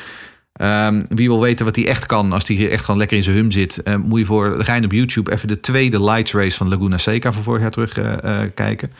Ehm, 0.52 1.04
wie 1.08 1.28
wil 1.28 1.40
weten 1.40 1.64
wat 1.64 1.76
hij 1.76 1.86
echt 1.86 2.06
kan 2.06 2.32
als 2.32 2.46
hij 2.46 2.56
hier 2.56 2.70
echt 2.70 2.84
gewoon 2.84 2.98
lekker 2.98 3.16
in 3.16 3.22
zijn 3.22 3.36
hum 3.36 3.50
zit... 3.50 3.82
eh, 3.82 3.96
moet 3.96 4.18
je 4.18 4.24
voor 4.24 4.64
gein 4.64 4.84
op 4.84 4.92
YouTube 4.92 5.32
even 5.32 5.48
de 5.48 5.60
tweede 5.60 6.04
lights 6.04 6.32
race 6.32 6.56
van 6.56 6.68
Laguna 6.68 6.98
Seca 6.98 7.32
van 7.32 7.42
vorig 7.42 7.60
jaar 7.60 7.70
terug 7.70 7.98
eh, 7.98 8.42
eh, 8.42 8.50
kijken. 8.54 8.92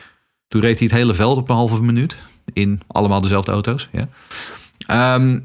Toen 0.47 0.61
reed 0.61 0.79
hij 0.79 0.87
het 0.87 0.97
hele 0.97 1.13
veld 1.13 1.37
op 1.37 1.49
een 1.49 1.55
halve 1.55 1.83
minuut. 1.83 2.17
In 2.53 2.81
allemaal 2.87 3.21
dezelfde 3.21 3.51
auto's. 3.51 3.89
Ehm, 4.87 5.39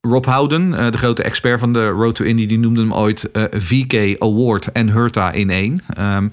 Rob 0.00 0.24
Howden, 0.24 0.74
eh, 0.74 0.90
de 0.90 0.98
grote 0.98 1.22
expert 1.22 1.60
van 1.60 1.72
de 1.72 1.88
Road 1.88 2.14
to 2.14 2.24
Indy, 2.24 2.46
die 2.46 2.58
noemde 2.58 2.80
hem 2.80 2.92
ooit 2.92 3.30
VK 3.50 4.16
Award 4.18 4.72
en 4.72 4.90
Hurta 4.90 5.32
in 5.32 5.50
één. 5.50 5.80
Ehm, 5.88 6.28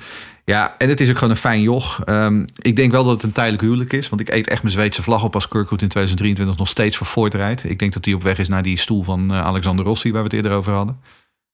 ja, 0.52 0.76
en 0.78 0.90
het 0.90 1.02
is 1.02 1.10
ook 1.10 1.16
gewoon 1.18 1.30
een 1.30 1.40
fijn 1.40 1.62
joch. 1.62 2.04
Ehm, 2.04 2.46
ik 2.56 2.76
denk 2.76 2.92
wel 2.92 3.04
dat 3.04 3.14
het 3.14 3.24
een 3.24 3.32
tijdelijk 3.32 3.62
huwelijk 3.62 3.94
is. 3.94 4.10
Want 4.10 4.22
ik 4.22 4.30
eet 4.30 4.48
echt 4.48 4.62
mijn 4.62 4.74
Zweedse 4.74 5.04
vlag 5.04 5.24
op 5.24 5.34
als 5.34 5.48
Kirkwood 5.48 5.82
in 5.82 5.88
2023 5.88 6.58
nog 6.58 6.68
steeds 6.68 6.98
voor 6.98 7.08
Ford 7.08 7.34
rijdt. 7.34 7.70
Ik 7.70 7.80
denk 7.80 7.94
dat 7.94 8.06
hij 8.06 8.14
op 8.14 8.24
weg 8.24 8.40
is 8.40 8.48
naar 8.48 8.64
die 8.64 8.78
stoel 8.78 9.04
van 9.04 9.32
eh, 9.32 9.44
Alexander 9.44 9.86
Rossi, 9.86 10.12
waar 10.12 10.22
we 10.22 10.28
het 10.28 10.36
eerder 10.36 10.52
over 10.52 10.74
hadden. 10.74 11.00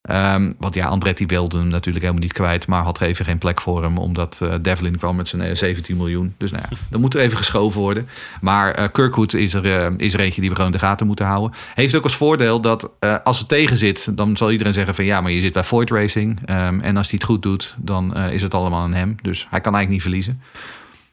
Ehm, 0.08 0.52
want 0.58 0.76
ja, 0.76 0.88
Andretti 0.88 1.26
wilde 1.26 1.58
hem 1.58 1.68
natuurlijk 1.68 2.06
helemaal 2.06 2.24
niet 2.24 2.34
kwijt. 2.34 2.68
Maar 2.68 2.84
had 2.84 3.02
even 3.02 3.26
geen 3.26 3.38
plek 3.38 3.62
voor 3.62 3.84
hem. 3.84 3.98
Omdat 3.98 4.40
eh, 4.42 4.54
Devlin 4.62 4.98
kwam 4.98 5.16
met 5.16 5.28
zijn 5.28 5.42
eh, 5.42 5.56
17 5.56 5.98
miljoen. 5.98 6.34
Dus 6.38 6.52
nou 6.52 6.64
ja, 6.70 6.78
dan 6.90 7.02
moet 7.02 7.14
er 7.14 7.22
even 7.22 7.38
geschoven 7.38 7.82
worden. 7.82 8.08
Maar 8.42 8.72
eh, 8.72 8.86
Kirkwood 8.92 9.34
is 9.34 9.54
er, 9.54 9.66
eh, 9.66 9.92
is 9.98 10.14
er 10.14 10.20
eentje 10.20 10.42
die 10.42 10.50
we 10.50 10.56
gewoon 10.56 10.72
in 10.72 10.78
de 10.78 10.86
gaten 10.86 11.08
moeten 11.08 11.26
houden. 11.26 11.58
Heeft 11.74 11.96
ook 11.96 12.04
als 12.04 12.16
voordeel 12.16 12.62
dat 12.62 12.92
eh, 13.00 13.16
als 13.24 13.40
het 13.40 13.48
tegen 13.48 13.78
zit. 13.78 14.18
Dan 14.18 14.38
zal 14.38 14.52
iedereen 14.52 14.74
zeggen 14.74 14.96
van 14.96 15.06
ja, 15.06 15.22
maar 15.22 15.32
je 15.32 15.42
zit 15.42 15.54
bij 15.54 15.64
Ford 15.64 15.90
Racing. 15.90 16.40
Ehm, 16.46 16.80
en 16.80 16.98
als 16.98 17.10
hij 17.10 17.18
het 17.20 17.28
goed 17.30 17.42
doet, 17.42 17.76
dan 17.78 18.16
eh, 18.16 18.34
is 18.34 18.42
het 18.42 18.54
allemaal 18.54 18.82
aan 18.82 18.94
hem. 18.94 19.16
Dus 19.22 19.48
hij 19.50 19.62
kan 19.62 19.76
eigenlijk 19.76 19.90
niet 19.90 20.02
verliezen. 20.02 20.42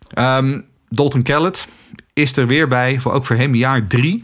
Ehm, 0.09 0.61
Dalton 0.89 1.23
Kellett 1.23 1.69
is 2.13 2.37
er 2.37 2.47
weer 2.47 2.69
bij. 2.69 3.01
Voor, 3.01 3.13
ook 3.13 3.27
voor 3.27 3.37
hem 3.37 3.55
jaar 3.55 3.87
drie. 3.87 4.23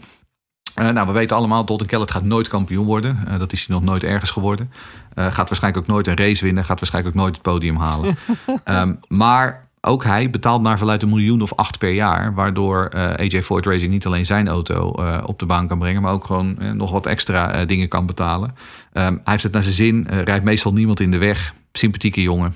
Eh, 0.73 0.89
nou, 0.89 1.07
we 1.07 1.13
weten 1.13 1.35
allemaal, 1.35 1.65
Dalton 1.65 1.87
Kellett 1.87 2.11
gaat 2.11 2.23
nooit 2.23 2.47
kampioen 2.47 2.85
worden. 2.85 3.19
Eh, 3.27 3.39
dat 3.39 3.51
is 3.53 3.65
hij 3.67 3.75
nog 3.75 3.85
nooit 3.85 4.03
ergens 4.03 4.29
geworden. 4.29 4.71
Eh, 5.13 5.25
gaat 5.25 5.49
waarschijnlijk 5.49 5.83
ook 5.83 5.91
nooit 5.93 6.07
een 6.07 6.17
race 6.17 6.43
winnen. 6.43 6.65
Gaat 6.65 6.79
waarschijnlijk 6.79 7.15
ook 7.15 7.21
nooit 7.21 7.33
het 7.33 7.43
podium 7.43 7.75
halen. 7.75 8.17
Ehm, 8.63 8.95
maar 9.07 9.67
ook 9.81 10.03
hij 10.03 10.29
betaalt 10.29 10.61
naar 10.61 10.77
verluidt 10.77 11.03
een 11.03 11.09
miljoen 11.09 11.41
of 11.41 11.53
acht 11.53 11.77
per 11.77 11.91
jaar. 11.91 12.33
Waardoor 12.33 12.89
AJ 12.95 13.43
Ford 13.43 13.65
Racing 13.65 13.91
niet 13.91 14.05
alleen 14.05 14.25
zijn 14.25 14.47
auto 14.47 14.95
op 15.25 15.39
de 15.39 15.45
baan 15.45 15.67
kan 15.67 15.79
brengen. 15.79 16.01
Maar 16.01 16.13
ook 16.13 16.25
gewoon 16.25 16.57
nog 16.77 16.91
wat 16.91 17.05
extra 17.05 17.65
dingen 17.65 17.87
kan 17.87 18.05
betalen. 18.05 18.55
Ehm, 18.93 19.13
hij 19.13 19.21
heeft 19.23 19.43
het 19.43 19.51
naar 19.51 19.63
zijn 19.63 19.75
zin. 19.75 20.07
rijdt 20.07 20.43
meestal 20.43 20.73
niemand 20.73 20.99
in 20.99 21.11
de 21.11 21.17
weg. 21.17 21.53
Sympathieke 21.71 22.21
jongen. 22.21 22.55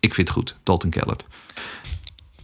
Ik 0.00 0.14
vind 0.14 0.28
het 0.28 0.36
goed. 0.36 0.56
Dalton 0.62 0.90
Kellett. 0.90 1.26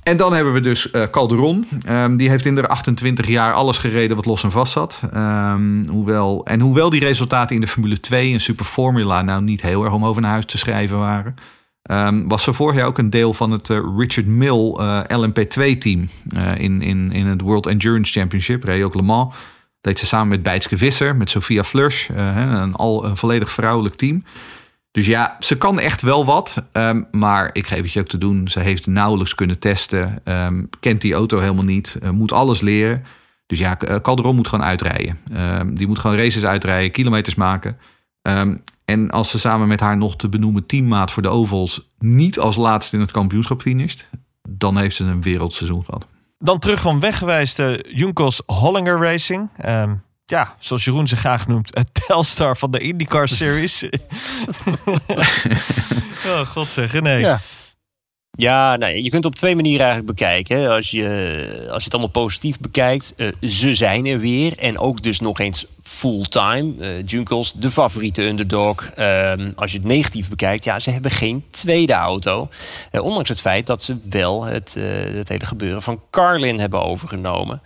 En 0.08 0.16
dan 0.16 0.32
hebben 0.32 0.52
we 0.52 0.60
dus 0.60 0.90
eh, 0.90 1.02
Calderon. 1.10 1.66
Ehm, 1.84 2.16
die 2.16 2.28
heeft 2.28 2.46
in 2.46 2.54
de 2.54 2.68
28 2.68 3.26
jaar 3.26 3.52
alles 3.52 3.78
gereden 3.78 4.16
wat 4.16 4.26
los 4.26 4.42
en 4.42 4.50
vast 4.50 4.72
zat. 4.72 5.00
Ehm, 5.12 5.86
hoewel, 5.86 6.44
en 6.44 6.60
hoewel 6.60 6.90
die 6.90 7.00
resultaten 7.00 7.54
in 7.54 7.60
de 7.60 7.66
Formule 7.66 8.00
2 8.00 8.32
en 8.32 8.40
Super 8.40 8.64
Formula 8.64 9.22
nou 9.22 9.42
niet 9.42 9.62
heel 9.62 9.84
erg 9.84 9.92
om 9.92 10.04
over 10.04 10.22
naar 10.22 10.30
huis 10.30 10.44
te 10.44 10.58
schrijven 10.58 10.98
waren. 10.98 11.34
ehm, 11.82 12.28
was 12.28 12.42
ze 12.42 12.52
vorig 12.52 12.76
jaar 12.76 12.86
ook 12.86 12.98
een 12.98 13.10
deel 13.10 13.34
van 13.34 13.50
het 13.50 13.70
eh, 13.70 13.80
Richard 13.96 14.26
Mill 14.26 14.74
eh, 14.76 15.00
LMP2-team 15.08 16.08
eh, 16.30 16.58
in, 16.58 16.82
in, 16.82 17.12
in 17.12 17.26
het 17.26 17.40
World 17.40 17.66
Endurance 17.66 18.12
Championship. 18.12 18.64
Reed 18.64 18.82
ook 18.82 18.94
Le 18.94 19.02
Mans. 19.02 19.34
Deed 19.80 19.98
ze 19.98 20.06
samen 20.06 20.28
met 20.28 20.42
Bijtske 20.42 20.78
Visser, 20.78 21.16
met 21.16 21.30
Sophia 21.30 21.62
hè, 22.12 22.60
een, 22.60 22.74
al, 22.74 23.04
een 23.04 23.16
volledig 23.16 23.50
vrouwelijk 23.50 23.94
team. 23.94 24.24
Dus 24.98 25.06
ja, 25.06 25.36
ze 25.38 25.58
kan 25.58 25.80
echt 25.80 26.02
wel 26.02 26.24
wat. 26.24 26.62
ehm, 26.72 27.02
maar 27.10 27.50
ik 27.52 27.66
geef 27.66 27.82
het 27.82 27.92
je 27.92 28.00
ook 28.00 28.08
te 28.08 28.18
doen. 28.18 28.48
Ze 28.48 28.60
heeft 28.60 28.86
nauwelijks 28.86 29.34
kunnen 29.34 29.58
testen. 29.58 30.20
ehm, 30.24 30.64
kent 30.80 31.00
die 31.00 31.14
auto 31.14 31.38
helemaal 31.38 31.64
niet. 31.64 31.98
eh, 32.02 32.10
moet 32.10 32.32
alles 32.32 32.60
leren. 32.60 33.04
Dus 33.46 33.58
ja, 33.58 33.78
eh, 33.78 33.96
Calderon 33.96 34.36
moet 34.36 34.48
gewoon 34.48 34.64
uitrijden. 34.64 35.18
Ehm, 35.32 35.74
die 35.74 35.86
moet 35.86 35.98
gewoon 35.98 36.16
races 36.16 36.44
uitrijden, 36.44 36.90
kilometers 36.90 37.34
maken. 37.34 37.78
En 38.84 39.10
als 39.10 39.30
ze 39.30 39.38
samen 39.38 39.68
met 39.68 39.80
haar 39.80 39.96
nog 39.96 40.16
te 40.16 40.28
benoemen 40.28 40.66
teammaat 40.66 41.10
voor 41.10 41.22
de 41.22 41.28
ovals... 41.28 41.90
niet 41.98 42.38
als 42.38 42.56
laatste 42.56 42.96
in 42.96 43.02
het 43.02 43.10
kampioenschap 43.10 43.60
finisht... 43.60 44.08
dan 44.48 44.78
heeft 44.78 44.96
ze 44.96 45.04
een 45.04 45.22
wereldseizoen 45.22 45.84
gehad. 45.84 46.06
Dan 46.38 46.58
terug 46.58 46.80
van 46.80 47.00
weggewijsde 47.00 47.84
Junkos 47.88 48.42
Hollinger 48.46 48.98
Racing. 49.00 49.48
Ehm, 49.56 49.94
ja, 50.30 50.54
zoals 50.58 50.84
Jeroen 50.84 51.08
ze 51.08 51.16
graag 51.16 51.46
noemt, 51.46 51.74
het 51.74 51.88
Telstar 52.06 52.56
van 52.56 52.70
de 52.70 52.78
IndyCar 52.78 53.28
Series. 53.28 53.82
oh, 56.26 56.40
god 56.40 56.68
zeg, 56.68 57.00
nee. 57.00 57.20
Ja. 57.20 57.40
Ja, 58.38 58.76
nou, 58.76 58.94
je 58.94 59.10
kunt 59.10 59.24
het 59.24 59.32
op 59.32 59.34
twee 59.34 59.54
manieren 59.54 59.86
eigenlijk 59.86 60.18
bekijken. 60.18 60.60
hè. 60.60 60.68
Als 60.68 60.90
je, 60.90 61.04
als 61.70 61.78
je 61.78 61.84
het 61.84 61.92
allemaal 61.92 62.10
positief 62.10 62.58
bekijkt, 62.58 63.14
eh, 63.14 63.28
ze 63.40 63.74
zijn 63.74 64.06
er 64.06 64.18
weer. 64.18 64.58
En 64.58 64.78
ook 64.78 65.02
dus 65.02 65.20
nog 65.20 65.38
eens 65.38 65.66
fulltime. 65.82 66.74
Eh 66.78 67.06
Junkos, 67.06 67.52
de 67.52 67.70
favoriete 67.70 68.22
underdog. 68.22 68.90
Ehm, 68.94 69.52
als 69.56 69.72
je 69.72 69.78
het 69.78 69.86
negatief 69.86 70.28
bekijkt, 70.28 70.64
ja, 70.64 70.78
ze 70.78 70.90
hebben 70.90 71.10
geen 71.10 71.44
tweede 71.48 71.92
auto. 71.92 72.48
Eh, 72.90 73.04
ondanks 73.04 73.28
het 73.28 73.40
feit 73.40 73.66
dat 73.66 73.82
ze 73.82 73.96
wel 74.10 74.44
het, 74.44 74.76
eh, 74.76 74.84
het 75.14 75.28
hele 75.28 75.46
gebeuren 75.46 75.82
van 75.82 76.00
Carlin 76.10 76.60
hebben 76.60 76.82
overgenomen. 76.82 77.62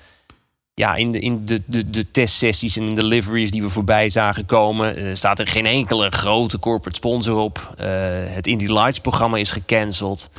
Ja, 0.75 0.95
in 0.95 1.11
de, 1.11 1.18
in 1.18 1.45
de, 1.45 1.62
de, 1.66 1.91
de 1.91 2.11
testsessies 2.11 2.77
en 2.77 2.89
de 2.89 3.05
liveries 3.05 3.51
die 3.51 3.62
we 3.62 3.68
voorbij 3.68 4.11
zagen 4.11 4.47
komen, 4.47 4.97
eh, 4.97 5.14
staat 5.14 5.39
er 5.39 5.47
geen 5.47 5.66
enkele 5.66 6.11
grote 6.11 6.59
corporate 6.59 6.97
sponsor 6.97 7.37
op. 7.37 7.75
Eh, 7.77 7.87
het 8.25 8.47
Indy 8.47 8.66
Lights 8.66 8.99
programma 8.99 9.37
is 9.37 9.51
gecanceld. 9.51 10.31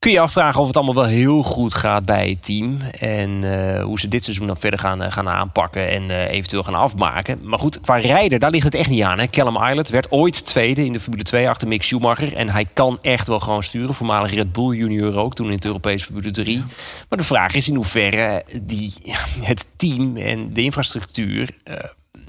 Kun 0.00 0.12
je 0.12 0.20
afvragen 0.20 0.60
of 0.60 0.66
het 0.66 0.76
allemaal 0.76 0.94
wel 0.94 1.04
heel 1.04 1.42
goed 1.42 1.74
gaat 1.74 2.04
bij 2.04 2.28
het 2.28 2.44
team. 2.44 2.80
En 2.98 3.44
eh, 3.44 3.82
hoe 3.82 4.00
ze 4.00 4.08
dit 4.08 4.24
seizoen 4.24 4.46
dan 4.46 4.56
verder 4.56 4.78
gaan, 4.78 5.02
eh, 5.02 5.12
gaan 5.12 5.28
aanpakken 5.28 5.88
en 5.90 6.10
eh, 6.10 6.30
eventueel 6.30 6.62
gaan 6.62 6.74
afmaken. 6.74 7.40
Maar 7.42 7.58
goed, 7.58 7.80
qua 7.80 7.96
rijder, 7.96 8.38
daar 8.38 8.50
ligt 8.50 8.64
het 8.64 8.74
echt 8.74 8.90
niet 8.90 9.02
aan. 9.02 9.18
Hè. 9.18 9.28
Callum 9.28 9.62
Islet 9.62 9.88
werd 9.88 10.12
ooit 10.12 10.44
tweede 10.44 10.84
in 10.84 10.92
de 10.92 11.00
Formule 11.00 11.22
2 11.22 11.48
achter 11.48 11.68
Mick 11.68 11.82
Schumacher. 11.82 12.36
En 12.36 12.48
hij 12.48 12.66
kan 12.72 12.98
echt 13.00 13.26
wel 13.26 13.40
gewoon 13.40 13.62
sturen. 13.62 13.94
Voormalig 13.94 14.34
Red 14.34 14.52
Bull 14.52 14.76
junior 14.76 15.16
ook, 15.16 15.34
toen 15.34 15.46
in 15.46 15.54
het 15.54 15.64
Europees 15.64 16.04
Formule 16.04 16.30
3. 16.30 16.64
Maar 17.08 17.18
de 17.18 17.24
vraag 17.24 17.54
is 17.54 17.68
in 17.68 17.74
hoeverre 17.74 18.42
die, 18.62 18.94
het 19.40 19.66
team 19.76 20.16
en 20.16 20.52
de 20.52 20.62
infrastructuur... 20.62 21.56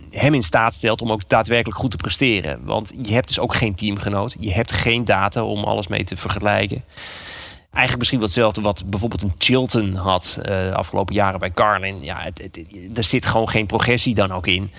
hem 0.09 0.33
in 0.33 0.43
staat 0.43 0.73
stelt 0.73 1.01
om 1.01 1.11
ook 1.11 1.29
daadwerkelijk 1.29 1.79
goed 1.79 1.91
te 1.91 1.97
presteren. 1.97 2.59
Want 2.63 2.93
je 3.01 3.13
hebt 3.13 3.27
dus 3.27 3.39
ook 3.39 3.55
geen 3.55 3.75
teamgenoot. 3.75 4.35
Je 4.39 4.51
hebt 4.51 4.71
geen 4.71 5.03
data 5.03 5.43
om 5.43 5.63
alles 5.63 5.87
mee 5.87 6.03
te 6.03 6.17
vergelijken. 6.17 6.83
Eigenlijk 7.71 7.97
misschien 7.97 8.19
wel 8.19 8.27
hetzelfde 8.27 8.61
wat 8.61 8.83
bijvoorbeeld 8.89 9.21
een 9.21 9.33
Chilton 9.37 9.95
had 9.95 10.39
de 10.41 10.71
afgelopen 10.75 11.15
jaren 11.15 11.39
bij 11.39 11.51
Carlin. 11.51 11.99
Ja, 11.99 12.29
het, 12.33 12.59
er 12.97 13.03
zit 13.03 13.25
gewoon 13.25 13.49
geen 13.49 13.65
progressie 13.65 14.15
dan 14.15 14.31
ook 14.31 14.47
in. 14.47 14.69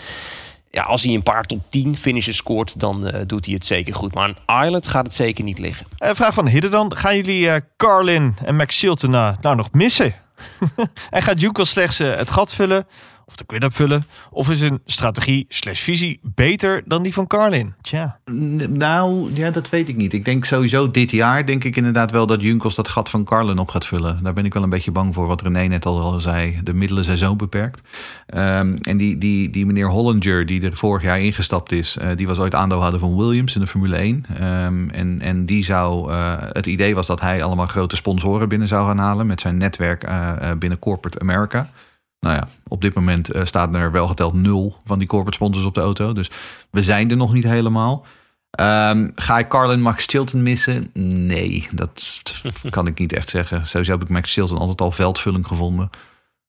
ja, 0.70 0.82
als 0.82 1.02
hij 1.02 1.14
een 1.14 1.22
paar 1.22 1.44
top 1.44 1.60
10 1.68 1.96
finishes 1.96 2.36
scoort, 2.36 2.80
dan 2.80 3.06
eh, 3.06 3.20
doet 3.26 3.44
hij 3.44 3.54
het 3.54 3.66
zeker 3.66 3.94
goed. 3.94 4.14
Maar 4.14 4.34
aan 4.46 4.64
Island 4.64 4.86
gaat 4.86 5.04
het 5.04 5.14
zeker 5.14 5.44
niet 5.44 5.58
liggen. 5.58 5.86
Eh, 5.98 6.10
vraag 6.14 6.34
van 6.34 6.48
Hidden 6.48 6.70
dan. 6.70 6.96
Gaan 6.96 7.16
jullie 7.16 7.60
Carlin 7.76 8.36
en 8.44 8.56
Max 8.56 8.78
Chilton 8.78 9.10
nou 9.10 9.56
nog 9.56 9.72
missen? 9.72 10.14
en 11.10 11.22
gaat 11.22 11.40
Juco 11.40 11.64
slechts 11.64 11.98
het 11.98 12.30
gat 12.30 12.54
vullen? 12.54 12.86
Of 13.32 13.38
de 13.38 13.44
quid 13.44 13.74
vullen? 13.74 14.02
Of 14.30 14.50
is 14.50 14.60
een 14.60 14.80
strategie 14.84 15.46
slash 15.48 15.80
visie 15.80 16.20
beter 16.22 16.82
dan 16.84 17.02
die 17.02 17.12
van 17.12 17.26
Carlin? 17.26 17.74
Tja. 17.80 18.18
Nou, 18.68 19.30
ja, 19.34 19.50
dat 19.50 19.70
weet 19.70 19.88
ik 19.88 19.96
niet. 19.96 20.12
Ik 20.12 20.24
denk 20.24 20.44
sowieso 20.44 20.90
dit 20.90 21.10
jaar 21.10 21.46
denk 21.46 21.64
ik 21.64 21.76
inderdaad 21.76 22.10
wel 22.10 22.26
dat 22.26 22.42
Junkos 22.42 22.74
dat 22.74 22.88
gat 22.88 23.10
van 23.10 23.24
Carlin 23.24 23.58
op 23.58 23.68
gaat 23.68 23.86
vullen. 23.86 24.22
Daar 24.22 24.32
ben 24.32 24.44
ik 24.44 24.54
wel 24.54 24.62
een 24.62 24.70
beetje 24.70 24.90
bang 24.90 25.14
voor, 25.14 25.26
wat 25.26 25.42
René 25.42 25.66
net 25.66 25.86
al 25.86 26.00
al 26.00 26.20
zei. 26.20 26.60
De 26.62 26.74
middelen 26.74 27.04
zijn 27.04 27.16
zo 27.16 27.36
beperkt. 27.36 27.82
Ehm, 28.26 28.76
en 28.82 28.96
die, 28.96 29.18
die, 29.18 29.50
die 29.50 29.66
meneer 29.66 29.88
Hollinger, 29.88 30.46
die 30.46 30.62
er 30.62 30.76
vorig 30.76 31.02
jaar 31.02 31.20
ingestapt 31.20 31.72
is, 31.72 31.96
eh, 31.96 32.08
die 32.16 32.26
was 32.26 32.38
ooit 32.38 32.54
aandeelhouder 32.54 33.00
van 33.00 33.16
Williams 33.16 33.54
in 33.54 33.60
de 33.60 33.66
Formule 33.66 33.96
1. 33.96 34.24
Ehm, 34.38 34.88
en, 34.88 35.20
en 35.20 35.46
die 35.46 35.64
zou, 35.64 36.10
eh, 36.10 36.34
het 36.38 36.66
idee 36.66 36.94
was 36.94 37.06
dat 37.06 37.20
hij 37.20 37.42
allemaal 37.42 37.66
grote 37.66 37.96
sponsoren 37.96 38.48
binnen 38.48 38.68
zou 38.68 38.86
gaan 38.86 38.98
halen 38.98 39.26
met 39.26 39.40
zijn 39.40 39.56
netwerk 39.56 40.02
eh, 40.02 40.30
binnen 40.58 40.78
Corporate 40.78 41.20
America. 41.20 41.70
Nou 42.22 42.36
ja, 42.36 42.48
op 42.68 42.80
dit 42.80 42.94
moment 42.94 43.30
eh, 43.30 43.44
staat 43.44 43.74
er 43.74 43.92
wel 43.92 44.08
geteld 44.08 44.34
nul 44.34 44.76
van 44.84 44.98
die 44.98 45.08
corporate 45.08 45.36
sponsors 45.36 45.64
op 45.64 45.74
de 45.74 45.80
auto. 45.80 46.12
Dus 46.12 46.30
we 46.70 46.82
zijn 46.82 47.10
er 47.10 47.16
nog 47.16 47.32
niet 47.32 47.44
helemaal. 47.44 48.06
Ehm, 48.50 49.10
ga 49.14 49.38
ik 49.38 49.48
Carlin 49.48 49.80
Max 49.80 50.06
Chilton 50.06 50.42
missen? 50.42 50.90
Nee, 51.26 51.68
dat 51.72 52.22
kan 52.70 52.86
ik 52.86 52.98
niet 52.98 53.12
echt 53.12 53.28
zeggen. 53.28 53.66
Sowieso 53.66 53.92
heb 53.92 54.02
ik 54.02 54.08
Max 54.08 54.32
Chilton 54.32 54.58
altijd 54.58 54.80
al 54.80 54.90
veldvulling 54.90 55.46
gevonden. 55.46 55.90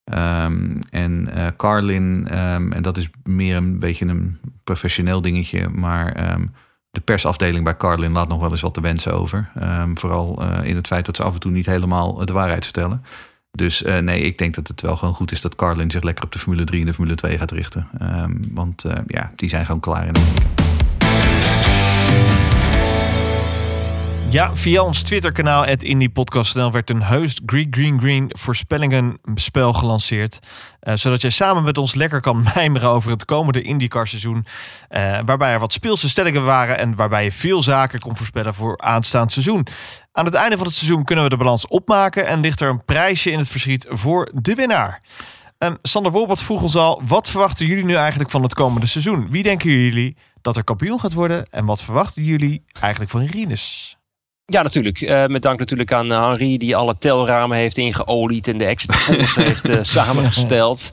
Ehm, 0.04 0.82
en 0.90 1.34
eh, 1.34 1.48
Carlin, 1.58 2.28
ehm, 2.30 2.72
en 2.72 2.82
dat 2.82 2.98
is 2.98 3.10
meer 3.24 3.56
een 3.56 3.80
beetje 3.80 4.06
een 4.06 4.40
professioneel 4.64 5.22
dingetje, 5.22 5.70
maar 5.70 6.38
de 6.94 7.02
persafdeling 7.02 7.64
bij 7.64 7.78
Carlin 7.78 8.12
laat 8.12 8.28
nog 8.28 8.40
wel 8.40 8.52
eens 8.52 8.62
wat 8.62 8.74
te 8.74 8.82
wensen 8.82 9.14
over. 9.14 9.50
Vooral 9.94 10.42
eh, 10.42 10.70
in 10.70 10.76
het 10.76 10.88
feit 10.88 11.06
dat 11.06 11.16
ze 11.16 11.24
af 11.24 11.34
en 11.34 11.40
toe 11.40 11.52
niet 11.52 11.66
helemaal 11.66 12.26
de 12.26 12.34
waarheid 12.34 12.64
vertellen. 12.64 13.04
Dus 13.58 13.84
eh, 13.84 13.98
nee, 13.98 14.22
ik 14.22 14.38
denk 14.38 14.56
dat 14.56 14.68
het 14.68 14.82
wel 14.82 14.98
gewoon 14.98 15.14
goed 15.14 15.32
is 15.32 15.42
dat 15.42 15.56
Carlin 15.56 15.92
zich 15.92 16.04
lekker 16.04 16.26
op 16.26 16.32
de 16.32 16.40
Formule 16.40 16.64
3 16.64 16.80
en 16.80 16.86
de 16.86 16.94
Formule 16.94 17.16
2 17.16 17.38
gaat 17.38 17.52
richten. 17.52 17.88
Ehm, 18.00 18.36
want 18.52 18.84
eh, 18.84 18.98
ja, 19.08 19.32
die 19.36 19.50
zijn 19.50 19.66
gewoon 19.66 19.82
klaar 19.82 20.08
in 20.08 20.16
Amerika. 20.16 20.63
Ja, 24.34 24.56
via 24.56 24.84
ons 24.84 25.02
Twitter-kanaal, 25.02 25.66
het 25.66 25.84
Indie 25.84 26.10
Podcast 26.10 26.56
NL, 26.56 26.72
werd 26.72 26.90
een 26.90 27.04
heus 27.04 27.42
Green 27.46 27.68
Green 27.72 28.00
Green 28.00 28.32
voorspellingenspel 28.36 29.74
gelanceerd. 29.74 30.40
Eh, 30.80 30.94
zodat 30.96 31.22
jij 31.22 31.30
samen 31.30 31.64
met 31.64 31.78
ons 31.78 31.96
lekker 31.96 32.22
kan 32.22 32.44
mijmeren 32.56 32.90
over 32.90 33.12
het 33.12 33.26
komende 33.26 33.62
IndyCar 33.62 34.08
seizoen. 34.08 34.46
eh, 34.90 35.20
waarbij 35.26 35.52
er 35.54 35.60
wat 35.60 35.74
speelse 35.74 36.10
stellingen 36.10 36.46
waren 36.46 36.78
en 36.78 36.96
waarbij 36.96 37.24
je 37.24 37.32
veel 37.32 37.62
zaken 37.62 38.00
kon 38.00 38.18
voorspellen 38.18 38.54
voor 38.54 38.78
aanstaand 38.78 39.32
seizoen. 39.32 39.68
Aan 40.12 40.26
het 40.26 40.34
einde 40.34 40.58
van 40.58 40.66
het 40.66 40.76
seizoen 40.76 41.04
kunnen 41.04 41.24
we 41.24 41.30
de 41.30 41.38
balans 41.38 41.68
opmaken 41.68 42.28
en 42.28 42.40
ligt 42.40 42.62
er 42.62 42.70
een 42.70 42.86
prijsje 42.86 43.32
in 43.32 43.40
het 43.40 43.50
verschiet 43.50 43.86
voor 43.90 44.32
de 44.34 44.56
winnaar. 44.56 45.02
Sander 45.82 46.12
Wolbert 46.12 46.42
vroeg 46.42 46.62
ons 46.62 46.76
al, 46.76 47.02
wat 47.06 47.30
verwachten 47.30 47.66
jullie 47.66 47.86
nu 47.86 47.96
eigenlijk 47.96 48.30
van 48.30 48.44
het 48.44 48.54
komende 48.54 48.88
seizoen? 48.88 49.28
Wie 49.30 49.44
denken 49.44 49.70
jullie 49.70 50.18
dat 50.42 50.58
er 50.58 50.64
kampioen 50.64 51.00
gaat 51.00 51.14
worden 51.14 51.46
en 51.50 51.66
wat 51.66 51.84
verwachten 51.84 52.24
jullie 52.24 52.64
eigenlijk 52.80 53.12
van 53.12 53.26
Rinus? 53.26 53.98
Ja, 54.46 54.62
natuurlijk. 54.62 55.02
Eh, 55.02 55.26
met 55.26 55.42
dank 55.42 55.60
natuurlijk 55.60 55.92
aan 55.92 56.12
eh, 56.12 56.28
Henri 56.28 56.58
die 56.58 56.76
alle 56.76 56.98
telramen 56.98 57.58
heeft 57.58 57.78
ingeolied 57.78 58.48
en 58.48 58.58
de 58.58 58.66
exit 58.66 59.06
polls 59.06 59.36
heeft 59.46 59.70
eh, 59.70 59.78
samengesteld. 59.82 60.92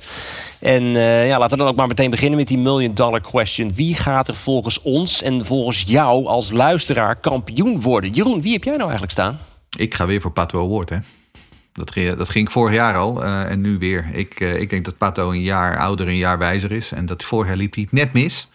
En 0.59 0.85
ja, 1.27 1.39
laten 1.39 1.51
we 1.51 1.57
dan 1.57 1.73
ook 1.73 1.77
maar 1.77 1.87
meteen 1.87 2.11
beginnen 2.11 2.39
met 2.39 2.49
die 2.49 2.59
million 2.59 2.95
dollar 2.95 3.21
question. 3.21 3.75
Wie 3.75 3.95
gaat 3.95 4.29
er 4.29 4.37
volgens 4.37 4.83
ons 4.83 5.23
en 5.23 5.47
volgens 5.47 5.85
jou 5.87 6.27
als 6.27 6.51
luisteraar 6.51 7.17
kampioen 7.17 7.81
worden? 7.81 8.11
Jeroen, 8.11 8.43
wie 8.43 8.53
heb 8.53 8.65
jij 8.65 8.73
nou 8.73 8.83
eigenlijk 8.83 9.13
staan? 9.13 9.39
Ik 9.77 9.95
ga 9.95 10.07
weer 10.07 10.21
voor 10.21 10.33
Pato 10.33 10.65
Award, 10.65 10.89
hè. 10.89 10.99
Dat 11.73 11.91
ging, 11.91 12.15
dat 12.15 12.29
ging 12.29 12.53
vorig 12.53 12.75
jaar 12.75 12.97
al 12.97 13.25
en 13.25 13.61
nu 13.61 13.79
weer. 13.79 14.11
Ik, 14.13 14.41
ik 14.41 14.71
denk 14.71 14.85
dat 14.85 14.99
Pato 14.99 15.31
een 15.31 15.43
jaar 15.43 15.79
ouder, 15.79 16.09
een 16.09 16.17
jaar 16.17 16.39
wijzer 16.39 16.73
is. 16.73 16.93
En 16.93 17.07
dat 17.07 17.23
vorig 17.23 17.47
jaar 17.47 17.57
liep 17.57 17.75
hij 17.75 17.89
net 17.91 18.13
mis. 18.13 18.49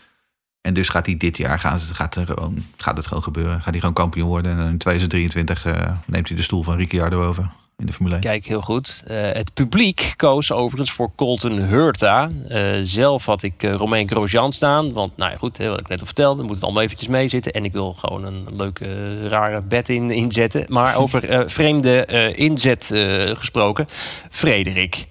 En 0.66 0.74
dus 0.74 0.90
gaat 0.90 1.06
hij 1.06 1.18
dit 1.18 1.38
jaar 1.38 1.60
gaan, 1.60 1.80
gaat, 1.80 2.16
er 2.16 2.26
gewoon, 2.26 2.58
gaat 2.78 2.98
het 2.98 3.08
gewoon 3.08 3.24
gebeuren. 3.24 3.62
Gaat 3.62 3.70
hij 3.70 3.80
gewoon 3.80 3.94
kampioen 3.94 4.28
worden. 4.28 4.60
En 4.60 4.70
in 4.70 4.78
2023 4.78 5.66
eh, 5.66 5.92
neemt 6.06 6.28
hij 6.28 6.38
de 6.38 6.44
stoel 6.44 6.64
van 6.64 6.78
Ricciardo 6.78 7.24
over 7.24 7.50
in 7.78 7.86
de 7.86 7.94
Formule 7.94 8.16
1. 8.16 8.24
Kijk, 8.24 8.46
heel 8.46 8.62
goed. 8.62 9.04
Eh, 9.08 9.32
het 9.32 9.54
publiek 9.54 10.14
koos 10.16 10.52
overigens 10.52 10.92
voor 10.92 11.12
Colton 11.16 11.60
Hurta. 11.60 12.30
Eh, 12.48 12.80
zelf 12.84 13.26
had 13.26 13.44
ik 13.44 13.64
uh, 13.64 13.74
Romain 13.74 14.10
Grosjean 14.10 14.52
staan. 14.52 14.94
Want, 14.94 15.18
nou 15.18 15.32
ja, 15.32 15.38
goed, 15.38 15.58
wat 15.58 15.80
ik 15.80 15.88
net 15.88 16.00
al 16.00 16.06
vertelde, 16.06 16.44
moet 16.44 16.56
het 16.56 16.64
allemaal 16.64 16.84
eventjes 16.84 17.08
meezitten. 17.08 17.52
En 17.52 17.66
ik 17.66 17.72
wil 17.72 17.94
gewoon 17.94 18.26
een 18.26 18.48
leuke, 18.54 19.28
rare 19.28 19.62
bed 19.62 19.90
in, 19.90 20.10
inzetten. 20.10 20.66
Maar 20.68 20.96
over 20.98 21.50
vreemde 21.50 22.06
inzet 22.36 22.92
gesproken. 23.38 23.88
Frederik, 24.30 25.08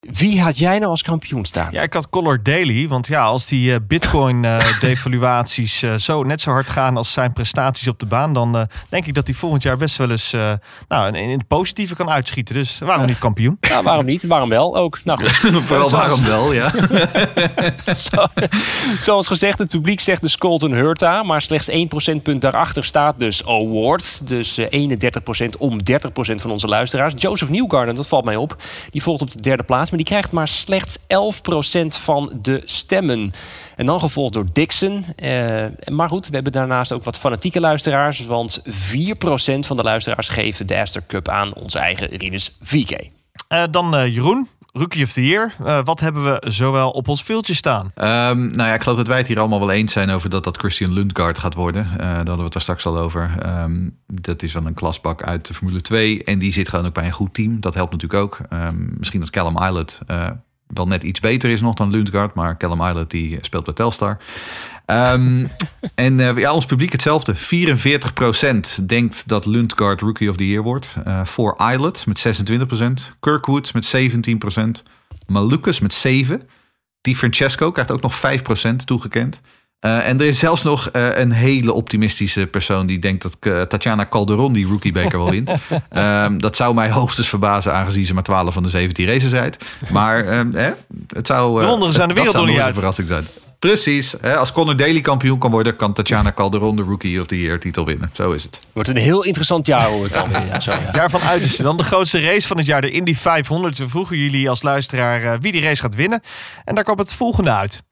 wie 0.00 0.40
had 0.42 0.58
jij 0.58 0.78
nou 0.78 0.90
als 0.90 1.02
kampioen 1.02 1.44
staan? 1.44 1.72
Ja, 1.72 1.82
ik 1.82 1.92
had 1.92 2.08
Color 2.10 2.42
Daily. 2.42 2.88
Want 2.88 3.06
ja, 3.06 3.22
als 3.24 3.46
die 3.46 3.72
eh, 3.74 3.78
Bitcoin-devaluaties 3.88 5.82
eh, 5.82 5.94
zo 5.94 6.22
net 6.22 6.40
zo 6.40 6.50
hard 6.50 6.66
gaan 6.66 6.96
als 6.96 7.12
zijn 7.12 7.32
prestaties 7.32 7.88
op 7.88 7.98
de 7.98 8.06
baan, 8.06 8.32
dan 8.32 8.56
eh, 8.56 8.62
denk 8.88 9.06
ik 9.06 9.14
dat 9.14 9.26
hij 9.26 9.36
volgend 9.36 9.62
jaar 9.62 9.76
best 9.76 9.96
wel 9.96 10.10
eens 10.10 10.32
eh, 10.32 10.52
nou, 10.88 11.08
in, 11.08 11.14
in 11.14 11.38
het 11.38 11.46
positieve 11.48 11.94
kan 11.94 12.10
uitschieten. 12.10 12.54
Dus 12.54 12.78
waarom 12.78 13.06
niet 13.06 13.18
kampioen? 13.18 13.56
Nou, 13.60 13.82
waarom 13.82 14.04
niet? 14.04 14.26
Waarom 14.26 14.48
wel 14.48 14.76
ook? 14.76 14.98
Nou. 15.04 15.24
Vooral 15.62 15.90
waarom 16.00 16.24
wel, 16.24 16.52
ja. 16.52 16.72
Zo- 17.94 18.26
Zoals 18.98 19.26
gezegd, 19.26 19.58
het 19.58 19.68
publiek 19.68 20.00
zegt 20.00 20.20
dus 20.20 20.38
Colton 20.38 20.72
Hurta. 20.72 21.22
Maar 21.22 21.42
slechts 21.42 21.68
1 21.68 21.88
procentpunt 21.88 22.40
daarachter 22.42 22.84
staat 22.84 23.18
dus 23.18 23.46
Award. 23.46 24.28
Dus 24.28 24.58
eh, 24.58 24.88
31% 25.44 25.58
om 25.58 25.78
30% 25.78 25.82
van 26.36 26.50
onze 26.50 26.66
luisteraars. 26.66 27.14
Joseph 27.16 27.50
Newgarden, 27.50 27.94
dat 27.94 28.08
valt 28.08 28.24
mij 28.24 28.36
op. 28.36 28.56
Die 28.90 29.02
volgt 29.02 29.22
op 29.22 29.30
de 29.30 29.40
derde 29.40 29.62
plaats. 29.62 29.85
Maar 29.88 29.98
die 29.98 30.08
krijgt 30.08 30.32
maar 30.32 30.48
slechts 30.48 30.98
11% 30.98 31.02
van 31.86 32.38
de 32.42 32.62
stemmen. 32.64 33.30
En 33.76 33.86
dan 33.86 34.00
gevolgd 34.00 34.32
door 34.32 34.46
Dixon. 34.52 35.04
Eh, 35.16 35.64
maar 35.88 36.08
goed, 36.08 36.28
we 36.28 36.34
hebben 36.34 36.52
daarnaast 36.52 36.92
ook 36.92 37.04
wat 37.04 37.18
fanatieke 37.18 37.60
luisteraars. 37.60 38.26
Want 38.26 38.62
4% 38.64 39.66
van 39.66 39.76
de 39.76 39.82
luisteraars 39.82 40.28
geven 40.28 40.66
de 40.66 40.80
Astor 40.80 41.02
Cup 41.06 41.28
aan 41.28 41.54
onze 41.54 41.78
eigen 41.78 42.08
Rinus 42.08 42.56
VK. 42.62 43.08
Eh, 43.48 43.64
dan 43.70 43.96
eh, 43.96 44.14
Jeroen, 44.14 44.48
Rookie 44.76 45.04
of 45.04 45.12
the 45.12 45.26
Year. 45.26 45.54
Eh, 45.64 45.80
wat 45.84 46.00
hebben 46.00 46.24
we 46.24 46.42
zowel 46.50 46.90
op 46.90 47.08
ons 47.08 47.22
filtje 47.22 47.54
staan? 47.54 47.90
Ehm, 47.94 48.38
nou 48.38 48.68
ja, 48.68 48.74
ik 48.74 48.82
geloof 48.82 48.96
dat 48.96 49.06
wij 49.06 49.18
het 49.18 49.26
hier 49.26 49.38
allemaal 49.38 49.58
wel 49.58 49.70
eens 49.70 49.92
zijn 49.92 50.10
over 50.10 50.30
dat 50.30 50.44
dat 50.44 50.56
Christian 50.56 50.92
Lundgaard 50.92 51.38
gaat 51.38 51.54
worden. 51.54 51.86
Eh, 51.92 51.98
daar 51.98 52.16
hadden 52.16 52.36
we 52.36 52.42
het 52.42 52.52
daar 52.52 52.62
straks 52.62 52.86
al 52.86 52.98
over. 52.98 53.30
Ehm, 53.42 53.88
dat 54.06 54.42
is 54.42 54.52
wel 54.52 54.66
een 54.66 54.74
klasbak 54.74 55.22
uit 55.22 55.46
de 55.46 55.54
Formule 55.54 55.80
2. 55.80 56.24
En 56.24 56.38
die 56.38 56.52
zit 56.52 56.68
gewoon 56.68 56.86
ook 56.86 56.94
bij 56.94 57.04
een 57.04 57.12
goed 57.12 57.34
team. 57.34 57.60
Dat 57.60 57.74
helpt 57.74 57.92
natuurlijk 57.92 58.22
ook. 58.22 58.38
Ehm, 58.48 58.98
misschien 58.98 59.20
dat 59.20 59.30
Callum 59.30 59.62
Islet 59.62 60.00
eh, 60.06 60.30
wel 60.66 60.86
net 60.86 61.02
iets 61.02 61.20
beter 61.20 61.50
is 61.50 61.60
nog 61.60 61.74
dan 61.74 61.90
Lundgaard. 61.90 62.34
Maar 62.34 62.56
Callum 62.56 62.86
Islet 62.86 63.10
die 63.10 63.38
speelt 63.40 63.64
bij 63.64 63.74
Telstar. 63.74 64.18
Ehm, 64.86 65.46
en 65.94 66.20
eh, 66.20 66.38
ja, 66.38 66.52
ons 66.52 66.66
publiek 66.66 66.92
hetzelfde. 66.92 67.34
44% 67.34 68.84
denkt 68.86 69.28
dat 69.28 69.46
Lundgaard 69.46 70.00
Rookie 70.00 70.30
of 70.30 70.36
the 70.36 70.48
Year 70.48 70.62
wordt. 70.62 70.94
Eh, 71.04 71.24
voor 71.24 71.56
Islet 71.72 72.06
met 72.06 72.18
26%. 72.18 73.12
Kirkwood 73.20 73.72
met 73.72 73.86
17%. 73.86 74.82
Malukas 75.26 75.80
met 75.80 76.06
7%. 76.06 76.44
Die 77.00 77.16
Francesco 77.16 77.70
krijgt 77.70 77.90
ook 77.90 78.02
nog 78.02 78.14
5% 78.14 78.86
toegekend. 78.86 79.40
Eh, 79.86 80.08
en 80.08 80.20
er 80.20 80.26
is 80.26 80.38
zelfs 80.38 80.62
nog 80.62 80.88
eh, 80.88 81.18
een 81.18 81.32
hele 81.32 81.72
optimistische 81.72 82.46
persoon 82.46 82.86
die 82.86 82.98
denkt 82.98 83.22
dat 83.22 83.36
eh, 83.40 83.60
Tatjana 83.60 84.06
Calderon 84.10 84.52
die 84.52 84.66
rookiebeker 84.66 85.18
wel 85.18 85.30
wint. 85.30 85.50
Ehm, 85.90 86.38
dat 86.38 86.56
zou 86.56 86.74
mij 86.74 86.90
hoogstens 86.90 87.28
verbazen, 87.28 87.74
aangezien 87.74 88.06
ze 88.06 88.14
maar 88.14 88.22
12 88.22 88.54
van 88.54 88.62
de 88.62 88.68
17 88.68 89.06
races 89.06 89.30
rijdt. 89.30 89.64
Maar 89.90 90.26
ehm, 90.26 90.72
het 91.14 91.26
zou. 91.26 91.60
De 91.60 91.66
wonderen 91.66 91.94
zijn 91.94 92.08
de 92.08 92.14
wereld 92.14 92.34
nog 92.34 92.46
niet 92.46 92.56
een 92.56 92.62
uit. 92.62 92.74
verrassing 92.74 93.08
zijn. 93.08 93.26
Precies. 93.58 94.14
Hè, 94.20 94.36
als 94.36 94.52
Conor 94.52 94.76
Daly 94.76 95.00
kampioen 95.00 95.38
kan 95.38 95.50
worden, 95.50 95.76
kan 95.76 95.92
Tatjana 95.92 96.32
Calderon 96.32 96.76
de 96.76 96.82
Rookie 96.82 97.20
of 97.20 97.26
the 97.26 97.40
Year 97.40 97.58
titel 97.58 97.84
winnen. 97.84 98.10
Zo 98.12 98.30
is 98.30 98.42
het. 98.42 98.60
Wordt 98.72 98.88
een 98.88 98.96
heel 98.96 99.24
interessant 99.24 99.66
jaar 99.66 99.88
hoor 99.88 100.16
alweer. 100.16 100.46
Ja, 100.46 100.60
zo, 100.60 100.70
ja. 100.70 100.90
Daarvan 100.90 101.20
uiterste 101.20 101.62
dan 101.62 101.76
de 101.76 101.82
grootste 101.82 102.20
race 102.20 102.48
van 102.48 102.56
het 102.56 102.66
jaar, 102.66 102.80
de 102.80 102.90
Indy 102.90 103.14
500. 103.14 103.78
We 103.78 103.88
vroegen 103.88 104.18
jullie 104.18 104.48
als 104.48 104.62
luisteraar 104.62 105.22
eh, 105.22 105.38
wie 105.40 105.52
die 105.52 105.62
race 105.62 105.82
gaat 105.82 105.94
winnen. 105.94 106.20
En 106.64 106.74
daar 106.74 106.84
kwam 106.84 106.98
het 106.98 107.12
volgende 107.12 107.50
uit. 107.50 107.82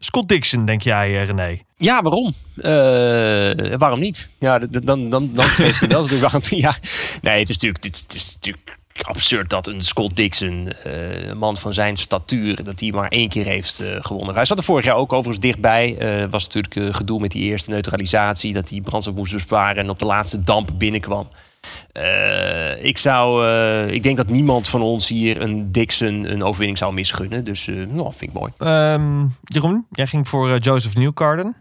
Scott 0.00 0.28
Dixon, 0.28 0.64
denk 0.64 0.82
jij, 0.82 1.20
eh, 1.20 1.26
René? 1.26 1.58
Ja, 1.76 2.02
waarom? 2.02 2.32
Eh, 2.56 3.76
waarom 3.78 4.00
niet? 4.00 4.28
Ja, 4.38 4.58
dan, 4.58 5.10
dan, 5.10 5.34
dan 5.34 5.46
je 5.56 5.86
wel 5.88 6.08
waarom. 6.18 6.40
Ja, 6.48 6.74
nee, 7.22 7.38
het 7.38 7.48
is 7.48 7.54
natuurlijk, 7.54 7.82
dit, 7.82 8.00
het 8.00 8.14
is 8.14 8.34
natuurlijk 8.34 8.78
absurd 9.06 9.50
dat 9.50 9.66
een 9.66 9.80
Scott 9.80 10.16
Dixon, 10.16 10.68
eh, 10.84 11.28
een 11.28 11.38
man 11.38 11.56
van 11.56 11.74
zijn 11.74 11.96
statuur, 11.96 12.64
dat 12.64 12.80
hij 12.80 12.90
maar 12.90 13.08
één 13.08 13.28
keer 13.28 13.44
heeft 13.44 13.80
eh, 13.80 13.96
gewonnen. 14.00 14.34
Hij 14.34 14.44
zat 14.44 14.58
er 14.58 14.64
vorig 14.64 14.84
jaar 14.84 14.96
ook 14.96 15.12
overigens 15.12 15.44
dichtbij. 15.44 15.96
Eh 15.98 16.30
was 16.30 16.46
natuurlijk 16.46 16.76
eh, 16.76 16.94
gedoe 16.94 17.20
met 17.20 17.30
die 17.30 17.42
eerste 17.42 17.70
neutralisatie, 17.70 18.52
dat 18.52 18.70
hij 18.70 18.80
brandstof 18.80 19.14
moest 19.14 19.32
besparen 19.32 19.82
en 19.82 19.90
op 19.90 19.98
de 19.98 20.04
laatste 20.04 20.42
damp 20.42 20.70
binnenkwam. 20.78 21.28
Eh, 21.92 22.84
ik, 22.84 22.98
zou, 22.98 23.46
eh, 23.46 23.94
ik 23.94 24.02
denk 24.02 24.16
dat 24.16 24.28
niemand 24.28 24.68
van 24.68 24.82
ons 24.82 25.08
hier 25.08 25.40
een 25.40 25.72
Dixon 25.72 26.24
een 26.30 26.42
overwinning 26.42 26.78
zou 26.78 26.92
misgunnen. 26.94 27.44
Dus 27.44 27.66
uh, 27.66 27.86
nou, 27.86 28.12
vind 28.14 28.30
ik 28.30 28.32
mooi. 28.32 28.52
Ehm, 28.58 29.26
Jeroen, 29.42 29.86
jij 29.90 30.06
ging 30.06 30.28
voor 30.28 30.58
Joseph 30.58 30.94
Newgarden. 30.94 31.56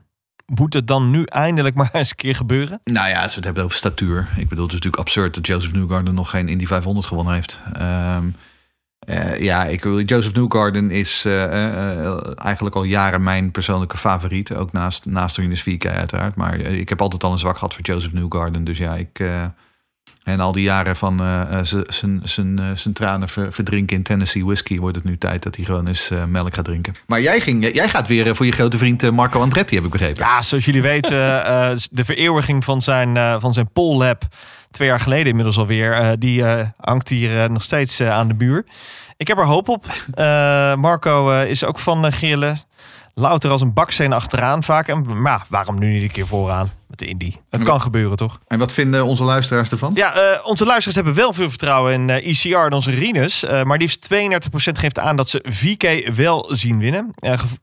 Moet 0.46 0.74
het 0.74 0.88
dan 0.88 1.10
nu 1.12 1.24
eindelijk 1.24 1.76
maar 1.80 1.90
eens 1.94 2.10
een 2.10 2.16
keer 2.16 2.36
gebeuren? 2.36 2.82
Nou 2.84 3.10
ja, 3.10 3.22
als 3.22 3.30
we 3.30 3.36
het 3.36 3.46
hebben 3.46 3.64
over 3.64 3.78
statuur. 3.78 4.28
Ik 4.38 4.50
bedoel, 4.50 4.64
het 4.66 4.74
is 4.74 4.80
natuurlijk 4.80 5.04
absurd 5.04 5.34
dat 5.34 5.48
Joseph 5.48 5.74
Newgarden 5.74 6.14
nog 6.14 6.30
geen 6.30 6.50
Indy 6.50 6.66
500 6.66 7.06
gewonnen 7.06 7.34
heeft. 7.34 7.62
Ehm, 7.74 8.26
ja, 9.38 9.66
ik, 9.66 9.84
Joseph 10.06 10.34
Newgarden 10.34 10.92
is 10.92 11.26
eigenlijk 12.36 12.76
al 12.76 12.84
jaren 12.84 13.24
mijn 13.24 13.52
persoonlijke 13.52 13.98
favoriet. 13.98 14.56
Ook 14.56 14.72
naast, 14.72 15.06
naast 15.06 15.38
Rinus 15.38 15.62
VK 15.62 15.86
uiteraard. 15.86 16.36
Maar 16.36 16.60
ik 16.60 16.90
heb 16.90 17.02
altijd 17.02 17.24
al 17.24 17.32
een 17.32 17.38
zwak 17.38 17.58
gehad 17.58 17.74
voor 17.74 17.84
Joseph 17.84 18.14
Newgarden. 18.14 18.64
Dus 18.64 18.78
ja, 18.78 18.96
ik, 18.96 19.22
en 20.30 20.40
al 20.40 20.52
die 20.52 20.64
jaren 20.64 20.96
van 20.96 21.22
uh, 21.22 21.60
zijn 22.74 22.94
tranen 22.94 23.30
verdrinken 23.30 23.96
in 23.96 24.04
Tennessee 24.04 24.46
whiskey... 24.46 24.80
wordt 24.80 24.96
het 24.96 25.06
nu 25.06 25.18
tijd 25.18 25.44
dat 25.44 25.56
hij 25.56 25.66
gewoon 25.66 25.88
eens 25.88 26.12
melk 26.28 26.56
gaat 26.56 26.66
drinken. 26.66 26.94
Maar 27.08 27.22
jij, 27.22 27.40
ging, 27.40 27.74
jij 27.74 27.90
gaat 27.90 28.08
weer 28.08 28.36
voor 28.36 28.46
je 28.46 28.52
grote 28.52 28.78
vriend 28.78 29.12
Marco 29.12 29.42
Andretti, 29.42 29.76
heb 29.76 29.86
ik 29.86 29.92
begrepen. 29.92 30.24
Ja, 30.24 30.42
zoals 30.42 30.66
jullie 30.66 30.82
weten, 30.82 31.18
de 31.92 32.06
vereeuwiging 32.06 32.64
van 32.64 32.82
zijn, 32.82 33.42
van 33.42 33.54
zijn 33.54 33.72
pole 33.72 34.06
lap... 34.06 34.24
twee 34.72 34.88
jaar 34.88 35.00
geleden 35.00 35.28
inmiddels 35.28 35.58
alweer... 35.58 36.20
die 36.20 36.44
hangt 36.78 37.10
hier 37.10 37.52
nog 37.52 37.64
steeds 37.64 38.02
aan 38.02 38.28
de 38.28 38.34
muur. 38.34 38.66
Ik 39.18 39.28
heb 39.28 39.38
er 39.38 39.46
hoop 39.46 39.70
op. 39.70 39.86
Marco 40.78 41.42
is 41.42 41.64
ook 41.64 41.80
van 41.80 42.12
grillen. 42.12 42.58
Louter 43.14 43.52
als 43.52 43.62
een 43.62 43.74
baksteen 43.74 44.14
achteraan 44.14 44.64
vaak. 44.64 44.88
En, 44.88 45.22
maar 45.22 45.46
waarom 45.50 45.80
nu 45.80 45.92
niet 45.92 46.02
een 46.02 46.12
keer 46.12 46.28
vooraan? 46.28 46.79
Met 46.90 47.00
de 47.00 47.06
Indy. 47.06 47.34
Het 47.50 47.64
kan 47.64 47.82
gebeuren, 47.82 48.18
toch? 48.18 48.40
En 48.48 48.60
wat 48.60 48.74
vinden 48.74 49.06
onze 49.06 49.24
luisteraars 49.24 49.72
ervan? 49.72 49.92
Ja, 49.96 50.16
uh, 50.16 50.46
onze 50.46 50.66
luisteraars 50.66 50.96
hebben 50.96 51.14
wel 51.14 51.34
veel 51.34 51.50
vertrouwen 51.50 51.94
in 51.94 52.08
uh, 52.08 52.16
eh, 52.16 52.28
ECR 52.28 52.66
en 52.66 52.74
onze 52.74 52.92
Rinus. 52.92 53.44
Uh, 53.44 53.64
maar 53.64 53.78
liefst 53.78 54.08
32% 54.14 54.16
geeft 54.72 55.00
aan 55.00 55.16
dat 55.16 55.30
ze 55.30 55.46
VK 55.48 56.12
wel 56.16 56.50
zien 56.52 56.80
winnen. 56.80 57.14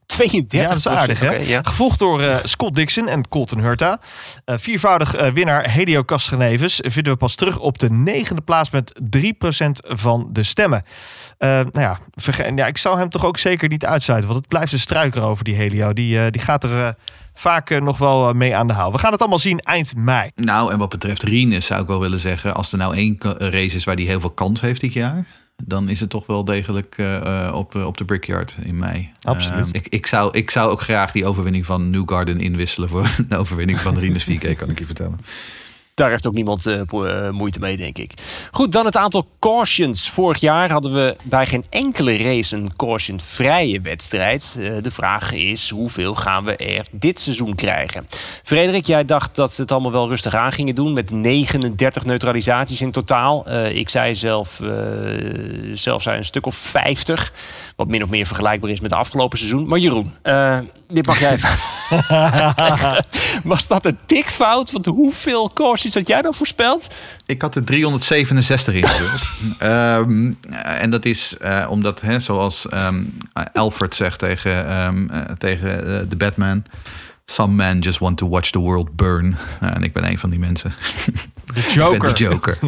32? 0.05 0.59
Ja, 0.59 0.67
dat 0.67 0.77
is 0.77 0.87
aardig, 0.87 1.19
hè? 1.19 1.31
ja. 1.35 1.61
Gevolgd 1.63 1.99
door 1.99 2.21
Scott 2.43 2.75
Dixon 2.75 3.07
en 3.07 3.27
Colton 3.27 3.59
Hurta. 3.59 3.99
viervoudig 4.45 5.31
winnaar 5.31 5.71
Helio 5.71 6.03
Castreneves 6.03 6.79
vinden 6.83 7.13
we 7.13 7.19
pas 7.19 7.35
terug 7.35 7.59
op 7.59 7.77
de 7.79 7.89
negende 7.89 8.41
plaats 8.41 8.69
met 8.69 8.99
3% 9.17 9.19
van 9.71 10.27
de 10.31 10.43
stemmen. 10.43 10.83
nou 11.39 11.69
ja, 11.71 11.99
ja, 12.55 12.65
ik 12.65 12.77
zou 12.77 12.97
hem 12.97 13.09
toch 13.09 13.25
ook 13.25 13.37
zeker 13.37 13.69
niet 13.69 13.85
uitsluiten. 13.85 14.29
Want 14.29 14.39
het 14.39 14.49
blijft 14.49 14.71
een 14.71 14.79
struiker 14.79 15.21
over 15.21 15.43
die 15.43 15.55
Helio. 15.55 15.93
Die, 15.93 16.31
die 16.31 16.41
gaat 16.41 16.63
er 16.63 16.95
vaak 17.37 17.69
eh, 17.69 17.81
nog 17.81 17.97
wel 17.97 18.29
eh, 18.29 18.35
mee 18.35 18.55
aan 18.55 18.67
de 18.67 18.73
haal. 18.73 18.91
We 18.91 18.97
gaan 18.97 19.11
het 19.11 19.19
allemaal 19.19 19.39
zien 19.39 19.59
eind 19.59 19.95
mei. 19.95 20.31
Nou, 20.35 20.71
en 20.71 20.77
wat 20.77 20.89
betreft 20.89 21.23
Rinus 21.23 21.65
zou 21.65 21.81
ik 21.81 21.87
wel 21.87 21.99
willen 21.99 22.19
zeggen... 22.19 22.55
als 22.55 22.71
er 22.71 22.77
nou 22.77 22.95
één 22.95 23.17
race 23.37 23.75
is 23.75 23.83
waar 23.83 23.95
hij 23.95 24.03
heel 24.03 24.19
veel 24.19 24.31
kans 24.31 24.61
heeft 24.61 24.81
dit 24.81 24.93
jaar... 24.93 25.25
dan 25.63 25.89
is 25.89 25.99
het 25.99 26.09
toch 26.09 26.25
wel 26.25 26.45
degelijk 26.45 26.97
uh, 26.97 27.51
op, 27.53 27.75
op 27.75 27.97
de 27.97 28.05
Brickyard 28.05 28.55
in 28.63 28.77
mei. 28.77 29.11
Absoluut. 29.21 29.69
ik, 29.71 29.87
ik, 29.87 30.07
zou, 30.07 30.37
ik 30.37 30.51
zou 30.51 30.71
ook 30.71 30.81
graag 30.81 31.11
die 31.11 31.25
overwinning 31.25 31.65
van 31.65 31.89
Newgarden 31.89 32.39
inwisselen... 32.39 32.89
voor 32.89 33.07
een 33.29 33.37
overwinning 33.37 33.79
van 33.79 33.97
Rinus 33.97 34.29
4K, 34.29 34.55
kan 34.55 34.69
ik 34.69 34.79
je 34.79 34.85
vertellen. 34.85 35.19
Daar 35.97 36.09
heeft 36.09 36.27
ook 36.27 36.33
niemand 36.33 36.65
uh, 36.65 37.29
moeite 37.29 37.59
mee, 37.59 37.77
denk 37.77 37.97
ik. 37.97 38.11
Goed, 38.51 38.71
dan 38.71 38.85
het 38.85 38.97
aantal 38.97 39.27
cautions. 39.39 40.09
Vorig 40.09 40.39
jaar 40.39 40.71
hadden 40.71 40.93
we 40.93 41.15
bij 41.23 41.45
geen 41.45 41.65
enkele 41.69 42.17
race 42.17 42.55
een 42.55 42.75
caution-vrije 42.75 43.81
wedstrijd. 43.81 44.55
Uh, 44.59 44.81
de 44.81 44.91
vraag 44.91 45.33
is, 45.33 45.69
hoeveel 45.69 46.15
gaan 46.15 46.43
we 46.43 46.55
er 46.55 46.87
dit 46.91 47.19
seizoen 47.19 47.55
krijgen? 47.55 48.07
Frederik, 48.43 48.85
jij 48.85 49.05
dacht 49.05 49.35
dat 49.35 49.53
ze 49.53 49.61
het 49.61 49.71
allemaal 49.71 49.91
wel 49.91 50.07
rustig 50.07 50.33
aan 50.35 50.51
gingen 50.51 50.75
doen... 50.75 50.93
met 50.93 51.11
39 51.11 52.05
neutralisaties 52.05 52.81
in 52.81 52.91
totaal. 52.91 53.51
Ik 53.69 53.89
zei 53.89 54.15
zelf, 54.15 54.61
zelf 55.73 56.01
zei 56.01 56.17
een 56.17 56.25
stuk 56.25 56.45
of 56.45 56.55
50... 56.55 57.33
Wat 57.77 57.87
min 57.87 58.03
of 58.03 58.09
meer 58.09 58.25
vergelijkbaar 58.25 58.71
is 58.71 58.79
met 58.79 58.91
het 58.91 58.99
afgelopen 58.99 59.37
seizoen. 59.37 59.67
Maar 59.67 59.79
Jeroen, 59.79 60.13
uh, 60.23 60.57
dit 60.87 61.05
mag 61.05 61.19
jij 61.19 61.31
even 61.31 61.49
Was 63.43 63.67
dat 63.67 63.85
een 63.85 63.97
tikfout? 64.05 64.71
Want 64.71 64.85
hoeveel 64.85 65.51
courses 65.53 65.93
had 65.93 66.07
jij 66.07 66.21
dan 66.21 66.33
voorspeld? 66.33 66.87
Ik 67.25 67.41
had 67.41 67.55
er 67.55 67.63
367 67.63 68.73
ingevuld. 68.73 69.27
um, 69.61 70.37
en 70.63 70.89
dat 70.89 71.05
is 71.05 71.35
uh, 71.41 71.65
omdat, 71.69 72.01
hè, 72.01 72.19
zoals 72.19 72.67
um, 72.73 73.17
Alfred 73.53 73.95
zegt 73.95 74.19
tegen, 74.19 74.75
um, 74.75 75.09
uh, 75.11 75.19
tegen 75.37 76.09
de 76.09 76.15
Batman... 76.15 76.63
Some 77.29 77.53
men 77.53 77.79
just 77.79 77.99
want 77.99 78.17
to 78.17 78.29
watch 78.29 78.49
the 78.49 78.59
world 78.59 78.95
burn. 78.95 79.37
en 79.59 79.83
ik 79.83 79.93
ben 79.93 80.09
een 80.09 80.19
van 80.19 80.29
die 80.29 80.39
mensen. 80.39 80.71
De 81.53 81.71
Joker. 81.73 82.13
de 82.13 82.23
Joker. 82.23 82.57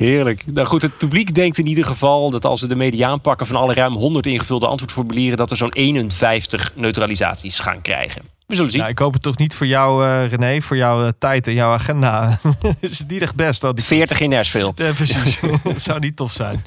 Heerlijk. 0.00 0.44
Nou 0.46 0.66
goed, 0.66 0.82
het 0.82 0.98
publiek 0.98 1.34
denkt 1.34 1.58
in 1.58 1.66
ieder 1.66 1.84
geval 1.84 2.30
dat 2.30 2.44
als 2.44 2.60
ze 2.60 2.66
de 2.66 2.74
mediaan 2.74 3.20
pakken 3.20 3.46
van 3.46 3.56
alle 3.56 3.74
ruim 3.74 3.92
100 3.92 4.26
ingevulde 4.26 4.66
antwoordformulieren, 4.66 5.36
dat 5.36 5.50
er 5.50 5.56
zo'n 5.56 5.72
51 5.72 6.72
neutralisaties 6.74 7.58
gaan 7.58 7.82
krijgen. 7.82 8.22
We 8.46 8.54
zullen 8.54 8.70
zien. 8.70 8.80
Ja, 8.80 8.88
ik 8.88 8.98
hoop 8.98 9.12
het 9.12 9.22
toch 9.22 9.38
niet 9.38 9.54
voor 9.54 9.66
jou, 9.66 10.04
uh, 10.04 10.26
René, 10.26 10.60
voor 10.60 10.76
jouw 10.76 11.04
uh, 11.04 11.08
tijd 11.18 11.46
en 11.46 11.54
jouw 11.54 11.72
agenda. 11.72 12.40
is 12.80 12.98
het 12.98 13.08
niet 13.08 13.22
echt 13.22 13.34
best? 13.34 13.60
Die... 13.60 13.84
40 13.84 14.20
in 14.20 14.30
Nashville. 14.30 14.72
Ja, 14.74 14.92
precies. 14.92 15.40
dat 15.62 15.82
zou 15.82 16.00
niet 16.00 16.16
tof 16.16 16.32
zijn. 16.32 16.64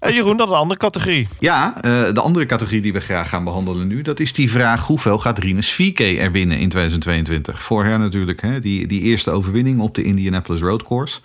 Uh, 0.00 0.14
Jeroen, 0.14 0.36
dat 0.36 0.48
een 0.48 0.54
andere 0.54 0.80
categorie. 0.80 1.28
Ja, 1.38 1.74
de 2.12 2.20
andere 2.20 2.46
categorie 2.46 2.82
die 2.82 2.92
we 2.92 3.00
graag 3.00 3.28
gaan 3.28 3.44
behandelen 3.44 3.86
nu... 3.86 4.02
dat 4.02 4.20
is 4.20 4.32
die 4.32 4.50
vraag 4.50 4.86
hoeveel 4.86 5.18
gaat 5.18 5.38
Rinus 5.38 5.82
4K 5.82 5.98
er 6.18 6.32
winnen 6.32 6.58
in 6.58 6.68
2022? 6.68 7.62
Vorig 7.62 7.98
natuurlijk 7.98 8.42
hè, 8.42 8.60
die, 8.60 8.86
die 8.86 9.00
eerste 9.00 9.30
overwinning 9.30 9.80
op 9.80 9.94
de 9.94 10.02
Indianapolis 10.02 10.60
Road 10.60 10.82
Course... 10.82 11.20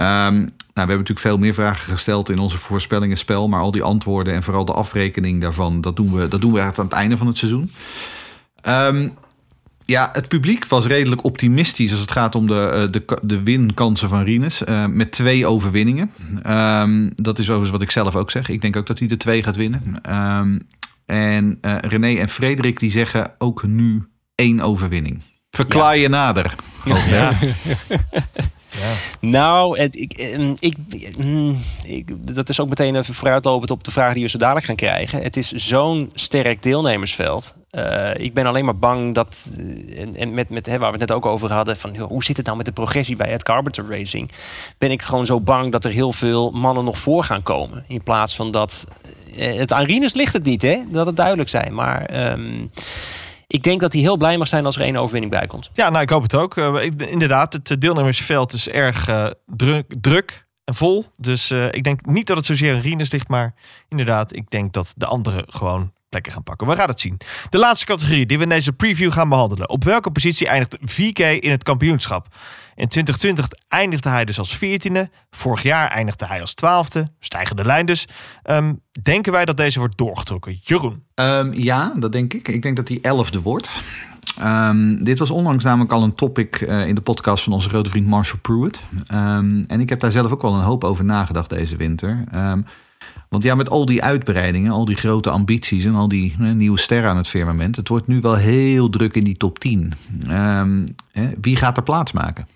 Um, 0.00 0.48
nou, 0.78 0.90
we 0.90 0.94
hebben 0.96 1.14
natuurlijk 1.14 1.36
veel 1.36 1.46
meer 1.46 1.54
vragen 1.54 1.92
gesteld 1.92 2.28
in 2.28 2.38
onze 2.38 2.58
voorspellingenspel. 2.58 3.48
Maar 3.48 3.60
al 3.60 3.70
die 3.70 3.82
antwoorden 3.82 4.34
en 4.34 4.42
vooral 4.42 4.64
de 4.64 4.72
afrekening 4.72 5.40
daarvan, 5.40 5.80
dat 5.80 5.96
doen 5.96 6.14
we, 6.14 6.28
dat 6.28 6.40
doen 6.40 6.52
we 6.52 6.60
aan 6.60 6.72
het 6.76 6.92
einde 6.92 7.16
van 7.16 7.26
het 7.26 7.38
seizoen. 7.38 7.72
Um, 8.68 9.14
ja, 9.84 10.08
het 10.12 10.28
publiek 10.28 10.66
was 10.66 10.86
redelijk 10.86 11.24
optimistisch 11.24 11.90
als 11.90 12.00
het 12.00 12.10
gaat 12.10 12.34
om 12.34 12.46
de, 12.46 12.68
eh, 12.68 12.92
de, 12.92 13.18
de 13.22 13.42
winkansen 13.42 14.08
van 14.08 14.22
Rinus. 14.22 14.62
Uh, 14.62 14.86
met 14.86 15.12
twee 15.12 15.46
overwinningen. 15.46 16.10
Um, 16.46 17.12
dat 17.14 17.38
is 17.38 17.44
overigens 17.44 17.70
wat 17.70 17.82
ik 17.82 17.90
zelf 17.90 18.16
ook 18.16 18.30
zeg. 18.30 18.48
Ik 18.48 18.60
denk 18.60 18.76
ook 18.76 18.86
dat 18.86 18.98
hij 18.98 19.08
de 19.08 19.16
twee 19.16 19.42
gaat 19.42 19.56
winnen. 19.56 20.00
Um, 20.10 20.60
en 21.06 21.58
uh, 21.62 21.76
René 21.80 22.14
en 22.14 22.28
Frederik 22.28 22.80
die 22.80 22.90
zeggen 22.90 23.34
ook 23.38 23.62
nu 23.62 24.08
één 24.34 24.60
overwinning. 24.60 25.22
Verklaar 25.50 25.96
ja. 25.96 26.02
je 26.02 26.08
nader. 26.08 26.54
Ja. 26.84 27.32
Ja. 28.80 28.94
Nou, 29.20 29.78
het, 29.80 30.00
ik, 30.00 30.12
ehm, 30.12 30.54
ik, 30.58 30.76
mm, 31.18 31.58
ik, 31.84 32.34
dat 32.34 32.48
is 32.48 32.60
ook 32.60 32.68
meteen 32.68 32.96
even 32.96 33.14
vooruitlopend 33.14 33.70
op 33.70 33.84
de 33.84 33.90
vraag 33.90 34.14
die 34.14 34.22
we 34.22 34.28
zo 34.28 34.38
dadelijk 34.38 34.66
gaan 34.66 34.76
krijgen. 34.76 35.22
Het 35.22 35.36
is 35.36 35.52
zo'n 35.52 36.10
sterk 36.14 36.62
deelnemersveld. 36.62 37.54
Uh, 37.72 38.10
ik 38.14 38.34
ben 38.34 38.46
alleen 38.46 38.64
maar 38.64 38.78
bang 38.78 39.14
dat, 39.14 39.46
eh, 39.58 40.00
en, 40.00 40.16
en 40.16 40.34
met, 40.34 40.48
met 40.48 40.66
hè, 40.66 40.78
waar 40.78 40.92
we 40.92 40.98
het 40.98 41.08
net 41.08 41.16
ook 41.16 41.26
over 41.26 41.52
hadden, 41.52 41.76
van 41.76 41.96
hoe 41.96 42.24
zit 42.24 42.36
het 42.36 42.46
nou 42.46 42.56
met 42.56 42.66
de 42.66 42.72
progressie 42.72 43.16
bij 43.16 43.30
het 43.30 43.42
Carpenter 43.42 43.84
Racing? 43.88 44.30
Ben 44.78 44.90
ik 44.90 45.02
gewoon 45.02 45.26
zo 45.26 45.40
bang 45.40 45.72
dat 45.72 45.84
er 45.84 45.90
heel 45.90 46.12
veel 46.12 46.50
mannen 46.50 46.84
nog 46.84 46.98
voor 46.98 47.24
gaan 47.24 47.42
komen. 47.42 47.84
In 47.88 48.02
plaats 48.02 48.36
van 48.36 48.50
dat. 48.50 48.84
Uh, 49.38 49.54
het 49.54 49.72
aan 49.72 49.84
Rinus 49.84 50.14
ligt 50.14 50.32
het 50.32 50.44
niet, 50.44 50.62
hè? 50.62 50.78
Dat 50.88 51.06
het 51.06 51.16
duidelijk 51.16 51.48
zijn. 51.48 51.74
Maar. 51.74 52.30
Um, 52.32 52.70
ik 53.48 53.62
denk 53.62 53.80
dat 53.80 53.92
hij 53.92 54.02
heel 54.02 54.16
blij 54.16 54.38
mag 54.38 54.48
zijn 54.48 54.64
als 54.64 54.76
er 54.76 54.82
één 54.82 54.96
overwinning 54.96 55.32
bij 55.32 55.46
komt. 55.46 55.70
Ja, 55.72 55.90
nou, 55.90 56.02
ik 56.02 56.10
hoop 56.10 56.22
het 56.22 56.34
ook. 56.34 56.56
Uh, 56.56 56.82
inderdaad, 56.96 57.52
het 57.52 57.80
deelnemersveld 57.80 58.52
is 58.52 58.68
erg 58.68 59.08
uh, 59.08 59.30
druk, 59.46 59.94
druk 60.00 60.46
en 60.64 60.74
vol. 60.74 61.04
Dus 61.16 61.50
ik 61.50 61.84
denk 61.84 62.06
niet 62.06 62.26
dat 62.26 62.36
het 62.36 62.46
zozeer 62.46 62.74
een 62.74 62.80
Rinus 62.80 63.10
ligt, 63.10 63.28
maar 63.28 63.54
inderdaad, 63.88 64.34
ik 64.34 64.50
denk 64.50 64.72
dat 64.72 64.94
de 64.96 65.06
anderen 65.06 65.44
gewoon 65.46 65.92
plekken 66.08 66.32
gaan 66.32 66.42
pakken. 66.42 66.66
We 66.66 66.76
gaan 66.76 66.88
het 66.88 67.00
zien. 67.00 67.20
De 67.50 67.58
laatste 67.58 67.86
categorie 67.86 68.26
die 68.26 68.36
we 68.36 68.42
in 68.42 68.48
deze 68.48 68.72
preview 68.72 69.12
gaan 69.12 69.28
behandelen. 69.28 69.68
Op 69.68 69.84
welke 69.84 70.10
positie 70.10 70.46
eindigt 70.46 70.76
VK 70.80 71.18
in 71.18 71.50
het 71.50 71.62
kampioenschap? 71.62 72.26
In 72.74 72.88
2020 72.88 73.48
eindigde 73.68 74.08
hij 74.08 74.24
dus 74.24 74.38
als 74.38 74.56
14e. 74.56 75.02
Vorig 75.30 75.62
jaar 75.62 75.88
eindigde 75.90 76.26
hij 76.26 76.40
als 76.40 76.54
12e. 76.64 77.02
Stijgende 77.18 77.64
lijn 77.64 77.86
dus. 77.86 78.04
Um, 78.44 78.80
denken 79.02 79.32
wij 79.32 79.44
dat 79.44 79.56
deze 79.56 79.78
wordt 79.78 79.98
doorgetrokken? 79.98 80.58
Jeroen? 80.62 81.04
Um, 81.14 81.52
ja, 81.52 81.92
dat 81.96 82.12
denk 82.12 82.34
ik. 82.34 82.48
Ik 82.48 82.62
denk 82.62 82.76
dat 82.76 82.88
hij 82.88 82.98
11e 82.98 83.42
wordt. 83.42 83.76
Um, 84.42 85.04
dit 85.04 85.18
was 85.18 85.30
onlangs 85.30 85.64
namelijk 85.64 85.92
al 85.92 86.02
een 86.02 86.14
topic 86.14 86.60
uh, 86.60 86.86
in 86.86 86.94
de 86.94 87.00
podcast 87.00 87.44
van 87.44 87.52
onze 87.52 87.68
grote 87.68 87.90
vriend 87.90 88.06
Marshall 88.06 88.40
Pruitt. 88.40 88.82
En 89.66 89.80
ik 89.80 89.88
heb 89.88 90.00
daar 90.00 90.10
zelf 90.10 90.32
ook 90.32 90.42
wel 90.42 90.54
een 90.54 90.62
hoop 90.62 90.84
over 90.84 91.04
nagedacht 91.04 91.50
deze 91.50 91.76
winter. 91.76 92.24
Want 93.28 93.42
ja, 93.42 93.54
met 93.54 93.70
al 93.70 93.86
die 93.86 94.02
uitbreidingen, 94.02 94.72
al 94.72 94.84
die 94.84 94.96
grote 94.96 95.30
ambities 95.30 95.84
en 95.84 95.94
al 95.94 96.08
die 96.08 96.36
nieuwe 96.38 96.78
sterren 96.78 97.10
aan 97.10 97.16
het 97.16 97.28
firmament, 97.28 97.76
het 97.76 97.88
wordt 97.88 98.06
nu 98.06 98.20
wel 98.20 98.34
heel 98.34 98.88
druk 98.88 99.14
in 99.14 99.24
die 99.24 99.36
top 99.36 99.58
10. 99.58 99.92
hè, 101.12 101.30
wie 101.40 101.56
gaat 101.56 101.76
er 101.76 101.82
plaats 101.82 102.12
maken? 102.12 102.46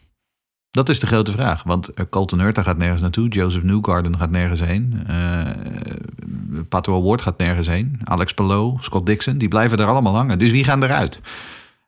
Dat 0.73 0.89
is 0.89 1.01
de 1.01 1.07
grote 1.07 1.33
vraag. 1.33 1.63
Want 1.63 1.89
eh, 1.89 2.05
Colton 2.11 2.41
Hurta 2.41 2.63
gaat 2.63 2.79
nergens 2.79 3.01
naartoe. 3.01 3.29
Joseph 3.29 3.63
Newgarden 3.63 4.19
gaat 4.19 4.31
nergens 4.31 4.61
heen. 4.61 5.05
Uh, 5.11 5.41
Pato 6.69 6.97
Award 6.97 7.23
gaat 7.23 7.39
nergens 7.39 7.67
heen. 7.67 8.01
Alex 8.05 8.35
Palou, 8.35 8.77
Scott 8.81 9.07
Dixon, 9.07 9.39
die 9.39 9.49
blijven 9.49 9.79
er 9.79 9.87
allemaal 9.87 10.15
hangen. 10.15 10.39
Dus 10.39 10.51
wie 10.51 10.65
gaan 10.65 10.83
eruit? 10.83 11.21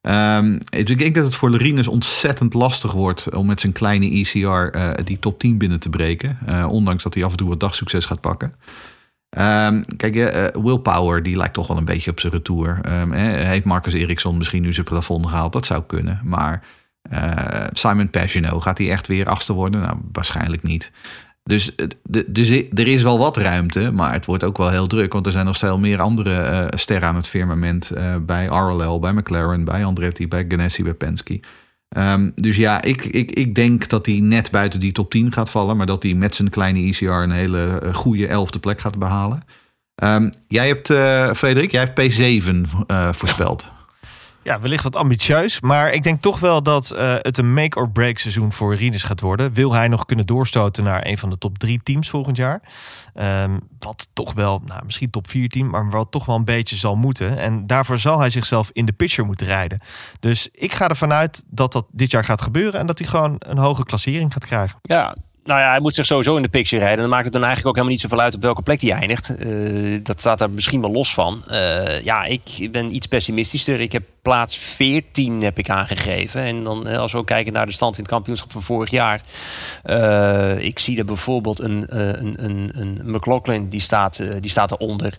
Ehm, 0.05 0.59
ik 0.69 0.99
denk 0.99 1.15
dat 1.15 1.25
het 1.25 1.35
voor 1.35 1.51
Lerines 1.51 1.89
ontzettend 1.89 2.55
lastig 2.55 2.93
wordt 2.93 3.35
om 3.35 3.47
met 3.47 3.61
zijn 3.61 3.73
kleine 3.73 4.11
ECR 4.11 4.39
eh, 4.49 4.91
die 5.05 5.19
top 5.19 5.39
10 5.39 5.59
binnen 5.59 5.81
te 5.81 5.89
breken. 5.89 6.39
Eh, 6.47 6.67
ondanks 6.69 7.03
dat 7.03 7.15
hij 7.15 7.25
af 7.25 7.31
en 7.31 7.37
toe 7.37 7.49
wat 7.49 7.61
dagsucces 7.61 8.05
gaat 8.05 8.21
pakken. 8.21 8.55
Ehm, 9.29 9.83
kijk, 9.97 10.15
uh, 10.15 10.63
Willpower 10.63 11.23
die 11.23 11.37
lijkt 11.37 11.55
toch 11.55 11.67
wel 11.67 11.77
een 11.77 11.85
beetje 11.85 12.11
op 12.11 12.21
zijn 12.21 12.33
retour. 12.33 12.81
Um, 13.01 13.13
heeft 13.13 13.65
Marcus 13.65 13.93
Eriksson 13.93 14.39
misschien 14.39 14.63
nu 14.63 14.73
zijn 14.73 14.87
plafond 14.87 15.27
gehaald? 15.27 15.53
Dat 15.53 15.67
zou 15.67 15.83
kunnen. 15.87 16.21
Maar 16.25 16.63
Simon 17.73 18.11
Pagino, 18.11 18.61
gaat 18.61 18.79
hij 18.79 18.91
echt 18.91 19.07
weer 19.07 19.29
achtste 19.29 19.53
worden? 19.53 19.81
Nou, 19.81 19.97
waarschijnlijk 20.13 20.63
niet. 20.63 20.93
Dus, 21.45 21.75
dus 22.27 22.51
er 22.51 22.89
is 22.89 23.03
wel 23.03 23.19
wat 23.19 23.37
ruimte, 23.37 23.91
maar 23.91 24.13
het 24.13 24.27
wordt 24.27 24.45
ook 24.45 24.57
wel 24.57 24.71
heel 24.71 24.87
druk. 24.87 25.13
Want 25.13 25.27
er 25.27 25.33
zijn 25.33 25.47
nog 25.47 25.59
veel 25.59 25.79
meer 25.79 26.01
andere 26.01 26.51
uh, 26.51 26.67
sterren 26.79 27.09
aan 27.09 27.17
het 27.17 27.27
firmament. 27.27 27.93
Uh, 27.95 28.17
bij 28.17 28.47
RLL, 28.47 28.99
bij 28.99 29.13
McLaren, 29.13 29.65
bij 29.65 29.85
Andretti, 29.85 30.29
bij 30.29 30.45
Ganassi, 30.49 30.83
bij 30.83 30.95
Penske. 30.95 31.41
Um, 31.97 32.33
dus 32.35 32.57
ja, 32.57 32.83
ik, 32.83 33.05
ik, 33.05 33.31
ik 33.31 33.55
denk 33.55 33.89
dat 33.89 34.07
hij 34.07 34.19
net 34.21 34.51
buiten 34.51 34.81
die 34.81 34.93
top 34.93 35.11
10 35.11 35.33
gaat 35.33 35.51
vallen. 35.51 35.77
Maar 35.77 35.87
dat 35.87 36.03
hij 36.03 36.15
met 36.15 36.35
zijn 36.35 36.49
kleine 36.51 36.79
ECR 36.79 37.05
een 37.05 37.31
hele 37.31 37.81
goede 37.93 38.27
elfde 38.27 38.59
plek 38.59 38.81
gaat 38.81 38.99
behalen. 38.99 39.43
Um, 40.03 40.31
jij 40.49 40.67
hebt, 40.67 40.87
Frederik, 41.37 41.71
jij 41.71 41.91
hebt 41.95 42.01
P7 42.01 42.55
voorspeld. 43.11 43.63
Ja, 43.63 43.84
wellicht 44.45 44.85
wat 44.85 44.97
ambitieus. 44.97 45.61
Maar 45.61 45.93
ik 45.93 46.03
denk 46.03 46.23
toch 46.23 46.41
wel 46.41 46.63
dat 46.63 46.93
uh, 46.95 47.15
het 47.19 47.39
een 47.39 47.55
make-or-break 47.55 48.19
seizoen 48.19 48.53
voor 48.53 48.75
Rinus 48.75 49.03
gaat 49.03 49.21
worden. 49.21 49.53
Wil 49.53 49.73
hij 49.73 49.89
nog 49.89 50.05
kunnen 50.05 50.27
doorstoten 50.27 50.85
naar 50.85 51.07
een 51.07 51.19
van 51.19 51.31
de 51.31 51.39
top 51.39 51.59
drie 51.59 51.81
teams 51.83 52.09
volgend 52.09 52.37
jaar? 52.37 52.63
Um, 53.15 53.61
wat 53.79 54.09
toch 54.13 54.33
wel, 54.33 54.63
nou, 54.65 54.85
misschien 54.85 55.11
top 55.11 55.29
vier 55.29 55.49
team, 55.49 55.71
maar 55.71 55.91
wat 55.91 56.11
toch 56.11 56.27
wel 56.27 56.37
een 56.37 56.45
beetje 56.45 56.77
zal 56.77 56.97
moeten. 56.97 57.39
En 57.39 57.67
daarvoor 57.67 57.99
zal 57.99 58.19
hij 58.19 58.31
zichzelf 58.31 58.71
in 58.73 58.87
de 58.87 58.93
pitcher 58.93 59.27
moeten 59.27 59.47
rijden. 59.47 59.81
Dus 60.21 60.49
ik 60.53 60.73
ga 60.73 60.89
ervan 60.89 61.13
uit 61.13 61.45
dat 61.47 61.73
dat 61.73 61.87
dit 61.91 62.11
jaar 62.11 62.25
gaat 62.25 62.43
gebeuren 62.43 62.81
en 62.81 62.87
dat 62.87 62.99
hij 62.99 63.09
gewoon 63.09 63.37
een 63.39 63.59
hoge 63.59 63.85
klassering 63.85 64.33
gaat 64.33 64.45
krijgen. 64.45 64.79
Ja, 64.83 65.17
nou 65.45 65.61
ja, 65.61 65.71
hij 65.71 65.81
moet 65.81 65.95
zich 65.95 66.07
sowieso 66.07 66.37
in 66.37 66.43
de 66.43 66.49
picture 66.49 66.83
rijden. 66.83 67.01
Dan 67.01 67.09
maakt 67.09 67.25
het 67.25 67.33
dan 67.33 67.45
eigenlijk 67.45 67.69
ook 67.69 67.83
helemaal 67.83 67.97
niet 67.97 68.11
zoveel 68.11 68.25
uit 68.25 68.35
op 68.35 68.43
welke 68.43 68.63
plek 68.63 68.81
hij 68.81 68.93
eindigt. 68.93 69.35
Uh, 69.39 69.99
dat 70.03 70.21
staat 70.21 70.39
daar 70.39 70.51
misschien 70.51 70.81
wel 70.81 70.93
los 70.93 71.15
van. 71.15 71.43
Uh, 71.51 72.03
ja, 72.03 72.25
ik 72.25 72.69
ben 72.73 72.95
iets 72.95 73.07
pessimistischer. 73.07 73.81
Ik 73.81 73.93
heb 73.93 74.03
plaats 74.23 74.57
14 74.57 75.43
heb 75.43 75.59
ik 75.59 75.71
aangegeven. 75.71 76.43
En 76.43 76.65
dan 76.65 76.87
als 76.87 77.13
we 77.13 77.19
ook 77.19 77.27
kijken 77.27 77.53
naar 77.53 77.67
de 77.67 77.73
stand 77.73 77.97
in 77.97 78.03
het 78.03 78.13
kampioenschap 78.13 78.53
van 78.53 78.63
vorig 78.63 78.91
jaar. 78.91 79.21
Ik 80.59 80.79
zie 80.79 80.99
er 80.99 81.05
bijvoorbeeld 81.05 81.61
een, 81.61 81.85
een, 81.89 82.45
een, 82.45 82.71
een 82.75 83.01
McLaughlin, 83.05 83.69
die 83.69 83.81
staat, 83.81 84.25
die 84.41 84.51
staat 84.51 84.71
eronder. 84.71 85.19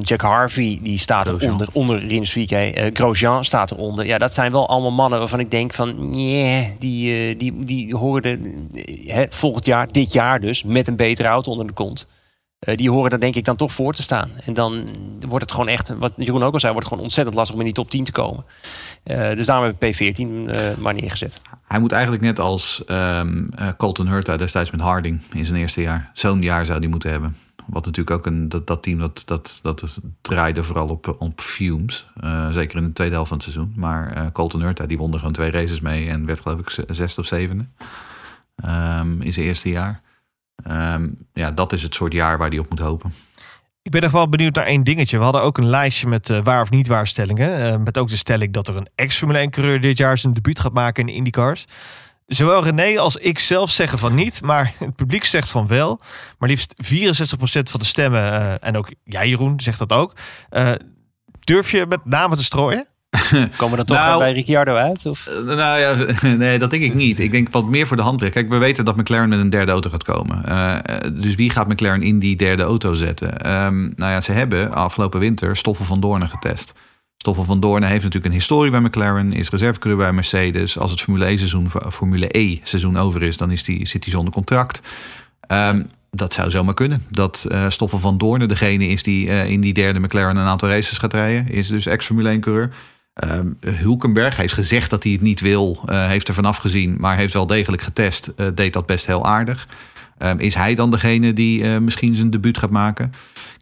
Jack 0.00 0.20
Harvey 0.20 0.78
die 0.82 0.98
staat 0.98 1.28
Grosjean. 1.28 1.54
eronder, 1.54 1.68
onder 1.72 2.06
Rins 2.06 2.30
Vique. 2.30 2.74
Uh, 2.76 2.90
Grosjean 2.92 3.44
staat 3.44 3.70
eronder. 3.70 4.06
Ja, 4.06 4.18
dat 4.18 4.32
zijn 4.32 4.52
wel 4.52 4.68
allemaal 4.68 4.90
mannen 4.90 5.18
waarvan 5.18 5.40
ik 5.40 5.50
denk 5.50 5.72
van... 5.72 6.16
Yeah, 6.16 6.66
die, 6.78 7.30
uh, 7.30 7.38
die, 7.38 7.64
die 7.64 7.96
horen 7.96 8.68
uh, 8.72 9.18
volgend 9.28 9.66
jaar, 9.66 9.92
dit 9.92 10.12
jaar 10.12 10.40
dus, 10.40 10.62
met 10.62 10.88
een 10.88 10.96
betere 10.96 11.28
auto 11.28 11.50
onder 11.50 11.66
de 11.66 11.72
kont. 11.72 12.06
die 12.58 12.90
horen 12.90 13.10
daar 13.10 13.20
denk 13.20 13.36
ik 13.36 13.44
dan 13.44 13.56
toch 13.56 13.72
voor 13.72 13.94
te 13.94 14.02
staan. 14.02 14.30
En 14.44 14.54
dan 14.54 14.88
wordt 15.28 15.44
het 15.44 15.52
gewoon 15.52 15.68
echt, 15.68 15.94
wat 15.98 16.12
Jeroen 16.16 16.42
ook 16.42 16.52
al 16.52 16.60
zei... 16.60 16.72
wordt 16.72 16.86
het 16.86 16.94
gewoon 16.94 17.08
ontzettend 17.08 17.36
lastig 17.36 17.54
om 17.54 17.60
in 17.60 17.66
die 17.66 17.76
top 17.76 17.90
10 17.90 18.04
te 18.04 18.12
komen. 18.12 18.44
dus 19.04 19.46
daarom 19.46 19.66
heb 19.66 19.82
ik 19.82 19.94
P14 19.94 20.26
maar 20.78 20.94
neergezet. 20.94 21.40
Hij 21.68 21.80
moet 21.80 21.92
eigenlijk 21.92 22.22
net 22.22 22.40
als 22.40 22.82
um, 22.86 23.50
Colton 23.76 24.08
Hurta 24.08 24.36
destijds 24.36 24.70
met 24.70 24.80
Harding 24.80 25.20
in 25.32 25.46
zijn 25.46 25.58
eerste 25.58 25.80
jaar. 25.80 26.10
Zo'n 26.12 26.42
jaar 26.42 26.66
zou 26.66 26.78
hij 26.78 26.88
moeten 26.88 27.10
hebben. 27.10 27.36
Wat 27.66 27.84
natuurlijk 27.84 28.16
ook 28.16 28.26
een, 28.26 28.48
dat, 28.48 28.82
team 28.82 28.98
dat, 28.98 29.22
dat, 29.26 29.60
dat 29.62 30.00
draaide 30.20 30.64
vooral 30.64 30.88
op, 30.88 31.16
op 31.18 31.40
fumes. 31.40 32.06
Uh, 32.24 32.50
zeker 32.50 32.78
in 32.78 32.84
de 32.84 32.92
tweede 32.92 33.14
helft 33.14 33.28
van 33.28 33.38
het 33.38 33.46
seizoen. 33.46 33.72
Maar 33.76 34.16
uh, 34.16 34.26
Colton 34.32 34.60
Hurta 34.60 34.86
die 34.86 34.98
won 34.98 35.12
er 35.12 35.18
gewoon 35.18 35.32
twee 35.32 35.50
races 35.50 35.80
mee 35.80 36.08
en 36.08 36.26
werd 36.26 36.40
geloof 36.40 36.58
ik 36.58 36.84
zesde 36.88 37.20
of 37.20 37.26
zevende. 37.26 37.66
Um, 38.64 39.22
in 39.22 39.32
zijn 39.32 39.46
eerste 39.46 39.70
jaar. 39.70 40.00
Um, 40.70 41.18
ja, 41.32 41.50
dat 41.50 41.72
is 41.72 41.82
het 41.82 41.94
soort 41.94 42.12
jaar 42.12 42.38
waar 42.38 42.48
hij 42.48 42.58
op 42.58 42.70
moet 42.70 42.78
hopen. 42.78 43.12
Ik 43.82 43.90
ben 43.92 44.02
nog 44.02 44.10
wel 44.10 44.28
benieuwd 44.28 44.54
naar 44.54 44.64
één 44.64 44.84
dingetje. 44.84 45.18
We 45.18 45.24
hadden 45.24 45.42
ook 45.42 45.58
een 45.58 45.68
lijstje 45.68 46.08
met 46.08 46.28
uh, 46.28 46.44
waar 46.44 46.62
of 46.62 46.70
niet 46.70 46.86
waar 46.86 47.06
stellingen. 47.06 47.82
met 47.82 47.98
ook 47.98 48.08
de 48.08 48.16
stelling 48.16 48.52
dat 48.52 48.68
er 48.68 48.76
een 48.76 48.88
ex-Formule 48.94 49.38
1 49.38 49.50
coureur 49.50 49.80
dit 49.80 49.98
jaar 49.98 50.18
zijn 50.18 50.32
debuut 50.32 50.60
gaat 50.60 50.72
maken 50.72 51.00
in 51.00 51.06
de 51.06 51.12
IndyCars. 51.12 51.66
Zowel 52.26 52.62
René 52.62 52.98
als 52.98 53.16
ik 53.16 53.38
zelf 53.38 53.70
zeggen 53.70 53.98
van 53.98 54.14
niet, 54.14 54.42
maar 54.42 54.74
het 54.78 54.96
publiek 54.96 55.24
zegt 55.24 55.48
van 55.48 55.66
wel. 55.66 56.00
Maar 56.38 56.48
liefst 56.48 56.74
64% 56.74 56.78
van 57.62 57.80
de 57.80 57.86
stemmen, 57.86 58.20
uh, 58.20 58.54
en 58.60 58.76
ook 58.76 58.92
jij 59.04 59.28
Jeroen 59.28 59.60
zegt 59.60 59.78
dat 59.78 59.92
ook. 59.92 60.12
Uh, 60.50 60.72
durf 61.40 61.70
je 61.70 61.86
met 61.88 62.04
namen 62.04 62.36
te 62.36 62.44
strooien? 62.44 62.86
Komen 63.56 63.70
we 63.70 63.76
dan 63.76 63.84
toch 63.84 63.96
nou, 63.96 64.18
bij 64.18 64.32
Ricciardo 64.32 64.74
uit? 64.74 65.06
Of? 65.06 65.26
Uh, 65.26 65.56
nou 65.56 65.80
ja, 65.80 65.94
nee, 66.36 66.58
dat 66.58 66.70
denk 66.70 66.82
ik 66.82 66.94
niet. 66.94 67.18
Ik 67.18 67.30
denk 67.30 67.50
wat 67.50 67.66
meer 67.66 67.86
voor 67.86 67.96
de 67.96 68.02
hand 68.02 68.20
ligt. 68.20 68.32
Kijk, 68.32 68.48
we 68.48 68.56
weten 68.56 68.84
dat 68.84 68.96
McLaren 68.96 69.28
met 69.28 69.38
een 69.38 69.50
derde 69.50 69.72
auto 69.72 69.90
gaat 69.90 70.04
komen. 70.04 70.42
dus 71.22 71.34
wie 71.34 71.50
gaat 71.50 71.68
McLaren 71.68 72.02
in 72.02 72.18
die 72.18 72.36
derde 72.36 72.62
auto 72.62 72.94
zetten? 72.94 73.52
Um, 73.52 73.92
nou 73.96 74.12
ja, 74.12 74.20
ze 74.20 74.32
hebben 74.32 74.72
afgelopen 74.72 75.20
winter 75.20 75.56
Stoffel 75.56 75.84
van 75.84 76.00
Doornen 76.00 76.28
getest. 76.28 76.72
Stoffel 77.26 77.44
van 77.44 77.60
Doornen 77.60 77.88
heeft 77.88 78.04
natuurlijk 78.04 78.32
een 78.32 78.38
historie 78.38 78.70
bij 78.70 78.80
McLaren, 78.80 79.32
is 79.32 79.50
reservecoureur 79.50 80.02
bij 80.02 80.12
Mercedes. 80.12 80.78
Als 80.78 80.90
het 80.90 81.00
Formule 81.00 81.26
E 81.26 81.36
seizoen, 81.36 81.70
Formule 81.90 82.38
E 82.38 82.58
seizoen 82.62 82.96
over 82.96 83.22
is, 83.22 83.36
dan 83.36 83.50
is 83.50 83.62
die, 83.62 83.86
zit 83.86 84.04
hij 84.04 84.12
zonder 84.12 84.32
contract. 84.32 84.80
Um, 85.48 85.86
dat 86.10 86.32
zou 86.32 86.50
zomaar 86.50 86.74
kunnen. 86.74 87.04
Dat 87.08 87.46
uh, 87.52 87.64
Stoffel 87.68 87.98
van 87.98 88.18
Doornen 88.18 88.48
degene 88.48 88.86
is 88.86 89.02
die 89.02 89.26
uh, 89.26 89.50
in 89.50 89.60
die 89.60 89.74
derde 89.74 90.00
McLaren 90.00 90.36
een 90.36 90.46
aantal 90.46 90.68
races 90.68 90.98
gaat 90.98 91.12
rijden. 91.12 91.48
Is 91.48 91.68
dus 91.68 91.86
ex-Formule 91.86 92.28
1 92.28 92.40
coureur. 92.40 92.70
Um, 93.24 93.56
Hulkenberg 93.60 94.36
heeft 94.36 94.54
gezegd 94.54 94.90
dat 94.90 95.02
hij 95.02 95.12
het 95.12 95.20
niet 95.20 95.40
wil. 95.40 95.82
Uh, 95.88 96.06
heeft 96.06 96.28
er 96.28 96.34
vanaf 96.34 96.56
gezien, 96.56 96.96
maar 96.98 97.16
heeft 97.16 97.32
wel 97.32 97.46
degelijk 97.46 97.82
getest. 97.82 98.32
deed 98.54 98.72
dat 98.72 98.86
best 98.86 99.06
heel 99.06 99.26
aardig. 99.26 99.68
Um, 100.18 100.38
is 100.38 100.54
hij 100.54 100.74
dan 100.74 100.90
degene 100.90 101.32
die 101.32 101.64
misschien 101.64 102.14
zijn 102.14 102.30
debuut 102.30 102.58
gaat 102.58 102.70
maken? 102.70 103.12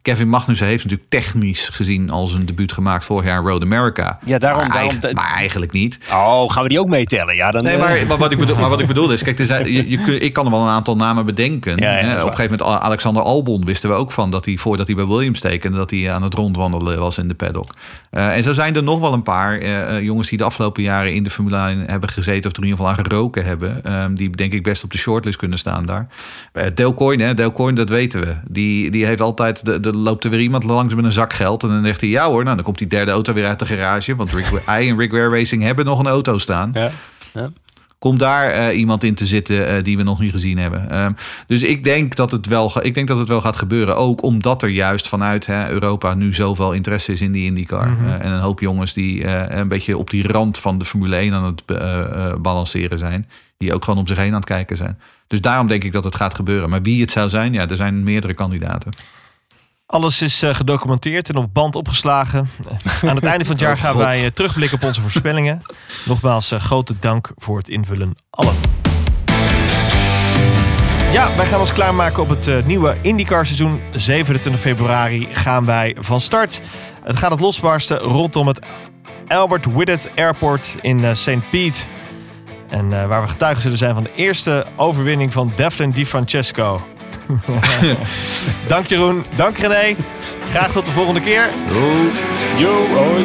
Kevin 0.05 0.29
Magnussen 0.29 0.67
heeft 0.67 0.85
natuurlijk 0.85 1.11
technisch 1.11 1.69
gezien 1.69 2.11
al 2.11 2.27
zijn 2.27 2.47
debuut 2.47 2.73
gemaakt 2.73 3.05
vorig 3.05 3.27
jaar 3.27 3.39
in 3.39 3.47
Road 3.47 3.63
America. 3.63 4.19
Ja, 4.27 4.39
daarom. 4.39 4.61
Maar, 4.61 4.69
daarom 4.69 4.91
eigenlijk, 4.91 5.15
maar 5.15 5.35
eigenlijk 5.35 5.73
niet. 5.73 5.99
Oh, 6.13 6.51
gaan 6.51 6.63
we 6.63 6.69
die 6.69 6.81
ook 6.81 6.87
meetellen? 6.87 7.35
Ja, 7.35 7.51
dan, 7.51 7.63
nee, 7.63 7.79
maar, 7.79 8.07
maar, 8.09 8.17
wat 8.17 8.33
ik 8.33 8.39
bedoel, 8.39 8.57
maar 8.57 8.69
wat 8.69 8.81
ik 8.81 8.87
bedoel 8.87 9.13
is, 9.13 9.23
kijk, 9.23 9.39
er 9.39 9.47
zijn, 9.47 9.73
je, 9.73 10.19
ik 10.19 10.33
kan 10.33 10.45
er 10.45 10.51
wel 10.51 10.61
een 10.61 10.69
aantal 10.69 10.97
namen 10.97 11.27
bedenken. 11.27 11.77
Ja, 11.77 11.99
ja, 11.99 12.13
Op 12.13 12.29
een 12.29 12.37
gegeven 12.37 12.59
moment, 12.59 12.83
Alexander 12.83 13.23
Albon 13.23 13.65
wisten 13.65 13.91
we 13.91 13.97
ook 13.97 14.13
van 14.13 14.31
dat 14.31 14.45
hij 14.45 14.57
voordat 14.57 14.87
hij 14.87 14.97
bij 14.97 15.07
Williams 15.07 15.41
tekende, 15.41 15.77
dat 15.77 15.91
hij 15.91 16.13
aan 16.13 16.23
het 16.23 16.35
rondwandelen 16.35 16.99
was 16.99 17.19
in 17.19 17.29
de 17.29 17.35
paddock. 17.35 17.75
Uh, 18.11 18.37
en 18.37 18.43
zo 18.43 18.53
zijn 18.53 18.77
er 18.77 18.83
nog 18.83 19.01
wel 19.01 19.13
een 19.13 19.23
paar 19.23 19.63
uh, 19.63 20.01
jongens 20.01 20.29
die 20.29 20.39
de 20.39 20.45
afgelopen 20.45 20.83
jaren 20.83 21.15
in 21.15 21.23
de 21.23 21.31
Formule 21.31 21.57
1 21.57 21.79
hebben 21.79 22.09
gezeten 22.09 22.51
of 22.51 22.57
er 22.57 22.63
in 22.63 22.69
ieder 22.69 22.79
geval 22.79 22.99
aan 22.99 23.05
geroken 23.05 23.45
hebben. 23.45 23.95
Um, 24.03 24.15
die 24.15 24.31
denk 24.31 24.53
ik 24.53 24.63
best 24.63 24.85
op 24.85 24.93
de 24.93 24.99
shortlist 24.99 25.39
kunnen 25.39 25.59
staan 25.59 25.87
daar. 25.87 26.07
Uh, 26.53 26.63
Dale 26.75 26.95
Coyne, 26.95 27.25
hè, 27.25 27.35
Dale 27.35 27.53
Coyne, 27.53 27.77
dat 27.77 27.89
weten 27.89 28.21
we. 28.21 28.35
Die, 28.49 28.91
die 28.91 29.07
heeft 29.07 29.21
altijd, 29.21 29.65
de, 29.65 29.81
de 29.81 29.94
loopt 29.95 30.25
er 30.25 30.31
weer 30.31 30.41
iemand 30.41 30.65
langs 30.65 30.95
met 30.95 31.05
een 31.05 31.13
zak 31.13 31.33
geld. 31.33 31.63
En 31.63 31.69
dan 31.69 31.85
zegt 31.85 32.01
hij, 32.01 32.11
ja 32.11 32.27
hoor, 32.27 32.45
nou 32.45 32.57
dan 32.57 32.65
komt 32.65 32.79
die 32.79 32.87
derde 32.87 33.11
auto 33.11 33.33
weer 33.33 33.47
uit 33.47 33.59
de 33.59 33.67
garage. 33.67 34.17
Want 34.17 34.33
Rick, 34.33 34.45
hij 34.67 34.89
en 34.89 34.99
Rick 34.99 35.11
Ware 35.11 35.29
Racing 35.29 35.63
hebben 35.63 35.85
nog 35.85 35.99
een 35.99 36.07
auto 36.07 36.39
staan. 36.39 36.71
Ja. 36.73 36.91
ja. 37.33 37.51
Komt 37.99 38.19
daar 38.19 38.59
uh, 38.59 38.79
iemand 38.79 39.05
in 39.05 39.15
te 39.15 39.27
zitten 39.27 39.77
uh, 39.77 39.85
die 39.85 39.97
we 39.97 40.03
nog 40.03 40.21
niet 40.21 40.31
gezien 40.31 40.59
hebben. 40.59 41.03
Um, 41.03 41.17
dus 41.47 41.63
ik 41.63 41.85
denk, 41.85 42.17
dat 42.17 42.31
het 42.31 42.47
wel, 42.47 42.85
ik 42.85 42.95
denk 42.95 43.09
dat 43.09 43.19
het 43.19 43.29
wel 43.29 43.41
gaat 43.41 43.57
gebeuren. 43.57 43.97
Ook 43.97 44.23
omdat 44.23 44.63
er 44.63 44.69
juist 44.69 45.09
vanuit 45.09 45.47
hè, 45.47 45.69
Europa 45.69 46.15
nu 46.15 46.35
zoveel 46.35 46.73
interesse 46.73 47.13
is 47.13 47.21
in 47.21 47.33
die 47.33 47.45
IndyCar. 47.45 47.89
Mm 47.89 47.97
-hmm. 47.97 48.07
uh, 48.07 48.25
en 48.25 48.33
een 48.33 48.41
hoop 48.41 48.61
jongens 48.61 48.93
die 48.93 49.27
een 49.29 49.69
beetje 49.69 49.99
op 49.99 50.11
die 50.11 50.29
rand 50.29 50.59
van 50.59 50.79
de 50.79 50.85
Formule 50.85 51.17
1 51.17 51.35
aan 51.35 51.45
het 51.45 52.43
balanceren 52.43 52.99
zijn. 52.99 53.29
Die 53.57 53.75
ook 53.75 53.85
gewoon 53.85 54.01
om 54.01 54.07
zich 54.07 54.17
heen 54.17 54.33
aan 54.33 54.35
het 54.35 54.45
kijken 54.45 54.77
zijn. 54.77 54.99
Dus 55.27 55.41
daarom 55.41 55.67
denk 55.67 55.85
ik 55.85 55.93
dat 55.93 56.05
het 56.05 56.15
gaat 56.15 56.35
gebeuren. 56.35 56.71
Maar 56.71 56.83
wie 56.83 57.01
het 57.01 57.11
zou 57.11 57.29
zijn, 57.29 57.53
ja, 57.53 57.69
er 57.69 57.77
zijn 57.77 58.03
meerdere 58.03 58.35
kandidaten. 58.35 58.93
Alles 59.95 60.23
is 60.23 60.43
uh, 60.43 60.55
gedocumenteerd 60.55 61.29
en 61.29 61.37
op 61.37 61.55
band 61.55 61.77
opgeslagen. 61.77 62.51
Uh, 62.65 63.11
aan 63.11 63.17
het 63.17 63.25
einde 63.25 63.45
van 63.45 63.53
het 63.53 63.63
jaar 63.63 63.75
oh, 63.75 63.81
gaan 63.81 63.97
wij 63.97 64.25
uh, 64.25 64.31
terugblikken 64.31 64.79
op 64.79 64.85
onze 64.85 65.01
voorspellingen. 65.01 65.63
Nogmaals, 66.05 66.53
grote 66.59 66.95
dank 67.01 67.31
voor 67.37 67.59
het 67.59 67.69
invullen 67.69 68.15
allen. 68.31 68.55
Ja, 71.13 71.37
wij 71.37 71.47
gaan 71.47 71.61
ons 71.61 71.73
klaarmaken 71.73 72.23
op 72.23 72.29
het 72.29 72.67
nieuwe 72.67 72.97
IndyCar 73.01 73.47
seizoen. 73.47 73.81
27 73.93 74.61
februari 74.61 75.29
gaan 75.33 75.65
wij 75.65 75.97
van 75.99 76.21
start. 76.21 76.61
Het 77.03 77.19
gaat 77.19 77.31
het 77.31 77.41
losbarsten 77.41 77.99
rondom 77.99 78.47
het 78.47 78.67
Albert 79.29 79.73
Whitted 79.73 80.11
Airport 80.17 80.77
in 80.81 81.17
St. 81.17 81.51
Pete. 81.51 81.81
En 82.69 83.09
waar 83.09 83.23
we 83.23 83.29
getuigen 83.29 83.63
zullen 83.63 83.79
zijn 83.79 83.95
van 83.95 84.03
de 84.03 84.15
eerste 84.15 84.67
overwinning 84.77 85.33
van 85.33 85.53
Devlin 85.57 85.91
Di 85.91 86.07
Francesco. 86.07 86.83
dank 88.69 88.89
Jeroen, 88.89 89.25
dank 89.37 89.59
René. 89.59 89.97
Graag 90.51 90.73
tot 90.73 90.87
de 90.87 90.93
volgende 90.93 91.21
keer. 91.21 91.51
Yo, 91.69 92.11
Yo 92.59 92.87
hoi. 92.95 93.25